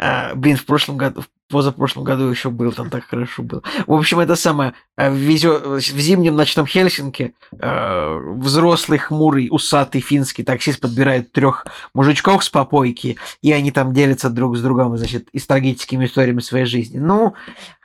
А, 0.00 0.34
блин, 0.36 0.56
в 0.56 0.64
прошлом 0.64 0.96
году, 0.96 1.22
в 1.22 1.28
позапрошлом 1.50 2.04
году 2.04 2.24
еще 2.28 2.50
был, 2.50 2.70
там 2.72 2.88
так 2.88 3.04
хорошо 3.04 3.42
было. 3.42 3.62
В 3.88 3.94
общем, 3.94 4.20
это 4.20 4.36
самое, 4.36 4.74
а, 4.96 5.08
везё- 5.08 5.76
в 5.76 5.80
зимнем 5.80 6.36
ночном 6.36 6.66
Хельсинки 6.68 7.34
а, 7.60 8.16
взрослый, 8.36 8.98
хмурый, 8.98 9.48
усатый 9.50 10.00
финский 10.00 10.44
таксист 10.44 10.78
подбирает 10.80 11.32
трех 11.32 11.66
мужичков 11.94 12.44
с 12.44 12.48
попойки, 12.48 13.16
и 13.42 13.50
они 13.50 13.72
там 13.72 13.92
делятся 13.92 14.30
друг 14.30 14.56
с 14.56 14.62
другом, 14.62 14.96
значит, 14.96 15.28
и 15.32 15.40
с 15.40 15.46
трагическими 15.46 16.04
историями 16.04 16.40
своей 16.40 16.66
жизни. 16.66 16.98
Ну, 16.98 17.34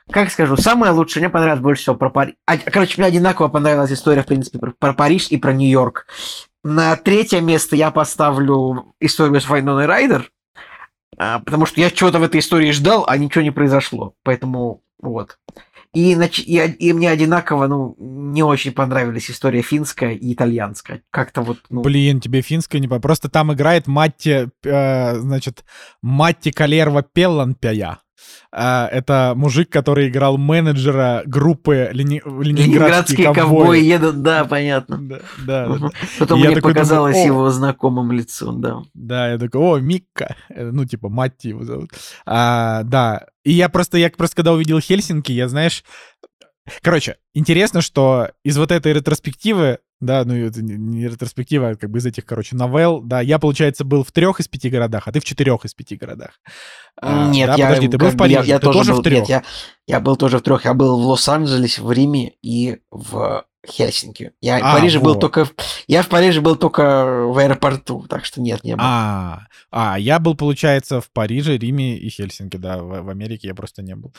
как 0.08 0.30
скажу, 0.30 0.56
самое 0.56 0.92
лучшее, 0.92 1.22
мне 1.22 1.30
понравилось 1.30 1.62
больше 1.62 1.82
всего 1.82 1.96
про 1.96 2.10
Париж. 2.10 2.34
Короче, 2.66 2.94
мне 2.98 3.08
одинаково 3.08 3.48
понравилась 3.48 3.90
история, 3.90 4.22
в 4.22 4.26
принципе, 4.26 4.58
про, 4.60 4.70
про 4.78 4.92
Париж 4.92 5.28
и 5.30 5.36
про 5.36 5.52
Нью-Йорк. 5.52 6.06
На 6.64 6.96
третье 6.96 7.40
место 7.40 7.76
я 7.76 7.90
поставлю 7.90 8.94
историю 8.98 9.40
с 9.40 9.48
Вайноной 9.48 9.84
Райдер, 9.84 10.30
а, 11.18 11.40
потому 11.40 11.66
что 11.66 11.80
я 11.80 11.90
чего-то 11.90 12.18
в 12.18 12.22
этой 12.22 12.40
истории 12.40 12.70
ждал, 12.70 13.04
а 13.06 13.18
ничего 13.18 13.42
не 13.42 13.50
произошло. 13.50 14.14
Поэтому 14.22 14.82
вот. 14.98 15.38
И, 15.92 16.12
и, 16.12 16.58
и 16.58 16.92
мне 16.92 17.10
одинаково, 17.10 17.68
ну, 17.68 17.94
не 17.98 18.42
очень 18.42 18.72
понравились 18.72 19.30
история 19.30 19.62
финская 19.62 20.12
и 20.12 20.32
итальянская. 20.32 21.02
Как-то 21.10 21.42
вот, 21.42 21.58
ну... 21.68 21.82
Блин, 21.82 22.20
тебе 22.20 22.40
финская 22.40 22.80
не 22.80 22.88
по... 22.88 22.98
Просто 22.98 23.28
там 23.28 23.52
играет 23.52 23.86
Матти, 23.86 24.48
э, 24.64 25.18
значит, 25.18 25.64
Матти 26.02 26.50
Калерва 26.50 27.02
Пелланпяя. 27.02 27.98
Э, 28.52 28.86
это 28.90 29.32
мужик, 29.36 29.70
который 29.70 30.08
играл 30.08 30.38
менеджера 30.38 31.22
группы 31.26 31.90
Лени... 31.92 32.22
Ленинградские 32.24 32.66
Ленинградские 32.66 33.34
ковбои 33.34 33.58
ковбои. 33.58 33.80
едут, 33.82 34.22
да, 34.22 34.44
понятно. 34.44 34.98
Да, 35.00 35.20
да, 35.46 35.66
Мгм. 35.68 35.80
да. 35.80 35.90
Потом 36.18 36.38
мне 36.38 36.48
думаю, 36.48 36.62
показалось 36.62 37.16
«О». 37.16 37.26
его 37.26 37.50
знакомым 37.50 38.12
лицом, 38.12 38.60
да. 38.60 38.82
Да, 38.94 39.32
я 39.32 39.38
такой, 39.38 39.60
о, 39.60 39.78
Микка. 39.78 40.36
Э, 40.48 40.70
Ну, 40.70 40.84
типа, 40.84 41.08
Матти 41.08 41.48
его 41.48 41.64
зовут. 41.64 41.90
А, 42.26 42.82
да. 42.84 43.26
И 43.44 43.52
я 43.52 43.68
просто, 43.68 43.98
я 43.98 44.10
просто 44.10 44.36
когда 44.36 44.52
увидел 44.52 44.80
Хельсинки, 44.80 45.32
я, 45.32 45.48
знаешь, 45.48 45.84
Короче, 46.80 47.16
интересно, 47.34 47.82
что 47.82 48.30
из 48.42 48.56
вот 48.56 48.70
этой 48.70 48.94
ретроспективы, 48.94 49.80
да, 50.00 50.24
ну 50.24 50.34
это 50.34 50.62
не 50.62 51.08
ретроспектива, 51.08 51.70
а 51.70 51.76
как 51.76 51.90
бы 51.90 51.98
из 51.98 52.06
этих, 52.06 52.24
короче, 52.24 52.56
новелл, 52.56 53.00
да, 53.00 53.20
я, 53.20 53.38
получается, 53.38 53.84
был 53.84 54.04
в 54.04 54.12
трех 54.12 54.40
из 54.40 54.48
пяти 54.48 54.68
городах, 54.68 55.06
а 55.06 55.12
ты 55.12 55.20
в 55.20 55.24
четырех 55.24 55.64
из 55.64 55.74
пяти 55.74 55.96
городах. 55.96 56.40
А, 57.00 57.28
нет, 57.28 57.48
да, 57.48 57.54
я, 57.56 57.66
подожди, 57.66 57.88
ты 57.88 57.98
был 57.98 58.08
в 58.08 58.16
Париже, 58.16 58.40
я, 58.40 58.44
я 58.44 58.58
ты 58.58 58.70
тоже, 58.70 58.92
был, 58.92 59.00
в 59.00 59.02
трех? 59.02 59.20
Нет, 59.20 59.28
я, 59.28 59.44
я 59.86 60.00
был 60.00 60.16
тоже 60.16 60.38
в 60.38 60.42
трех. 60.42 60.64
Я 60.64 60.74
был 60.74 61.00
в 61.00 61.06
Лос-Анджелесе, 61.06 61.82
в 61.82 61.90
Риме 61.90 62.34
и 62.42 62.78
в 62.90 63.44
Хельсинки. 63.66 64.32
Я 64.40 64.56
а, 64.58 64.70
в 64.70 64.78
Париже 64.78 64.98
вот. 64.98 65.04
был 65.04 65.14
только... 65.18 65.48
Я 65.86 66.02
в 66.02 66.08
Париже 66.08 66.40
был 66.40 66.56
только 66.56 67.26
в 67.26 67.38
аэропорту, 67.38 68.06
так 68.08 68.24
что 68.24 68.40
нет, 68.40 68.62
не 68.62 68.76
был. 68.76 68.84
А, 68.84 69.46
а 69.70 69.98
я 69.98 70.18
был, 70.18 70.36
получается, 70.36 71.00
в 71.00 71.10
Париже, 71.10 71.56
Риме 71.56 71.96
и 71.96 72.08
Хельсинки, 72.08 72.56
да, 72.56 72.78
в, 72.78 73.02
в 73.02 73.08
Америке 73.08 73.48
я 73.48 73.54
просто 73.54 73.82
не 73.82 73.96
был. 73.96 74.12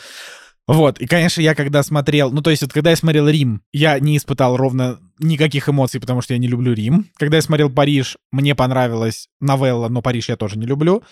Вот, 0.67 0.99
и, 0.99 1.05
конечно, 1.05 1.41
я 1.41 1.53
когда 1.53 1.83
смотрел, 1.83 2.31
ну, 2.31 2.41
то 2.41 2.49
есть, 2.49 2.63
вот, 2.63 2.73
когда 2.73 2.89
я 2.89 2.95
смотрел 2.95 3.27
Рим, 3.29 3.61
я 3.71 3.99
не 3.99 4.17
испытал 4.17 4.57
ровно 4.57 4.99
никаких 5.19 5.69
эмоций, 5.69 5.99
потому 5.99 6.21
что 6.21 6.33
я 6.33 6.39
не 6.39 6.47
люблю 6.47 6.73
Рим. 6.73 7.07
Когда 7.17 7.37
я 7.37 7.41
смотрел 7.41 7.69
Париж, 7.69 8.17
мне 8.31 8.55
понравилась 8.55 9.27
новелла, 9.39 9.89
но 9.89 10.01
Париж 10.01 10.29
я 10.29 10.37
тоже 10.37 10.57
не 10.57 10.65
люблю. 10.65 11.03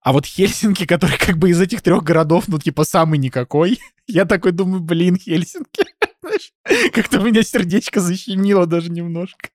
А 0.00 0.12
вот 0.12 0.24
Хельсинки, 0.26 0.86
который 0.86 1.18
как 1.18 1.38
бы 1.38 1.50
из 1.50 1.60
этих 1.60 1.82
трех 1.82 2.02
городов, 2.02 2.44
ну, 2.46 2.58
типа, 2.58 2.84
самый 2.84 3.18
никакой, 3.18 3.78
я 4.06 4.24
такой 4.24 4.52
думаю, 4.52 4.80
блин, 4.80 5.16
Хельсинки. 5.16 5.84
Как-то 6.92 7.20
у 7.20 7.24
меня 7.24 7.42
сердечко 7.42 8.00
защемило 8.00 8.66
даже 8.66 8.90
немножко. 8.90 9.50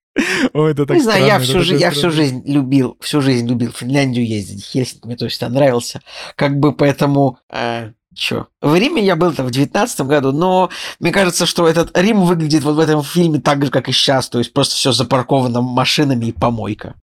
О, 0.53 0.67
это 0.67 0.85
так 0.85 0.97
Не 0.97 1.03
знаю, 1.03 1.25
я 1.25 1.39
всю, 1.39 1.61
жи- 1.61 1.77
я 1.77 1.91
всю 1.91 2.11
жизнь 2.11 2.43
любил, 2.45 2.97
всю 2.99 3.21
жизнь 3.21 3.47
любил 3.47 3.71
Финляндию 3.71 4.27
ездить, 4.27 4.63
Хельсинки 4.63 5.05
мне 5.07 5.15
точно 5.15 5.49
нравился. 5.49 6.01
Как 6.35 6.59
бы 6.59 6.73
поэтому 6.73 7.39
э, 7.51 7.93
Чё? 8.15 8.47
В 8.61 8.75
Риме 8.75 9.03
я 9.03 9.15
был 9.15 9.29
в 9.29 9.51
девятнадцатом 9.51 10.07
году, 10.07 10.31
но 10.31 10.69
мне 10.99 11.11
кажется, 11.11 11.45
что 11.45 11.67
этот 11.67 11.95
Рим 11.97 12.21
выглядит 12.21 12.63
вот 12.63 12.75
в 12.75 12.79
этом 12.79 13.03
фильме 13.03 13.39
так 13.39 13.63
же, 13.63 13.71
как 13.71 13.87
и 13.87 13.91
сейчас, 13.91 14.29
то 14.29 14.39
есть 14.39 14.51
просто 14.51 14.75
все 14.75 14.91
запарковано 14.91 15.61
машинами 15.61 16.25
и 16.27 16.31
помойка. 16.31 16.95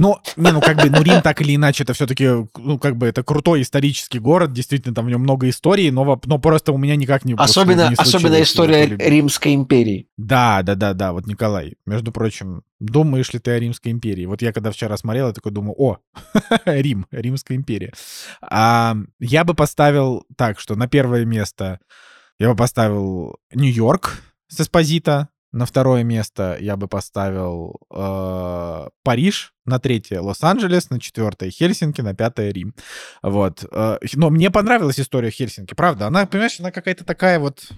Ну, 0.00 0.16
не, 0.36 0.50
ну 0.50 0.62
как 0.62 0.78
бы, 0.78 0.88
ну 0.88 1.02
Рим 1.02 1.20
так 1.20 1.42
или 1.42 1.54
иначе, 1.54 1.82
это 1.84 1.92
все-таки, 1.92 2.26
ну 2.56 2.78
как 2.78 2.96
бы, 2.96 3.06
это 3.06 3.22
крутой 3.22 3.60
исторический 3.60 4.18
город, 4.18 4.50
действительно, 4.50 4.94
там 4.94 5.04
в 5.04 5.10
нем 5.10 5.20
много 5.20 5.46
историй, 5.50 5.90
но, 5.90 6.18
но 6.24 6.38
просто 6.38 6.72
у 6.72 6.78
меня 6.78 6.96
никак 6.96 7.26
не 7.26 7.34
Особенно, 7.34 7.90
не 7.90 7.96
особенно 7.96 8.40
история 8.40 8.86
Римской 8.86 9.54
империи. 9.54 10.08
Да, 10.16 10.62
да, 10.62 10.74
да, 10.74 10.94
да, 10.94 11.12
вот 11.12 11.26
Николай, 11.26 11.74
между 11.84 12.12
прочим, 12.12 12.62
думаешь 12.78 13.30
ли 13.34 13.40
ты 13.40 13.50
о 13.50 13.58
Римской 13.58 13.92
империи? 13.92 14.24
Вот 14.24 14.40
я 14.40 14.54
когда 14.54 14.70
вчера 14.70 14.96
смотрел, 14.96 15.26
я 15.26 15.34
такой 15.34 15.52
думаю, 15.52 15.74
о, 15.76 15.98
Рим, 16.64 17.06
Римская 17.10 17.58
империя. 17.58 17.92
А, 18.40 18.96
я 19.18 19.44
бы 19.44 19.52
поставил 19.52 20.24
так, 20.34 20.60
что 20.60 20.76
на 20.76 20.88
первое 20.88 21.26
место 21.26 21.78
я 22.38 22.48
бы 22.48 22.56
поставил 22.56 23.36
Нью-Йорк 23.52 24.22
с 24.48 24.60
Эспозита, 24.60 25.28
на 25.52 25.66
второе 25.66 26.04
место 26.04 26.56
я 26.60 26.76
бы 26.76 26.88
поставил 26.88 27.80
э, 27.92 28.88
Париж, 29.02 29.54
на 29.64 29.78
третье 29.78 30.20
Лос-Анджелес, 30.20 30.90
на 30.90 31.00
четвертое 31.00 31.50
Хельсинки, 31.50 32.00
на 32.00 32.14
пятое 32.14 32.52
Рим. 32.52 32.74
Вот. 33.22 33.64
Э, 33.70 33.98
но 34.14 34.30
мне 34.30 34.50
понравилась 34.50 35.00
история 35.00 35.30
Хельсинки, 35.30 35.74
правда. 35.74 36.06
Она, 36.06 36.26
понимаешь, 36.26 36.60
она 36.60 36.70
какая-то 36.70 37.04
такая 37.04 37.38
вот... 37.38 37.68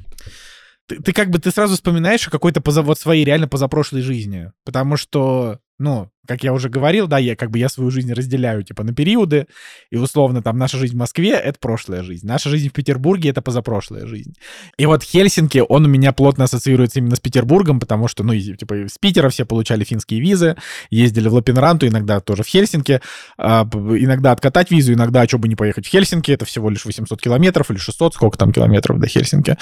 Ты, 0.86 1.01
ты 1.01 1.12
как 1.12 1.31
бы 1.31 1.39
ты 1.39 1.51
сразу 1.51 1.74
вспоминаешь 1.74 2.27
о 2.27 2.31
какой-то 2.31 2.61
поза, 2.61 2.82
вот 2.82 2.99
своей 2.99 3.24
реально 3.24 3.49
позапрошлой 3.49 4.03
жизни. 4.03 4.53
Потому 4.65 4.97
что 4.97 5.61
ну, 5.82 6.09
как 6.26 6.44
я 6.44 6.52
уже 6.52 6.68
говорил, 6.68 7.09
да, 7.09 7.18
я 7.18 7.34
как 7.34 7.50
бы 7.50 7.59
я 7.59 7.68
свою 7.68 7.90
жизнь 7.90 8.12
разделяю, 8.12 8.62
типа, 8.62 8.84
на 8.84 8.94
периоды, 8.94 9.48
и 9.90 9.96
условно 9.96 10.40
там 10.40 10.56
наша 10.56 10.78
жизнь 10.78 10.94
в 10.94 10.98
Москве— 10.98 11.30
это 11.32 11.59
прошлая 11.59 12.02
жизнь, 12.04 12.26
наша 12.26 12.48
жизнь 12.48 12.68
в 12.68 12.72
Петербурге— 12.72 13.30
это 13.30 13.42
позапрошлая 13.42 14.06
жизнь. 14.06 14.34
И 14.78 14.86
вот 14.86 15.02
Хельсинки, 15.02 15.62
он 15.68 15.84
у 15.84 15.88
меня 15.88 16.12
плотно 16.12 16.44
ассоциируется 16.44 17.00
именно 17.00 17.16
с 17.16 17.20
Петербургом, 17.20 17.80
потому 17.80 18.06
что, 18.06 18.22
ну, 18.22 18.38
типа, 18.38 18.86
из 18.86 18.96
Питера 18.98 19.28
все 19.30 19.44
получали 19.44 19.82
финские 19.82 20.20
визы, 20.20 20.56
ездили 20.90 21.28
в 21.28 21.34
Лапинранту, 21.34 21.88
иногда 21.88 22.20
тоже 22.20 22.44
в 22.44 22.46
Хельсинки, 22.46 23.00
а, 23.36 23.68
иногда 23.72 24.30
откатать 24.30 24.70
визу, 24.70 24.92
иногда, 24.92 25.22
а 25.22 25.28
что 25.28 25.38
бы 25.38 25.48
не 25.48 25.56
поехать 25.56 25.86
в 25.86 25.90
Хельсинки, 25.90 26.30
это 26.30 26.44
всего 26.44 26.70
лишь 26.70 26.84
800 26.84 27.20
километров 27.20 27.70
или 27.72 27.78
600, 27.78 28.14
сколько 28.14 28.38
там 28.38 28.52
километров 28.52 29.00
до 29.00 29.09
Хельсинки. 29.09 29.59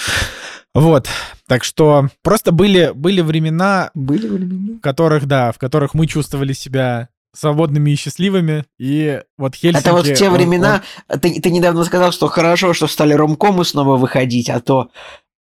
Вот, 0.74 1.08
так 1.50 1.64
что 1.64 2.06
просто 2.22 2.52
были, 2.52 2.92
были 2.94 3.22
времена, 3.22 3.90
были 3.92 4.28
времена, 4.28 4.78
в 4.78 4.80
которых, 4.80 5.26
да, 5.26 5.50
в 5.50 5.58
которых 5.58 5.94
мы 5.94 6.06
чувствовали 6.06 6.52
себя 6.52 7.08
свободными 7.34 7.90
и 7.90 7.96
счастливыми. 7.96 8.66
И 8.78 9.20
вот 9.36 9.56
Хельсинки... 9.56 9.84
Это 9.84 9.92
вот 9.92 10.06
в 10.06 10.14
те 10.14 10.28
он, 10.28 10.34
времена... 10.34 10.84
Он... 11.08 11.18
Ты, 11.18 11.40
ты 11.40 11.50
недавно 11.50 11.82
сказал, 11.82 12.12
что 12.12 12.28
хорошо, 12.28 12.72
что 12.72 12.86
стали 12.86 13.14
ромкомы 13.14 13.64
снова 13.64 13.96
выходить, 13.96 14.48
а 14.48 14.60
то 14.60 14.90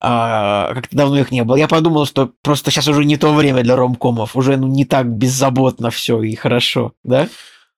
а, 0.01 0.73
как-то 0.75 0.97
давно 0.97 1.19
их 1.19 1.33
не 1.33 1.43
было. 1.43 1.57
Я 1.57 1.67
подумал, 1.67 2.07
что 2.07 2.31
просто 2.41 2.71
сейчас 2.71 2.87
уже 2.87 3.05
не 3.05 3.17
то 3.17 3.35
время 3.35 3.65
для 3.65 3.75
ромкомов, 3.75 4.37
уже 4.37 4.57
ну, 4.57 4.69
не 4.69 4.85
так 4.85 5.09
беззаботно 5.09 5.91
все 5.91 6.23
и 6.23 6.37
хорошо, 6.37 6.93
да? 7.03 7.29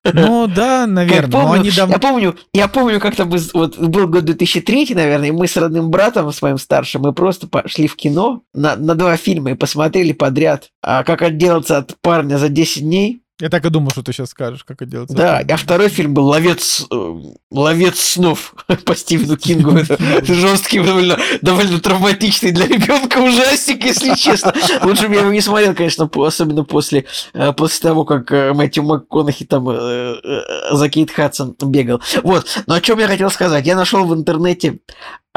Ну 0.05 0.47
да, 0.47 0.87
наверное. 0.87 1.31
Помню, 1.31 1.47
но 1.47 1.53
они 1.53 1.71
дав... 1.71 1.91
Я 1.91 1.99
помню, 1.99 2.37
я 2.53 2.69
помню, 2.69 3.01
как-то 3.01 3.25
мы, 3.25 3.39
вот 3.53 3.79
был 3.79 4.09
год 4.09 4.25
2003, 4.25 4.95
наверное, 4.95 5.29
и 5.29 5.33
мы 5.33 5.47
с 5.47 5.57
родным 5.57 5.91
братом, 5.91 6.33
с 6.33 6.41
моим 6.41 6.59
старшим, 6.59 7.03
мы 7.03 7.13
просто 7.13 7.47
пошли 7.47 7.89
в 7.89 7.97
кино 7.97 8.43
на, 8.55 8.77
на 8.77 8.95
два 8.95 9.17
фильма 9.17 9.51
и 9.51 9.55
посмотрели 9.55 10.13
подряд. 10.13 10.71
А 10.83 11.05
как 11.05 11.23
отделаться 11.23 11.79
от 11.79 11.97
парня 12.01 12.39
за 12.39 12.49
10 12.49 12.83
дней? 12.83 13.23
Я 13.41 13.51
так 13.51 13.65
и 13.65 13.71
думал, 13.71 13.91
что 13.91 14.03
ты 14.03 14.13
сейчас 14.13 14.31
скажешь, 14.31 14.65
как 14.65 14.83
это 14.83 14.91
делается. 14.91 15.17
Да, 15.17 15.39
а 15.39 15.57
второй 15.57 15.89
фильм 15.89 16.13
был 16.13 16.27
«Ловец, 16.27 16.87
э, 16.91 17.15
Ловец 17.53 18.01
снов» 18.01 18.55
по 18.85 18.97
Стивену 18.97 19.37
Кингу. 19.37 19.77
Это 19.77 20.35
жесткий, 20.35 20.81
довольно, 20.81 21.17
довольно 21.41 21.79
травматичный 21.79 22.51
для 22.51 22.67
ребенка 22.67 23.19
ужастик, 23.19 23.85
если 23.85 24.15
честно. 24.15 24.53
Лучше 24.83 25.09
бы 25.09 25.15
я 25.15 25.21
его 25.21 25.33
не 25.33 25.41
смотрел, 25.41 25.75
конечно, 25.75 26.11
особенно 26.17 26.65
после, 26.65 27.05
э, 27.33 27.53
после 27.53 27.89
того, 27.89 28.05
как 28.05 28.33
э, 28.33 28.53
Мэтью 28.53 28.83
МакКонахи 28.83 29.45
там 29.45 29.67
за 29.67 30.89
Кейт 30.89 31.13
Хадсон 31.13 31.55
бегал. 31.63 32.03
Вот, 32.25 32.47
но 32.67 32.75
о 32.75 32.81
чем 32.81 32.99
я 32.99 33.07
хотел 33.07 33.31
сказать. 33.31 33.67
Я 33.67 33.77
нашел 33.77 34.05
в 34.05 34.15
интернете 34.15 34.81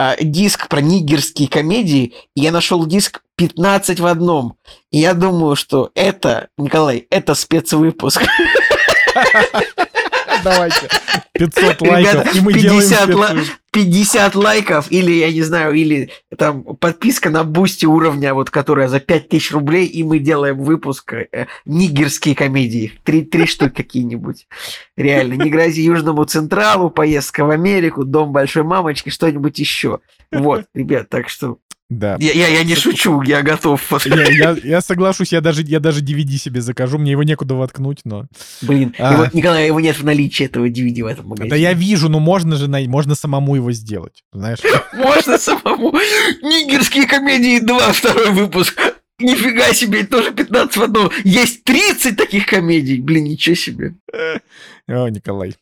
а, 0.02 0.16
диск 0.20 0.68
про 0.68 0.82
нигерские 0.82 1.48
комедии, 1.48 2.16
и 2.36 2.42
я 2.42 2.52
нашел 2.52 2.88
диск 2.88 3.22
15 3.36 4.00
в 4.00 4.06
одном. 4.08 4.56
И 4.90 4.98
я 4.98 5.14
думаю, 5.14 5.56
что 5.56 5.92
это, 5.94 6.48
Николай, 6.58 7.06
это 7.12 7.36
спецвыпуск. 7.36 8.24
Давайте. 10.44 10.90
500 11.34 11.82
лайков, 11.82 12.14
Ребята, 12.14 12.30
и 12.34 12.42
мы 12.42 12.54
50 12.54 13.08
делаем 13.10 13.46
50 13.72 14.36
лайков, 14.36 14.92
или, 14.92 15.12
я 15.12 15.32
не 15.32 15.42
знаю, 15.44 15.74
или 15.74 16.10
там 16.38 16.64
подписка 16.64 17.30
на 17.30 17.46
бусти 17.46 17.86
уровня, 17.86 18.34
вот, 18.34 18.50
которая 18.50 18.90
за 18.90 19.00
5000 19.00 19.52
рублей, 19.52 19.86
и 19.86 20.04
мы 20.04 20.20
делаем 20.20 20.58
выпуск 20.58 21.14
э, 21.14 21.48
нигерские 21.66 22.36
комедии. 22.36 22.92
Три, 23.04 23.22
три 23.24 23.46
штуки 23.46 23.76
какие-нибудь. 23.76 24.48
Реально. 24.98 25.42
Не 25.42 25.50
грози 25.50 25.82
Южному 25.82 26.26
Централу, 26.26 26.90
поездка 26.90 27.46
в 27.46 27.50
Америку, 27.50 28.04
дом 28.04 28.34
большой 28.34 28.64
мамочки, 28.64 29.10
что-нибудь 29.10 29.58
еще. 29.58 30.02
Вот, 30.34 30.66
ребят, 30.74 31.08
так 31.08 31.30
что 31.30 31.58
да. 31.92 32.16
Я, 32.22 32.32
я, 32.32 32.48
я 32.48 32.64
не 32.64 32.74
шучу, 32.74 33.22
я 33.22 33.42
готов. 33.42 33.82
Я, 34.06 34.24
я, 34.32 34.58
я 34.64 34.82
соглашусь, 34.82 35.34
я 35.34 35.42
даже, 35.42 35.62
я 35.64 35.82
даже 35.82 36.02
DVD 36.02 36.38
себе 36.38 36.62
закажу, 36.62 36.98
мне 36.98 37.12
его 37.12 37.24
некуда 37.24 37.56
воткнуть, 37.56 38.00
но... 38.06 38.28
Блин, 38.62 38.96
а. 38.98 39.14
его, 39.14 39.28
Николай, 39.34 39.68
его 39.68 39.80
нет 39.82 40.00
в 40.00 40.06
наличии 40.06 40.46
этого 40.46 40.68
DVD 40.70 41.04
в 41.04 41.08
этом 41.08 41.28
магазине. 41.28 41.50
Да 41.50 41.56
я 41.58 41.74
вижу, 41.74 42.08
но 42.08 42.20
можно 42.20 42.56
же, 42.56 42.70
можно 42.88 43.16
самому 43.16 43.56
его 43.56 43.74
сделать, 43.74 44.24
знаешь? 44.32 44.60
Можно 44.94 45.38
самому. 45.38 45.92
Нигерские 46.42 47.08
комедии 47.08 47.60
2, 47.60 47.92
второй 47.92 48.32
выпуск. 48.32 48.80
Нифига 49.20 49.74
себе, 49.74 50.04
тоже 50.06 50.32
15 50.32 50.78
в 50.78 50.84
одном. 50.84 51.12
Есть 51.26 51.66
30 51.66 52.16
таких 52.16 52.46
комедий. 52.46 53.00
Блин, 53.02 53.26
ничего 53.26 53.56
себе. 53.56 53.96
О, 54.88 55.08
Николай. 55.10 55.56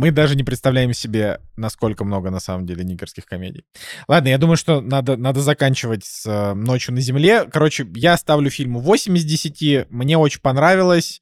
Мы 0.00 0.12
даже 0.12 0.34
не 0.34 0.42
представляем 0.42 0.94
себе, 0.94 1.42
насколько 1.56 2.06
много 2.06 2.30
на 2.30 2.40
самом 2.40 2.64
деле 2.64 2.82
нигерских 2.84 3.26
комедий. 3.26 3.66
Ладно, 4.08 4.28
я 4.28 4.38
думаю, 4.38 4.56
что 4.56 4.80
надо, 4.80 5.18
надо 5.18 5.42
заканчивать 5.42 6.06
с 6.06 6.26
э, 6.26 6.54
«Ночью 6.54 6.94
на 6.94 7.02
земле». 7.02 7.44
Короче, 7.44 7.86
я 7.94 8.16
ставлю 8.16 8.48
фильму 8.48 8.80
8 8.80 9.14
из 9.18 9.26
10. 9.26 9.90
Мне 9.90 10.16
очень 10.16 10.40
понравилось. 10.40 11.20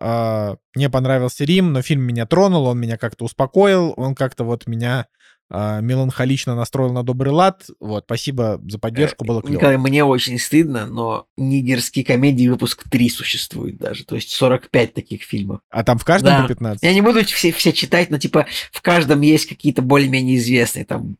Э, 0.00 0.56
мне 0.74 0.90
понравился 0.90 1.44
Рим, 1.44 1.72
но 1.72 1.82
фильм 1.82 2.02
меня 2.02 2.26
тронул, 2.26 2.66
он 2.66 2.80
меня 2.80 2.96
как-то 2.96 3.24
успокоил, 3.24 3.94
он 3.96 4.16
как-то 4.16 4.42
вот 4.42 4.66
меня 4.66 5.06
меланхолично 5.50 6.54
настроил 6.56 6.92
на 6.92 7.02
добрый 7.02 7.32
лад. 7.32 7.66
Вот, 7.78 8.04
спасибо 8.04 8.60
за 8.66 8.78
поддержку, 8.78 9.24
было 9.24 9.42
клево. 9.42 9.54
Николай, 9.54 9.78
мне 9.78 10.04
очень 10.04 10.38
стыдно, 10.38 10.86
но 10.86 11.26
нигерские 11.36 12.04
комедии 12.04 12.48
выпуск 12.48 12.88
3 12.88 13.08
существует 13.10 13.78
даже, 13.78 14.04
то 14.04 14.16
есть 14.16 14.30
45 14.30 14.94
таких 14.94 15.22
фильмов. 15.22 15.60
А 15.70 15.84
там 15.84 15.98
в 15.98 16.04
каждом 16.04 16.32
да. 16.32 16.42
по 16.42 16.48
15? 16.48 16.82
Я 16.82 16.94
не 16.94 17.00
буду 17.00 17.24
все, 17.24 17.52
все 17.52 17.72
читать, 17.72 18.10
но 18.10 18.18
типа 18.18 18.46
в 18.72 18.82
каждом 18.82 19.20
есть 19.20 19.46
какие-то 19.46 19.82
более-менее 19.82 20.36
известные 20.36 20.84
там, 20.84 21.16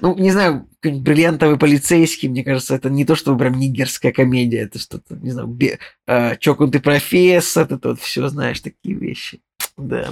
ну, 0.00 0.16
не 0.16 0.30
знаю, 0.30 0.68
бриллиантовый 0.82 1.58
полицейский, 1.58 2.28
мне 2.28 2.44
кажется, 2.44 2.74
это 2.74 2.90
не 2.90 3.04
то, 3.04 3.16
что 3.16 3.36
прям 3.36 3.58
нигерская 3.58 4.12
комедия, 4.12 4.58
это 4.58 4.78
что-то, 4.78 5.16
не 5.16 5.30
знаю, 5.30 5.48
бе, 5.48 5.78
э, 6.06 6.36
чокнутый 6.36 6.80
профессор, 6.80 7.66
это 7.70 7.90
вот 7.90 8.00
все, 8.00 8.28
знаешь, 8.28 8.60
такие 8.60 8.96
вещи. 8.96 9.40
Да. 9.76 10.08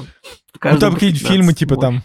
Ну, 0.64 0.78
там 0.78 0.94
какие-то 0.94 1.18
фильмы, 1.18 1.54
типа 1.54 1.76
там 1.76 2.02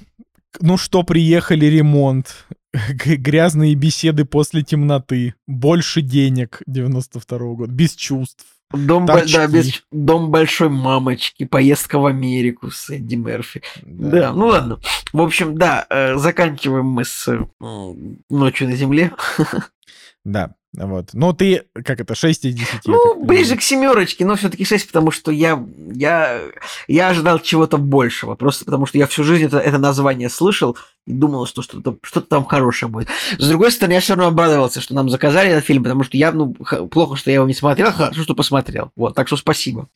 ну 0.61 0.77
что, 0.77 1.03
приехали, 1.03 1.65
ремонт. 1.65 2.45
Грязные 3.05 3.75
беседы 3.75 4.25
после 4.25 4.63
темноты. 4.63 5.35
Больше 5.47 6.01
денег 6.01 6.61
92 6.67 7.37
-го 7.37 7.55
года. 7.55 7.71
Без 7.71 7.95
чувств. 7.95 8.45
Дом, 8.71 9.05
бо- 9.05 9.23
да, 9.31 9.47
без, 9.47 9.81
дом 9.93 10.29
большой 10.29 10.67
мамочки, 10.67 11.45
поездка 11.45 11.99
в 11.99 12.05
Америку 12.05 12.69
с 12.69 12.89
Эдди 12.89 13.15
Мерфи. 13.15 13.61
Да, 13.81 14.09
да 14.09 14.33
ну 14.33 14.47
ладно. 14.47 14.79
В 15.13 15.21
общем, 15.21 15.57
да, 15.57 15.85
э, 15.89 16.17
заканчиваем 16.17 16.85
мы 16.85 17.05
с 17.05 17.27
ночью 18.29 18.67
на 18.67 18.75
земле. 18.75 19.11
Да. 20.25 20.55
Вот. 20.77 21.09
Но 21.13 21.33
ты, 21.33 21.63
как 21.73 21.99
это, 21.99 22.13
6 22.13 22.45
из 22.45 22.53
10? 22.53 22.85
Ну, 22.85 23.23
ближе 23.23 23.55
к 23.55 23.61
семерочке, 23.63 24.25
но 24.25 24.35
все-таки 24.35 24.63
6, 24.63 24.87
потому 24.87 25.09
что 25.09 25.31
я, 25.31 25.63
я, 25.91 26.39
я 26.87 27.09
ожидал 27.09 27.39
чего-то 27.39 27.77
большего. 27.77 28.35
Просто 28.35 28.63
потому 28.63 28.85
что 28.85 28.99
я 28.99 29.07
всю 29.07 29.23
жизнь 29.23 29.45
это, 29.45 29.57
это 29.57 29.79
название 29.79 30.29
слышал 30.29 30.77
и 31.07 31.13
думал, 31.13 31.47
что 31.47 31.63
что-то 31.63 31.97
что 32.03 32.21
там 32.21 32.45
хорошее 32.45 32.91
будет. 32.91 33.07
С 33.39 33.47
другой 33.47 33.71
стороны, 33.71 33.93
я 33.93 34.01
все 34.01 34.13
равно 34.13 34.27
обрадовался, 34.27 34.79
что 34.79 34.93
нам 34.93 35.09
заказали 35.09 35.49
этот 35.49 35.65
фильм, 35.65 35.81
потому 35.81 36.03
что 36.03 36.15
я, 36.15 36.31
ну, 36.31 36.53
плохо, 36.53 37.15
что 37.15 37.31
я 37.31 37.35
его 37.35 37.47
не 37.47 37.55
смотрел, 37.55 37.91
хорошо, 37.91 38.21
что 38.21 38.35
посмотрел. 38.35 38.91
Вот, 38.95 39.15
так 39.15 39.27
что 39.27 39.35
спасибо. 39.35 39.87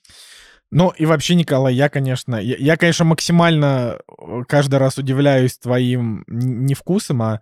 Ну 0.71 0.93
и 0.97 1.05
вообще, 1.05 1.35
Николай, 1.35 1.75
я, 1.75 1.89
конечно, 1.89 2.37
я, 2.37 2.55
я, 2.57 2.77
конечно, 2.77 3.05
максимально 3.05 3.99
э, 4.07 4.43
каждый 4.47 4.79
раз 4.79 4.97
удивляюсь 4.97 5.57
твоим 5.57 6.23
не 6.27 6.73
вкусом, 6.73 7.21
а 7.21 7.41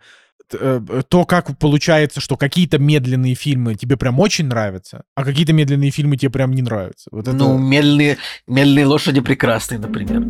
то, 0.49 1.25
как 1.25 1.57
получается, 1.57 2.21
что 2.21 2.37
какие-то 2.37 2.79
медленные 2.79 3.35
фильмы 3.35 3.75
тебе 3.75 3.97
прям 3.97 4.19
очень 4.19 4.47
нравятся, 4.47 5.03
а 5.15 5.23
какие-то 5.23 5.53
медленные 5.53 5.91
фильмы 5.91 6.17
тебе 6.17 6.31
прям 6.31 6.51
не 6.53 6.61
нравятся. 6.61 7.09
Вот 7.11 7.27
это... 7.27 7.35
Ну, 7.35 7.57
медленные, 7.57 8.17
медленные 8.47 8.85
лошади 8.85 9.21
прекрасные, 9.21 9.79
например. 9.79 10.23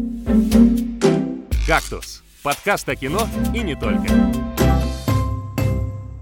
«Кактус»— 1.68 2.24
подкаст 2.44 2.90
о 2.90 2.96
кино 2.96 3.28
и 3.54 3.60
не 3.60 3.76
только. 3.76 4.08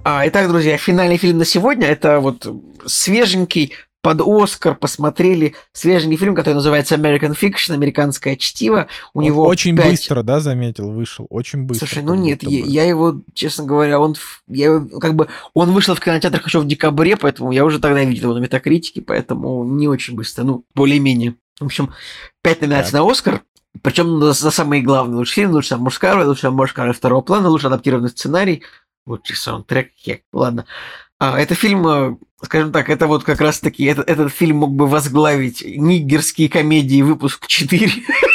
А, 0.04 0.26
итак, 0.26 0.48
друзья, 0.48 0.78
финальный 0.78 1.18
фильм 1.18 1.38
на 1.38 1.46
сегодня— 1.46 1.88
это 1.90 2.20
вот 2.22 2.48
свеженький 2.86 3.74
под 4.08 4.22
Оскар 4.22 4.74
посмотрели 4.74 5.54
свежий 5.74 6.16
фильм, 6.16 6.34
который 6.34 6.54
называется 6.54 6.96
American 6.96 7.38
Fiction, 7.38 7.74
американское 7.74 8.38
чтиво. 8.38 8.88
У 9.14 9.20
он 9.20 9.26
него 9.26 9.44
очень 9.44 9.76
5... 9.76 9.90
быстро, 9.90 10.24
да, 10.24 10.40
заметил, 10.40 10.92
вышел, 10.92 11.28
очень 11.30 11.64
быстро. 11.64 11.88
Слушай, 11.88 12.04
ну 12.04 12.16
нет, 12.16 12.42
я, 12.42 12.64
я 12.64 12.84
его, 12.86 13.20
честно 13.34 13.66
говоря, 13.66 14.00
он, 14.00 14.16
я 14.48 14.68
его, 14.68 15.00
как 15.02 15.16
бы, 15.16 15.28
он 15.54 15.74
вышел 15.74 15.94
в 15.94 16.00
кинотеатрах 16.00 16.48
еще 16.48 16.62
в 16.62 16.68
декабре, 16.68 17.18
поэтому 17.18 17.52
я 17.52 17.66
уже 17.66 17.80
тогда 17.80 18.02
видел 18.06 18.30
его 18.30 18.40
на 18.40 18.44
Метакритике, 18.44 19.02
поэтому 19.02 19.66
не 19.66 19.90
очень 19.90 20.16
быстро, 20.16 20.46
ну, 20.46 20.64
более-менее. 20.74 21.36
В 21.60 21.66
общем, 21.66 21.94
пять 22.42 22.62
номинаций 22.62 22.98
на 22.98 23.12
Оскар, 23.12 23.42
причем 23.84 24.22
за, 24.22 24.32
за 24.32 24.52
самые 24.52 24.84
главные 24.84 25.18
лучший 25.18 25.34
фильм, 25.34 25.52
лучшая 25.52 25.80
мужская 25.80 26.14
роль, 26.14 26.28
лучшая 26.28 26.52
мужская 26.52 26.86
роль 26.86 26.96
второго 26.96 27.20
плана, 27.20 27.50
лучший 27.50 27.68
адаптированный 27.68 28.08
сценарий, 28.08 28.64
лучший 29.06 29.36
саундтрек, 29.36 29.92
хек, 29.98 30.22
ладно. 30.32 30.66
А, 31.20 31.40
это 31.40 31.56
фильм, 31.56 31.88
э, 31.88 32.16
скажем 32.44 32.72
так, 32.72 32.90
это 32.90 33.08
вот 33.08 33.24
как 33.24 33.42
раз-таки, 33.42 33.86
этот, 33.86 34.10
этот 34.10 34.32
фильм 34.32 34.58
мог 34.58 34.72
бы 34.72 34.88
возглавить 34.88 35.64
нигерские 35.66 36.50
комедии 36.50 37.02
выпуск 37.02 37.48
4. 37.48 37.90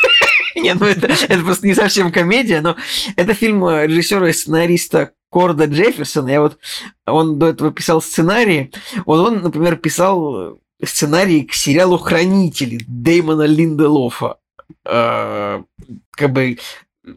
Нет, 0.57 0.79
ну 0.81 0.87
это, 0.87 1.07
это 1.07 1.43
просто 1.43 1.67
не 1.67 1.75
совсем 1.75 2.13
комедия, 2.13 2.61
но 2.61 2.77
это 3.17 3.35
фильм 3.35 3.65
э, 3.65 3.87
режиссера 3.87 4.29
и 4.29 4.33
сценариста 4.33 5.13
Корда 5.31 5.65
Джефферсона. 5.65 6.29
Я 6.29 6.41
вот, 6.41 6.59
он 7.07 7.39
до 7.39 7.47
этого 7.47 7.73
писал 7.73 8.03
сценарии. 8.03 8.71
Вот 9.07 9.27
он, 9.27 9.43
например, 9.43 9.77
писал 9.77 10.37
э, 10.37 10.55
сценарий 10.85 11.45
к 11.45 11.55
сериалу 11.55 11.99
«Хранители» 11.99 12.81
Дэймона 12.87 13.47
Линделофа. 13.47 14.37
Э, 14.85 15.63
как 16.11 16.33
бы 16.33 16.59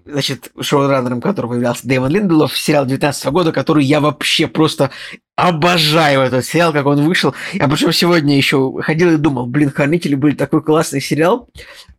значит, 0.06 0.52
шоураннером 0.60 1.22
которого 1.22 1.53
являлся 1.53 1.88
Дэймон 1.88 2.10
Линделов, 2.10 2.57
сериал 2.57 2.86
19 2.86 3.26
года, 3.28 3.52
который 3.52 3.84
я 3.84 3.99
вообще 3.99 4.48
просто 4.48 4.91
обожаю 5.36 6.22
этот 6.22 6.45
сериал, 6.45 6.74
как 6.74 6.86
он 6.86 7.03
вышел. 7.06 7.36
Я 7.53 7.68
причем 7.68 7.91
сегодня 7.91 8.36
еще 8.36 8.74
ходил 8.82 9.14
и 9.14 9.18
думал, 9.18 9.45
блин, 9.45 9.72
Хранители 9.72 10.16
были 10.16 10.36
такой 10.36 10.64
классный 10.64 11.02
сериал. 11.02 11.49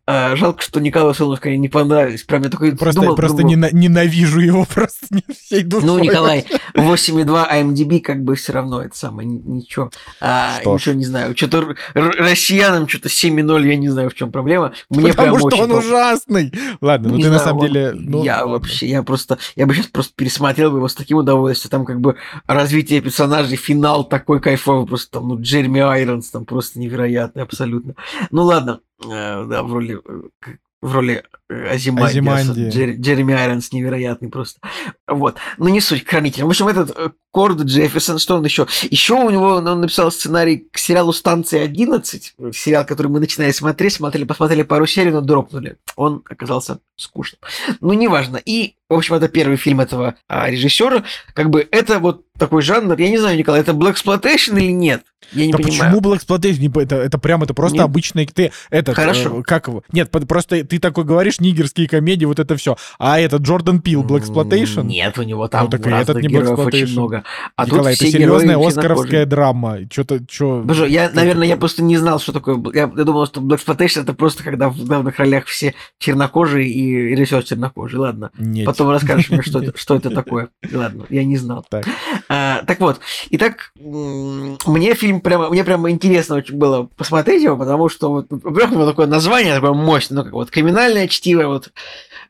А, 0.09 0.37
жалко, 0.37 0.61
что 0.61 0.79
Николаю 0.79 1.13
Солнышко 1.13 1.53
не 1.57 1.67
понравились. 1.67 2.23
Прям 2.23 2.43
я 2.43 2.49
такой 2.49 2.73
просто, 2.77 3.01
думал, 3.01 3.17
просто 3.17 3.41
думал, 3.41 3.67
ненавижу 3.73 4.39
его 4.39 4.65
просто 4.73 5.05
не 5.09 5.21
всей 5.33 5.63
душой. 5.63 5.85
Ну, 5.85 5.99
Николай, 5.99 6.45
8,2 6.75 7.51
IMDb 7.51 7.99
как 7.99 8.23
бы 8.23 8.35
все 8.35 8.53
равно 8.53 8.81
это 8.81 8.97
самое, 8.97 9.27
ничего. 9.27 9.91
А, 10.21 10.59
ничего 10.63 10.95
не 10.95 11.03
знаю. 11.03 11.35
Что-то 11.35 11.75
россиянам 11.93 12.87
что-то 12.87 13.09
7,0, 13.09 13.67
я 13.67 13.75
не 13.75 13.89
знаю, 13.89 14.09
в 14.09 14.13
чем 14.13 14.31
проблема. 14.31 14.71
Мне 14.89 15.09
Потому 15.09 15.35
прям 15.35 15.51
что 15.51 15.63
он 15.63 15.71
ужасный. 15.73 16.53
Ладно, 16.79 17.09
ну 17.09 17.19
ты 17.19 17.29
на 17.29 17.39
самом 17.39 17.67
деле... 17.67 17.91
Ну, 17.93 18.23
я 18.23 18.45
вообще, 18.45 18.87
я 18.87 19.03
просто, 19.03 19.37
я 19.57 19.65
бы 19.65 19.73
сейчас 19.73 19.87
просто 19.87 20.13
пересмотрел 20.15 20.71
бы 20.71 20.77
его 20.77 20.87
с 20.87 20.95
таким 20.95 21.17
удовольствием. 21.17 21.69
Там 21.69 21.85
как 21.85 21.99
бы 21.99 22.15
развитие 22.47 23.01
персонажей, 23.01 23.57
финал 23.57 24.05
такой 24.05 24.39
кайфовый, 24.39 24.87
просто 24.87 25.11
там, 25.11 25.27
ну, 25.27 25.41
Джереми 25.41 25.81
Айронс 25.81 26.29
там 26.29 26.45
просто 26.45 26.79
невероятный 26.79 27.43
абсолютно. 27.43 27.95
Ну 28.31 28.43
ладно, 28.43 28.79
Э, 29.05 29.45
да, 29.45 29.63
в 29.63 29.73
роли 29.73 29.99
э, 30.03 30.51
в 30.81 30.93
роли 30.93 31.23
э, 31.49 31.69
Азиманди. 31.69 32.19
Азиманди. 32.19 32.69
Джер, 32.69 32.89
Джереми 32.91 33.33
Айронс 33.33 33.71
невероятный 33.71 34.29
просто. 34.29 34.59
Вот. 35.07 35.37
Ну, 35.57 35.67
не 35.69 35.81
суть, 35.81 36.05
хранитель. 36.05 36.43
В 36.43 36.49
общем, 36.49 36.67
этот 36.67 36.95
Корд 37.31 37.61
Джефферсон, 37.61 38.19
что 38.19 38.35
он 38.35 38.45
еще? 38.45 38.67
Еще 38.89 39.13
у 39.15 39.29
него, 39.29 39.55
он 39.55 39.81
написал 39.81 40.11
сценарий 40.11 40.67
к 40.71 40.77
сериалу 40.77 41.13
«Станция 41.13 41.67
11», 41.67 42.53
сериал, 42.53 42.85
который 42.85 43.07
мы 43.07 43.19
начинали 43.19 43.51
смотреть, 43.51 43.93
смотрели, 43.93 44.23
посмотрели 44.23 44.63
пару 44.63 44.85
серий, 44.85 45.11
но 45.11 45.21
дропнули. 45.21 45.77
Он 45.95 46.23
оказался 46.29 46.79
скучным. 46.95 47.39
Ну, 47.81 47.93
неважно. 47.93 48.37
И, 48.37 48.75
в 48.89 48.93
общем, 48.93 49.15
это 49.15 49.27
первый 49.27 49.57
фильм 49.57 49.81
этого 49.81 50.15
а, 50.27 50.49
режиссера. 50.49 51.03
Как 51.33 51.49
бы 51.49 51.67
это 51.71 51.99
вот 51.99 52.25
такой 52.37 52.61
жанр, 52.61 52.97
я 52.97 53.09
не 53.09 53.17
знаю, 53.17 53.37
Николай, 53.37 53.61
это 53.61 53.71
Black 53.73 53.95
Exploitation 53.95 54.57
или 54.57 54.71
нет? 54.71 55.03
Я 55.31 55.45
не 55.45 55.51
да 55.51 55.57
понимаю. 55.57 55.93
почему 55.93 56.13
Black 56.13 56.21
Exploitation? 56.21 56.81
Это, 56.81 56.95
это 56.95 57.17
прям, 57.17 57.43
это 57.43 57.53
просто 57.53 57.77
Нет. 57.77 57.85
обычный... 57.85 58.25
Ты, 58.27 58.51
этот, 58.69 58.95
Хорошо. 58.95 59.39
Э, 59.39 59.43
как 59.43 59.67
его? 59.67 59.83
Нет, 59.91 60.09
просто 60.09 60.63
ты 60.63 60.79
такой 60.79 61.03
говоришь, 61.03 61.39
нигерские 61.39 61.89
комедии, 61.89 62.25
вот 62.25 62.39
это 62.39 62.55
все. 62.55 62.77
А 62.97 63.19
этот 63.19 63.41
Джордан 63.41 63.81
Пил, 63.81 64.03
Black 64.03 64.23
Exploitation? 64.23 64.85
Нет, 64.85 65.17
у 65.17 65.23
него 65.23 65.47
там 65.47 65.65
ну, 65.65 65.69
так 65.69 65.85
этот 65.85 66.21
не 66.21 66.29
героев 66.29 66.59
очень 66.59 66.91
много. 66.91 67.23
А 67.55 67.65
Николай, 67.65 67.95
тут 67.95 68.03
это 68.03 68.11
серьезная 68.11 68.57
оскаровская 68.57 69.25
драма. 69.25 69.79
Что-то, 69.91 70.19
что... 70.29 70.61
Боже, 70.63 70.87
я, 70.87 71.09
наверное, 71.09 71.47
я 71.47 71.57
просто 71.57 71.83
не 71.83 71.97
знал, 71.97 72.19
что 72.19 72.31
такое... 72.31 72.57
Я, 72.73 72.91
я 72.95 73.03
думал, 73.03 73.25
что 73.25 73.41
Black 73.41 73.59
Exploitation 73.65 74.03
это 74.03 74.13
просто 74.13 74.43
когда 74.43 74.69
в 74.69 74.77
главных 74.85 75.17
ролях 75.17 75.45
все 75.47 75.73
чернокожие 75.99 76.69
и 76.69 77.15
режиссер 77.15 77.43
чернокожий. 77.43 77.99
Ладно. 77.99 78.31
Нет. 78.37 78.65
Потом 78.77 78.91
расскажешь 78.91 79.29
мне, 79.29 79.41
что 79.41 79.59
это, 79.59 79.77
что 79.77 79.95
это 79.95 80.11
такое. 80.11 80.49
Ладно, 80.71 81.05
я 81.09 81.23
не 81.23 81.37
знал. 81.37 81.65
Так, 81.67 81.85
а, 82.29 82.63
так 82.67 82.79
вот. 82.79 82.99
Итак, 83.31 83.71
мне 83.75 84.93
фильм 84.93 85.21
прямо... 85.21 85.49
Мне 85.49 85.63
прямо 85.63 85.89
интересно 85.89 86.35
очень 86.35 86.55
было 86.55 86.83
посмотреть 86.95 87.41
его, 87.43 87.57
потому 87.57 87.89
что 87.89 88.09
вот, 88.11 88.27
во-первых, 88.29 88.89
такое 88.89 89.07
название 89.07 89.55
такое 89.55 89.73
мощное, 89.73 90.17
ну, 90.17 90.23
как 90.23 90.33
вот 90.33 90.51
криминальное 90.51 91.07
чтиво, 91.07 91.47
вот 91.47 91.71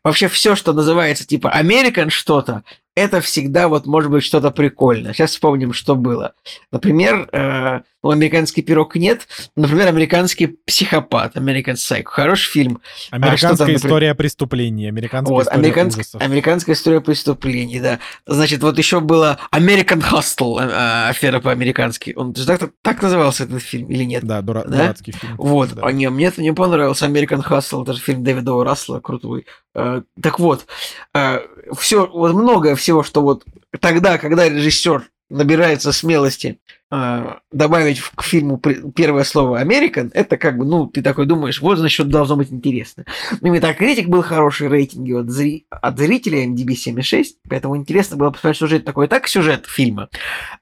вообще 0.04 0.30
все, 0.30 0.56
что 0.56 0.72
называется 0.72 1.28
типа 1.28 1.54
American 1.54 2.10
что-то, 2.10 2.64
это 2.98 3.22
всегда 3.22 3.68
вот 3.68 3.86
может 3.86 4.10
быть 4.10 4.24
что-то 4.24 4.50
прикольное. 4.50 5.14
Сейчас 5.14 5.30
вспомним, 5.32 5.72
что 5.72 5.96
было. 5.96 6.34
Например, 6.72 7.30
э, 7.32 7.82
ну, 8.02 8.10
американский 8.10 8.64
пирог 8.64 8.96
нет. 8.96 9.28
Например, 9.56 9.88
американский 9.88 10.48
психопат, 10.66 11.36
American 11.36 11.76
Psycho. 11.76 12.06
Хороший 12.06 12.50
фильм. 12.50 12.82
А 13.12 13.18
американская 13.18 13.68
а, 13.68 13.76
история 13.76 14.16
преступлений. 14.16 14.88
Американская 14.88 15.36
вот, 15.36 15.44
история 15.44 15.60
американск... 15.60 16.00
ужасов. 16.00 16.22
Американская 16.22 16.74
история 16.74 17.02
преступлений, 17.02 17.80
да. 17.80 18.00
Значит, 18.26 18.64
вот 18.64 18.80
еще 18.80 19.00
было 19.00 19.38
American 19.54 20.02
Hustle, 20.02 20.60
э, 20.60 21.10
афера 21.10 21.40
по-американски. 21.40 22.14
Он 22.16 22.34
так, 22.34 22.72
так 22.82 23.02
назывался 23.04 23.44
этот 23.44 23.62
фильм 23.62 23.90
или 23.90 24.06
нет? 24.06 24.24
Да, 24.24 24.42
дура... 24.42 24.64
да? 24.66 24.78
дурацкий 24.78 25.12
фильм. 25.12 25.36
Вот. 25.38 25.76
Да. 25.76 25.84
А 25.84 25.92
не, 25.92 26.10
мне 26.10 26.26
это 26.26 26.42
не 26.42 26.52
понравился. 26.52 27.06
American 27.06 27.48
Hustle, 27.48 27.84
это 27.84 27.94
же 27.94 28.00
фильм 28.00 28.24
Дэвида 28.24 28.64
Рассела, 28.64 29.00
крутой. 29.02 29.46
Э, 29.78 30.02
так 30.22 30.40
вот, 30.40 30.66
э, 31.14 31.40
все, 31.78 32.08
вот 32.08 32.34
многое 32.34 32.76
всего, 32.76 33.04
что 33.04 33.22
вот 33.22 33.46
тогда, 33.80 34.18
когда 34.18 34.50
режиссер 34.50 35.04
набирается 35.30 35.92
смелости 35.92 36.60
э, 36.90 37.34
добавить 37.52 38.02
к 38.02 38.24
фильму 38.24 38.58
первое 38.58 39.24
слово 39.24 39.62
American, 39.64 40.10
это 40.16 40.38
как 40.38 40.58
бы, 40.58 40.66
ну, 40.66 40.88
ты 40.88 41.04
такой 41.04 41.28
думаешь, 41.28 41.62
вот, 41.62 41.78
значит, 41.78 42.08
должно 42.08 42.38
быть 42.38 42.52
интересно. 42.52 43.06
Ну, 43.42 43.54
и 43.54 43.60
так 43.60 43.78
критик 43.78 44.08
был 44.08 44.24
хороший 44.24 44.68
рейтинги 44.68 45.14
от, 45.14 45.30
зри... 45.30 45.68
от 45.70 46.00
зрителей, 46.00 46.48
MDB 46.48 46.70
7,6, 46.70 47.26
поэтому 47.48 47.78
интересно 47.78 48.18
было 48.18 48.32
посмотреть, 48.32 48.56
что 48.56 48.68
же 48.68 48.78
это 48.78 48.86
такое. 48.86 49.08
Так, 49.08 49.28
сюжет 49.28 49.68
фильма. 49.68 50.10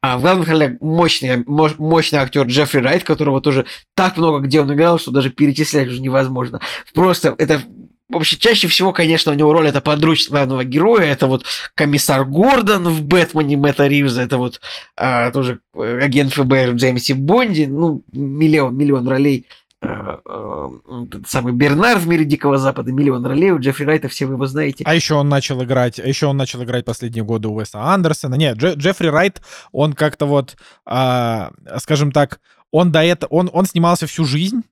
А 0.01 0.17
в 0.17 0.21
главных 0.21 0.49
ролях 0.49 0.81
мощный, 0.81 1.41
мощный 1.45 2.19
актер 2.19 2.47
Джеффри 2.47 2.79
Райт, 2.79 3.05
которого 3.05 3.39
тоже 3.39 3.65
так 3.93 4.17
много 4.17 4.39
где 4.39 4.59
он 4.59 4.73
играл, 4.73 4.99
что 4.99 5.11
даже 5.11 5.29
перечислять 5.29 5.87
уже 5.87 6.01
невозможно. 6.01 6.59
Просто 6.93 7.33
это 7.37 7.61
Вообще, 8.07 8.37
чаще 8.37 8.67
всего, 8.67 8.93
конечно, 8.93 9.31
у 9.31 9.35
него 9.35 9.51
роль 9.51 9.67
это 9.67 9.81
подручный 9.81 10.31
главного 10.31 10.63
героя, 10.63 11.05
это 11.05 11.25
вот 11.25 11.43
комиссар 11.73 12.23
Гордон 12.23 12.87
в 12.87 13.03
Бэтмене 13.03 13.57
Мэтта 13.57 13.87
Ривза, 13.87 14.21
это 14.21 14.37
вот 14.37 14.61
а, 14.95 15.31
тоже 15.31 15.59
агент 15.73 16.33
ФБР 16.33 16.71
в 16.71 16.75
Джеймсе 16.75 17.15
Бонди, 17.15 17.65
ну, 17.65 18.03
миллион, 18.11 18.77
миллион 18.77 19.07
ролей. 19.07 19.47
Э, 19.81 20.17
э, 20.25 20.69
этот 21.07 21.27
самый 21.27 21.53
Бернар 21.53 21.97
в 21.97 22.07
мире 22.07 22.25
Дикого 22.25 22.57
Запада, 22.57 22.91
Миллион 22.91 23.25
ролей. 23.25 23.51
У 23.51 23.59
Джеффри 23.59 23.85
Райта, 23.85 24.07
все 24.07 24.25
вы 24.25 24.33
его 24.33 24.45
знаете. 24.47 24.83
А 24.85 24.95
еще 24.95 25.15
он 25.15 25.29
начал 25.29 25.63
играть, 25.63 25.99
а 25.99 26.07
еще 26.07 26.27
он 26.27 26.37
начал 26.37 26.63
играть 26.63 26.85
последние 26.85 27.23
годы 27.23 27.49
у 27.49 27.55
Уэса 27.55 27.81
Андерсона. 27.81 28.35
Нет, 28.35 28.57
Дже- 28.57 28.75
Джеффри 28.75 29.07
Райт, 29.07 29.41
он 29.71 29.93
как-то 29.93 30.25
вот, 30.25 30.55
а, 30.85 31.51
скажем 31.77 32.11
так, 32.11 32.39
он 32.71 32.91
до 32.91 33.03
этого, 33.03 33.29
он, 33.29 33.49
он 33.53 33.65
снимался 33.65 34.07
всю 34.07 34.25
жизнь, 34.25 34.63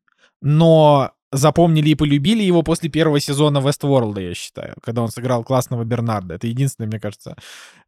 но 0.41 1.11
запомнили 1.33 1.89
и 1.89 1.95
полюбили 1.95 2.43
его 2.43 2.61
после 2.63 2.89
первого 2.89 3.19
сезона 3.19 3.57
Westworld, 3.57 4.21
я 4.21 4.33
считаю, 4.33 4.75
когда 4.83 5.01
он 5.01 5.09
сыграл 5.09 5.43
классного 5.43 5.83
Бернарда. 5.83 6.35
Это 6.35 6.47
единственное, 6.47 6.87
мне 6.87 6.99
кажется, 6.99 7.35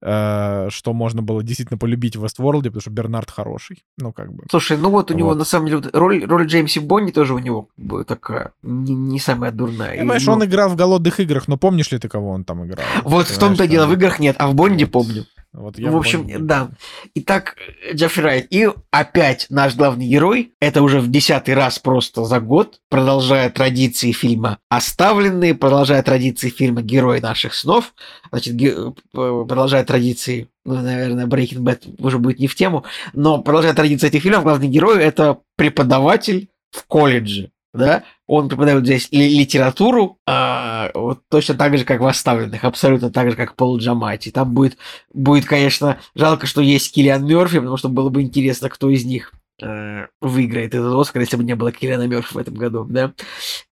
э, 0.01 0.67
что 0.69 0.93
можно 0.93 1.21
было 1.21 1.43
действительно 1.43 1.77
полюбить 1.77 2.15
в 2.15 2.25
Westworld, 2.25 2.63
потому 2.63 2.81
что 2.81 2.89
Бернард 2.89 3.31
хороший. 3.31 3.83
Ну, 3.97 4.11
как 4.11 4.33
бы. 4.33 4.43
Слушай, 4.49 4.77
ну 4.77 4.89
вот 4.89 5.11
у 5.11 5.13
него 5.13 5.29
Вот. 5.29 5.37
на 5.37 5.45
самом 5.45 5.67
деле 5.67 5.81
роль, 5.93 6.25
роль 6.25 6.45
Джеймси 6.47 6.79
Бонни 6.79 7.11
тоже 7.11 7.33
у 7.33 7.39
него 7.39 7.63
как 7.75 7.85
бы 7.85 8.03
такая 8.03 8.51
не, 8.63 8.93
не 8.95 9.19
самая 9.19 9.51
дурная. 9.51 9.93
И, 9.93 9.99
Понимаешь, 9.99 10.25
ну, 10.25 10.33
он 10.33 10.43
играл 10.45 10.69
в 10.69 10.75
голодных 10.75 11.19
играх, 11.19 11.47
но 11.47 11.57
помнишь 11.57 11.91
ли 11.91 11.99
ты, 11.99 12.09
кого 12.09 12.31
он 12.31 12.43
там 12.43 12.65
играл? 12.65 12.85
Вот 13.03 13.27
в 13.27 13.37
том-то 13.37 13.67
дело, 13.67 13.85
в 13.87 13.93
играх 13.93 14.19
нет, 14.19 14.35
а 14.39 14.47
в 14.47 14.55
Бонде 14.55 14.85
Вот. 14.85 14.91
помню. 14.91 15.25
Вот 15.57 15.79
я 15.79 15.89
в 15.89 15.95
общем, 15.95 16.23
помню. 16.23 16.39
да. 16.39 16.69
Итак, 17.15 17.55
Джеффри 17.93 18.21
Райт. 18.21 18.47
И 18.49 18.69
опять 18.91 19.47
наш 19.49 19.75
главный 19.75 20.05
герой, 20.05 20.51
это 20.59 20.81
уже 20.83 20.99
в 20.99 21.09
десятый 21.09 21.53
раз 21.53 21.79
просто 21.79 22.25
за 22.25 22.39
год, 22.39 22.81
продолжая 22.89 23.49
традиции 23.49 24.11
фильма 24.11 24.59
«Оставленные», 24.69 25.55
продолжая 25.55 26.03
традиции 26.03 26.49
фильма 26.49 26.81
«Герои 26.81 27.19
наших 27.19 27.53
снов», 27.53 27.93
значит, 28.31 28.55
ге- 28.55 28.93
продолжая 29.13 29.85
традиции, 29.85 30.49
ну, 30.65 30.75
наверное, 30.75 31.25
Breaking 31.25 31.59
Bad 31.59 31.95
уже 31.99 32.19
будет 32.19 32.39
не 32.39 32.47
в 32.47 32.55
тему, 32.55 32.83
но 33.13 33.41
продолжая 33.41 33.73
традиции 33.73 34.07
этих 34.07 34.23
фильмов, 34.23 34.43
главный 34.43 34.67
герой– 34.67 35.01
это 35.03 35.37
преподаватель 35.55 36.49
в 36.71 36.85
колледже. 36.85 37.51
Да? 37.77 38.03
Он 38.27 38.49
преподает 38.49 38.83
здесь 38.83 39.11
ли- 39.11 39.39
литературу, 39.39 40.17
а, 40.27 40.89
вот 40.93 41.21
точно 41.29 41.55
так 41.55 41.77
же, 41.77 41.85
как 41.85 42.01
в 42.01 42.05
«Оставленных», 42.05 42.63
абсолютно 42.63 43.11
так 43.11 43.29
же, 43.29 43.35
как 43.37 43.55
Пол 43.55 43.77
Джамати. 43.77 44.31
Там 44.31 44.53
будет 44.53 44.77
Будет, 45.13 45.45
конечно, 45.45 45.99
жалко, 46.15 46.47
что 46.47 46.61
есть 46.61 46.93
Киллиан 46.93 47.25
Мерфи, 47.25 47.59
потому 47.59 47.77
что 47.77 47.89
было 47.89 48.09
бы 48.09 48.21
интересно, 48.21 48.69
кто 48.69 48.89
из 48.89 49.05
них 49.05 49.31
э, 49.61 50.07
выиграет 50.21 50.75
этот 50.75 50.93
Оскар, 50.93 51.21
если 51.21 51.37
бы 51.37 51.43
не 51.45 51.55
было 51.55 51.71
Киллиана 51.71 52.07
Мерфи 52.07 52.33
в 52.33 52.37
этом 52.37 52.55
году, 52.55 52.85
да. 52.89 53.13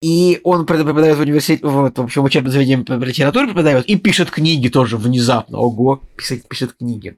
И 0.01 0.41
он 0.43 0.65
препод- 0.65 0.85
преподает 0.85 1.17
в 1.17 1.21
университете, 1.21 1.65
в, 1.65 1.91
в 1.95 2.01
общем, 2.01 2.23
учебном 2.23 2.51
заведении 2.51 2.83
по 2.83 2.93
литературе 2.93 3.47
преподает, 3.47 3.85
и 3.85 3.95
пишет 3.95 4.29
книги 4.29 4.67
тоже 4.67 4.97
внезапно. 4.97 5.57
Ого, 5.59 6.01
писать, 6.17 6.47
пишет 6.47 6.73
книги. 6.77 7.15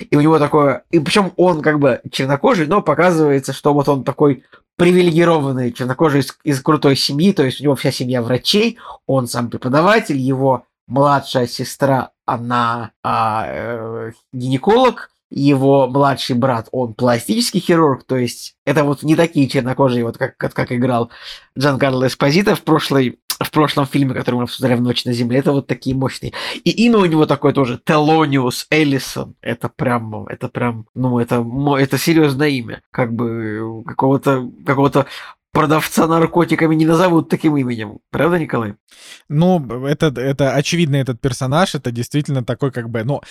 И 0.00 0.16
у 0.16 0.20
него 0.20 0.38
такое... 0.38 0.84
И 0.90 0.98
причем 0.98 1.32
он 1.36 1.62
как 1.62 1.78
бы 1.78 2.00
чернокожий, 2.10 2.66
но 2.66 2.82
показывается, 2.82 3.52
что 3.52 3.72
вот 3.74 3.88
он 3.88 4.04
такой 4.04 4.44
привилегированный 4.76 5.72
чернокожий 5.72 6.20
из, 6.20 6.36
из 6.44 6.60
крутой 6.60 6.96
семьи, 6.96 7.32
то 7.32 7.44
есть 7.44 7.60
у 7.60 7.64
него 7.64 7.76
вся 7.76 7.90
семья 7.90 8.22
врачей, 8.22 8.78
он 9.06 9.26
сам 9.26 9.50
преподаватель, 9.50 10.18
его 10.18 10.64
младшая 10.86 11.46
сестра, 11.46 12.10
она 12.26 12.92
а, 13.02 13.46
э, 13.48 14.12
гинеколог, 14.32 15.10
его 15.30 15.88
младший 15.88 16.36
брат, 16.36 16.68
он 16.70 16.94
пластический 16.94 17.60
хирург, 17.60 18.04
то 18.04 18.16
есть 18.16 18.54
это 18.64 18.84
вот 18.84 19.02
не 19.02 19.16
такие 19.16 19.48
чернокожие, 19.48 20.04
вот 20.04 20.18
как, 20.18 20.36
как, 20.36 20.54
как 20.54 20.70
играл 20.70 21.10
Джан 21.58 21.78
Карло 21.78 22.06
Эспозито 22.06 22.54
в, 22.54 22.62
прошлой, 22.62 23.18
в 23.38 23.50
прошлом 23.50 23.86
фильме, 23.86 24.14
который 24.14 24.36
мы 24.36 24.42
обсуждали 24.44 24.74
в 24.74 24.80
«Ночь 24.80 25.04
на 25.04 25.12
земле», 25.12 25.38
это 25.38 25.52
вот 25.52 25.66
такие 25.66 25.94
мощные. 25.94 26.32
И 26.64 26.70
имя 26.70 26.98
у 26.98 27.04
него 27.04 27.26
такое 27.26 27.52
тоже, 27.52 27.80
Телониус 27.84 28.66
Эллисон, 28.70 29.34
это 29.40 29.68
прям, 29.68 30.26
это 30.26 30.48
прям, 30.48 30.86
ну, 30.94 31.18
это, 31.18 31.44
это 31.78 31.98
серьезное 31.98 32.48
имя, 32.48 32.82
как 32.90 33.12
бы 33.12 33.82
какого-то, 33.86 34.50
какого-то 34.64 35.06
продавца 35.56 36.06
наркотиками 36.06 36.74
не 36.74 36.84
назовут 36.84 37.30
таким 37.30 37.56
именем. 37.56 37.98
Правда, 38.10 38.38
Николай? 38.38 38.74
Ну, 39.30 39.86
это, 39.86 40.08
это 40.20 40.52
очевидно, 40.52 40.96
этот 40.96 41.18
персонаж, 41.18 41.74
это 41.74 41.90
действительно 41.90 42.44
такой 42.44 42.70
как 42.70 42.90
бы, 42.90 43.04
ну, 43.04 43.22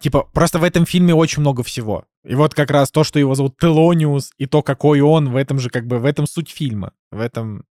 типа, 0.00 0.26
просто 0.32 0.58
в 0.58 0.64
этом 0.64 0.86
фильме 0.86 1.14
очень 1.14 1.42
много 1.42 1.62
всего. 1.62 2.04
И 2.24 2.34
вот 2.34 2.54
как 2.54 2.70
раз 2.70 2.90
то, 2.90 3.04
что 3.04 3.18
его 3.18 3.34
зовут 3.34 3.58
Телониус, 3.58 4.30
и 4.38 4.46
то, 4.46 4.62
какой 4.62 5.02
он, 5.02 5.30
в 5.30 5.36
этом 5.36 5.58
же 5.58 5.68
как 5.68 5.86
бы, 5.86 5.98
в 5.98 6.06
этом 6.06 6.26
суть 6.26 6.48
фильма, 6.48 6.92
в 7.10 7.20
этом, 7.20 7.64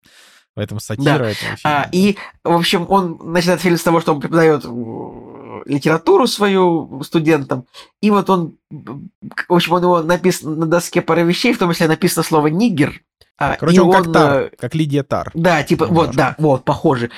в 0.55 0.61
этом 0.61 0.81
сатира 0.81 1.19
Да. 1.19 1.33
фильма. 1.35 1.57
А, 1.65 1.89
и, 1.93 2.17
в 2.45 2.53
общем, 2.53 2.87
он 2.89 3.19
начинает 3.23 3.61
фильм 3.61 3.77
с 3.77 3.83
того, 3.83 4.01
что 4.01 4.15
он 4.15 4.21
преподает 4.21 4.65
э, 4.65 5.63
литературу 5.67 6.27
свою 6.27 7.03
студентам, 7.05 7.65
и 8.01 8.11
вот 8.11 8.29
он, 8.31 8.57
в 8.71 9.09
общем, 9.49 9.73
он 9.73 9.83
его 9.83 10.03
написан 10.03 10.59
на 10.59 10.67
доске 10.67 11.01
пары 11.03 11.23
вещей, 11.23 11.53
в 11.53 11.59
том 11.59 11.73
числе 11.73 11.89
написано 11.89 12.23
слово 12.23 12.49
«нигер», 12.49 13.03
а, 13.39 13.57
Короче, 13.57 13.77
и 13.77 13.81
он 13.81 13.93
как 13.93 14.07
э, 14.09 14.13
Тар, 14.13 14.51
как 14.59 14.75
Лидия 14.75 15.03
Тар. 15.03 15.31
Да, 15.35 15.63
типа, 15.63 15.87
вот, 15.87 16.11
Немножко. 16.11 16.17
да, 16.17 16.35
вот, 16.39 16.65
похоже. 16.65 17.11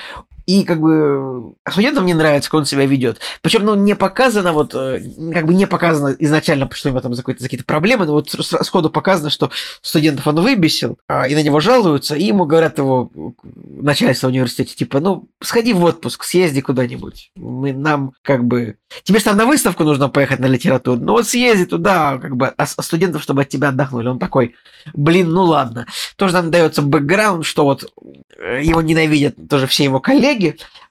И 0.45 0.63
как 0.63 0.79
бы 0.79 1.53
студентам 1.67 2.05
не 2.05 2.13
нравится, 2.13 2.49
как 2.49 2.59
он 2.59 2.65
себя 2.65 2.85
ведет. 2.85 3.19
Причем, 3.41 3.65
ну, 3.65 3.75
не 3.75 3.95
показано, 3.95 4.53
вот, 4.53 4.75
э, 4.75 5.01
как 5.33 5.47
бы 5.47 5.53
не 5.53 5.65
показано 5.65 6.15
изначально, 6.19 6.69
что 6.71 6.89
у 6.89 6.91
него 6.91 7.01
там 7.01 7.13
за 7.15 7.23
какие-то, 7.23 7.65
проблемы, 7.65 8.05
но 8.05 8.13
вот 8.13 8.29
сходу 8.29 8.89
показано, 8.89 9.29
что 9.29 9.49
студентов 9.81 10.27
он 10.27 10.39
выбесил, 10.41 10.97
а, 11.07 11.27
и 11.27 11.33
на 11.33 11.41
него 11.41 11.59
жалуются, 11.59 12.15
и 12.15 12.25
ему 12.25 12.45
говорят 12.45 12.77
его 12.77 13.11
начальство 13.43 14.27
университете, 14.27 14.75
типа, 14.75 14.99
ну, 14.99 15.29
сходи 15.41 15.73
в 15.73 15.83
отпуск, 15.83 16.23
съезди 16.23 16.61
куда-нибудь. 16.61 17.31
Мы, 17.35 17.73
нам, 17.73 18.11
как 18.21 18.45
бы... 18.45 18.77
Тебе 19.03 19.19
же 19.19 19.25
там 19.25 19.37
на 19.37 19.45
выставку 19.45 19.83
нужно 19.83 20.09
поехать 20.09 20.39
на 20.39 20.45
литературу. 20.45 20.99
Ну, 20.99 21.13
вот 21.13 21.27
съезди 21.27 21.65
туда, 21.65 22.17
как 22.17 22.35
бы, 22.35 22.47
а 22.47 22.65
а 22.77 22.83
студентов, 22.83 23.23
чтобы 23.23 23.43
от 23.43 23.49
тебя 23.49 23.69
отдохнули. 23.69 24.07
Он 24.07 24.19
такой, 24.19 24.55
блин, 24.93 25.29
ну 25.29 25.43
ладно. 25.43 25.85
Тоже 26.15 26.33
нам 26.33 26.51
дается 26.51 26.81
бэкграунд, 26.81 27.45
что 27.45 27.63
вот 27.63 27.91
э, 28.37 28.61
его 28.63 28.81
ненавидят 28.81 29.35
тоже 29.49 29.67
все 29.67 29.83
его 29.85 29.99
коллеги, 29.99 30.34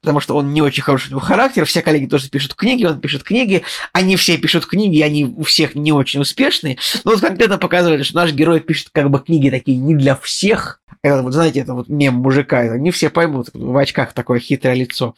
потому 0.01 0.21
что 0.21 0.37
он 0.37 0.53
не 0.53 0.61
очень 0.61 0.83
хороший 0.83 1.09
у 1.09 1.11
него 1.13 1.21
характер, 1.21 1.65
все 1.65 1.81
коллеги 1.83 2.07
тоже 2.07 2.29
пишут 2.29 2.55
книги, 2.55 2.85
он 2.85 3.01
пишет 3.01 3.23
книги, 3.23 3.63
они 3.93 4.17
все 4.17 4.37
пишут 4.37 4.67
книги, 4.67 5.01
они 5.01 5.25
у 5.25 5.43
всех 5.45 5.75
не 5.75 5.93
очень 5.93 6.21
успешные, 6.21 6.77
но 7.05 7.13
вот 7.13 7.21
конкретно 7.21 7.59
показывали, 7.59 8.03
что 8.03 8.17
наш 8.17 8.33
герой 8.33 8.61
пишет 8.61 8.89
как 8.93 9.11
бы 9.11 9.19
книги 9.21 9.49
такие 9.51 9.79
не 9.79 9.95
для 9.95 10.15
всех, 10.17 10.81
это 11.03 11.23
вот, 11.23 11.33
знаете, 11.35 11.61
это 11.61 11.75
вот 11.75 11.89
мем 11.89 12.15
мужика, 12.15 12.63
это 12.63 12.79
не 12.79 12.91
все 12.91 13.11
поймут, 13.11 13.49
в 13.53 13.77
очках 13.77 14.13
такое 14.15 14.41
хитрое 14.41 14.75
лицо. 14.75 15.15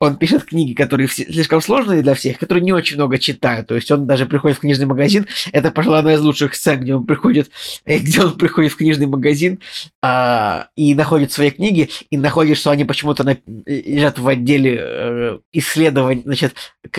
Он 0.00 0.16
пишет 0.16 0.44
книги, 0.44 0.74
которые 0.74 1.06
все- 1.06 1.24
слишком 1.32 1.60
сложные 1.60 2.02
для 2.02 2.14
всех, 2.14 2.38
которые 2.38 2.64
не 2.64 2.72
очень 2.72 2.96
много 2.96 3.18
читают, 3.18 3.68
то 3.68 3.74
есть 3.76 3.90
он 3.90 4.06
даже 4.06 4.26
приходит 4.26 4.58
в 4.58 4.60
книжный 4.60 4.86
магазин, 4.86 5.26
это, 5.52 5.70
пожалуй, 5.70 6.00
одна 6.00 6.14
из 6.14 6.20
лучших 6.20 6.54
сцен, 6.54 6.80
где 6.80 6.94
он 6.94 7.06
приходит, 7.06 7.50
э, 7.84 7.98
где 7.98 8.20
он 8.22 8.36
приходит 8.36 8.72
в 8.72 8.76
книжный 8.76 9.06
магазин, 9.06 9.60
а, 10.02 10.68
и 10.76 10.94
находит 10.94 11.32
свои 11.32 11.50
книги, 11.50 11.90
и 12.10 12.16
находит, 12.16 12.58
что 12.58 12.70
они 12.70 12.84
почему-то 12.84 13.24
на- 13.24 13.36
лежат 13.68 14.18
в 14.18 14.26
отделе 14.26 14.78
э, 14.80 15.38
исследований, 15.52 16.22
значит, 16.24 16.54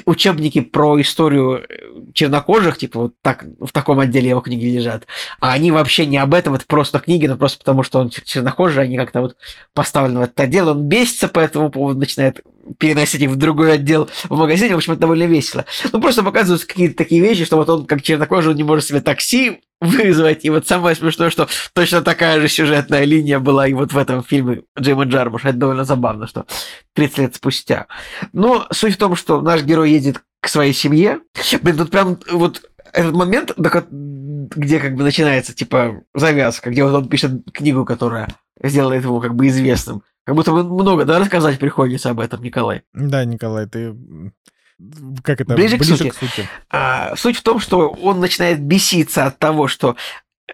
учебники 0.05 0.61
про 0.61 1.01
историю 1.01 1.65
э, 1.67 2.11
чернокожих, 2.13 2.77
типа 2.77 2.99
вот 2.99 3.13
так, 3.23 3.45
в 3.59 3.71
таком 3.71 3.99
отделе 3.99 4.29
его 4.29 4.41
книги 4.41 4.67
лежат, 4.67 5.07
а 5.39 5.53
они 5.53 5.71
вообще 5.71 6.05
не 6.05 6.17
об 6.17 6.33
этом, 6.35 6.53
это 6.53 6.65
просто 6.67 6.99
книги, 6.99 7.25
но 7.25 7.37
просто 7.37 7.57
потому, 7.57 7.81
что 7.81 7.99
он 7.99 8.09
чер- 8.09 8.23
чернокожий, 8.23 8.83
они 8.83 8.97
как-то 8.97 9.21
вот 9.21 9.37
поставлены 9.73 10.19
в 10.19 10.23
этот 10.23 10.39
отдел, 10.39 10.69
он 10.69 10.87
бесится 10.87 11.27
по 11.27 11.39
этому 11.39 11.71
поводу, 11.71 11.99
начинает 11.99 12.41
переносить 12.77 13.21
их 13.21 13.31
в 13.31 13.35
другой 13.35 13.73
отдел 13.73 14.07
в 14.25 14.37
магазине, 14.37 14.75
в 14.75 14.77
общем, 14.77 14.93
это 14.93 15.01
довольно 15.01 15.23
весело. 15.23 15.65
Ну, 15.91 15.99
просто 15.99 16.23
показывают 16.23 16.65
какие-то 16.65 16.95
такие 16.95 17.19
вещи, 17.19 17.45
что 17.45 17.57
вот 17.57 17.67
он, 17.69 17.87
как 17.87 18.03
чернокожий, 18.03 18.51
он 18.51 18.57
не 18.57 18.63
может 18.63 18.85
себе 18.85 19.01
такси 19.01 19.61
вызвать. 19.81 20.45
И 20.45 20.49
вот 20.49 20.67
самое 20.67 20.95
смешное, 20.95 21.29
что 21.29 21.47
точно 21.73 22.01
такая 22.01 22.39
же 22.41 22.47
сюжетная 22.47 23.03
линия 23.05 23.39
была 23.39 23.67
и 23.67 23.73
вот 23.73 23.93
в 23.93 23.97
этом 23.97 24.23
фильме 24.23 24.63
Джейма 24.79 25.05
Джармуша. 25.05 25.49
Это 25.49 25.57
довольно 25.57 25.83
забавно, 25.83 26.27
что 26.27 26.45
30 26.93 27.17
лет 27.17 27.35
спустя. 27.35 27.87
Но 28.33 28.67
суть 28.71 28.95
в 28.95 28.97
том, 28.97 29.15
что 29.15 29.41
наш 29.41 29.63
герой 29.63 29.91
едет 29.91 30.21
к 30.41 30.47
своей 30.47 30.73
семье. 30.73 31.21
Блин, 31.61 31.77
тут 31.77 31.91
прям 31.91 32.17
вот 32.31 32.61
этот 32.93 33.13
момент, 33.13 33.53
где 33.57 34.79
как 34.79 34.95
бы 34.95 35.03
начинается, 35.03 35.53
типа, 35.53 36.01
завязка, 36.13 36.71
где 36.71 36.83
вот 36.83 36.93
он 36.93 37.07
пишет 37.09 37.43
книгу, 37.53 37.85
которая 37.85 38.27
сделает 38.61 39.03
его 39.03 39.19
как 39.19 39.35
бы 39.35 39.47
известным. 39.47 40.03
Как 40.25 40.35
будто 40.35 40.51
бы 40.51 40.63
много, 40.63 41.05
да, 41.05 41.19
рассказать 41.19 41.59
приходится 41.59 42.09
об 42.09 42.19
этом, 42.19 42.43
Николай. 42.43 42.83
Да, 42.93 43.25
Николай, 43.25 43.67
ты... 43.67 43.95
Как 45.23 45.41
это? 45.41 45.55
Ближе 45.55 45.77
к 45.77 45.83
сути. 45.83 46.09
к 46.09 46.13
сути. 46.13 46.47
А, 46.69 47.15
суть 47.15 47.37
в 47.37 47.43
том, 47.43 47.59
что 47.59 47.89
он 47.89 48.19
начинает 48.19 48.61
беситься 48.61 49.25
от 49.25 49.37
того, 49.37 49.67
что 49.67 49.95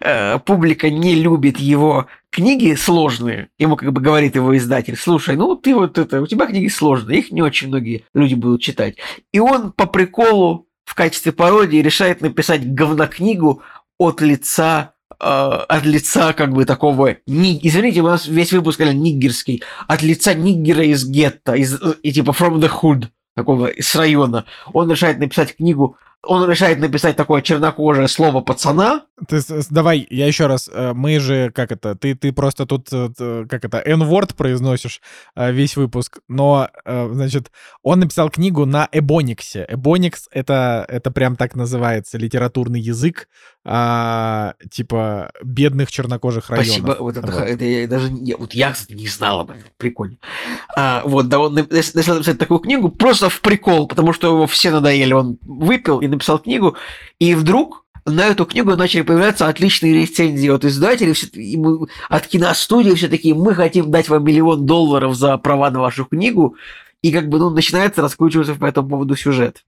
э, 0.01 0.39
публика 0.39 0.89
не 0.89 1.15
любит 1.15 1.59
его 1.59 2.07
книги 2.31 2.75
сложные. 2.75 3.49
Ему 3.59 3.75
как 3.75 3.93
бы 3.93 4.01
говорит 4.01 4.35
его 4.35 4.57
издатель, 4.57 4.97
слушай, 4.97 5.35
ну 5.35 5.55
ты 5.55 5.75
вот 5.75 5.97
это, 5.97 6.21
у 6.21 6.27
тебя 6.27 6.47
книги 6.47 6.67
сложные, 6.67 7.19
их 7.19 7.31
не 7.31 7.41
очень 7.41 7.67
многие 7.67 8.03
люди 8.13 8.33
будут 8.33 8.61
читать. 8.61 8.97
И 9.31 9.39
он 9.39 9.71
по 9.71 9.85
приколу 9.85 10.67
в 10.85 10.95
качестве 10.95 11.31
пародии 11.31 11.77
решает 11.77 12.21
написать 12.21 12.73
говнокнигу 12.73 13.61
от 13.97 14.21
лица 14.21 14.93
э, 15.19 15.25
от 15.25 15.85
лица 15.85 16.33
как 16.33 16.51
бы 16.53 16.65
такого, 16.65 17.17
ни- 17.27 17.59
извините, 17.61 18.01
у 18.01 18.07
нас 18.07 18.27
весь 18.27 18.51
выпуск 18.51 18.79
реально 18.79 18.99
ниггерский, 18.99 19.63
от 19.87 20.01
лица 20.01 20.33
ниггера 20.33 20.83
из 20.83 21.05
гетто, 21.07 21.53
из, 21.53 21.79
и 22.03 22.11
типа 22.11 22.31
from 22.31 22.59
the 22.59 22.69
hood, 22.69 23.07
такого 23.35 23.71
с 23.79 23.95
района. 23.95 24.45
Он 24.73 24.89
решает 24.89 25.19
написать 25.19 25.55
книгу 25.55 25.97
он 26.27 26.49
решает 26.49 26.79
написать 26.79 27.15
такое 27.15 27.41
чернокожее 27.41 28.07
слово 28.07 28.41
пацана. 28.41 29.05
Ты, 29.27 29.41
давай, 29.69 30.05
я 30.09 30.27
еще 30.27 30.47
раз, 30.47 30.69
э, 30.71 30.93
мы 30.93 31.19
же, 31.19 31.51
как 31.51 31.71
это, 31.71 31.95
ты, 31.95 32.15
ты 32.15 32.33
просто 32.33 32.65
тут, 32.65 32.89
э, 32.91 33.45
как 33.49 33.63
это, 33.63 33.81
N-word 33.85 34.35
произносишь 34.35 35.01
э, 35.35 35.51
весь 35.51 35.77
выпуск, 35.77 36.19
но, 36.27 36.69
значит, 36.85 37.51
он 37.83 37.99
написал 37.99 38.29
книгу 38.29 38.65
на 38.65 38.89
Эбониксе. 38.91 39.65
Эбоникс— 39.69 40.27
это, 40.31 40.85
это 40.87 41.11
прям 41.11 41.35
так 41.35 41.55
называется, 41.55 42.17
литературный 42.17 42.79
язык, 42.79 43.27
а, 43.67 44.53
типа, 44.69 45.31
бедных 45.43 45.91
чернокожих 45.91 46.51
районов. 46.51 46.67
Спасибо, 46.67 46.97
вот 46.99 47.17
это, 47.17 47.31
вот. 47.31 47.41
это 47.41 47.65
я 47.65 47.87
даже, 47.87 48.11
я, 48.21 48.37
вот 48.37 48.53
я, 48.53 48.71
кстати, 48.71 48.93
не 48.93 49.07
знал 49.07 49.39
об 49.39 49.49
этом, 49.49 49.63
прикольно. 49.77 50.17
А, 50.77 51.01
вот, 51.03 51.27
да, 51.29 51.39
он 51.39 51.55
начал 51.55 52.13
написать 52.13 52.37
такую 52.37 52.59
книгу 52.59 52.89
просто 52.89 53.29
в 53.29 53.41
прикол, 53.41 53.87
потому 53.87 54.13
что 54.13 54.27
его 54.27 54.45
все 54.45 54.69
надоели, 54.69 55.13
он 55.13 55.39
выпил 55.41 55.99
и 55.99 56.07
написал 56.07 56.37
книгу, 56.37 56.77
и 57.17 57.33
вдруг 57.33 57.85
на 58.05 58.27
эту 58.27 58.45
книгу 58.45 58.75
начали 58.75 59.01
появляться 59.01 59.47
отличные 59.47 59.95
рецензии 59.95 60.49
от 60.49 60.63
издателей, 60.63 61.15
от 62.07 62.27
киностудии 62.27 62.91
все 62.91 63.07
такие, 63.07 63.33
мы 63.33 63.55
хотим 63.55 63.89
дать 63.89 64.09
вам 64.09 64.23
миллион 64.23 64.67
долларов 64.67 65.15
за 65.15 65.37
права 65.39 65.71
на 65.71 65.79
вашу 65.79 66.05
книгу, 66.05 66.55
и 67.01 67.11
как 67.11 67.29
бы 67.29 67.39
ну, 67.39 67.49
начинается 67.49 68.03
раскручиваться 68.03 68.53
по 68.53 68.65
этому 68.65 68.89
поводу 68.89 69.15
сюжет. 69.15 69.63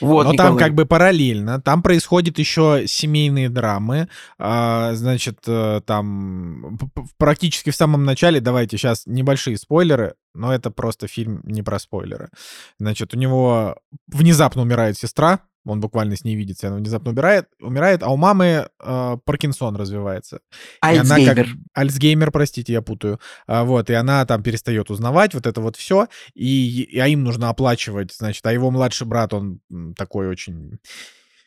Вот, 0.00 0.24
Но 0.26 0.32
Николай. 0.32 0.50
там 0.50 0.58
как 0.58 0.74
бы 0.74 0.86
параллельно, 0.86 1.60
там 1.60 1.82
происходят 1.82 2.38
еще 2.38 2.84
семейные 2.86 3.48
драмы, 3.48 4.08
а, 4.38 4.94
значит, 4.94 5.38
э, 5.46 5.80
там 5.86 6.78
практически 7.18 7.70
в 7.70 7.76
самом 7.76 8.04
начале, 8.04 8.40
давайте 8.40 8.76
сейчас 8.76 9.04
небольшие 9.06 9.56
спойлеры, 9.56 10.14
но 10.36 10.54
это 10.54 10.70
просто 10.70 11.08
фильм 11.08 11.40
не 11.44 11.62
про 11.62 11.78
спойлеры. 11.78 12.30
Значит, 12.78 13.14
у 13.14 13.18
него 13.18 13.76
внезапно 14.06 14.62
умирает 14.62 14.96
сестра, 14.96 15.40
он 15.66 15.80
буквально 15.80 16.16
с 16.16 16.24
ней 16.24 16.36
видится, 16.36 16.68
она 16.68 16.76
внезапно 16.76 17.10
умирает, 17.10 17.48
умирает 17.60 18.02
а 18.02 18.10
у 18.10 18.16
мамы 18.16 18.68
э, 18.80 19.16
Паркинсон 19.24 19.76
развивается. 19.76 20.40
Альцгеймер. 20.80 21.34
Как, 21.34 21.46
Альцгеймер, 21.74 22.30
простите, 22.30 22.72
я 22.72 22.82
путаю. 22.82 23.20
А, 23.46 23.64
вот, 23.64 23.90
и 23.90 23.94
она 23.94 24.24
там 24.26 24.42
перестает 24.42 24.90
узнавать 24.90 25.34
вот 25.34 25.46
это 25.46 25.60
вот 25.60 25.76
все, 25.76 26.06
и, 26.34 26.82
и 26.82 26.98
а 26.98 27.08
им 27.08 27.24
нужно 27.24 27.48
оплачивать, 27.48 28.12
значит, 28.12 28.46
а 28.46 28.52
его 28.52 28.70
младший 28.70 29.06
брат, 29.06 29.34
он 29.34 29.60
такой 29.96 30.28
очень 30.28 30.78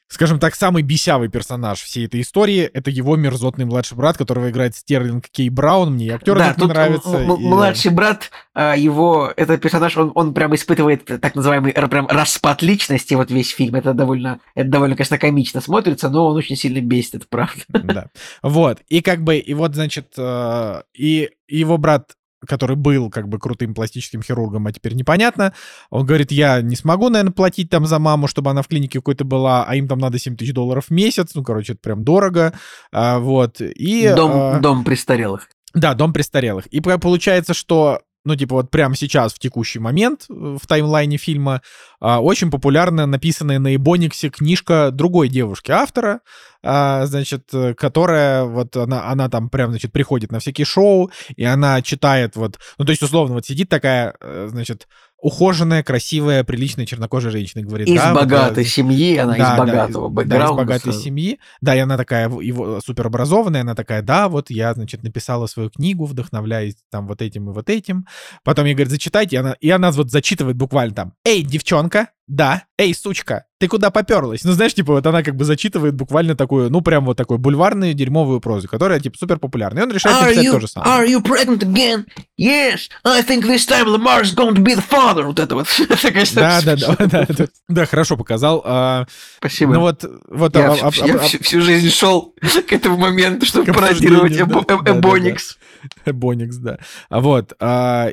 скажем 0.10 0.40
так, 0.40 0.56
самый 0.56 0.82
бесявый 0.82 1.30
персонаж 1.30 1.82
всей 1.82 2.08
этой 2.08 2.22
истории— 2.22 2.62
это 2.74 2.90
его 2.90 3.16
мерзотный 3.16 3.66
младший 3.66 3.96
брат, 3.96 4.18
которого 4.18 4.50
играет 4.50 4.76
Стерлинг 4.76 5.30
Кей 5.30 5.50
Браун. 5.50 5.94
Мне 5.94 6.16
актер 6.16 6.38
да, 6.38 6.54
тут 6.56 6.70
нравится. 6.70 7.22
И... 7.22 7.26
Младший 7.26 7.92
брат, 7.92 8.32
а, 8.56 8.76
его, 8.76 9.32
этот 9.38 9.62
персонаж, 9.62 9.96
он, 9.98 10.12
он 10.16 10.34
прям 10.34 10.54
испытывает 10.56 11.06
так 11.06 11.36
называемый 11.36 11.74
прям 11.74 12.08
распад 12.08 12.64
личности, 12.64 13.14
вот 13.14 13.30
весь 13.30 13.52
фильм. 13.52 13.76
Это 13.76 13.94
довольно, 13.94 14.40
это 14.56 14.70
довольно, 14.70 14.96
конечно, 14.96 15.20
комично 15.20 15.62
смотрится, 15.62 16.10
но 16.10 16.28
он 16.28 16.36
очень 16.36 16.56
сильно 16.56 16.82
бесит, 16.82 17.16
это 17.16 17.26
правда. 17.30 17.64
Да. 17.70 18.08
Вот. 18.42 18.80
И 18.90 19.02
как 19.02 19.24
бы, 19.24 19.38
и 19.38 19.54
вот, 19.54 19.76
значит, 19.76 20.14
э, 20.18 20.82
и 20.94 21.30
его 21.48 21.78
брат 21.78 22.14
который 22.48 22.76
был 22.76 23.10
как 23.10 23.28
бы 23.28 23.40
крутым 23.40 23.74
пластическим 23.74 24.22
хирургом, 24.22 24.68
а 24.68 24.72
теперь 24.72 24.94
непонятно. 24.94 25.54
Он 25.90 26.06
говорит, 26.06 26.32
я 26.32 26.62
не 26.62 26.76
смогу, 26.76 27.10
наверное, 27.10 27.34
платить 27.34 27.70
там 27.70 27.86
за 27.86 28.00
маму, 28.00 28.28
чтобы 28.28 28.50
она 28.50 28.62
в 28.62 28.68
клинике 28.68 29.00
какой-то 29.00 29.26
была, 29.26 29.66
а 29.66 29.76
им 29.76 29.88
там 29.88 30.00
надо 30.00 30.20
7 30.20 30.36
тысяч 30.36 30.54
долларов 30.54 30.86
в 30.88 30.92
месяц. 30.92 31.32
Ну, 31.36 31.44
короче, 31.44 31.74
это 31.74 31.82
прям 31.82 32.04
дорого. 32.04 32.54
А, 32.92 33.20
вот. 33.20 33.62
И, 33.62 34.12
дом, 34.16 34.32
а... 34.34 34.60
дом 34.60 34.84
престарелых. 34.84 35.50
Да, 35.74 35.94
дом 35.94 36.14
престарелых. 36.14 36.66
И 36.68 36.82
получается, 36.82 37.54
что 37.54 38.02
ну, 38.26 38.36
типа, 38.36 38.56
вот 38.56 38.72
прямо 38.72 38.96
сейчас, 38.96 39.34
в 39.34 39.40
текущий 39.40 39.80
момент, 39.80 40.26
э, 40.30 40.34
в 40.62 40.68
таймлайне 40.68 41.18
фильма, 41.18 41.62
а, 42.00 42.22
очень 42.22 42.52
популярна 42.52 43.06
написанная 43.06 43.60
на 43.60 43.76
Эбониксе 43.76 44.30
книжка 44.30 44.92
другой 44.92 45.30
девушки, 45.30 45.72
автора, 45.72 46.22
а, 46.62 47.06
значит, 47.06 47.50
э, 47.54 47.74
которая 47.74 48.44
вот 48.44 48.76
она, 48.76 49.10
она 49.10 49.30
там 49.30 49.50
прям, 49.50 49.70
значит, 49.72 49.94
приходит 49.94 50.32
на 50.32 50.40
всякие 50.40 50.66
шоу, 50.66 51.12
и 51.38 51.46
она 51.46 51.82
читает 51.82 52.36
вот, 52.36 52.60
ну, 52.78 52.86
то 52.86 52.92
есть, 52.92 53.02
условно, 53.02 53.36
вот 53.36 53.46
сидит 53.46 53.70
такая, 53.70 54.16
э, 54.20 54.48
значит, 54.50 54.88
ухоженная, 55.22 55.84
красивая, 55.84 56.44
приличная 56.44 56.86
чернокожая 56.86 57.32
женщина 57.32 57.64
говорит. 57.64 57.88
Из 57.88 57.96
да, 57.96 58.14
богатой 58.14 58.64
вот, 58.64 58.70
семьи, 58.72 59.18
она 59.18 59.36
да, 59.36 59.54
из 59.54 59.58
богатого 59.58 60.10
да, 60.10 60.14
бэкграунда. 60.14 60.38
Да, 60.38 60.46
из 60.46 60.58
богатой 60.58 60.94
семьи. 60.94 61.40
Да, 61.62 61.76
и 61.76 61.80
она 61.80 61.98
такая 61.98 62.30
его, 62.30 62.80
суперобразованная, 62.82 63.62
она 63.62 63.76
такая, 63.76 64.02
да, 64.02 64.30
вот 64.30 64.50
я, 64.50 64.74
значит, 64.74 65.04
написала 65.04 65.48
свою 65.48 65.70
книгу, 65.70 66.06
вдохновляясь 66.06 66.76
там 66.90 67.08
вот 67.08 67.22
этим 67.22 67.50
и 67.50 67.54
вот 67.54 67.70
этим. 67.70 68.06
Потом 68.44 68.66
ей 68.66 68.74
говорит, 68.74 68.92
зачитайте, 68.92 69.36
и 69.36 69.40
она, 69.40 69.56
и 69.60 69.70
она 69.70 69.92
вот 69.92 70.12
зачитывает 70.12 70.56
буквально 70.58 70.96
там, 70.96 71.14
эй, 71.26 71.44
девчонка, 71.44 72.10
да, 72.30 72.66
эй, 72.78 72.94
сучка, 72.94 73.46
ты 73.58 73.68
куда 73.68 73.90
поперлась? 73.90 74.44
Ну, 74.44 74.52
знаешь, 74.52 74.76
типа, 74.76 74.94
вот 74.94 75.06
она 75.08 75.24
как 75.24 75.36
бы 75.36 75.46
зачитывает 75.46 75.96
буквально 75.96 76.36
такую, 76.36 76.70
ну, 76.70 76.82
прям 76.82 77.06
вот 77.06 77.18
такой 77.18 77.40
бульварную 77.40 77.96
дерьмовую 77.96 78.40
прозу, 78.40 78.68
которая, 78.68 79.00
типа, 79.00 79.18
супер 79.18 79.40
популярная. 79.40 79.82
И 79.82 79.86
он 79.88 79.92
решает 79.92 80.16
are 80.16 80.26
написать 80.26 80.46
you, 80.46 80.52
то 80.52 80.60
же 80.60 80.68
самое. 80.68 80.92
Are 80.92 81.08
you 81.08 81.24
pregnant 81.24 81.64
again? 81.64 82.06
Yes, 82.38 82.82
I 83.04 83.24
think 83.24 83.48
this 83.48 83.66
time 83.66 83.88
Lamar 83.88 84.22
is 84.22 84.36
going 84.36 84.54
to 84.54 84.62
be 84.62 84.76
the 84.76 84.88
father. 84.88 85.24
Вот 85.24 85.40
это 85.40 85.56
вот. 85.56 85.68
да, 86.36 86.62
да, 86.62 86.76
да, 86.76 86.96
да, 87.08 87.26
да, 87.28 87.48
да, 87.68 87.86
хорошо 87.88 88.16
показал. 88.16 88.62
А, 88.64 89.08
Спасибо. 89.40 89.74
Ну 89.74 89.80
вот, 89.80 90.06
вот. 90.30 90.56
Я, 90.56 90.74
а, 90.74 90.92
всю, 90.92 91.06
а, 91.06 91.08
я 91.08 91.16
а, 91.16 91.20
всю 91.20 91.62
жизнь 91.62 91.90
шел 91.90 92.36
к 92.68 92.72
этому 92.72 92.98
моменту, 92.98 93.48
чтобы 93.48 93.74
пародировать 93.74 94.40
Эбоникс. 94.40 95.58
Эбоникс, 96.06 96.58
да. 96.58 96.78
Вот. 97.10 97.54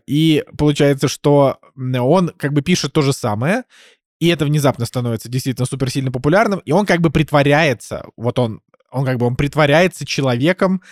И 0.06 0.42
получается, 0.56 1.08
что 1.08 1.58
он 1.76 2.32
как 2.38 2.54
бы 2.54 2.62
пишет 2.62 2.94
то 2.94 3.02
же 3.02 3.12
самое, 3.12 3.64
и 4.20 4.28
это 4.28 4.44
внезапно 4.44 4.86
становится 4.86 5.28
действительно 5.28 5.66
суперсильно 5.66 6.10
популярным, 6.10 6.60
и 6.60 6.72
он 6.72 6.86
как 6.86 7.00
бы 7.00 7.10
притворяется, 7.10 8.06
вот 8.16 8.38
он, 8.38 8.60
он 8.90 9.04
как 9.04 9.18
бы 9.18 9.26
он 9.26 9.36
притворяется 9.36 10.06
человеком, 10.06 10.82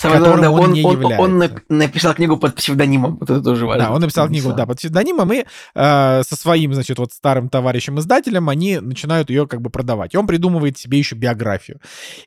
Самое 0.00 0.20
главное, 0.20 0.48
он, 0.48 0.60
он, 0.60 0.72
не 0.72 0.82
он, 0.82 0.92
является. 0.94 1.22
он 1.22 1.50
написал 1.68 2.14
книгу 2.14 2.38
под 2.38 2.54
псевдонимом, 2.54 3.18
вот 3.18 3.28
это 3.28 3.42
тоже 3.42 3.66
важно. 3.66 3.84
Да, 3.84 3.92
он 3.92 4.00
написал 4.00 4.28
книгу, 4.28 4.54
да, 4.54 4.64
под 4.64 4.78
псевдонимом, 4.78 5.30
и 5.30 5.44
э, 5.74 6.22
со 6.26 6.36
своим, 6.36 6.72
значит, 6.72 6.98
вот 6.98 7.12
старым 7.12 7.50
товарищем-издателем 7.50 8.48
они 8.48 8.78
начинают 8.78 9.28
ее 9.28 9.46
как 9.46 9.60
бы 9.60 9.68
продавать. 9.68 10.14
И 10.14 10.16
он 10.16 10.26
придумывает 10.26 10.78
себе 10.78 10.96
еще 10.96 11.16
биографию. 11.16 11.80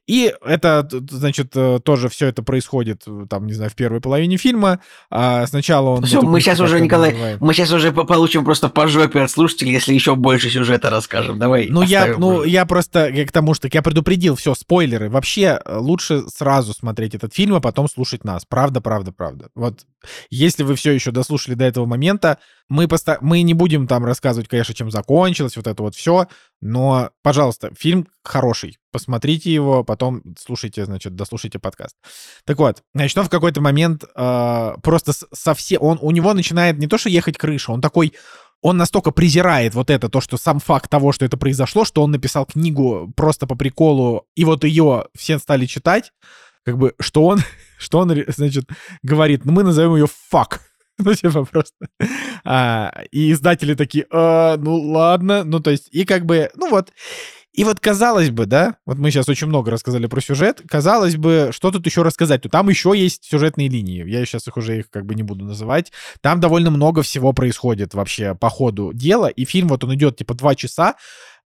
И 0.08 0.32
это, 0.46 0.88
значит, 1.10 1.54
э, 1.56 1.80
тоже 1.84 2.10
все 2.10 2.28
это 2.28 2.44
происходит, 2.44 3.06
э, 3.08 3.26
там, 3.28 3.48
не 3.48 3.54
знаю, 3.54 3.72
в 3.72 3.76
первой 3.76 4.02
половине 4.02 4.38
фильма. 4.38 4.80
А 5.10 5.48
сначала 5.48 5.90
он... 5.90 6.04
Все, 6.04 6.22
мы 6.22 6.42
сейчас 6.42 6.60
уже, 6.60 6.80
Николай, 6.80 7.12
называет. 7.12 7.42
мы 7.42 7.56
сейчас 7.56 7.72
уже 7.72 7.92
получим 7.92 8.46
просто 8.46 8.70
по 8.70 8.88
жопе 8.88 9.22
от 9.22 9.32
слушателей, 9.32 9.74
если 9.74 9.96
еще 9.96 10.16
больше 10.16 10.52
сюжета 10.52 10.92
расскажем. 10.92 11.40
Давай. 11.40 11.70
Ну, 11.72 11.82
я, 11.82 12.16
ну, 12.20 12.44
я 12.44 12.68
просто 12.68 13.10
я 13.10 13.26
к 13.26 13.32
тому, 13.32 13.56
что 13.56 13.68
я 13.72 13.82
предупредил, 13.82 14.36
все, 14.36 14.54
спойлеры. 14.54 15.10
Вообще 15.10 15.60
э, 15.66 15.78
лучше 15.78 16.24
сразу 16.28 16.74
смотреть 16.74 17.16
этот 17.16 17.34
фильм, 17.34 17.63
потом 17.64 17.88
слушать 17.88 18.24
нас. 18.26 18.46
Правда, 18.46 18.82
правда, 18.82 19.12
правда. 19.12 19.50
Вот 19.56 19.86
если 20.30 20.64
вы 20.64 20.76
все 20.76 20.92
еще 20.92 21.12
дослушали 21.12 21.56
до 21.56 21.64
этого 21.64 21.86
момента, 21.86 22.38
мы, 22.70 22.88
поста- 22.88 23.18
мы 23.22 23.42
не 23.42 23.54
будем 23.54 23.88
там 23.88 24.06
рассказывать, 24.06 24.50
конечно, 24.50 24.76
чем 24.76 24.92
закончилось, 24.92 25.56
вот 25.56 25.66
это 25.66 25.82
вот 25.82 25.96
все, 25.96 26.28
но, 26.62 27.12
пожалуйста, 27.24 27.72
фильм 27.76 28.08
хороший. 28.24 28.78
Посмотрите 28.92 29.52
его, 29.52 29.84
потом 29.84 30.22
слушайте, 30.38 30.86
значит, 30.86 31.16
дослушайте 31.16 31.58
подкаст. 31.58 31.96
Так 32.46 32.60
вот, 32.60 32.84
он 32.94 33.08
в 33.08 33.30
какой-то 33.30 33.62
момент 33.62 34.04
э, 34.04 34.76
просто 34.84 35.14
совсем... 35.34 35.82
Он, 35.82 35.98
у 36.02 36.12
него 36.12 36.34
начинает 36.34 36.78
не 36.78 36.88
то, 36.88 36.98
что 36.98 37.10
ехать 37.10 37.38
крыша, 37.38 37.72
он 37.72 37.82
такой 37.82 38.14
он 38.62 38.78
настолько 38.78 39.12
презирает 39.12 39.76
вот 39.76 39.90
это, 39.90 40.08
то, 40.08 40.22
что 40.22 40.38
сам 40.38 40.60
факт 40.60 40.90
того, 40.90 41.12
что 41.12 41.26
это 41.26 41.36
произошло, 41.36 41.84
что 41.84 42.02
он 42.02 42.12
написал 42.12 42.46
книгу 42.46 43.12
просто 43.16 43.46
по 43.46 43.56
приколу, 43.56 44.26
и 44.36 44.46
вот 44.46 44.64
ее 44.64 45.08
все 45.14 45.38
стали 45.38 45.66
читать, 45.66 46.14
как 46.64 46.78
бы, 46.78 46.94
что 47.00 47.26
он, 47.26 47.40
что 47.78 48.00
он, 48.00 48.14
значит, 48.28 48.66
говорит, 49.02 49.46
ну, 49.46 49.52
мы 49.52 49.64
назовем 49.64 49.96
ее 49.96 50.08
«фак». 50.30 50.62
Ну, 51.00 51.16
типа 51.16 51.44
просто. 51.46 51.88
А, 52.46 53.04
и 53.12 53.32
издатели 53.32 53.74
такие, 53.74 54.06
а, 54.12 54.58
ну 54.58 54.76
ладно, 54.76 55.44
ну 55.44 55.60
то 55.60 55.72
есть, 55.72 55.90
и 55.92 56.06
как 56.06 56.26
бы, 56.26 56.52
ну 56.56 56.70
вот. 56.70 56.92
И 57.54 57.64
вот 57.64 57.80
казалось 57.80 58.32
бы, 58.32 58.48
да, 58.48 58.78
вот 58.86 58.98
мы 58.98 59.12
сейчас 59.12 59.30
очень 59.30 59.48
много 59.48 59.70
рассказали 59.70 60.08
про 60.08 60.22
сюжет, 60.22 60.62
казалось 60.68 61.18
бы, 61.18 61.50
что 61.52 61.70
тут 61.72 61.86
еще 61.86 62.02
рассказать? 62.02 62.42
То 62.42 62.50
там 62.50 62.68
еще 62.68 62.94
есть 62.96 63.26
сюжетные 63.26 63.70
линии, 63.70 64.08
я 64.10 64.26
сейчас 64.26 64.48
их 64.48 64.58
уже 64.58 64.80
их 64.80 64.90
как 64.90 65.06
бы 65.06 65.14
не 65.14 65.22
буду 65.22 65.46
называть. 65.46 65.92
Там 66.22 66.40
довольно 66.40 66.72
много 66.72 67.04
всего 67.04 67.32
происходит 67.32 67.94
вообще 67.94 68.34
по 68.34 68.50
ходу 68.50 68.92
дела, 68.94 69.28
и 69.28 69.46
фильм 69.46 69.68
вот 69.68 69.84
он 69.84 69.94
идет 69.94 70.18
типа 70.18 70.34
два 70.34 70.56
часа, 70.56 70.96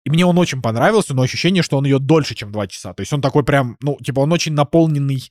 и 0.08 0.10
мне 0.10 0.26
он 0.26 0.38
очень 0.38 0.62
понравился, 0.62 1.14
но 1.14 1.22
ощущение, 1.22 1.62
что 1.62 1.78
он 1.78 1.86
идет 1.86 2.06
дольше, 2.06 2.34
чем 2.34 2.50
два 2.50 2.66
часа. 2.66 2.94
То 2.94 3.02
есть 3.02 3.12
он 3.12 3.20
такой 3.20 3.44
прям, 3.44 3.76
ну, 3.82 3.98
типа, 4.02 4.22
он 4.22 4.32
очень 4.32 4.54
наполненный 4.54 5.22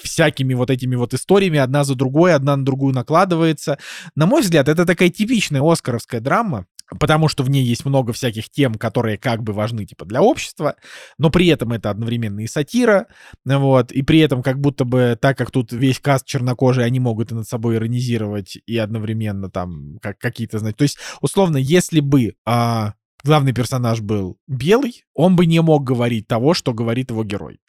всякими 0.00 0.54
вот 0.54 0.70
этими 0.70 0.94
вот 0.94 1.12
историями, 1.12 1.58
одна 1.58 1.82
за 1.82 1.96
другой, 1.96 2.32
одна 2.32 2.56
на 2.56 2.64
другую 2.64 2.94
накладывается. 2.94 3.78
На 4.14 4.26
мой 4.26 4.42
взгляд, 4.42 4.68
это 4.68 4.86
такая 4.86 5.08
типичная 5.08 5.60
оскаровская 5.60 6.20
драма, 6.20 6.66
потому 7.00 7.26
что 7.26 7.42
в 7.42 7.50
ней 7.50 7.64
есть 7.64 7.84
много 7.84 8.12
всяких 8.12 8.48
тем, 8.48 8.76
которые 8.76 9.18
как 9.18 9.42
бы 9.42 9.52
важны, 9.52 9.86
типа, 9.86 10.04
для 10.04 10.22
общества, 10.22 10.76
но 11.18 11.28
при 11.30 11.48
этом 11.48 11.72
это 11.72 11.90
одновременно 11.90 12.40
и 12.40 12.46
сатира, 12.46 13.08
вот, 13.44 13.90
и 13.90 14.02
при 14.02 14.20
этом 14.20 14.44
как 14.44 14.60
будто 14.60 14.84
бы, 14.84 15.18
так 15.20 15.36
как 15.36 15.50
тут 15.50 15.72
весь 15.72 15.98
каст 15.98 16.26
чернокожий, 16.26 16.84
они 16.84 17.00
могут 17.00 17.32
и 17.32 17.34
над 17.34 17.48
собой 17.48 17.74
иронизировать, 17.74 18.56
и 18.66 18.78
одновременно 18.78 19.50
там 19.50 19.98
как, 20.00 20.20
какие-то, 20.20 20.60
знаете, 20.60 20.76
то 20.76 20.82
есть, 20.84 20.98
условно, 21.20 21.56
если 21.56 21.98
бы 21.98 22.34
а, 22.46 22.92
главный 23.24 23.52
персонаж 23.52 24.00
был 24.00 24.38
белый, 24.46 25.04
он 25.14 25.36
бы 25.36 25.46
не 25.46 25.60
мог 25.60 25.84
говорить 25.84 26.26
того, 26.26 26.54
что 26.54 26.72
говорит 26.72 27.10
его 27.10 27.24
герой. 27.24 27.60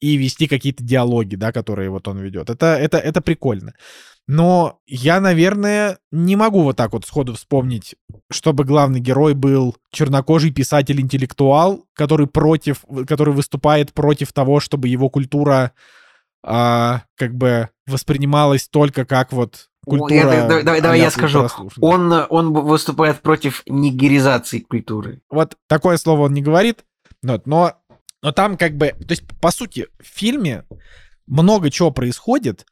И 0.00 0.16
вести 0.16 0.48
какие-то 0.48 0.82
диалоги, 0.82 1.36
да, 1.36 1.52
которые 1.52 1.90
вот 1.90 2.08
он 2.08 2.18
ведет. 2.18 2.50
Это, 2.50 2.76
это, 2.76 2.98
это 2.98 3.20
прикольно. 3.20 3.74
Но 4.26 4.78
я, 4.86 5.20
наверное, 5.20 5.98
не 6.12 6.36
могу 6.36 6.62
вот 6.62 6.76
так 6.76 6.92
вот 6.92 7.04
сходу 7.04 7.34
вспомнить, 7.34 7.96
чтобы 8.30 8.64
главный 8.64 9.00
герой 9.00 9.34
был 9.34 9.76
чернокожий 9.92 10.52
писатель-интеллектуал, 10.52 11.86
который 11.94 12.26
против, 12.26 12.84
который 13.08 13.34
выступает 13.34 13.92
против 13.92 14.32
того, 14.32 14.60
чтобы 14.60 14.88
его 14.88 15.08
культура 15.08 15.72
а, 16.44 17.02
как 17.16 17.34
бы 17.34 17.70
воспринималась 17.86 18.68
только 18.68 19.04
как 19.04 19.32
вот 19.32 19.69
культура. 19.84 20.34
Я, 20.34 20.46
давай 20.46 20.62
давай, 20.62 20.80
давай 20.80 21.00
я 21.00 21.10
скажу. 21.10 21.48
Он, 21.80 22.26
он 22.28 22.52
выступает 22.52 23.20
против 23.20 23.62
нигеризации 23.66 24.60
культуры. 24.60 25.20
Вот 25.30 25.56
такое 25.66 25.96
слово 25.96 26.22
он 26.22 26.34
не 26.34 26.42
говорит, 26.42 26.84
вот, 27.22 27.46
но, 27.46 27.74
но 28.22 28.32
там 28.32 28.56
как 28.56 28.76
бы, 28.76 28.88
то 28.88 29.10
есть, 29.10 29.24
по 29.40 29.50
сути, 29.50 29.86
в 30.00 30.06
фильме 30.06 30.64
много 31.26 31.70
чего 31.70 31.90
происходит, 31.90 32.66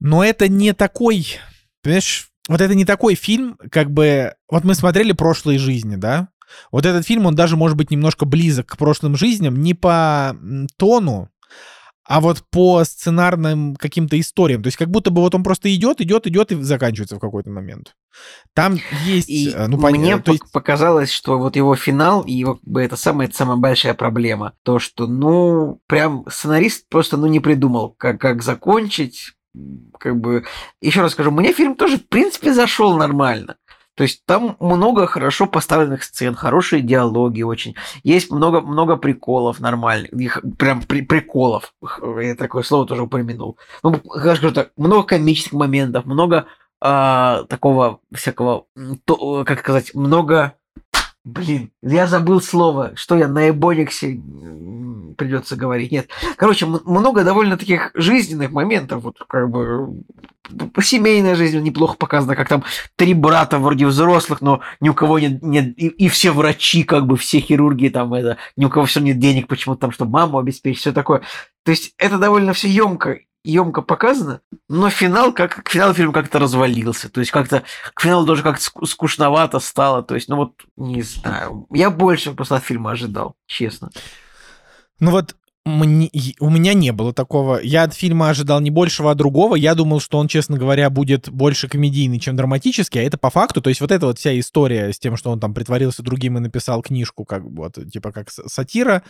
но 0.00 0.24
это 0.24 0.48
не 0.48 0.72
такой, 0.72 1.26
понимаешь, 1.82 2.28
вот 2.48 2.60
это 2.60 2.74
не 2.74 2.84
такой 2.84 3.14
фильм, 3.14 3.58
как 3.70 3.90
бы, 3.90 4.34
вот 4.50 4.64
мы 4.64 4.74
смотрели 4.74 5.12
«Прошлые 5.12 5.58
жизни», 5.58 5.96
да? 5.96 6.28
Вот 6.70 6.86
этот 6.86 7.06
фильм, 7.06 7.26
он 7.26 7.34
даже 7.34 7.56
может 7.56 7.76
быть 7.76 7.90
немножко 7.90 8.26
близок 8.26 8.66
к 8.66 8.76
прошлым 8.76 9.16
жизням, 9.16 9.56
не 9.62 9.74
по 9.74 10.36
тону, 10.76 11.30
а 12.06 12.20
вот 12.20 12.42
по 12.50 12.84
сценарным 12.84 13.76
каким-то 13.76 14.18
историям. 14.20 14.62
То 14.62 14.68
есть 14.68 14.76
как 14.76 14.90
будто 14.90 15.10
бы 15.10 15.22
вот 15.22 15.34
он 15.34 15.42
просто 15.42 15.74
идет, 15.74 16.00
идет, 16.00 16.26
идет 16.26 16.52
и 16.52 16.62
заканчивается 16.62 17.16
в 17.16 17.20
какой-то 17.20 17.50
момент. 17.50 17.94
Там 18.54 18.78
есть... 19.04 19.28
И 19.28 19.50
э, 19.50 19.66
ну, 19.66 19.76
мне 19.78 19.82
понятно, 19.82 20.22
то 20.22 20.32
есть- 20.32 20.44
пок- 20.44 20.52
показалось, 20.52 21.10
что 21.10 21.38
вот 21.38 21.56
его 21.56 21.74
финал, 21.76 22.22
и 22.22 22.32
его, 22.32 22.54
как 22.56 22.64
бы, 22.64 22.82
это 22.82 22.96
самая, 22.96 23.28
это 23.28 23.36
самая 23.36 23.56
большая 23.56 23.94
проблема. 23.94 24.52
То, 24.62 24.78
что, 24.78 25.06
ну, 25.06 25.80
прям 25.86 26.24
сценарист 26.28 26.88
просто, 26.88 27.16
ну, 27.16 27.26
не 27.26 27.40
придумал, 27.40 27.90
как, 27.90 28.20
как 28.20 28.42
закончить. 28.42 29.32
Как 30.00 30.20
бы, 30.20 30.44
еще 30.80 31.00
раз 31.00 31.12
скажу, 31.12 31.30
мне 31.30 31.52
фильм 31.52 31.76
тоже, 31.76 31.98
в 31.98 32.08
принципе, 32.08 32.52
зашел 32.52 32.96
нормально. 32.96 33.56
То 33.94 34.02
есть 34.02 34.24
там 34.26 34.56
много 34.58 35.06
хорошо 35.06 35.46
поставленных 35.46 36.02
сцен, 36.02 36.34
хорошие 36.34 36.82
диалоги 36.82 37.42
очень. 37.42 37.76
Есть 38.02 38.30
много, 38.30 38.60
много 38.60 38.96
приколов 38.96 39.60
нормальных. 39.60 40.12
Их 40.12 40.42
прям 40.58 40.82
при- 40.82 41.02
приколов. 41.02 41.74
Я 42.20 42.34
такое 42.34 42.62
слово 42.64 42.86
тоже 42.86 43.02
упомянул. 43.02 43.58
Ну, 43.82 44.00
скажу 44.18 44.52
так, 44.52 44.72
много 44.76 45.04
комических 45.04 45.52
моментов, 45.52 46.06
много 46.06 46.46
а, 46.80 47.44
такого 47.44 48.00
всякого, 48.12 48.66
то, 49.04 49.44
как 49.44 49.60
сказать, 49.60 49.94
много... 49.94 50.54
Блин, 51.24 51.70
я 51.82 52.06
забыл 52.06 52.42
слово. 52.42 52.92
Что 52.96 53.16
я 53.16 53.28
на 53.28 53.48
эбониксе 53.48 54.20
придется 55.16 55.56
говорить? 55.56 55.90
Нет. 55.90 56.08
Короче, 56.36 56.66
много 56.66 57.24
довольно 57.24 57.56
таких 57.56 57.92
жизненных 57.94 58.50
моментов. 58.50 59.02
Вот 59.02 59.18
как 59.26 59.48
бы 59.48 60.02
семейная 60.82 61.34
жизнь 61.34 61.58
неплохо 61.60 61.96
показана, 61.96 62.36
как 62.36 62.48
там 62.48 62.64
три 62.96 63.14
брата 63.14 63.58
вроде 63.58 63.86
взрослых, 63.86 64.42
но 64.42 64.60
ни 64.80 64.90
у 64.90 64.94
кого 64.94 65.18
нет, 65.18 65.42
нет 65.42 65.78
и, 65.78 65.88
и 65.88 66.08
все 66.08 66.30
врачи, 66.30 66.82
как 66.82 67.06
бы 67.06 67.16
все 67.16 67.40
хирурги 67.40 67.88
там 67.88 68.12
это, 68.12 68.36
ни 68.56 68.66
у 68.66 68.68
кого 68.68 68.84
все 68.84 69.00
нет 69.00 69.18
денег 69.18 69.48
почему-то 69.48 69.82
там, 69.82 69.92
чтобы 69.92 70.12
маму 70.12 70.38
обеспечить, 70.38 70.80
все 70.80 70.92
такое. 70.92 71.22
То 71.64 71.70
есть 71.70 71.94
это 71.96 72.18
довольно 72.18 72.52
все 72.52 72.68
емко, 72.68 73.20
емко 73.44 73.82
показано, 73.82 74.40
но 74.68 74.90
финал, 74.90 75.32
как 75.32 75.68
финал 75.68 75.94
фильма 75.94 76.12
как-то 76.12 76.38
развалился. 76.38 77.08
То 77.10 77.20
есть 77.20 77.30
как-то 77.30 77.62
к 77.94 78.00
финалу 78.00 78.26
даже 78.26 78.42
как-то 78.42 78.62
ску- 78.62 78.86
скучновато 78.86 79.60
стало. 79.60 80.02
То 80.02 80.14
есть, 80.14 80.28
ну 80.28 80.36
вот, 80.36 80.54
не 80.76 81.02
знаю. 81.02 81.66
Я 81.70 81.90
больше 81.90 82.32
просто 82.32 82.56
от 82.56 82.64
фильма 82.64 82.92
ожидал, 82.92 83.36
честно. 83.46 83.90
Ну 84.98 85.10
вот 85.10 85.36
мне- 85.64 86.10
у 86.40 86.50
меня 86.50 86.74
не 86.74 86.92
было 86.92 87.12
такого. 87.14 87.58
Я 87.62 87.84
от 87.84 87.94
фильма 87.94 88.28
ожидал 88.28 88.60
не 88.60 88.70
большего, 88.70 89.10
а 89.10 89.14
другого. 89.14 89.54
Я 89.56 89.74
думал, 89.74 90.00
что 90.00 90.18
он, 90.18 90.28
честно 90.28 90.58
говоря, 90.58 90.90
будет 90.90 91.30
больше 91.30 91.68
комедийный, 91.68 92.18
чем 92.20 92.36
драматический, 92.36 93.00
а 93.00 93.04
это 93.04 93.16
по 93.16 93.30
факту. 93.30 93.62
То 93.62 93.70
есть 93.70 93.80
вот 93.80 93.90
эта 93.90 94.06
вот 94.06 94.18
вся 94.18 94.38
история 94.38 94.92
с 94.92 94.98
тем, 94.98 95.16
что 95.16 95.30
он 95.30 95.40
там 95.40 95.54
притворился 95.54 96.02
другим 96.02 96.36
и 96.36 96.40
написал 96.40 96.82
книжку, 96.82 97.24
как 97.24 97.48
бы 97.50 97.62
вот, 97.64 97.78
типа 97.90 98.12
как 98.12 98.30
сатира, 98.30 99.02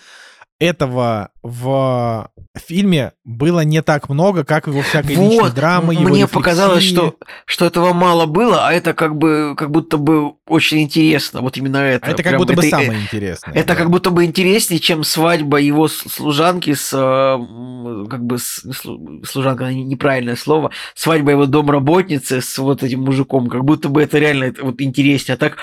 этого 0.60 1.30
в 1.42 2.30
фильме 2.56 3.12
было 3.24 3.60
не 3.64 3.82
так 3.82 4.08
много, 4.08 4.44
как 4.44 4.68
его 4.68 4.82
всякой 4.82 5.16
личной 5.16 5.40
Вот, 5.40 5.54
драмы, 5.54 5.94
его 5.94 6.08
мне 6.08 6.28
показалось, 6.28 6.84
рефлексии. 6.84 6.94
что, 7.08 7.16
что 7.44 7.64
этого 7.66 7.92
мало 7.92 8.26
было, 8.26 8.68
а 8.68 8.72
это 8.72 8.94
как 8.94 9.16
бы 9.16 9.54
как 9.56 9.72
будто 9.72 9.98
бы 9.98 10.34
очень 10.46 10.82
интересно. 10.82 11.40
Вот 11.40 11.56
именно 11.56 11.78
это. 11.78 12.06
А 12.06 12.10
это 12.10 12.22
как 12.22 12.30
Прям 12.32 12.38
будто 12.40 12.52
бы 12.54 12.60
это- 12.64 12.70
самое 12.70 13.02
интересное. 13.02 13.52
Это 13.52 13.68
да. 13.68 13.74
как 13.74 13.90
будто 13.90 14.10
бы 14.10 14.24
интереснее, 14.24 14.78
чем 14.78 15.02
свадьба 15.02 15.58
его 15.60 15.88
с- 15.88 16.04
служанки 16.44 16.74
с, 16.74 16.92
э, 16.92 18.06
как 18.08 18.24
бы, 18.24 18.38
служанка, 18.38 19.72
не- 19.72 19.84
неправильное 19.84 20.36
слово, 20.36 20.70
свадьба 20.94 21.30
его 21.32 21.46
домработницы 21.46 22.40
с 22.40 22.58
вот 22.58 22.82
этим 22.82 23.02
мужиком, 23.02 23.48
как 23.48 23.64
будто 23.64 23.88
бы 23.88 24.02
это 24.02 24.18
реально 24.18 24.52
вот 24.60 24.80
интереснее. 24.80 25.34
А 25.34 25.38
так 25.38 25.56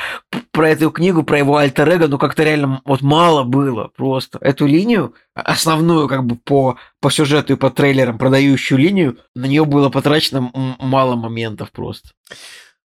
про 0.52 0.70
эту 0.70 0.90
книгу, 0.92 1.24
про 1.24 1.38
его 1.38 1.58
альтер 1.58 1.88
эго, 1.88 2.08
ну 2.08 2.18
как-то 2.18 2.44
реально 2.44 2.82
вот 2.86 3.02
мало 3.02 3.44
было 3.44 3.90
просто. 3.96 4.40
Эту 4.42 4.66
линию, 4.66 5.14
основную 5.36 6.08
как 6.08 6.26
бы 6.26 6.36
по, 6.36 6.78
по 7.00 7.12
сюжету 7.12 7.54
и 7.54 7.58
по 7.58 7.70
трейлерам 7.70 8.18
продающую 8.18 8.80
линию, 8.80 9.18
на 9.36 9.46
нее 9.46 9.66
было 9.66 9.90
потрачено 9.90 10.52
мало 10.80 11.16
моментов 11.16 11.72
просто. 11.72 12.10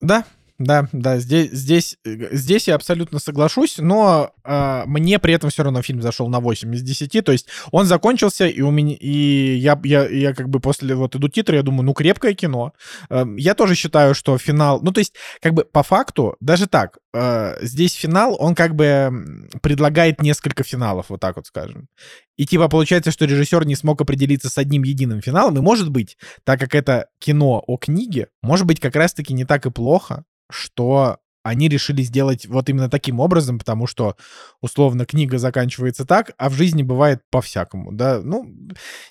Да, 0.00 0.24
да, 0.60 0.88
да, 0.92 1.18
здесь, 1.18 1.50
здесь, 1.52 1.96
э, 2.04 2.36
здесь 2.36 2.68
я 2.68 2.74
абсолютно 2.74 3.18
соглашусь, 3.18 3.78
но 3.78 4.30
э, 4.44 4.82
мне 4.84 5.18
при 5.18 5.32
этом 5.32 5.48
все 5.48 5.62
равно 5.62 5.80
фильм 5.80 6.02
зашел 6.02 6.28
на 6.28 6.38
8 6.38 6.74
из 6.74 6.82
10, 6.82 7.24
то 7.24 7.32
есть 7.32 7.46
он 7.72 7.86
закончился, 7.86 8.46
и 8.46 8.60
у 8.60 8.70
меня, 8.70 8.94
и 8.94 9.56
я, 9.56 9.80
я, 9.84 10.06
я 10.06 10.34
как 10.34 10.50
бы 10.50 10.60
после 10.60 10.94
вот 10.94 11.16
идут 11.16 11.32
титры, 11.32 11.56
я 11.56 11.62
думаю, 11.62 11.84
ну, 11.84 11.94
крепкое 11.94 12.34
кино. 12.34 12.74
Э, 13.08 13.24
я 13.38 13.54
тоже 13.54 13.74
считаю, 13.74 14.14
что 14.14 14.36
финал, 14.36 14.80
ну, 14.82 14.92
то 14.92 14.98
есть, 14.98 15.14
как 15.40 15.54
бы 15.54 15.64
по 15.64 15.82
факту, 15.82 16.36
даже 16.40 16.66
так, 16.66 16.98
э, 17.14 17.56
здесь 17.62 17.94
финал, 17.94 18.36
он 18.38 18.54
как 18.54 18.74
бы 18.74 19.48
предлагает 19.62 20.20
несколько 20.20 20.62
финалов, 20.62 21.06
вот 21.08 21.20
так 21.20 21.36
вот 21.36 21.46
скажем. 21.46 21.88
И 22.36 22.44
типа 22.44 22.68
получается, 22.68 23.10
что 23.12 23.24
режиссер 23.24 23.66
не 23.66 23.76
смог 23.76 24.00
определиться 24.00 24.50
с 24.50 24.58
одним 24.58 24.82
единым 24.82 25.22
финалом, 25.22 25.56
и 25.56 25.62
может 25.62 25.90
быть, 25.90 26.18
так 26.44 26.60
как 26.60 26.74
это 26.74 27.06
кино 27.18 27.64
о 27.66 27.78
книге, 27.78 28.28
может 28.42 28.66
быть, 28.66 28.78
как 28.78 28.94
раз-таки 28.94 29.32
не 29.32 29.46
так 29.46 29.64
и 29.64 29.70
плохо, 29.70 30.24
что 30.50 31.18
они 31.42 31.68
решили 31.68 32.02
сделать 32.02 32.46
вот 32.46 32.68
именно 32.68 32.90
таким 32.90 33.18
образом, 33.20 33.58
потому 33.58 33.86
что, 33.86 34.16
условно, 34.60 35.06
книга 35.06 35.38
заканчивается 35.38 36.04
так, 36.04 36.32
а 36.36 36.50
в 36.50 36.54
жизни 36.54 36.82
бывает 36.82 37.20
по-всякому, 37.30 37.92
да, 37.92 38.20
ну, 38.22 38.46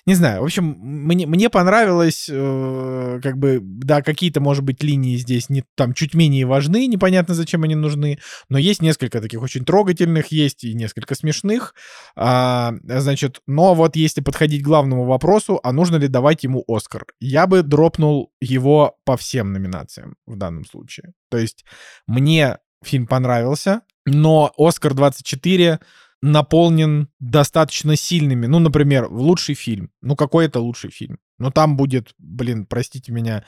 не 0.06 0.14
знаю, 0.14 0.42
в 0.42 0.44
общем, 0.44 0.76
мне, 0.80 1.26
мне 1.26 1.50
понравилось, 1.50 2.28
э, 2.30 3.20
как 3.22 3.36
бы, 3.36 3.58
да, 3.62 4.02
какие-то, 4.02 4.40
может 4.40 4.62
быть, 4.62 4.82
линии 4.82 5.16
здесь 5.16 5.48
не, 5.50 5.64
там, 5.76 5.92
чуть 5.92 6.14
менее 6.14 6.46
важны, 6.46 6.86
непонятно, 6.86 7.34
зачем 7.34 7.64
они 7.64 7.74
нужны, 7.74 8.18
но 8.48 8.58
есть 8.58 8.80
несколько 8.80 9.20
таких 9.20 9.42
очень 9.42 9.64
трогательных, 9.64 10.28
есть 10.28 10.62
и 10.62 10.74
несколько 10.74 11.16
смешных, 11.16 11.74
а, 12.14 12.74
значит, 12.84 13.40
но 13.46 13.74
вот 13.74 13.96
если 13.96 14.20
подходить 14.20 14.62
к 14.62 14.66
главному 14.66 15.04
вопросу, 15.04 15.58
а 15.64 15.72
нужно 15.72 15.96
ли 15.96 16.06
давать 16.06 16.44
ему 16.44 16.64
Оскар, 16.68 17.06
я 17.18 17.48
бы 17.48 17.62
дропнул 17.62 18.29
его 18.40 18.96
по 19.04 19.16
всем 19.16 19.52
номинациям 19.52 20.16
в 20.26 20.36
данном 20.36 20.64
случае. 20.64 21.12
То 21.30 21.38
есть 21.38 21.64
мне 22.06 22.58
фильм 22.82 23.06
понравился, 23.06 23.82
но 24.06 24.52
Оскар 24.56 24.94
24 24.94 25.80
наполнен 26.22 27.08
достаточно 27.18 27.96
сильными, 27.96 28.46
ну, 28.46 28.58
например, 28.58 29.06
в 29.06 29.20
лучший 29.20 29.54
фильм. 29.54 29.90
Ну, 30.02 30.16
какой 30.16 30.46
это 30.46 30.60
лучший 30.60 30.90
фильм? 30.90 31.18
Ну, 31.38 31.50
там 31.50 31.76
будет, 31.76 32.14
блин, 32.18 32.66
простите 32.66 33.12
меня, 33.12 33.44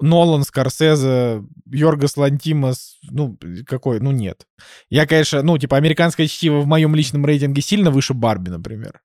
Нолан, 0.00 0.42
Скорсезе, 0.42 1.44
Йоргас 1.66 2.16
Лантимос, 2.16 2.98
ну, 3.02 3.38
какой, 3.66 4.00
ну, 4.00 4.10
нет. 4.10 4.46
Я, 4.90 5.06
конечно, 5.06 5.42
ну, 5.42 5.58
типа, 5.58 5.76
американское 5.76 6.26
чтиво 6.26 6.60
в 6.60 6.66
моем 6.66 6.94
личном 6.94 7.24
рейтинге 7.24 7.62
сильно 7.62 7.90
выше 7.90 8.14
Барби, 8.14 8.50
например. 8.50 9.00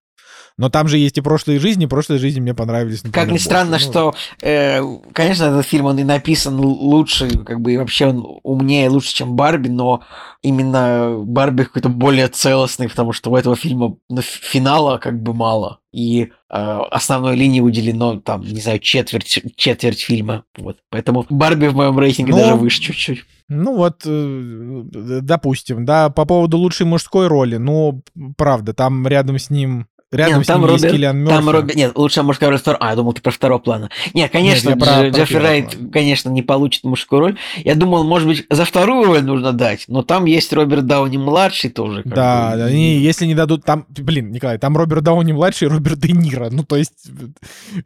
Но 0.58 0.70
там 0.70 0.88
же 0.88 0.98
есть 0.98 1.18
и 1.18 1.22
прошлые 1.22 1.60
жизни, 1.60 1.86
прошлые 1.86 2.20
жизни 2.20 2.40
мне 2.40 2.56
понравились, 2.56 3.04
например, 3.04 3.26
Как 3.26 3.34
ни 3.34 3.38
странно, 3.38 3.72
больше. 3.72 3.86
Ну, 3.86 3.92
что, 3.92 4.16
э, 4.42 4.82
конечно, 5.14 5.44
этот 5.46 5.66
фильм, 5.68 5.86
он 5.86 6.00
и 6.00 6.04
написан 6.04 6.60
лучше, 6.60 7.30
как 7.46 7.62
бы, 7.62 7.74
и 7.74 7.78
вообще 7.78 8.08
он 8.08 8.40
умнее, 8.42 8.90
лучше, 8.90 9.14
чем 9.14 9.36
Барби, 9.36 9.68
но 9.68 10.02
именно 10.42 11.16
Барби 11.20 11.64
какой-то 11.64 11.90
более 11.90 12.28
целостный, 12.28 12.90
потому 12.90 13.14
что 13.14 13.30
у 13.30 13.36
этого 13.36 13.56
фильма 13.56 13.98
ну, 14.10 14.22
финала 14.22 14.98
как 14.98 15.22
бы 15.22 15.34
мало. 15.34 15.80
И 15.94 16.24
э, 16.24 16.30
основной 16.50 17.36
линии 17.36 17.62
уделено, 17.62 18.20
там, 18.20 18.42
не 18.42 18.60
знаю, 18.60 18.80
четверть, 18.80 19.44
четверть 19.56 20.02
фильма. 20.02 20.44
Вот. 20.58 20.78
Поэтому 20.90 21.26
Барби 21.30 21.68
в 21.68 21.76
моем 21.76 21.98
рейтинге 22.00 22.32
Ну, 22.32 22.38
даже 22.40 22.56
выше 22.56 22.82
чуть-чуть. 22.82 23.26
Ну 23.50 23.76
вот, 23.76 24.02
э, 24.06 24.82
допустим, 25.22 25.86
да, 25.86 26.10
по 26.10 26.26
поводу 26.26 26.58
лучшей 26.58 26.86
мужской 26.86 27.28
роли, 27.28 27.58
ну, 27.58 28.02
правда, 28.38 28.74
там 28.74 29.08
рядом 29.08 29.38
с 29.38 29.50
ним 29.50 29.88
рядом 30.12 30.38
Нет, 30.38 30.46
с 30.46 30.50
ним 30.50 30.62
там 30.62 30.72
есть 30.72 30.90
Киллиан 30.90 31.18
Мёрфи. 31.18 31.36
там 31.36 31.50
Роберт, 31.50 31.76
нет, 31.76 31.92
лучше 31.98 32.24
мужская 32.24 32.50
роль 32.50 32.60
второго. 32.60 32.84
А, 32.86 32.90
я 32.92 32.96
думал, 32.96 33.14
ты 33.14 33.22
про 33.22 33.32
второго 33.32 33.60
плана. 33.60 33.90
Нет, 34.14 34.32
конечно, 34.32 34.70
я 34.70 34.76
про- 34.76 34.86
Дж- 34.86 35.00
про 35.00 35.10
Джеффри 35.10 35.34
первого 35.34 35.50
Райт, 35.50 35.72
плана. 35.76 35.90
конечно, 35.92 36.30
не 36.30 36.42
получит 36.42 36.84
мужскую 36.84 37.20
роль. 37.20 37.38
Я 37.58 37.76
думал, 37.76 38.04
может 38.04 38.28
быть, 38.28 38.46
за 38.50 38.66
вторую 38.66 39.06
роль 39.06 39.24
нужно 39.24 39.52
дать, 39.54 39.86
но 39.88 40.04
там 40.04 40.26
есть 40.26 40.52
Роберт 40.54 40.86
Дауни 40.86 41.18
младший 41.18 41.70
тоже. 41.70 42.02
Да, 42.06 42.52
бы. 42.52 42.58
да, 42.58 42.70
и 42.72 42.78
если 42.80 43.26
не 43.26 43.36
дадут, 43.36 43.64
там, 43.66 43.86
блин, 43.90 44.32
Николай, 44.32 44.58
там 44.58 44.78
Роберт 44.78 45.04
Дауни 45.04 45.32
младший 45.34 45.68
и 45.68 45.72
Роберт 45.72 46.00
Де 46.00 46.14
Ниро, 46.14 46.50
ну 46.52 46.64
то 46.64 46.76
есть, 46.78 46.94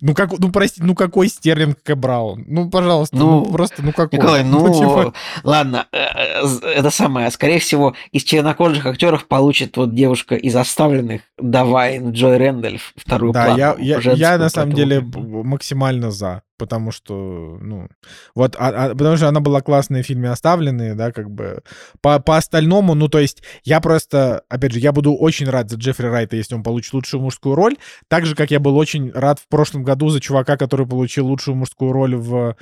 ну 0.01 0.13
как, 0.13 0.37
ну 0.37 0.51
прости, 0.51 0.81
ну 0.83 0.95
какой 0.95 1.27
Стерлинг. 1.29 1.77
Браун, 1.95 2.45
ну 2.47 2.69
пожалуйста, 2.69 3.15
ну, 3.17 3.43
Ну, 3.45 3.51
просто, 3.51 3.81
ну 3.83 3.91
какой, 3.91 4.17
Николай, 4.19 4.43
ну, 4.45 4.73
типа, 4.73 5.13
ладно, 5.43 5.87
э, 5.91 5.97
э, 6.43 6.67
это 6.75 6.89
самое, 6.89 7.29
скорее 7.31 7.59
всего, 7.59 7.95
из 8.11 8.23
чернокожих 8.23 8.85
актеров 8.85 9.27
получит 9.27 9.75
вот 9.77 9.93
девушка 9.93 10.35
из 10.35 10.55
оставленных 10.55 11.21
Давайн 11.37 12.10
Джой 12.11 12.37
Рэндольф 12.37 12.93
вторую 12.95 13.33
да, 13.33 13.47
я, 13.47 13.73
плану, 13.73 13.83
я, 13.83 13.95
я 13.95 14.01
женскую, 14.01 14.39
на 14.39 14.49
самом 14.49 14.73
деле 14.73 15.01
максимально 15.01 16.11
за, 16.11 16.43
потому 16.57 16.91
что, 16.91 17.57
ну, 17.61 17.87
вот, 18.35 18.55
а- 18.57 18.69
а- 18.69 18.89
потому 18.89 19.17
что 19.17 19.27
она 19.27 19.39
была 19.39 19.61
классная 19.61 20.03
в 20.03 20.05
фильме 20.05 20.29
«Оставленные», 20.29 20.93
да, 20.95 21.11
как 21.11 21.29
бы, 21.29 21.63
по, 22.01 22.19
по 22.19 22.37
остальному, 22.37 22.93
ну, 22.93 23.07
то 23.07 23.19
есть, 23.19 23.41
я 23.63 23.81
просто, 23.81 24.43
опять 24.47 24.71
же, 24.71 24.79
я 24.79 24.91
буду 24.91 25.15
очень 25.15 25.49
рад 25.49 25.69
за 25.69 25.77
Джеффри 25.77 26.07
Райта, 26.07 26.35
если 26.35 26.55
он 26.55 26.63
получит 26.63 26.93
лучшую 26.93 27.21
мужскую 27.21 27.55
роль, 27.55 27.77
так 28.07 28.25
же, 28.25 28.35
как 28.35 28.51
я 28.51 28.59
был 28.59 28.77
очень 28.77 29.11
рад 29.11 29.39
в 29.39 29.47
прошлом 29.47 29.83
году 29.83 30.09
за 30.09 30.21
чувака, 30.21 30.57
который 30.57 30.85
получил 30.85 31.27
лучшую 31.27 31.55
мужскую 31.55 31.91
роль 31.91 32.15
в 32.15 32.55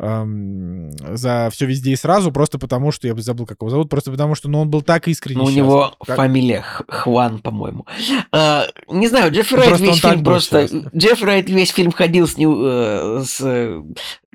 эм, 0.00 0.90
за 1.16 1.48
все 1.52 1.66
везде 1.66 1.92
и 1.92 1.96
сразу, 1.96 2.32
просто 2.32 2.58
потому 2.58 2.90
что, 2.90 3.06
я 3.06 3.14
бы 3.14 3.22
забыл, 3.22 3.46
как 3.46 3.58
его 3.60 3.68
зовут, 3.70 3.90
просто 3.90 4.10
потому 4.10 4.34
что, 4.34 4.48
ну, 4.48 4.60
он 4.60 4.70
был 4.70 4.82
так 4.82 5.06
искренне 5.08 5.38
Ну, 5.38 5.44
у 5.44 5.50
него 5.50 5.94
Как- 6.06 6.16
фамилия 6.16 6.64
Хван, 6.88 7.38
по-моему. 7.38 7.86
А, 8.32 8.66
не 8.88 9.08
знаю, 9.08 9.30
Джеффри 9.32 9.56
Ну, 9.56 9.60
Райт 9.60 9.68
просто 9.70 9.86
весь 9.86 10.00
фильм 10.00 10.24
просто... 10.24 10.60
счастлив. 10.62 10.88
Джеффри 10.96 11.24
Райт 11.26 11.50
весь 11.50 11.70
фильм 11.70 11.92
ходил 11.92 12.26
с, 12.26 12.36
не- 12.38 12.46
э, 12.48 13.22
с, 13.24 13.40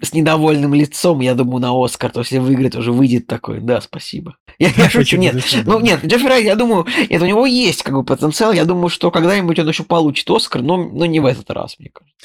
с 0.02 0.14
недовольным 0.14 0.74
лицом, 0.74 1.20
я 1.22 1.34
думаю, 1.34 1.60
на 1.62 1.84
Оскар. 1.84 2.12
То 2.12 2.20
есть, 2.20 2.32
если 2.32 2.44
выиграет, 2.46 2.76
уже 2.76 2.92
выйдет 2.92 3.28
такой, 3.28 3.60
да, 3.60 3.82
спасибо. 3.82 4.36
Я, 4.60 4.70
я 4.78 4.90
шучу, 4.90 5.18
нет. 5.18 5.36
Ну, 5.66 5.80
нет, 5.80 6.06
Джеффри 6.06 6.28
Райт, 6.28 6.46
я 6.46 6.56
думаю, 6.56 6.86
нет, 7.10 7.22
у 7.22 7.26
него 7.26 7.46
есть 7.46 7.84
как 7.84 7.94
бы 7.96 8.04
потенциал. 8.04 8.54
Я 8.54 8.66
думаю, 8.66 8.90
что 8.90 9.12
когда-нибудь 9.12 9.58
он 9.60 9.68
еще 9.68 9.84
получит 9.84 10.30
Оскар, 10.30 10.62
но, 10.62 10.78
но 10.78 11.06
не 11.06 11.20
в 11.20 11.26
этот 11.26 11.50
раз, 11.50 11.78
мне 11.80 11.90
кажется. 11.92 12.16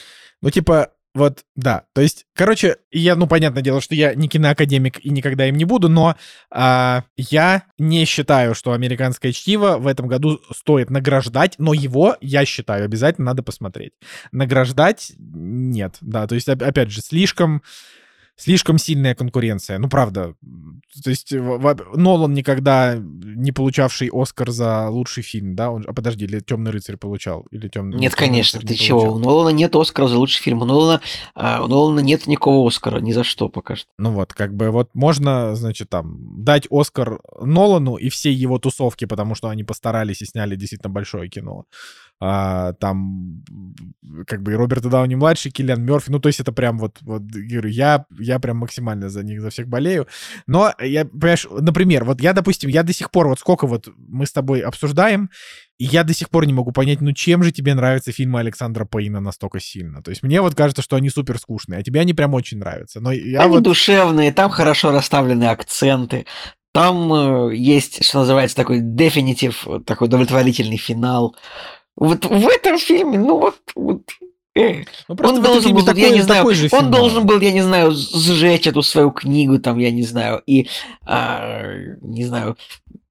Ну, 0.43 0.51
типа, 0.51 0.91
вот, 1.12 1.45
да. 1.57 1.85
То 1.93 2.01
есть, 2.01 2.27
короче, 2.35 2.77
я, 2.93 3.16
ну, 3.16 3.27
понятное 3.27 3.62
дело, 3.62 3.81
что 3.81 3.95
я 3.95 4.15
не 4.15 4.28
киноакадемик 4.28 5.05
и 5.05 5.11
никогда 5.11 5.49
им 5.49 5.57
не 5.57 5.65
буду, 5.65 5.89
но 5.89 6.16
а, 6.51 7.03
я 7.16 7.65
не 7.78 8.05
считаю, 8.05 8.55
что 8.55 8.73
«Американское 8.73 9.32
чтиво» 9.32 9.78
в 9.78 9.89
этом 9.89 10.07
году 10.07 10.41
стоит 10.55 10.89
награждать, 10.89 11.57
но 11.59 11.74
его, 11.74 12.16
я 12.20 12.45
считаю, 12.45 12.85
обязательно 12.85 13.27
надо 13.27 13.43
посмотреть. 13.43 13.93
Награждать 14.31 15.12
нет, 15.19 15.97
да. 16.01 16.28
То 16.28 16.37
есть, 16.37 16.49
оп- 16.49 16.62
опять 16.62 16.91
же, 16.91 17.01
слишком... 17.01 17.62
Слишком 18.41 18.79
сильная 18.79 19.15
конкуренция. 19.15 19.79
Ну, 19.79 19.89
правда. 19.89 20.35
То 21.05 21.11
есть, 21.11 21.33
Нолан 21.33 22.33
никогда 22.33 22.97
не 22.97 23.53
получавший 23.53 24.09
Оскар 24.11 24.51
за 24.51 24.89
лучший 24.89 25.23
фильм, 25.23 25.55
да? 25.55 25.71
Он, 25.71 25.85
а 25.87 25.93
подожди, 25.93 26.25
или 26.25 26.41
Темный 26.41 26.71
рыцарь 26.71 26.97
получал? 26.97 27.47
Или 27.51 27.69
темный 27.69 27.99
Нет, 27.99 28.15
конечно, 28.15 28.59
ты 28.61 28.75
чего? 28.75 29.12
У 29.12 29.19
Ну, 29.19 29.25
Нолана 29.27 29.51
нет 29.51 29.77
Оскара 29.77 30.09
за 30.09 30.19
лучший 30.19 30.43
фильм. 30.43 30.62
У 30.62 30.65
Нолана, 30.65 31.03
а, 31.35 31.62
у 31.62 31.69
Нолана 31.69 32.01
нет 32.01 32.27
никакого 32.27 32.67
Оскара, 32.67 33.01
ни 33.01 33.12
за 33.12 33.25
что 33.25 33.51
пока 33.51 33.77
что. 33.77 33.89
Ну 33.99 34.12
вот, 34.12 34.33
как 34.33 34.55
бы 34.55 34.71
вот 34.71 34.89
можно, 34.95 35.55
значит, 35.55 35.91
там, 35.91 36.43
дать 36.43 36.67
Оскар 36.71 37.21
Нолану 37.41 37.97
и 37.97 38.09
всей 38.09 38.33
его 38.33 38.59
тусовке, 38.59 39.07
потому 39.07 39.35
что 39.35 39.51
они 39.51 39.65
постарались 39.65 40.23
и 40.23 40.27
сняли 40.27 40.57
действительно 40.57 40.91
большое 40.91 41.29
кино. 41.29 41.67
А, 42.22 42.74
там, 42.74 43.42
как 44.26 44.42
бы 44.42 44.52
и 44.52 44.55
Роберта 44.55 44.90
Дауни-младший, 44.90 45.51
Киллиан 45.51 45.82
Мерфи, 45.82 46.10
ну, 46.10 46.20
то 46.20 46.28
есть 46.28 46.38
это 46.38 46.52
прям 46.52 46.78
вот, 46.78 46.98
вот, 47.01 47.22
говорю, 47.22 47.70
я, 47.70 48.05
я 48.18 48.38
прям 48.38 48.59
максимально 48.59 49.09
за 49.09 49.22
них, 49.22 49.40
за 49.40 49.48
всех 49.48 49.68
болею. 49.68 50.06
Но 50.47 50.74
я, 50.80 51.06
понимаешь, 51.06 51.47
например, 51.51 52.05
вот 52.05 52.20
я, 52.20 52.34
допустим, 52.34 52.68
я 52.68 52.82
до 52.82 52.92
сих 52.92 53.10
пор, 53.10 53.28
вот 53.28 53.38
сколько 53.38 53.66
вот 53.66 53.88
мы 53.97 54.26
с 54.26 54.32
тобой 54.32 54.60
обсуждаем, 54.60 55.30
и 55.78 55.86
я 55.86 56.05
до 56.05 56.12
сих 56.12 56.28
пор 56.28 56.47
не 56.47 56.52
могу 56.52 56.72
понять, 56.72 57.01
ну 57.01 57.12
чем 57.12 57.42
же 57.42 57.52
тебе 57.52 57.72
нравятся 57.72 58.12
фильмы 58.12 58.40
Александра 58.40 58.84
Пейна 58.84 59.20
настолько 59.20 59.59
сильно? 59.59 60.02
То 60.02 60.10
есть 60.10 60.22
мне 60.22 60.42
вот 60.42 60.55
кажется, 60.55 60.82
что 60.82 60.97
они 60.97 61.09
супер 61.09 61.38
скучные, 61.38 61.80
а 61.80 61.82
тебе 61.82 62.01
они 62.01 62.12
прям 62.12 62.34
очень 62.34 62.59
нравятся. 62.59 63.01
Но 63.01 63.12
я 63.12 63.40
Они 63.40 63.55
вот... 63.55 63.62
душевные, 63.62 64.30
там 64.30 64.51
хорошо 64.51 64.92
расставлены 64.92 65.44
акценты. 65.44 66.26
Там 66.72 67.12
э, 67.12 67.56
есть, 67.56 68.05
что 68.05 68.20
называется, 68.20 68.56
такой 68.56 68.80
definitive, 68.80 69.56
вот 69.64 69.86
такой 69.86 70.06
удовлетворительный 70.06 70.76
финал. 70.76 71.34
Вот 71.97 72.25
в 72.25 72.49
этом 72.49 72.79
фильме, 72.79 73.19
ну 73.19 73.39
вот, 73.39 73.59
вот, 73.75 74.03
э, 74.55 74.85
Ну, 75.09 75.17
он 75.23 75.43
должен 75.43 75.73
был, 75.75 75.81
я 75.81 75.87
такой- 75.87 76.11
не 76.12 76.23
знаю, 76.23 76.47
он 76.47 76.55
финал. 76.55 76.91
должен 76.91 77.27
был, 77.27 77.41
я 77.41 77.53
не 77.53 77.62
знаю, 77.62 77.93
сжечь 77.93 78.67
эту 78.67 78.83
свою 78.83 79.11
книгу, 79.11 79.59
там, 79.59 79.79
я 79.79 79.91
не 79.91 80.03
знаю, 80.03 80.43
и, 80.47 80.67
а, 81.05 81.73
не 82.01 82.25
знаю, 82.25 82.57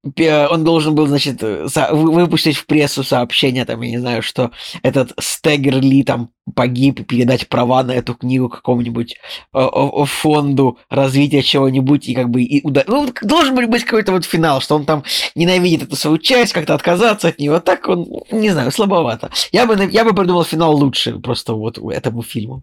он 0.02 0.64
должен 0.64 0.94
был, 0.94 1.06
значит, 1.06 1.42
э, 1.42 1.66
выпустить 1.92 2.56
в 2.56 2.66
прессу 2.66 3.04
сообщение, 3.04 3.64
там, 3.64 3.80
я 3.82 3.90
не 3.90 3.98
знаю, 3.98 4.22
что 4.22 4.50
этот 4.82 5.12
Стегер 5.20 5.80
Ли 5.80 6.02
там 6.02 6.30
погиб, 6.54 7.00
и 7.00 7.04
передать 7.04 7.48
права 7.48 7.82
на 7.82 7.92
эту 7.92 8.14
книгу 8.14 8.48
какому-нибудь 8.48 9.16
э, 9.54 9.66
фонду 10.06 10.78
развития 10.88 11.42
чего-нибудь, 11.42 12.08
и 12.08 12.14
как 12.14 12.30
бы, 12.30 12.42
и 12.42 12.66
уда- 12.66 12.84
ну, 12.86 13.12
должен 13.22 13.54
был 13.54 13.66
быть 13.68 13.84
какой-то 13.84 14.12
вот 14.12 14.24
финал, 14.24 14.60
что 14.60 14.76
он 14.76 14.84
там 14.84 15.04
ненавидит 15.34 15.82
эту 15.84 15.96
свою 15.96 16.18
часть, 16.18 16.52
как-то 16.52 16.74
отказаться 16.74 17.28
от 17.28 17.38
нее, 17.38 17.60
так 17.60 17.86
он, 17.88 18.06
не 18.30 18.50
знаю, 18.50 18.72
слабовато. 18.72 19.30
Я 19.52 19.66
бы, 19.66 19.88
я 19.90 20.04
бы 20.04 20.14
придумал 20.14 20.44
финал 20.44 20.74
лучше 20.74 21.18
просто 21.18 21.54
вот 21.54 21.78
этому 21.78 22.22
фильму. 22.22 22.62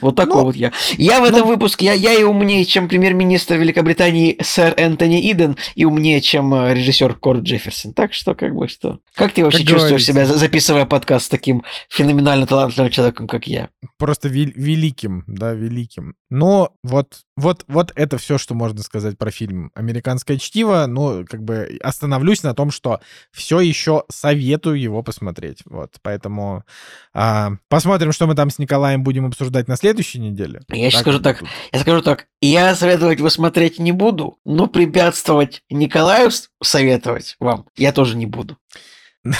Вот 0.00 0.16
такой 0.16 0.36
Ну, 0.40 0.44
вот 0.44 0.56
я. 0.56 0.72
Я 0.96 1.20
в 1.20 1.24
этом 1.24 1.46
выпуске, 1.46 1.86
я, 1.86 1.92
я 1.92 2.14
и 2.14 2.22
умнее, 2.22 2.64
чем 2.64 2.88
премьер-министр 2.88 3.56
Великобритании 3.56 4.38
сэр 4.40 4.74
Энтони 4.76 5.30
Иден, 5.30 5.56
и 5.74 5.84
умнее, 5.84 6.20
чем 6.20 6.54
э, 6.54 6.59
режиссер 6.68 7.14
Корт 7.16 7.42
Джефферсон. 7.42 7.92
Так 7.94 8.12
что, 8.12 8.34
как 8.34 8.54
бы, 8.54 8.68
что? 8.68 9.00
Как 9.14 9.32
ты 9.32 9.42
вообще 9.44 9.58
Как 9.60 9.68
чувствуешь 9.68 10.06
говорится. 10.06 10.12
себя, 10.12 10.26
за- 10.26 10.38
записывая 10.38 10.86
подкаст 10.86 11.26
с 11.26 11.28
таким 11.28 11.62
феноменально 11.88 12.46
талантливым 12.46 12.90
человеком, 12.90 13.26
как 13.26 13.46
я? 13.46 13.68
Просто 13.98 14.28
вел- 14.28 14.52
великим, 14.54 15.24
да, 15.26 15.52
великим. 15.52 16.14
Но 16.30 16.72
вот, 16.82 17.20
вот, 17.36 17.64
вот 17.68 17.92
это 17.96 18.18
все, 18.18 18.38
что 18.38 18.54
можно 18.54 18.82
сказать 18.82 19.18
про 19.18 19.30
фильм 19.30 19.70
«Американское 19.74 20.36
чтиво». 20.38 20.86
Ну, 20.86 21.24
как 21.28 21.42
бы 21.42 21.78
остановлюсь 21.82 22.42
на 22.42 22.54
том, 22.54 22.70
что 22.70 23.00
все 23.32 23.60
еще 23.60 24.04
советую 24.10 24.80
его 24.80 25.02
посмотреть. 25.02 25.58
Вот, 25.64 25.94
поэтому 26.02 26.64
а, 27.12 27.52
посмотрим, 27.68 28.12
что 28.12 28.26
мы 28.26 28.34
там 28.34 28.50
с 28.50 28.58
Николаем 28.58 29.02
будем 29.02 29.26
обсуждать 29.26 29.68
на 29.68 29.76
следующей 29.76 30.18
неделе. 30.20 30.60
Я 30.68 30.90
сейчас 30.90 31.00
Да, 31.00 31.00
скажу 31.00 31.20
так. 31.20 31.38
тут. 31.40 31.48
Я 31.72 31.78
скажу 31.80 32.02
так, 32.02 32.26
я 32.40 32.74
советовать 32.74 33.18
его 33.18 33.30
смотреть 33.30 33.78
не 33.78 33.92
буду, 33.92 34.38
но 34.44 34.66
препятствовать 34.66 35.62
Николаю 35.70 36.30
советовать 36.62 37.36
вам 37.40 37.66
я 37.76 37.92
тоже 37.92 38.16
не 38.16 38.26
буду. 38.26 38.58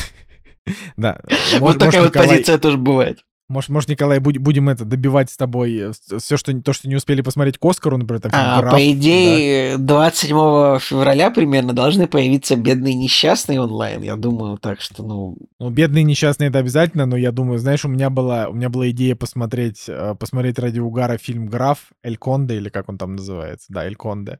Да. 0.96 1.20
Вот 1.58 1.78
такая 1.78 2.02
вот 2.02 2.12
позиция 2.12 2.58
тоже 2.58 2.76
бывает. 2.76 3.24
Может, 3.50 3.70
может, 3.70 3.88
Николай, 3.90 4.20
будь- 4.20 4.38
будем 4.38 4.68
это 4.68 4.84
добивать 4.84 5.28
с 5.28 5.36
тобой 5.36 5.90
все, 6.18 6.36
что, 6.36 6.56
то, 6.62 6.72
что 6.72 6.88
не 6.88 6.94
успели 6.94 7.20
посмотреть 7.20 7.58
к 7.58 7.64
Оскару, 7.64 7.96
например, 7.98 8.22
фильм 8.22 8.32
А, 8.34 8.60
«Граф», 8.60 8.72
по 8.72 8.90
идее, 8.92 9.76
27 9.76 10.78
февраля 10.78 11.32
примерно 11.32 11.72
должны 11.72 12.06
появиться 12.06 12.54
бедные 12.54 12.94
несчастные 12.94 13.60
онлайн, 13.60 14.02
я 14.02 14.14
думаю, 14.14 14.56
так 14.56 14.80
что, 14.80 15.02
ну, 15.02 15.36
Ну, 15.58 15.70
бедные 15.70 16.04
несчастные 16.04 16.48
это 16.50 16.60
обязательно, 16.60 17.06
но 17.06 17.16
я 17.16 17.32
думаю, 17.32 17.58
знаешь, 17.58 17.84
у 17.84 17.88
меня 17.88 18.08
была, 18.08 18.46
у 18.48 18.52
меня 18.52 18.68
была 18.68 18.88
идея 18.90 19.16
посмотреть, 19.16 19.84
э, 19.88 20.14
посмотреть 20.14 20.60
ради 20.60 20.78
угара 20.78 21.18
фильм 21.18 21.46
«Граф» 21.46 21.90
Эль 22.04 22.16
Конде, 22.16 22.54
или 22.56 22.68
как 22.68 22.88
он 22.88 22.98
там 22.98 23.16
называется, 23.16 23.66
да, 23.68 23.84
Эль 23.84 23.96
Конде, 23.96 24.38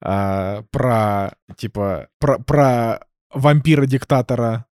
а, 0.00 0.64
про, 0.72 1.32
типа, 1.56 2.08
про, 2.18 2.40
про 2.40 3.00
вампира-диктатора 3.32 4.64
э, 4.64 4.67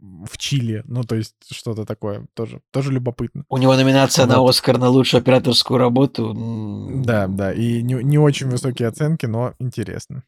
в 0.00 0.36
Чили, 0.38 0.82
ну, 0.86 1.02
то 1.04 1.14
есть 1.16 1.34
что-то 1.50 1.84
такое, 1.84 2.26
тоже, 2.34 2.60
тоже 2.70 2.92
любопытно. 2.92 3.44
у 3.48 3.56
него 3.56 3.74
номинация 3.76 4.26
на 4.26 4.40
Вот. 4.40 4.50
Оскар 4.50 4.78
на 4.78 4.88
лучшую 4.88 5.20
операторскую 5.20 5.78
работу. 5.78 6.34
Да, 7.04 7.26
да, 7.26 7.52
и 7.52 7.82
не, 7.82 7.94
не 7.94 8.18
очень 8.18 8.48
высокие 8.48 8.88
оценки, 8.88 9.26
но 9.26 9.54
интересно. 9.58 10.22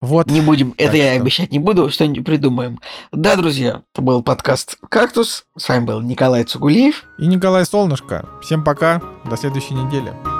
Вот. 0.00 0.30
Не 0.30 0.40
будем, 0.40 0.70
это 0.78 0.92
Так 0.92 0.94
я 0.96 1.12
что- 1.12 1.20
обещать 1.22 1.52
не 1.52 1.58
буду, 1.58 1.90
что-нибудь 1.90 2.24
придумаем. 2.24 2.80
Да, 3.12 3.36
друзья, 3.36 3.82
это 3.92 4.00
был 4.00 4.22
подкаст 4.22 4.78
«Кактус». 4.88 5.44
С 5.58 5.68
вами 5.68 5.84
был 5.84 6.00
Николай 6.00 6.44
Цугулиев. 6.44 7.04
И 7.18 7.26
Николай 7.26 7.66
Солнышко. 7.66 8.26
Всем 8.42 8.64
пока, 8.64 9.02
до 9.28 9.36
следующей 9.36 9.74
недели. 9.74 10.39